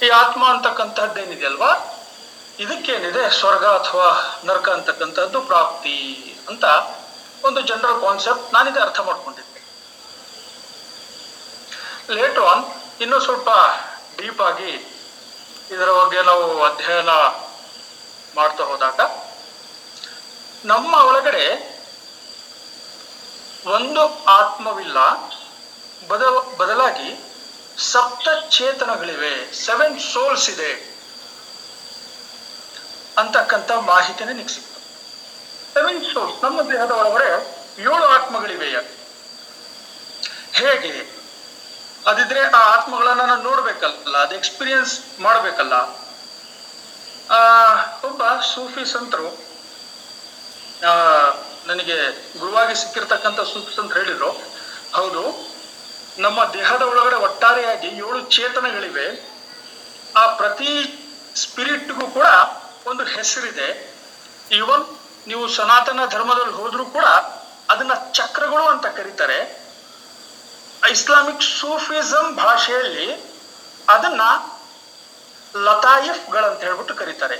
[0.04, 1.70] ಈ ಆತ್ಮ ಅಂತಕ್ಕಂತಹದ್ದೇನಿದೆಯಲ್ವಾ
[2.64, 3.22] ಇದಕ್ಕೇನಿದೆ?
[3.40, 4.08] ಸ್ವರ್ಗ ಅಥವಾ
[4.48, 5.96] ನರಕ ಅಂತಕ್ಕಂಥದ್ದು ಪ್ರಾಪ್ತಿ
[6.50, 6.64] ಅಂತ
[7.46, 9.60] ಒಂದು ಜನರಲ್ ಕಾನ್ಸೆಪ್ಟ್ ನಾನಿದೆ ಅರ್ಥ ಮಾಡ್ಕೊಂಡಿದ್ದೆ.
[12.16, 12.64] ಲೇಟ್ ಆನ್
[13.04, 13.48] ಇನ್ನೂ ಸ್ವಲ್ಪ
[14.18, 14.72] ಡೀಪ್ ಆಗಿ
[15.74, 17.12] ಇದರ ಬಗ್ಗೆ ನಾವು ಅಧ್ಯಯನ
[18.36, 19.00] ಮಾಡ್ತಾ ಹೋದಾಗ
[20.64, 21.78] ನಮ್ಮ ಒಳಗಡೆ
[23.66, 24.98] ಒಂದು ಆತ್ಮವಿಲ್ಲ.
[26.08, 26.22] ಬದ
[26.56, 27.24] ಬದಲಾಗಿ
[27.78, 29.52] ಸಪ್ತ ಚೇತನಗಳಿವೆ.
[29.52, 30.98] ಸೆವೆನ್ ಸೋಲ್ಸ್ ಇದೆ
[33.18, 34.80] ಅಂತಕ್ಕಂಥ ಮಾಹಿತಿನೇ ನಿಮಗೆ ಸಿಕ್ತು
[35.74, 38.70] ಸೆವೆನ್ ಸೋಲ್ಸ್ ನಮ್ಮ ದೇಹದ ಒಳಗಡೆ ಏಳು ಆತ್ಮಗಳಿವೆ
[40.52, 41.18] ಹೇಗೆ?
[42.06, 45.72] ಅದಿದ್ರೆ ಆ ಆತ್ಮಗಳನ್ನ ನಾನು ನೋಡ್ಬೇಕಲ್ಲ, ಅದು ಎಕ್ಸ್ಪೀರಿಯನ್ಸ್ ಮಾಡಬೇಕಲ್ಲ.
[47.30, 47.40] ಆ,
[48.04, 49.47] ಒಬ್ಬ ಸೂಫಿ ಸಂತರು
[51.68, 51.96] ನನಗೆ
[52.38, 54.30] ಗುರುವಾಗಿ ಸಿಕ್ಕಿರ್ತಕ್ಕಂಥ ಸೂಕ್ತ ಅಂತ ಹೇಳಿದ್ರು.
[54.98, 55.22] ಹೌದು,
[56.24, 59.06] ನಮ್ಮ ದೇಹದ ಒಳಗಡೆ ಒಟ್ಟಾರೆಯಾಗಿ ಏಳು ಚೇತನಗಳಿವೆ.
[60.20, 60.70] ಆ ಪ್ರತಿ
[61.42, 62.28] ಸ್ಪಿರಿಟ್ಗೂ ಕೂಡ
[62.90, 63.68] ಒಂದು ಹೆಸರಿದೆ.
[64.58, 64.84] ಈವನ್
[65.30, 67.06] ನೀವು ಸನಾತನ ಧರ್ಮದಲ್ಲಿ ಹೋದ್ರೂ ಕೂಡ
[67.72, 69.38] ಅದನ್ನ ಚಕ್ರಗಳು ಅಂತ ಕರೀತಾರೆ.
[70.90, 73.08] ಇಸ್ಲಾಮಿಕ್ ಸೂಫಿಸಂ ಭಾಷೆಯಲ್ಲಿ
[73.88, 74.22] ಅದನ್ನ
[75.54, 77.38] ಲತಾಯಿಫ್ಗಳಂತ ಹೇಳ್ಬಿಟ್ಟು ಕರೀತಾರೆ.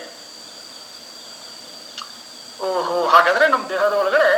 [2.66, 4.30] ಓಹೋ ಹಾಗಾದ್ರೆ ನಮ್ಮ ದೇಹದ ಒಳಗಡೆ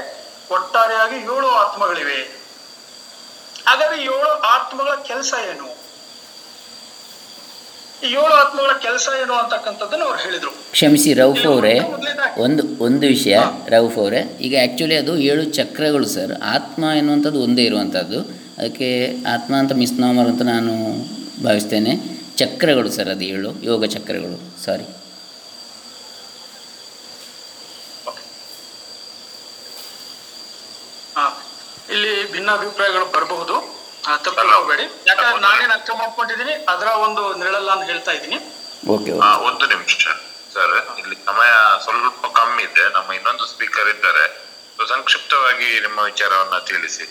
[0.54, 2.18] ಒಟ್ಟಾರೆಯಾಗಿ ಏಳು ಆತ್ಮಗಳಿವೆ.
[3.66, 5.68] ಹಾಗಾದ್ರೆ ಏಳು ಆತ್ಮಗಳ ಕೆಲಸ ಏನು?
[8.04, 10.50] ಈ ಏಳು ಆತ್ಮಗಳ ಕೆಲಸ ಏನು ಅಂತಕ್ಕಂಥದ್ದನ್ನು ಅವ್ರು ಹೇಳಿದ್ರು.
[10.72, 11.74] ಕ್ಷಮಿಸಿ ರೌಫ್ ಅವರೇ.
[12.44, 13.38] ಒಂದು ಒಂದು ವಿಷಯ
[13.74, 14.22] ರೌಫ್ ಅವರೇ.
[14.46, 16.32] ಈಗ ಆ್ಯಕ್ಚುಲಿ ಅದು ಏಳು ಚಕ್ರಗಳು ಸರ್.
[16.54, 18.20] ಆತ್ಮ ಎನ್ನುವಂಥದ್ದು ಒಂದೇ ಇರುವಂಥದ್ದು.
[18.58, 18.88] ಅದಕ್ಕೆ
[19.34, 20.72] ಆತ್ಮ ಅಂತ ಮಿಸ್ನಾಮರ್ ಅಂತ ನಾನು
[21.44, 21.94] ಭಾವಿಸ್ತೇನೆ.
[22.36, 24.38] ಚಕ್ರಗಳು ಸರ್ ಅದು ಏಳು ಯೋಗ ಚಕ್ರಗಳು.
[24.64, 24.86] ಸಾರಿ
[31.16, 31.24] ಹಾ
[31.90, 33.80] ಇಲ್ಲಿ ಭಿನ್ನಾಭಿಪ್ರಾಯಗಳು ಬರಬಹುದು.
[34.16, 34.82] ತಪ್ಪಲ್ಲ ಹೋಗಬೇಡಿ.
[35.06, 38.38] ಯಾಕಂದ್ರೆ ನಾನೇನು ಅರ್ಥ ಮಾಡ್ಕೊಂಡಿದ್ದೀನಿ ಅದರ ಒಂದು ನಿರಳಲ್ಲ ಅಂತ ಹೇಳ್ತಾ ಇದ್ದೀನಿ.
[38.88, 39.10] ಓಕೆ
[39.46, 40.04] ಒಂದು ನಿಮಿಷ
[40.54, 40.98] ಸರ್.
[40.98, 41.50] ಇಲ್ಲಿ ಸಮಯ
[41.84, 42.92] ಸ್ವಲ್ಪ ಕಮ್ಮಿ ಇದೆ.
[42.92, 44.50] ನಮ್ಮ ಇನ್ನೊಂದು ಸ್ಪೀಕರ್ ಇದ್ದಾರೆ.
[44.88, 47.04] ಸಂಕ್ಷಿಪ್ತವಾಗಿ ನಿಮ್ಮ ವಿಚಾರವನ್ನ ತಿಳಿಸಿ.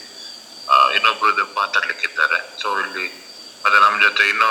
[0.69, 2.61] ಆ, ಇನ್ನೊಬ್ರು ಮಾತಾಡ್ಲಿಕ್ಕಿದ್ದಾರೆ.
[2.61, 3.29] ಸೊ ಇಲ್ಲಿ
[3.65, 4.49] ಮತ್ತೆ ನಮ್ಮ ಜೊತೆ ಇನ್ನು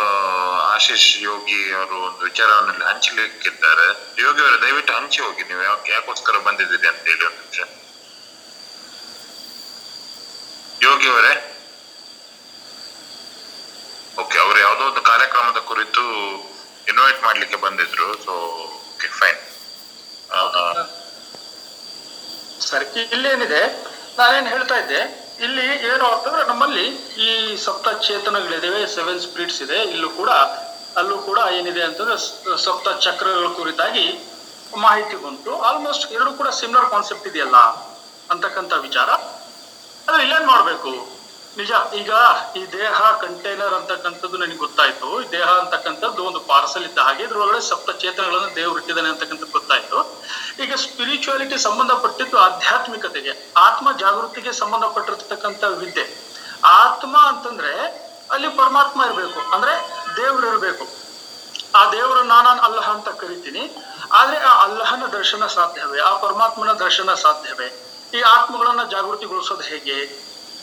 [0.61, 3.87] ಆಶೀಶ್ ಯೋಗಿ ಅವರು ಒಂದು ವಿಚಾರವನ್ನು ಇಲ್ಲಿ ಹಂಚಲಿಕ್ಕಿದ್ದಾರೆ.
[4.23, 5.43] ಯೋಗಿ ಅವರು ದಯವಿಟ್ಟು ಹಂಚಿ ಹೋಗಿ.
[5.43, 7.88] ನೀವು ಯಾಕೆ ಯಾಕೋಸ್ಕರ ಬಂದಿದ್ದೀರಿ ಅಂತ ಹೇಳಿ ಒಂದು ನಿಮಿಷ.
[10.87, 11.33] ಯೋಗಿ ಅವರೇ?
[14.23, 16.05] ಓಕೆ ಅವರು ಯಾವುದೋ ಒಂದು ಕಾರ್ಯಕ್ರಮದ ಕುರಿತು
[16.91, 18.35] ಇನ್ವೈಟ್ ಮಾಡ್ಲಿಕ್ಕೆ ಬಂದಿದ್ರು ಸೊ
[18.93, 19.41] ಓಕೆ ಫೈನ್
[22.69, 22.87] ಸರಿ
[23.17, 23.61] ಇಲ್ಲೇನಿದೆ?
[24.19, 25.01] ನಾನೇನ್ ಹೇಳ್ತಾ ಇದ್ದೆ,
[25.47, 26.87] ಇಲ್ಲಿ ಏನು ಅಂತಂದ್ರೆ ನಮ್ಮಲ್ಲಿ
[27.27, 27.29] ಈ
[27.65, 30.31] ಸಪ್ತ ಚೇತನಗಳಿದಾವೆ ಸೆವೆನ್ ಸ್ಪಿರಿಟ್ಸ್ ಇದೆ, ಇಲ್ಲೂ ಕೂಡ,
[31.01, 32.17] ಅಲ್ಲೂ ಕೂಡ ಏನಿದೆ ಅಂತಂದ್ರೆ
[32.67, 34.07] ಸಪ್ತ ಚಕ್ರಗಳ ಕುರಿತಾಗಿ
[34.87, 35.53] ಮಾಹಿತಿ ಬಂತು.
[35.69, 37.59] ಆಲ್ಮೋಸ್ಟ್ ಎರಡು ಕೂಡ ಸಿಮಿಲರ್ ಕಾನ್ಸೆಪ್ಟ್ ಇದೆಯಲ್ಲ,
[38.35, 39.11] ಅಂತಕ್ಕಂಥ ವಿಚಾರ.
[40.09, 40.91] ಆದ್ರೆ ಇಲ್ಲೇನ್ ಮಾಡ್ಬೇಕು?
[41.59, 41.71] ನಿಜ,
[42.01, 42.13] ಈಗ
[42.59, 45.09] ಈ ದೇಹ ಕಂಟೈನರ್ ಅಂತಕ್ಕಂಥದ್ದು ನನಗೆ ಗೊತ್ತಾಯ್ತು.
[45.23, 49.99] ಈ ದೇಹ ಅಂತಕ್ಕಂಥದ್ದು ಒಂದು ಪಾರ್ಸಲ್ ಇದ್ದ ಹಾಗೆ ಇದ್ರೊಳಗಡೆ ಸಪ್ತ ಚೇತನಗಳನ್ನು ದೇವ್ರು ಇಟ್ಟಿದ್ದಾನೆ ಅಂತಕ್ಕಂಥದ್ದು ಗೊತ್ತಾಯ್ತು.
[50.65, 56.07] ಈಗ ಸ್ಪಿರಿಚುಯಾಲಿಟಿ ಸಂಬಂಧಪಟ್ಟಿದ್ದು ಆಧ್ಯಾತ್ಮಿಕತೆಗೆ, ಆತ್ಮ ಜಾಗೃತಿಗೆ ಸಂಬಂಧಪಟ್ಟಿರ್ತಕ್ಕಂಥ ವಿದ್ಯೆ.
[56.65, 57.75] ಆತ್ಮ ಅಂತಂದ್ರೆ
[58.31, 59.75] ಅಲ್ಲಿ ಪರಮಾತ್ಮ ಇರಬೇಕು, ಅಂದ್ರೆ
[60.17, 60.87] ದೇವ್ರು ಇರಬೇಕು.
[61.75, 63.65] ಆ ದೇವರನ್ನ ನಾನು ಅಲ್ಲಹ ಅಂತ ಕರಿತೀನಿ,
[64.13, 66.01] ಆದ್ರೆ ಆ ಅಲ್ಲಹನ ದರ್ಶನ ಸಾಧ್ಯವೇ?
[66.01, 67.88] ಆ ಪರಮಾತ್ಮನ ದರ್ಶನ ಸಾಧ್ಯವೇ?
[68.17, 69.97] ಈ ಆತ್ಮಗಳನ್ನ ಜಾಗೃತಿಗೊಳಿಸೋದು ಹೇಗೆ?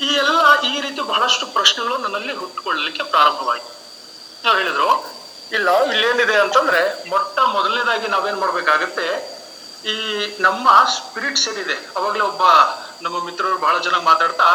[0.06, 0.40] ಈ ಎಲ್ಲ
[0.70, 3.72] ಈ ರೀತಿ ಬಹಳಷ್ಟು ಪ್ರಶ್ನೆಗಳು ನನ್ನಲ್ಲಿ ಹುಟ್ಟುಕೊಳ್ಳಲಿಕ್ಕೆ ಪ್ರಾರಂಭವಾಯಿತು.
[4.44, 4.90] ನಾವು ಹೇಳಿದ್ರು,
[5.58, 9.08] ಇಲ್ಲ, ಇಲ್ಲೇನಿದೆ ಅಂತಂದ್ರೆ ಮೊಟ್ಟ ಮೊದಲನೇದಾಗಿ ನಾವೇನ್ ಮಾಡ್ಬೇಕಾಗತ್ತೆ,
[9.94, 9.96] ಈ
[10.40, 12.44] ನಮ್ಮ ಸ್ಪಿರಿಟ್ಸ್ ಏನಿದೆ ಅವಾಗಲೇ ಒಬ್ಬ
[13.02, 14.48] ನಮ್ಮ ಮಿತ್ರರು ಬಹಳ ಜನ ಮಾತಾಡ್ತಾ,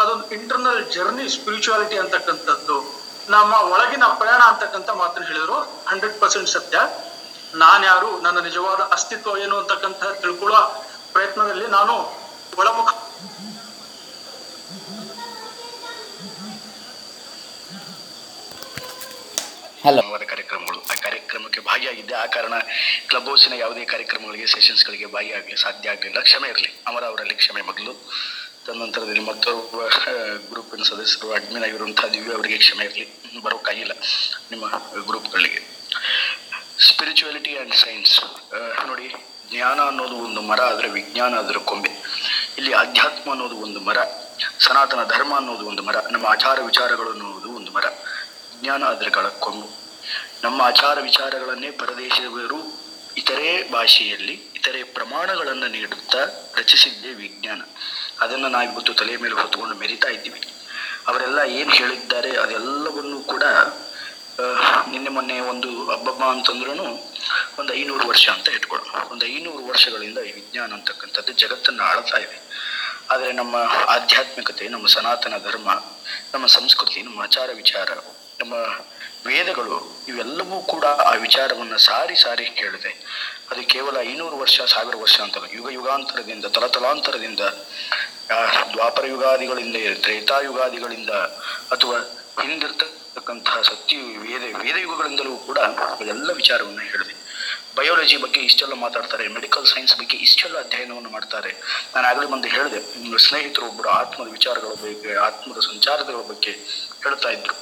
[0.00, 2.76] ಅದೊಂದು ಇಂಟರ್ನಲ್ ಜರ್ನಿ ಸ್ಪಿರಿಚುಯಾಲಿಟಿ ಅಂತಕ್ಕಂಥದ್ದು,
[3.28, 5.58] ನಮ್ಮ ಒಳಗಿನ ಪ್ರಯಾಣ ಅಂತಕ್ಕಂಥ ಮಾತನ್ನು ಹೇಳಿದ್ರು.
[5.90, 6.78] ಹಂಡ್ರೆಡ್ ಪರ್ಸೆಂಟ್ ಸತ್ಯ.
[7.54, 10.62] ನಾನ್ಯಾರು, ನನ್ನ ನಿಜವಾದ ಅಸ್ತಿತ್ವ ಏನು ಅಂತಕ್ಕಂಥ ತಿಳ್ಕೊಳ್ಳೋ
[11.12, 11.94] ಪ್ರಯತ್ನದಲ್ಲಿ ನಾನು
[12.60, 12.90] ಒಳಮುಖ.
[19.84, 20.78] ಹಲೋ ಕಾರ್ಯಕ್ರಮಗಳು.
[20.92, 22.14] ಆ ಕಾರ್ಯಕ್ರಮಕ್ಕೆ ಭಾಗಿಯಾಗಿದ್ದೆ.
[22.14, 22.54] ಆ ಕಾರಣ
[23.08, 26.20] ಕ್ಲಬ್ ಹೌಸಿನ ಯಾವುದೇ ಕಾರ್ಯಕ್ರಮಗಳಿಗೆ ಸೆಷನ್ಸ್ಗಳಿಗೆ ಭಾಗಿಯಾಗಲಿ ಸಾಧ್ಯ ಆಗಲಿಲ್ಲ.
[26.28, 26.70] ಕ್ಷಮೆ ಇರಲಿ.
[26.86, 27.92] ಅವರ ಅವರಲ್ಲಿ ಕ್ಷಮೆ ಮೊದಲು
[28.66, 29.86] ತದನಂತರದಲ್ಲಿ ಮತ್ತೊಬ್ಬ
[30.50, 33.06] ಗ್ರೂಪಿನ ಸದಸ್ಯರು ಅಡ್ಮಿನ್ ಆಗಿರುವಂತಹ ದಿವ್ಯ ಅವರಿಗೆ ಕ್ಷಮೆ ಇರಲಿ.
[33.44, 33.94] ಬರೋಕ್ಕಾಗಿಲ್ಲ
[34.50, 34.64] ನಿಮ್ಮ
[35.08, 35.60] ಗ್ರೂಪ್ಗಳಿಗೆ.
[36.88, 38.14] ಸ್ಪಿರಿಚುವಾಲಿಟಿ ಆ್ಯಂಡ್ ಸೈನ್ಸ್
[38.86, 39.08] ನೋಡಿ
[39.52, 41.90] ಜ್ಞಾನ ಅನ್ನೋದು ಒಂದು ಮರ ಆದರೆ ವಿಜ್ಞಾನ ಅದರ ಕೊಂಬೆ.
[42.58, 43.96] ಇಲ್ಲಿ ಅಧ್ಯಾತ್ಮ ಅನ್ನೋದು ಒಂದು ಮರ,
[44.60, 49.68] ಸನಾತನ ಧರ್ಮ ಅನ್ನೋದು ಒಂದು ಮರ, ನಮ್ಮ ಆಚಾರ ವಿಚಾರಗಳು ಅನ್ನೋದು ಒಂದು ಮರ ವಿಜ್ಞಾನ ಅದರ ಕಳಕೊಂಡು
[50.44, 52.58] ನಮ್ಮ ಆಚಾರ ವಿಚಾರಗಳನ್ನೇ ಪರದೇಶದವರು
[53.16, 56.18] ಇತರೆ ಭಾಷೆಯಲ್ಲಿ ಇತರೆ ಪ್ರಮಾಣಗಳನ್ನು ನೀಡುತ್ತಾ
[56.56, 57.62] ರಚಿಸಿದ್ದೇ ವಿಜ್ಞಾನ.
[58.20, 60.40] ಅದನ್ನು ನಾವಿವತ್ತು ತಲೆ ಮೇಲೆ ಹೊತ್ತುಕೊಂಡು ಮೆರಿತಾ ಇದ್ದೀವಿ.
[61.06, 63.42] ಅವರೆಲ್ಲ ಏನು ಹೇಳಿದ್ದಾರೆ ಅದೆಲ್ಲವನ್ನೂ ಕೂಡ
[64.92, 66.72] ನಿನ್ನೆ ಮೊನ್ನೆ ಒಂದು ಹಬ್ಬಬ್ಬ ಅಂತಂದ್ರೂ
[67.58, 72.38] ಒಂದು ಐನೂರು ವರ್ಷ ಅಂತ ಇಟ್ಕೊಳ್ಳೋಣ ಒಂದು ಐನೂರು ವರ್ಷಗಳಿಂದ ಈ ವಿಜ್ಞಾನ ಅಂತಕ್ಕಂಥದ್ದು ಜಗತ್ತನ್ನು ಆಳ್ತಾ ಇದೆ.
[73.10, 73.56] ಆದರೆ ನಮ್ಮ
[73.88, 75.70] ಆಧ್ಯಾತ್ಮಿಕತೆ, ನಮ್ಮ ಸನಾತನ ಧರ್ಮ,
[76.34, 77.88] ನಮ್ಮ ಸಂಸ್ಕೃತಿ, ನಮ್ಮ ಆಚಾರ ವಿಚಾರ,
[78.40, 78.54] ನಮ್ಮ
[79.26, 82.92] ವೇದಗಳು ಇವೆಲ್ಲವೂ ಕೂಡ ಆ ವಿಚಾರವನ್ನು ಸಾರಿ ಸಾರಿ ಕೇಳಿದೆ
[83.50, 87.40] ಅದು ಕೇವಲ ಐನೂರು ವರ್ಷ ಸಾವಿರ ವರ್ಷ ಅಂತಲ್ಲ, ಯುಗ ಯುಗಾಂತರದಿಂದ, ತಲತಲಾಂತರದಿಂದ
[88.72, 91.10] ದ್ವಾಪರ ಯುಗಾದಿಗಳಿಂದ, ತ್ರೇತಾಯುಗಾದಿಗಳಿಂದ
[91.74, 91.98] ಅಥವಾ
[93.12, 95.58] ಹಿಂದಿರ್ತಕ್ಕಂತಹ ಸತ್ಯ ವೇದ ವೇದ ಯುಗಗಳಿಂದಲೂ ಕೂಡ
[96.14, 97.14] ಎಲ್ಲ ವಿಚಾರವನ್ನು ಹೇಳಿದೆ.
[97.76, 101.50] ಬಯೋ ಬಯಾಲಜಿ ಬಗ್ಗೆ ಇಷ್ಟೆಲ್ಲ ಮಾತಾಡ್ತಾರೆ ಮೆಡಿಕಲ್ ಸೈನ್ಸ್ ಬಗ್ಗೆ ಇಷ್ಟೆಲ್ಲ ಅಧ್ಯಯನವನ್ನು ಮಾಡ್ತಾರೆ.
[101.94, 102.80] ನಾನು ಆಗಲೇ ಬಂದು ಹೇಳಿದೆ
[103.26, 106.52] ಸ್ನೇಹಿತರು ಒಬ್ಬರು ಆತ್ಮದ ವಿಚಾರಗಳ ಬಗ್ಗೆ, ಆತ್ಮದ ಸಂಚಾರಗಳ ಬಗ್ಗೆ
[107.04, 107.54] ಹೇಳ್ತಾ ಇದ್ರು.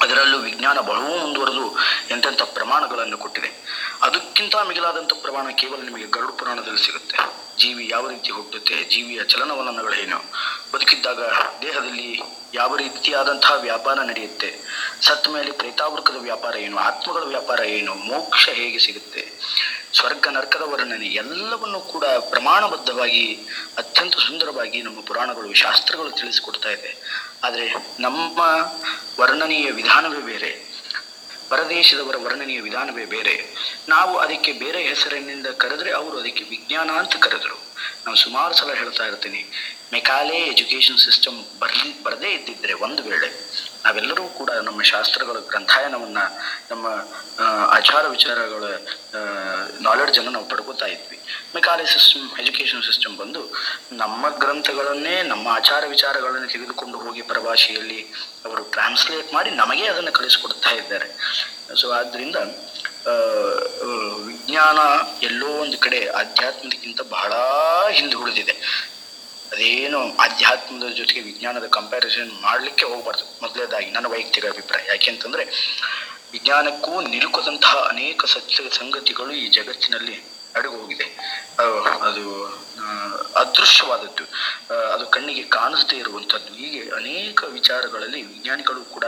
[0.00, 1.64] ಅದರಲ್ಲೂ ವಿಜ್ಞಾನ ಬಹಳ ಮುಂದುವರೆದು
[2.10, 3.50] ಎಂತೆಂಥ ಪ್ರಮಾಣಗಳನ್ನು ಕೊಟ್ಟಿದೆ.
[4.02, 7.16] ಅದಕ್ಕಿಂತ ಮಿಗಿಲಾದಂಥ ಪ್ರಮಾಣ ಕೇವಲ ನಿಮಗೆ ಗರುಡು ಪುರಾಣದಲ್ಲಿ ಸಿಗುತ್ತೆ.
[7.58, 10.18] ಜೀವಿ ಯಾವ ರೀತಿ ಹುಟ್ಟುತ್ತೆ, ಜೀವಿಯ ಚಲನವಲನಗಳೇನು
[10.74, 11.20] ಬದುಕಿದ್ದಾಗ
[11.62, 12.20] ದೇಹದಲ್ಲಿ
[12.54, 14.56] ಯಾವ ರೀತಿಯಾದಂತಹ ವ್ಯಾಪಾರ ನಡೆಯುತ್ತೆ?
[15.02, 16.78] ಸತ್ತ ಮೇಲೆ ಪ್ರೇತಾವೃಕದ ವ್ಯಾಪಾರ ಏನು?
[16.78, 17.94] ಆತ್ಮಗಳ ವ್ಯಾಪಾರ ಏನು?
[17.94, 19.28] ಮೋಕ್ಷ ಹೇಗೆ ಸಿಗುತ್ತೆ?
[19.94, 23.40] ಸ್ವರ್ಗ, ನರ್ಕದ ವರ್ಣನೆ ಎಲ್ಲವನ್ನು ಕೂಡ ಪ್ರಮಾಣಬದ್ಧವಾಗಿ,
[23.78, 26.96] ಅತ್ಯಂತ ಸುಂದರವಾಗಿ ನಮ್ಮ ಪುರಾಣಗಳು, ಶಾಸ್ತ್ರಗಳು ತಿಳಿಸಿಕೊಡ್ತಾ ಇದೆ.
[27.44, 28.40] ಆದರೆ ನಮ್ಮ
[29.20, 30.68] ವರ್ಣನೆಯ ವಿಧಾನವೇ ಬೇರೆ.
[31.48, 33.54] ಪರದೇಶದವರ ವರ್ಣನೆಯ ವಿಧಾನವೇ ಬೇರೆ.
[33.88, 37.74] ನಾವು ಅದಕ್ಕೆ ಬೇರೆ ಹೆಸರಿನಿಂದ ಕರೆದ್ರೆ ಅವರು ಅದಕ್ಕೆ ವಿಜ್ಞಾನ ಅಂತ ಕರೆದರು.
[38.04, 39.46] ನಾವು ಸುಮಾರು ಸಲ ಹೇಳ್ತಾ ಇರ್ತೀನಿ.
[39.92, 43.28] ಮೆಕಾಲೆ ಎಜುಕೇಶನ್ ಸಿಸ್ಟಮ್ ಬರ್ಲಿ, ಬರದೇ ಇದ್ದಿದ್ರೆ ಒಂದು ವೇಳೆ
[43.84, 46.24] ನಾವೆಲ್ಲರೂ ಕೂಡ ನಮ್ಮ ಶಾಸ್ತ್ರಗಳ ಗ್ರಂಥಾಯನವನ್ನು,
[46.70, 46.86] ನಮ್ಮ
[47.76, 48.64] ಆಚಾರ ವಿಚಾರಗಳ
[49.86, 51.18] ನಾಲೆಡ್ಜನ್ನು ನಾವು ಪಡ್ಕೋತಾ ಇದ್ವಿ.
[51.54, 53.42] ಮೆಕಾಲೆ ಸಿಸ್ಟಮ್ ಎಜುಕೇಶನ್ ಸಿಸ್ಟಮ್ ಬಂದು
[54.02, 58.00] ನಮ್ಮ ಗ್ರಂಥಗಳನ್ನೇ, ನಮ್ಮ ಆಚಾರ ವಿಚಾರಗಳನ್ನು ತೆಗೆದುಕೊಂಡು ಹೋಗಿ ಪರಭಾಷೆಯಲ್ಲಿ
[58.46, 61.08] ಅವರು ಟ್ರಾನ್ಸ್ಲೇಟ್ ಮಾಡಿ ನಮಗೆ ಅದನ್ನು ಕಳಿಸ್ಕೊಡ್ತಾ ಇದ್ದಾರೆ.
[61.80, 62.36] ಸೊ ಆದ್ದರಿಂದ
[64.30, 64.78] ವಿಜ್ಞಾನ
[65.28, 67.32] ಎಲ್ಲೋ ಒಂದು ಕಡೆ ಆಧ್ಯಾತ್ಮಕ್ಕಿಂತ ಬಹಳ
[67.98, 68.54] ಹಿಂದೆ ಉಳಿದಿದೆ.
[69.52, 73.24] ಅದೇನು ಆಧ್ಯಾತ್ಮದ ಜೊತೆಗೆ ವಿಜ್ಞಾನದ ಕಂಪ್ಯಾರಿಸನ್ ಮಾಡಲಿಕ್ಕೆ ಹೋಗ್ಬಾರ್ದು.
[73.42, 74.84] ಮೊದಲೇದಾಗಿ ನನ್ನ ವೈಯಕ್ತಿಕ ಅಭಿಪ್ರಾಯ.
[74.88, 75.44] ಯಾಕೆಂತಂದ್ರೆ
[76.32, 80.16] ವಿಜ್ಞಾನಕ್ಕೂ ನಿಲುಕದಂತಹ ಅನೇಕ ಸತ್ಯ ಸಂಗತಿಗಳು ಈ ಜಗತ್ತಿನಲ್ಲಿ
[80.54, 81.06] ಅಡುಗೆ ಹೋಗಿದೆ
[82.08, 82.24] ಅದು
[83.36, 84.24] ಅದೃಶ್ಯವಾದದ್ದು.
[84.94, 86.50] ಅದು ಕಣ್ಣಿಗೆ ಕಾಣಿಸದೇ ಇರುವಂಥದ್ದು.
[86.54, 89.04] ಹೀಗೆ ಅನೇಕ ವಿಚಾರಗಳಲ್ಲಿ ವಿಜ್ಞಾನಿಗಳು ಕೂಡ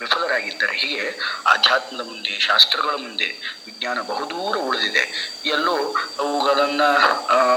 [0.00, 1.04] ವಿಫಲರಾಗಿದ್ದಾರೆ ಹೀಗೆ
[1.46, 3.28] ಆಧ್ಯಾತ್ಮದ ಮುಂದೆ, ಶಾಸ್ತ್ರಗಳ ಮುಂದೆ
[3.66, 5.04] ವಿಜ್ಞಾನ ಬಹುದೂರ ಉಳಿದಿದೆ.
[5.46, 5.76] ಎಲ್ಲೋ
[6.22, 6.82] ಅವುಗಳನ್ನ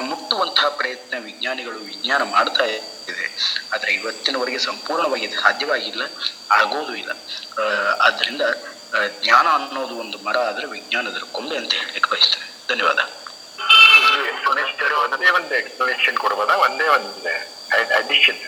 [0.09, 3.27] ಮುಟ್ಟುವಂತಹ ಪ್ರಯತ್ನ ವಿಜ್ಞಾನಿಗಳು ವಿಜ್ಞಾನ ಮಾಡ್ತಾ ಇದೆ
[3.73, 6.03] ಆದರೆ ಇವತ್ತಿನವರೆಗೆ ಸಂಪೂರ್ಣವಾಗಿ ಸಾಧ್ಯವಾಗಿಲ್ಲ,
[6.59, 7.11] ಆಗೋದು ಇಲ್ಲ.
[8.05, 8.43] ಆದ್ದರಿಂದ
[9.23, 12.47] ಜ್ಞಾನ ಅನ್ನೋದು ಒಂದು ಮರ ಆದರೆ ವಿಜ್ಞಾನದ ಕೊಂಬೆ ಅಂತ ಹೇಳಲಿಕ್ಕೆ ಬಯಸ್ತೇನೆ.
[12.71, 12.99] ಧನ್ಯವಾದ.
[14.49, 16.55] ಒಂದೇ ಒಂದು ಎಕ್ಸ್ಪ್ಲನೇಷನ್ ಕೊಡ್ಬೋದಾ?
[16.65, 17.11] ಒಂದೇ ಒಂದು
[17.99, 18.41] ಅಡಿಷನ್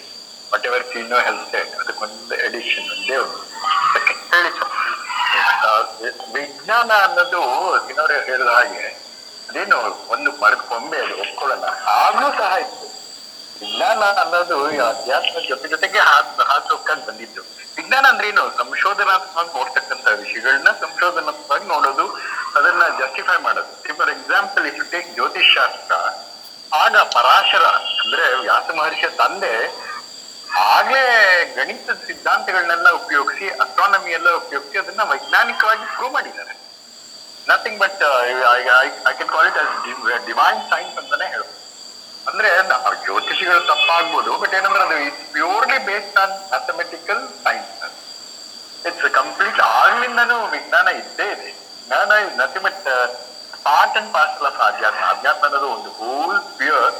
[0.52, 3.18] ವಾಟ್ ಎವರ್ ಫೀನೋ ಹೆಲ್ತ್ ಅದಕ್ಕೊಂದು ಎಡಿಷನ್ ಒಂದೇ
[4.32, 4.74] ಹೇಳಿ ಸರ್
[6.36, 7.42] ವಿಜ್ಞಾನ ಅನ್ನೋದು
[7.90, 8.86] ಇನ್ನೋರೇ ಹೇಳಿದ ಹಾಗೆ
[9.50, 9.78] ಅದೇನು
[10.08, 11.66] ಒಂದು ಮರದ ಕೊಂಬೆ ಅದು ಒಪ್ಕೊಳ್ಳಲ್ಲ.
[12.04, 12.86] ಆಗ್ಲೂ ಸಹ ಇತ್ತು
[13.62, 16.78] ವಿಜ್ಞಾನ ಅನ್ನೋದು ಅಧ್ಯಾತ್ಮ ಜೊತೆ ಜೊತೆಗೆ ಹಾದು ಹಾದು
[17.08, 17.42] ಬಂದಿದ್ದು.
[17.78, 18.44] ವಿಜ್ಞಾನ ಅಂದ್ರೆ ಏನು?
[18.58, 22.06] ಸಂಶೋಧನಾತ್ಮಕವಾಗಿ ನೋಡ್ತಕ್ಕಂಥ ವಿಷಯಗಳನ್ನ ಸಂಶೋಧನಾತ್ಮಕವಾಗಿ ನೋಡೋದು
[22.58, 23.72] ಅದನ್ನ ಜಸ್ಟಿಫೈ ಮಾಡೋದು.
[23.98, 25.94] ಫಾರ್ ಎಕ್ಸಾಂಪಲ್ ಇಫ್ ಟೇಕ್ ಜ್ಯೋತಿಷ್ ಶಾಸ್ತ್ರ
[26.82, 27.66] ಆಗ ಪರಾಶರ
[28.02, 29.54] ಅಂದ್ರೆ ವ್ಯಾಸ ಮಹರ್ಷಿಯ ತಂದೆ
[30.60, 31.04] ಆಗ್ಲೇ
[31.56, 36.54] ಗಣಿತದ ಸಿದ್ಧಾಂತಗಳನ್ನೆಲ್ಲ ಉಪಯೋಗಿಸಿ ಅಸ್ಟ್ರಾನಮಿ ಎಲ್ಲ ಉಪಯೋಗಿಸಿ ಅದನ್ನ ವೈಜ್ಞಾನಿಕವಾಗಿ ಪ್ರೂವ್ ಮಾಡಿದ್ದಾರೆ.
[37.50, 38.04] Nothing but
[38.54, 41.54] I can call it as divine science ಅಂತಾನೆ ಹೇಳೋದು.
[42.30, 42.50] ಅಂದ್ರೆ
[43.06, 44.98] ಜ್ಯೋತಿಷಿಗಳು ತಪ್ಪಾಗ್ಬೋದು ಬಟ್ ಏನಂದ್ರೆ ಅದು
[45.34, 47.74] purely based on mathematical science
[48.88, 51.52] it's complete ಆಗ್ಲಿಂದನೂ ವಿಜ್ಞಾನ ಇದ್ದೇ ಇದೆ.
[51.80, 52.12] ವಿಜ್ಞಾನ
[52.42, 52.86] nothing but
[53.68, 55.04] part and parcel of ಆಧ್ಯಾತ್ಮ.
[55.16, 56.96] ಅಧ್ಯಾತ್ಮ ಅನ್ನೋದು ಒಂದು ಹೋಲ್ ಪ್ಯೂರ್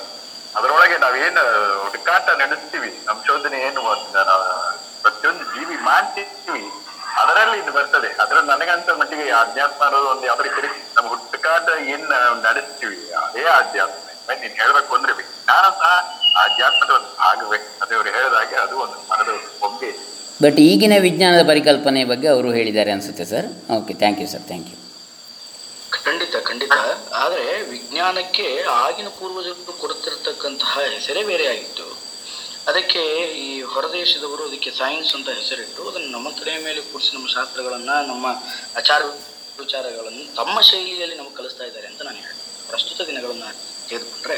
[0.56, 1.44] ಅದರೊಳಗೆ ನಾವೇನು
[1.84, 4.44] ಹುಡುಕಾಟ ನಡೆಸ್ತೀವಿ ಸಂಶೋಧನೆ ಏನು ಒಂದು ನಾವು
[5.04, 6.64] ಪ್ರತಿಯೊಂದು ಜೀವಿ ಮಾಡ್ತೀವಿ,
[7.22, 8.10] ಅದರಲ್ಲಿ ಇದು ಬರ್ತದೆ.
[8.24, 12.06] ಅದ್ರ ನನಗಂತ ಮಟ್ಟಿಗೆ ಅಧ್ಯಾತ್ಮ ಅನ್ನೋದು ಒಂದು ಯಾವ ರೀತಿ ನಮ್ಮ ಹುಡುಕಾಟ ಏನ್
[12.48, 14.02] ನಡೆಸ್ತೀವಿ, ಅದೇ ಅಧ್ಯಾತ್ಮ
[14.42, 15.92] ನೀನ್ ಹೇಳ್ಬೇಕು ಅಂದ್ರೆ ವಿಜ್ಞಾನ ಸಹ
[16.46, 17.60] ಅಧ್ಯಾತ್ಮದ ಒಂದು ಭಾಗವೇ.
[17.84, 19.30] ಅದೇ ಅವ್ರು ಹೇಳಿದ ಹಾಗೆ ಅದು ಒಂದು ಮನದ
[19.68, 19.92] ಒಂದು
[20.44, 23.48] ಬಟ್ ಈಗಿನ ವಿಜ್ಞಾನದ ಪರಿಕಲ್ಪನೆ ಬಗ್ಗೆ ಅವರು ಹೇಳಿದ್ದಾರೆ ಅನ್ಸುತ್ತೆ sir?
[23.78, 24.78] Okay thank you sir thank you
[26.06, 26.76] ಖಂಡಿತ ಖಂಡಿತ.
[27.24, 28.48] ಆದರೆ ವಿಜ್ಞಾನಕ್ಕೆ
[28.84, 31.86] ಆಗಿನ ಪೂರ್ವಜರು ಕೊಡುತ್ತಿರತಕ್ಕಂತಹ ಹೆಸರೇ ಬೇರೆ ಆಗಿತ್ತು.
[32.70, 33.02] ಅದಕ್ಕೆ
[33.46, 38.26] ಈ ಹೊರದೇಶದವರು ಅದಕ್ಕೆ ಸೈನ್ಸ್ ಅಂತ ಹೆಸರಿಟ್ಟು ಅದನ್ನು ನಮ್ಮ ತಲೆಯ ಮೇಲೆ ಕೂರಿಸಿ ನಮ್ಮ ಶಾಸ್ತ್ರಗಳನ್ನ, ನಮ್ಮ
[38.78, 39.02] ಆಚಾರ
[39.60, 42.70] ವಿಚಾರಗಳನ್ನು ತಮ್ಮ ಶೈಲಿಯಲ್ಲಿ ನಮಗೆ ಕಲಿಸ್ತಾ ಇದ್ದಾರೆ ಅಂತ ನಾನು ಹೇಳ್ತೀನಿ.
[42.70, 43.44] ಪ್ರಸ್ತುತ ದಿನಗಳನ್ನ
[43.90, 44.38] ತೆಗೆದುಕೊಂಡ್ರೆ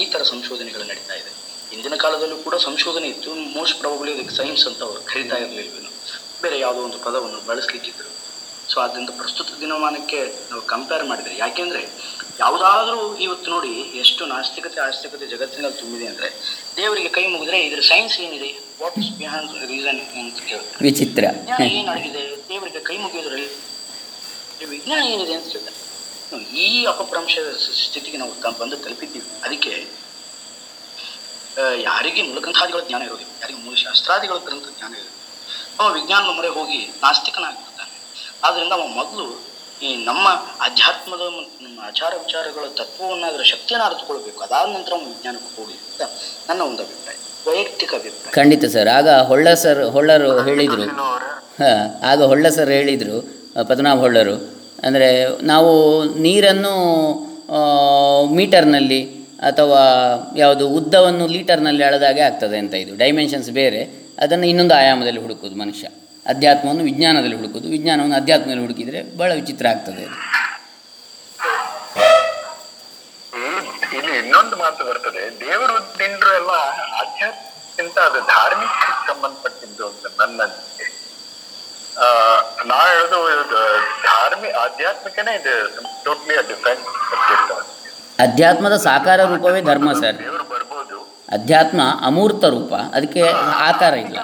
[0.00, 1.32] ಈ ಥರ ಸಂಶೋಧನೆಗಳು ನಡೀತಾ ಇದೆ.
[1.70, 3.30] ಹಿಂದಿನ ಕಾಲದಲ್ಲೂ ಕೂಡ ಸಂಶೋಧನೆ ಇತ್ತು.
[3.58, 5.90] ಮೋಸ್ಟ್ ಪ್ರಾಬಬ್ಲಿ ಅದಕ್ಕೆ ಸೈನ್ಸ್ ಅಂತ ಅವರು ಕರೀತಾ ಇರಲಿಲ್ವೇನು.
[6.42, 8.10] ಬೇರೆ ಯಾವುದೋ ಒಂದು ಪದವನ್ನು ಬಳಸಲಿಕ್ಕಿದ್ರು.
[8.68, 11.88] ಸೊ ಅದರಿಂದ ಪ್ರಸ್ತುತ ದಿನಮಾನಕ್ಕೆ ನಾವು ಕಂಪೇರ್ ಮಾಡಿದರೆ ಯಾಕೆಂದ್ರೆ
[12.40, 16.32] ಯಾವುದಾದ್ರೂ ಇವತ್ತು ನೋಡಿ ಎಷ್ಟು ನಾಸ್ತಿಕತೆ ಆಸ್ತಿಕತೆ ಜಗತ್ತಿನಲ್ಲಿ ತುಂಬಿದೆ ಅಂದ್ರೆ
[16.76, 18.64] ದೇವರಿಗೆ ಕೈ ಮುಗಿದ್ರೆ ಇದ್ರ ಸೈನ್ಸ್ ಏನಿದೆ?
[18.82, 20.84] ವಾಟ್ ಇಸ್ ಬಿಹಾಂಡ್ ರೀಸನ್ ಅಂತ ಕೇಳ್ತಾರೆ.
[20.84, 21.24] ವಿಚಿತ್ರ.
[21.32, 22.48] ವಿಜ್ಞಾನ ಏನಾಗಿದೆ?
[22.48, 23.46] ದೇವರಿಗೆ ಕೈ ಮುಗಿಯೋದ್ರಲ್ಲಿ
[24.62, 25.82] ಈ ವಿಜ್ಞಾನ ಏನಿದೆ ಅಂತ ಕೇಳ್ತಾರೆ.
[26.56, 27.38] ಈ ಅಪಭ್ರಂಶ
[27.86, 29.26] ಸ್ಥಿತಿಗೆ ನಾವು ತ- ಬಂದು ತಲುಪಿದ್ದೀವಿ.
[29.44, 29.88] ಅದಕ್ಕೆ
[31.82, 33.32] ಯಾರಿಗೆ ಮೂಲಗ್ರಂಥಾದಿಗಳ ಜ್ಞಾನ ಇರೋದಿಲ್ಲ.
[33.40, 35.12] ಯಾರಿಗೆ ಮೂಲ ಶಾಸ್ತ್ರಾದಿಗಳ ಗ್ರಂಥ ಜ್ಞಾನ ಇರೋದಿಲ್ಲ.
[35.80, 37.91] ಅವ ವಿಜ್ಞಾನದ ಮೊರೆ ಹೋಗಿ ನಾಸ್ತಿಕನಾಗ್ಬಿಡ್ತಾನೆ
[38.44, 39.26] ಆದ್ದರಿಂದ ಅವ ಮೊದಲು
[39.86, 40.28] ಈ ನಮ್ಮ
[40.66, 44.40] ಅಧ್ಯಾತ್ಮದ ಮತ್ತು ನಮ್ಮ ಆಚಾರ ವಿಚಾರಗಳ ತತ್ವವನ್ನು ಅದರ ಶಕ್ತಿಯನ್ನು ಅರಿತುಕೊಳ್ಬೇಕು.
[44.44, 46.02] ಅದಾದ ನಂತರ ಅವನು ವಿಜ್ಞಾನಕ್ಕೆ ಹೋಗಿ ಅಂತ
[46.50, 47.16] ನನ್ನ ಒಂದು ಅಭಿಪ್ರಾಯ.
[47.50, 48.32] ವೈಯಕ್ತಿಕ ಅಭಿಪ್ರಾಯ.
[48.32, 48.88] ಖಂಡಿತ ಸರ್.
[48.88, 50.84] ಆಗ ಹೊಳ್ಳ ಸರ್ ಹೊಳ್ಳರು ಹೇಳಿದರು.
[51.62, 53.16] ಹಾಂ ಆಗ ಹೊಳ್ಳ ಸರ್ ಹೇಳಿದರು
[53.68, 54.36] ಪದ್ಮನಾಭ ಹೊಳ್ಳರು.
[54.82, 55.08] ಅಂದರೆ
[55.46, 55.72] ನಾವು
[56.20, 56.74] ನೀರನ್ನು
[58.34, 59.00] ಮೀಟರ್ನಲ್ಲಿ
[59.50, 59.80] ಅಥವಾ
[60.36, 62.92] ಯಾವುದು ಉದ್ದವನ್ನು ಲೀಟರ್ನಲ್ಲಿ ಅಳೆದಾಗೆ ಆಗ್ತದೆ ಅಂತ ಇದು.
[62.96, 63.82] ಡೈಮೆನ್ಷನ್ಸ್ ಬೇರೆ.
[64.18, 65.88] ಅದನ್ನು ಇನ್ನೊಂದು ಆಯಾಮದಲ್ಲಿ ಹುಡುಕೋದು ಮನುಷ್ಯ.
[66.26, 67.68] ಅಧ್ಯಾತ್ಮವನ್ನು ವಿಜ್ಞಾನದಲ್ಲಿ ಹುಡುಕೋದು.
[67.68, 70.02] ವಿಜ್ಞಾನವನ್ನು ಅಧ್ಯಾತ್ಮದಲ್ಲಿ ಹುಡುಕಿದರೆ ಬಹಳ ವಿಚಿತ್ರ ಆಗ್ತದೆ
[73.98, 75.40] ಇಲ್ಲಿ ಇನ್ನೊಂದು ಮಾತು ಬರ್ತದೆ.
[75.40, 76.50] ದೇವರು ತಿಂಡ್ರು ಎಲ್ಲ
[77.00, 78.68] ಆಧ್ಯಾತ್ಮಿಕ್ಕಿಂತ ಅದು ಧಾರ್ಮಿಕ
[79.10, 80.40] ಸಂಬಂಧಪಟ್ಟಿದ್ದು ಅಂತ ನನ್ನ
[82.66, 83.20] ನಾ ಹೇಳುದು
[84.02, 85.54] ಧಾರ್ಮಿ ಆಧ್ಯಾತ್ಮಿಕನೇ ಇದು.
[86.04, 87.52] ಟೋಟ್ಲಿ ಡಿಫ್ರೆಂಟ್ ಸಬ್ಜೆಕ್ಟ್
[88.20, 90.16] ಅಧ್ಯಾತ್ಮದ ಸಾಕಾರ ರೂಪವೇ ಧರ್ಮ ಸರ್.
[91.32, 92.74] ಅಧ್ಯಾತ್ಮ ಅಮೂರ್ತ ರೂಪ.
[92.74, 93.22] ಅದಕ್ಕೆ
[93.68, 94.18] ಆಕಾರ ಇಲ್ಲ.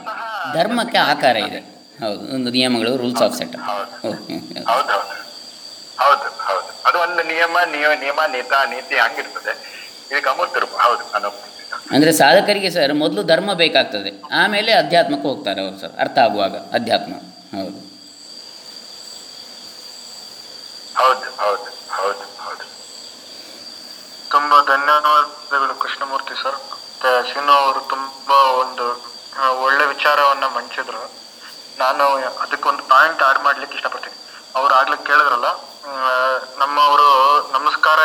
[0.54, 1.77] ಧರ್ಮಕ್ಕೆ ಆಕಾರ ಇದೆ.
[2.02, 3.94] ಹೌದು ಒಂದು ನಿಯಮಗಳು ರೂಲ್ಸ್ ಆಫ್ ಸೆಟ್ ಹೌದು
[4.70, 4.94] ಹೌದು.
[5.98, 6.26] ಹೌದು
[6.88, 9.52] ಅದು ಒಂದು ನಿಯಮ ನಿಯ ನಿಯಮ ನೀತ ನೀತಿ ಹಂಗಿರ್ತದೆ.
[10.10, 11.30] ಇದಕ್ಕೆ ಅಮೂರ್ತರು ಹೌದು ನಾನು.
[11.92, 14.10] ಅಂದರೆ ಸಾಧಕರಿಗೆ ಸರ್ ಮೊದಲು ಧರ್ಮ ಬೇಕಾಗ್ತದೆ.
[14.32, 17.12] ಆಮೇಲೆ ಅಧ್ಯಾತ್ಮಕ್ಕೆ ಹೋಗ್ತಾರೆ ಅವರು ಸರ್ ಅರ್ಥ ಆಗುವಾಗ ಅಧ್ಯಾತ್ಮ.
[17.58, 17.78] ಹೌದು.
[20.96, 21.68] ಹೌದು ಹೌದು
[21.98, 22.64] ಹೌದು ಹೌದು.
[24.30, 26.58] ತುಂಬಾ ಧನ್ಯವಾದಗಳು ಕೃಷ್ಣಮೂರ್ತಿ ಸರ್.
[27.00, 28.86] ಮತ್ತೆ ಅವರು ತುಂಬಾ ಒಂದು
[29.64, 31.02] ಒಳ್ಳೆ ವಿಚಾರವನ್ನ ಮಂಚಿದ್ರು
[31.82, 32.04] ನಾನು
[32.44, 34.16] ಅದಕ್ಕೊಂದು ಪಾಯಿಂಟ್ ಆಡ್ ಮಾಡ್ಲಿಕ್ಕೆ ಇಷ್ಟಪಡ್ತೀನಿ.
[34.58, 35.48] ಅವ್ರು ಆಗ್ಲಿಕ್ಕೆ ಕೇಳಿದ್ರಲ್ಲ
[36.62, 37.10] ನಮ್ಮವರು
[37.56, 38.00] ನಮಸ್ಕಾರ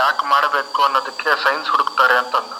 [0.00, 2.56] ಯಾಕೆ ಮಾಡಬೇಕು ಅನ್ನೋದಕ್ಕೆ ಸೈನ್ಸ್ ಹುಡುಕ್ತಾರೆ ಅಂತಂದು.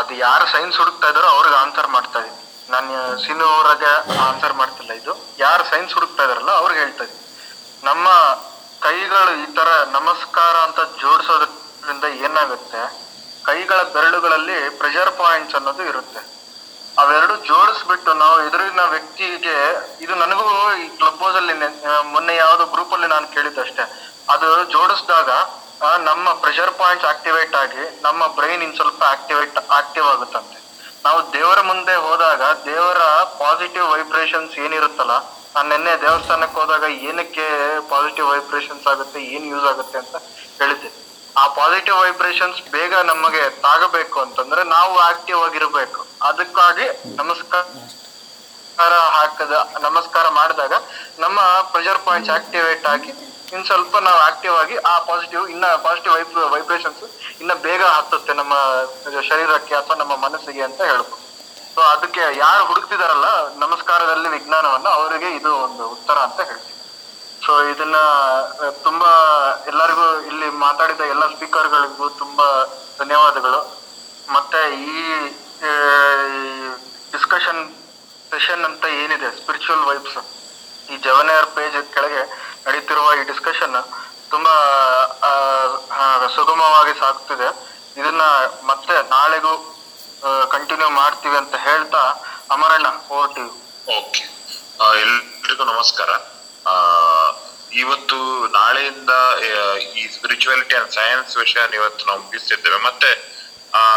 [0.00, 2.36] ಅದು ಯಾರು ಸೈನ್ಸ್ ಹುಡುಕ್ತಾ ಇದಾರೋ ಅವ್ರಿಗೆ ಆನ್ಸರ್ ಮಾಡ್ತಾ ಇದೀನಿ
[2.72, 2.94] ನಾನು
[3.24, 3.90] ಸಿನು ಅವ್ರಿಗೆ
[4.26, 5.12] ಆನ್ಸರ್ ಮಾಡ್ತಿಲ್ಲ ಇದು.
[5.44, 7.04] ಯಾರು ಸೈನ್ಸ್ ಹುಡುಕ್ತಾ ಇದಾರಲ್ಲ ಅವ್ರಿಗೆ ಹೇಳ್ತಾ
[7.88, 8.08] ನಮ್ಮ
[8.86, 12.82] ಕೈಗಳು ಈ ತರ ನಮಸ್ಕಾರ ಅಂತ ಜೋಡಿಸೋದ್ರಿಂದ ಏನಾಗುತ್ತೆ?
[13.48, 16.20] ಕೈಗಳ ಬೆರಳುಗಳಲ್ಲಿ ಪ್ರೆಷರ್ ಪಾಯಿಂಟ್ಸ್ ಅನ್ನೋದು ಇರುತ್ತೆ.
[17.02, 19.56] ಅವೆರಡು ಜೋಡಿಸ್ಬಿಟ್ಟು ನಾವು ಎದುರಿನ ವ್ಯಕ್ತಿಗೆ,
[20.04, 20.46] ಇದು ನನಗೂ
[20.82, 21.54] ಈ ಕ್ಲಬ್ ಹೌಸ್ ಅಲ್ಲಿ
[22.12, 23.84] ಮೊನ್ನೆ ಯಾವ್ದೋ ಗ್ರೂಪ್ ಅಲ್ಲಿ ನಾನು ಕೇಳಿದ್ದಷ್ಟೇ.
[24.34, 25.30] ಅದು ಜೋಡಿಸಿದಾಗ
[26.08, 30.58] ನಮ್ಮ ಪ್ರೆಷರ್ ಪಾಯಿಂಟ್ಸ್ ಆಕ್ಟಿವೇಟ್ ಆಗಿ, ನಮ್ಮ ಬ್ರೈನ್ ಇನ್ ಸ್ವಲ್ಪ ಆಕ್ಟಿವೇಟ್ ಆಕ್ಟಿವ್ ಆಗುತ್ತಂತೆ.
[31.06, 33.02] ನಾವು ದೇವರ ಮುಂದೆ ಹೋದಾಗ, ದೇವರ
[33.42, 35.16] ಪಾಸಿಟಿವ್ ವೈಬ್ರೇಷನ್ಸ್ ಏನಿರುತ್ತಲ್ಲ
[35.54, 37.46] ನಾನು ನಿನ್ನೆ ದೇವಸ್ಥಾನಕ್ಕೆ ಹೋದಾಗ ಏನಕ್ಕೆ
[37.92, 40.16] ಪಾಸಿಟಿವ್ ವೈಬ್ರೇಷನ್ಸ್ ಆಗುತ್ತೆ, ಏನು ಯೂಸ್ ಆಗುತ್ತೆ ಅಂತ
[40.60, 40.90] ಹೇಳಿದ್ದೆ.
[41.38, 46.00] ಆ ಪಾಸಿಟಿವ್ ವೈಬ್ರೇಷನ್ಸ್ ಬೇಗ ನಮಗೆ ತಾಗಬೇಕು ಅಂತಂದ್ರೆ ನಾವು ಆಕ್ಟಿವ್ ಆಗಿರ್ಬೇಕು.
[46.28, 46.86] ಅದಕ್ಕಾಗಿ
[47.20, 47.64] ನಮಸ್ಕಾರ
[49.16, 49.54] ಹಾಕದ,
[49.86, 50.74] ನಮಸ್ಕಾರ ಮಾಡಿದಾಗ
[51.24, 51.38] ನಮ್ಮ
[51.72, 53.12] ಪ್ರೆಷರ್ ಪಾಯಿಂಟ್ಸ್ ಆಕ್ಟಿವೇಟ್ ಆಗಿ
[53.54, 57.04] ಇನ್ ಸ್ವಲ್ಪ ನಾವು ಆಕ್ಟಿವ್ ಆಗಿ ಆ ಪಾಸಿಟಿವ್ ಇನ್ನ ಪಾಸಿಟಿವ್ ವೈಬ್ ವೈಬ್ರೇಷನ್ಸ್
[57.42, 58.54] ಇನ್ನ ಬೇಗ ಹತ್ತುತ್ತೆ ನಮ್ಮ
[59.30, 61.24] ಶರೀರಕ್ಕೆ ಅಥವಾ ನಮ್ಮ ಮನಸ್ಸಿಗೆ ಅಂತ ಹೇಳ್ಬೋದು.
[61.74, 63.28] ಸೊ ಅದಕ್ಕೆ ಯಾರು ಹುಡುಕ್ತಿದಾರಲ್ಲ,
[63.64, 66.77] ನಮಸ್ಕಾರದಲ್ಲಿ ವಿಜ್ಞಾನವನ್ನ ಅವರಿಗೆ ಇದು ಒಂದು ಉತ್ತರ ಅಂತ ಹೇಳ್ತೀನಿ.
[67.48, 67.98] ಸೊ ಇದನ್ನ
[68.86, 69.10] ತುಂಬಾ
[69.70, 72.46] ಎಲ್ಲರಿಗೂ ಇಲ್ಲಿ ಮಾತಾಡಿದ ಎಲ್ಲ ಸ್ಪೀಕರ್ಗಳಿಗೂ ತುಂಬಾ
[72.98, 73.60] ಧನ್ಯವಾದಗಳು.
[74.34, 74.98] ಮತ್ತೆ ಈ
[77.12, 77.62] ಡಿಸ್ಕಷನ್
[78.32, 79.30] ಸೆಷನ್ ಅಂತ ಏನಿದೆ?
[79.38, 80.18] ಸ್ಪಿರಿಚುವಲ್ ವೈಬ್ಸ್
[80.92, 82.22] ಈ ಜವನಿಯರ್ ಪೇಜ್ ಕೆಳಗೆ
[82.66, 83.76] ನಡೀತಿರುವ ಈ ಡಿಸ್ಕಷನ್
[84.32, 84.54] ತುಂಬಾ
[86.36, 87.50] ಸುಗಮವಾಗಿ ಸಾಗ್ತಿದೆ.
[88.00, 88.22] ಇದನ್ನ
[88.70, 89.52] ಮತ್ತೆ ನಾಳೆಗೂ
[90.54, 92.02] ಕಂಟಿನ್ಯೂ ಮಾಡ್ತೀವಿ ಅಂತ ಹೇಳ್ತಾ
[92.56, 93.46] ಅಮರಣ್ಣ ಓವರ್ ಟಿ
[94.00, 94.24] ಓಕೆ
[95.04, 96.10] ಎಲ್ರಿಗೂ ನಮಸ್ಕಾರ.
[97.82, 98.18] ಇವತ್ತು
[98.52, 99.12] ನಾಳೆಯಿಂದ
[100.00, 102.78] ಈ ಸ್ಪಿರಿಚುವಾಲಿಟಿ ಅಂಡ್ ಸೈನ್ಸ್ ವಿಷಯ ಇವತ್ತು ನಾವು ಮುಗಿಸ್ತಿದ್ದೇವೆ.
[102.88, 103.10] ಮತ್ತೆ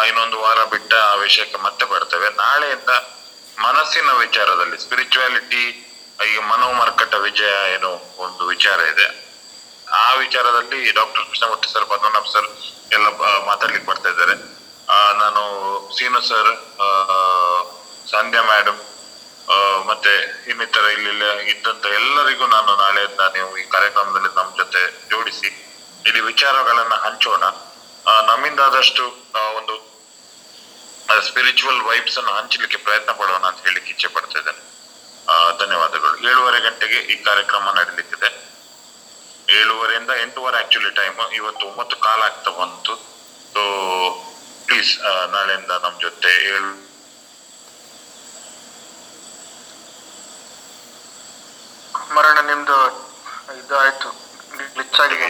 [0.09, 2.29] ಇನ್ನೊಂದು ವಾರ ಬಿಟ್ಟ ಆ ವಿಷಯಕ್ಕೆ ಮತ್ತೆ ಬರ್ತೇವೆ.
[2.45, 2.91] ನಾಳೆಯಿಂದ
[3.67, 5.63] ಮನಸ್ಸಿನ ವಿಚಾರದಲ್ಲಿ ಸ್ಪಿರಿಚುವಾಲಿಟಿ
[6.31, 7.91] ಈ ಮನೋಮರ್ಕಟ ವಿಜಯ ಏನೋ
[8.25, 9.07] ಒಂದು ವಿಚಾರ ಇದೆ.
[10.03, 12.49] ಆ ವಿಚಾರದಲ್ಲಿ doctor Krishnamurthy sir Padmanabh sir
[12.95, 13.07] ಎಲ್ಲ
[13.49, 14.35] ಮಾತಾಡ್ಲಿಕ್ಕೆ ಬರ್ತಾ ಇದ್ದಾರೆ.
[15.21, 15.41] ನಾನು
[15.97, 16.51] ಸೀನು ಸರ್
[18.11, 18.79] ಸಂಧ್ಯಾ ಮೇಡಮ್
[19.87, 25.47] ಮತ್ತೆ ಇನ್ನಿತರ ಇಲ್ಲಿ ಇದ್ದಂತ ಎಲ್ಲರಿಗೂ ನಾನು ನಾಳೆ ನೀವು ಈ ಕಾರ್ಯಕ್ರಮದಲ್ಲಿ ನಮ್ಮ ಜೊತೆ ಜೋಡಿಸಿ
[26.07, 27.43] ಇಲ್ಲಿ ವಿಚಾರಗಳನ್ನ ಹಂಚೋಣ.
[27.43, 29.91] ನಮ್ಮಿಂದ ನಮ್ಮಿಂದಾದಷ್ಟು ಆ, ಒಂದು
[31.21, 34.71] ಸ್ಪಿರಿಚುವಲ್ ವೈಬ್ಸ್ ಅನ್ನು ಹಂಚಲಿಕ್ಕೆ ಪ್ರಯತ್ನ ಪಡೋಣ ಅಂತ ಹೇಳಿಕ್ಕೆ ಇಚ್ಛೆ ಪಡ್ತಾ ಇದ್ದೇನೆ.
[35.59, 36.29] ಧನ್ಯವಾದಗಳು.
[36.29, 38.51] ಏಳುವರೆ ಗಂಟೆಗೆ ಈ ಕಾರ್ಯಕ್ರಮ ನಡೀಲಿಕ್ಕಿದೆ.
[39.59, 42.95] ಏಳುವರೆಯಿಂದ ಎಂಟೂವರೆ ಆಕ್ಚುಲಿ ಟೈಮ್ ಇವತ್ತು ಒಂಬತ್ತು ಕಾಲ ಆಗ್ತಾ ಬಂತು.
[43.53, 43.61] ಸೊ
[44.65, 44.99] ಪ್ಲೀಸ್
[45.31, 46.90] ನಾಳೆಯಿಂದ ನಮ್ಮ ಜೊತೆ ಏಳು
[52.11, 52.77] ಅಮರಣ್ಣ ನಿಮ್ದು
[53.59, 54.09] ಇದು ಆಯ್ತು.
[54.73, 55.27] ಗ್ಲಿಚ್ ಆಗಿದೆ.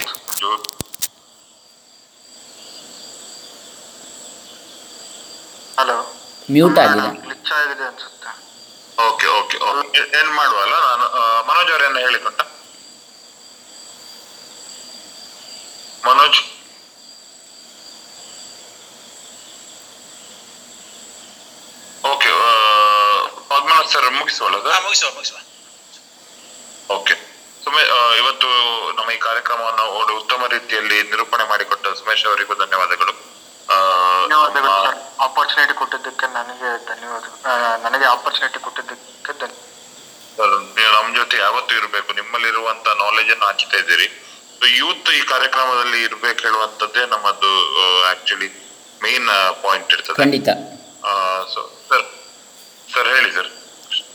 [5.79, 5.97] ಹಲೋ.
[6.53, 7.07] ಮ್ಯೂಟ್ ಆಗಿದೆ.
[7.25, 8.31] ಗ್ಲಿಚ್ ಆಗಿದೆ ಅನ್ಸುತ್ತೆ.
[9.07, 9.99] Okay okay okay.
[10.19, 11.05] ಏನ್ ಮಾಡುವಲ್ಲ ನಾನು?
[11.49, 12.39] ಮನೋಜ್ ಅವರೇನ ಹೇಳಿಕೊಂಡ
[16.07, 16.39] ಮನೋಜ್?
[22.11, 22.29] ಓಕೆ
[23.49, 25.37] ಪದ್ಮನಾಥ್ ಸರ್ ಮುಗಿಸುವಲ್ಲ ಮುಗಿಸುವ ಮುಗಿಸುವ.
[26.91, 27.15] ಓಕೆ
[27.61, 27.81] ಸುಮೇ
[28.17, 28.47] ಇವತ್ತು
[28.97, 33.13] ನಮ್ಮ ಈ ಕಾರ್ಯಕ್ರಮವನ್ನು ಒಂದು ಉತ್ತಮ ರೀತಿಯಲ್ಲಿ ನಿರೂಪಣೆ ಮಾಡಿಕೊಟ್ಟ ಸುಮೇಶ್ ಅವರಿಗೂ ಧನ್ಯವಾದಗಳು.
[33.69, 33.75] ಆ,
[34.23, 34.71] ಧನ್ಯವಾದಗಳು
[35.25, 39.09] ಆಪರ್ಚುನಿಟಿ ಕೊಟ್ಟಿದ್ದಕ್ಕೆ ನನಗೆ ಧನ್ಯವಾದ ಆ, ನನಗೆ ಆಪರ್ಚುನಿಟಿ ಕೊಟ್ಟಿದ್ದಕ್ಕೆ
[40.75, 42.09] ನೀವು ನಮ್ ಜೊತೆ ಯಾವತ್ತೂ ಇರಬೇಕು.
[42.13, 44.07] ನಿಮ್ಮಲ್ಲಿರುವಂತ ನಾಲೆಜ್ ಅನ್ನು ಹಂಚ್ತಾ ಇದ್ದೀರಿ.
[44.77, 47.51] ಯೂತ್ ಈ ಕಾರ್ಯಕ್ರಮದಲ್ಲಿ ಇರ್ಬೇಕು ಹೇಳುವಂತದ್ದೇ ನಮ್ಮದು
[48.11, 48.49] ಆಕ್ಚುಲಿ
[49.01, 49.29] ಮೇನ್
[49.63, 50.17] ಪಾಯಿಂಟ್ ಇರ್ತದೆ.
[50.17, 50.49] ಖಂಡಿತ.
[51.53, 52.05] ಸೊ ಸರ್
[52.93, 53.49] ಸರ್ ಹೇಳಿ ಸರ್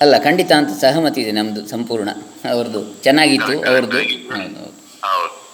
[0.00, 2.08] ಅಲ್ಲ ಖಂಡಿತ ಅಂತ ಸಹಮತಿ ಇದೆ ನಮ್ದು ಸಂಪೂರ್ಣ.
[2.52, 3.98] ಅವ್ರದ್ದು ಚೆನ್ನಾಗಿತ್ತು ಅವ್ರದ್ದು
[4.36, 4.62] ಹೌದು.
[5.06, 5.46] ಹೌದು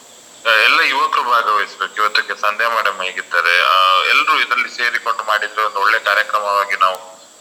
[0.64, 1.94] ಎಲ್ಲ ಯುವಕರು ಭಾಗವಹಿಸಬೇಕು.
[1.96, 3.54] ಇವತ್ತಕ್ಕೆ ಸಂಧ್ಯಾ ಮೇಡಮ್ ಹೇಗಿದ್ದಾರೆ?
[4.10, 6.96] ಎಲ್ಲರೂ ಇದರಲ್ಲಿ ಸೇರಿಕೊಂಡು ಮಾಡಿದ್ರೆ ಒಂದು ಒಳ್ಳೆ ಕಾರ್ಯಕ್ರಮವಾಗಿ ನಾವು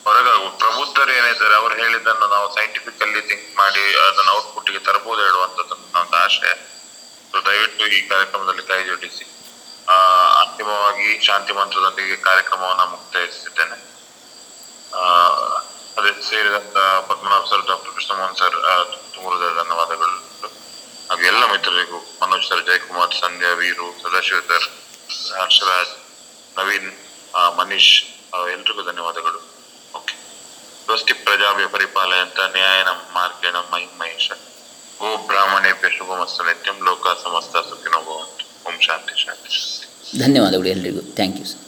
[0.05, 6.71] ಹೊರಗ ಪ್ರಬುದ್ಧರು ಏನಿದ್ದಾರೆ ಅವ್ರು ಹೇಳಿದ್ದನ್ನು ನಾವು ಸೈಂಟಿಫಿಕಲ್ಲಿ ಥಿಂಕ್ ಮಾಡಿ ಅದನ್ನ ಔಟ್ಪುಟ್ಗೆ ತರಬಹುದು ಹೇಳುವಂತದ್ದು ನನ್ನ ಆಶೆ.
[7.45, 9.25] ದಯವಿಟ್ಟು ಈ ಕಾರ್ಯಕ್ರಮದಲ್ಲಿ ಕೈ ಜೋಡಿಸಿ.
[9.89, 9.93] ಆ,
[10.41, 13.77] ಅಂತಿಮವಾಗಿ ಶಾಂತಿ ಮಂತ್ರದೊಂದಿಗೆ ಕಾರ್ಯಕ್ರಮವನ್ನು ಮುಕ್ತಾಯಿಸುತ್ತಿದ್ದೇನೆ.
[14.95, 15.03] ಆ,
[15.97, 16.77] ಅದೇ ಸೇರಿದಂತ
[17.09, 18.57] Padmanabha sir doctor Krishnamohan sir
[19.15, 19.29] ತುಂಬ
[19.61, 20.17] ಧನ್ಯವಾದಗಳು.
[21.09, 24.67] ಹಾಗೂ ಎಲ್ಲ ಮಿತ್ರರಿಗೂ ಮನೋಜ್ ಸರ್ ಜಯಕುಮಾರ್, ಸಂಧ್ಯಾ, ವೀರು ಸದಾಶಿವ ಸರ್
[25.39, 25.93] ಹರ್ಷರಾಜ್,
[26.59, 26.89] ನವೀನ್
[27.59, 27.93] ಮನೀಶ್
[28.55, 29.39] ಎಲ್ರಿಗೂ ಧನ್ಯವಾದಗಳು.
[29.97, 30.15] ಓಕೆ
[30.85, 34.31] ಸ್ವಸ್ತಿ ಪ್ರಜಾಭ್ಯ ಪರಿಪಾಲಯಂತ ನ್ಯಾಯನ ಮಾರ್ಗೇಣ ಮೈ ಮಹೇಶ.
[35.03, 38.45] ಓ ಬ್ರಾಹ್ಮಣೇಭ್ಯ ಶುಭಮಸ್ತು ನಿತ್ಯಂ ಲೋಕ ಸಮಸ್ತ ಸುಖಿನೋ ಭವಂತು.
[38.67, 39.51] ಓಂ ಶಾಂತಿ ಶಾಂತಿ.
[40.23, 41.03] ಧನ್ಯವಾದಗಳು ಎಲ್ರಿಗೂ.
[41.19, 41.63] Thank you sir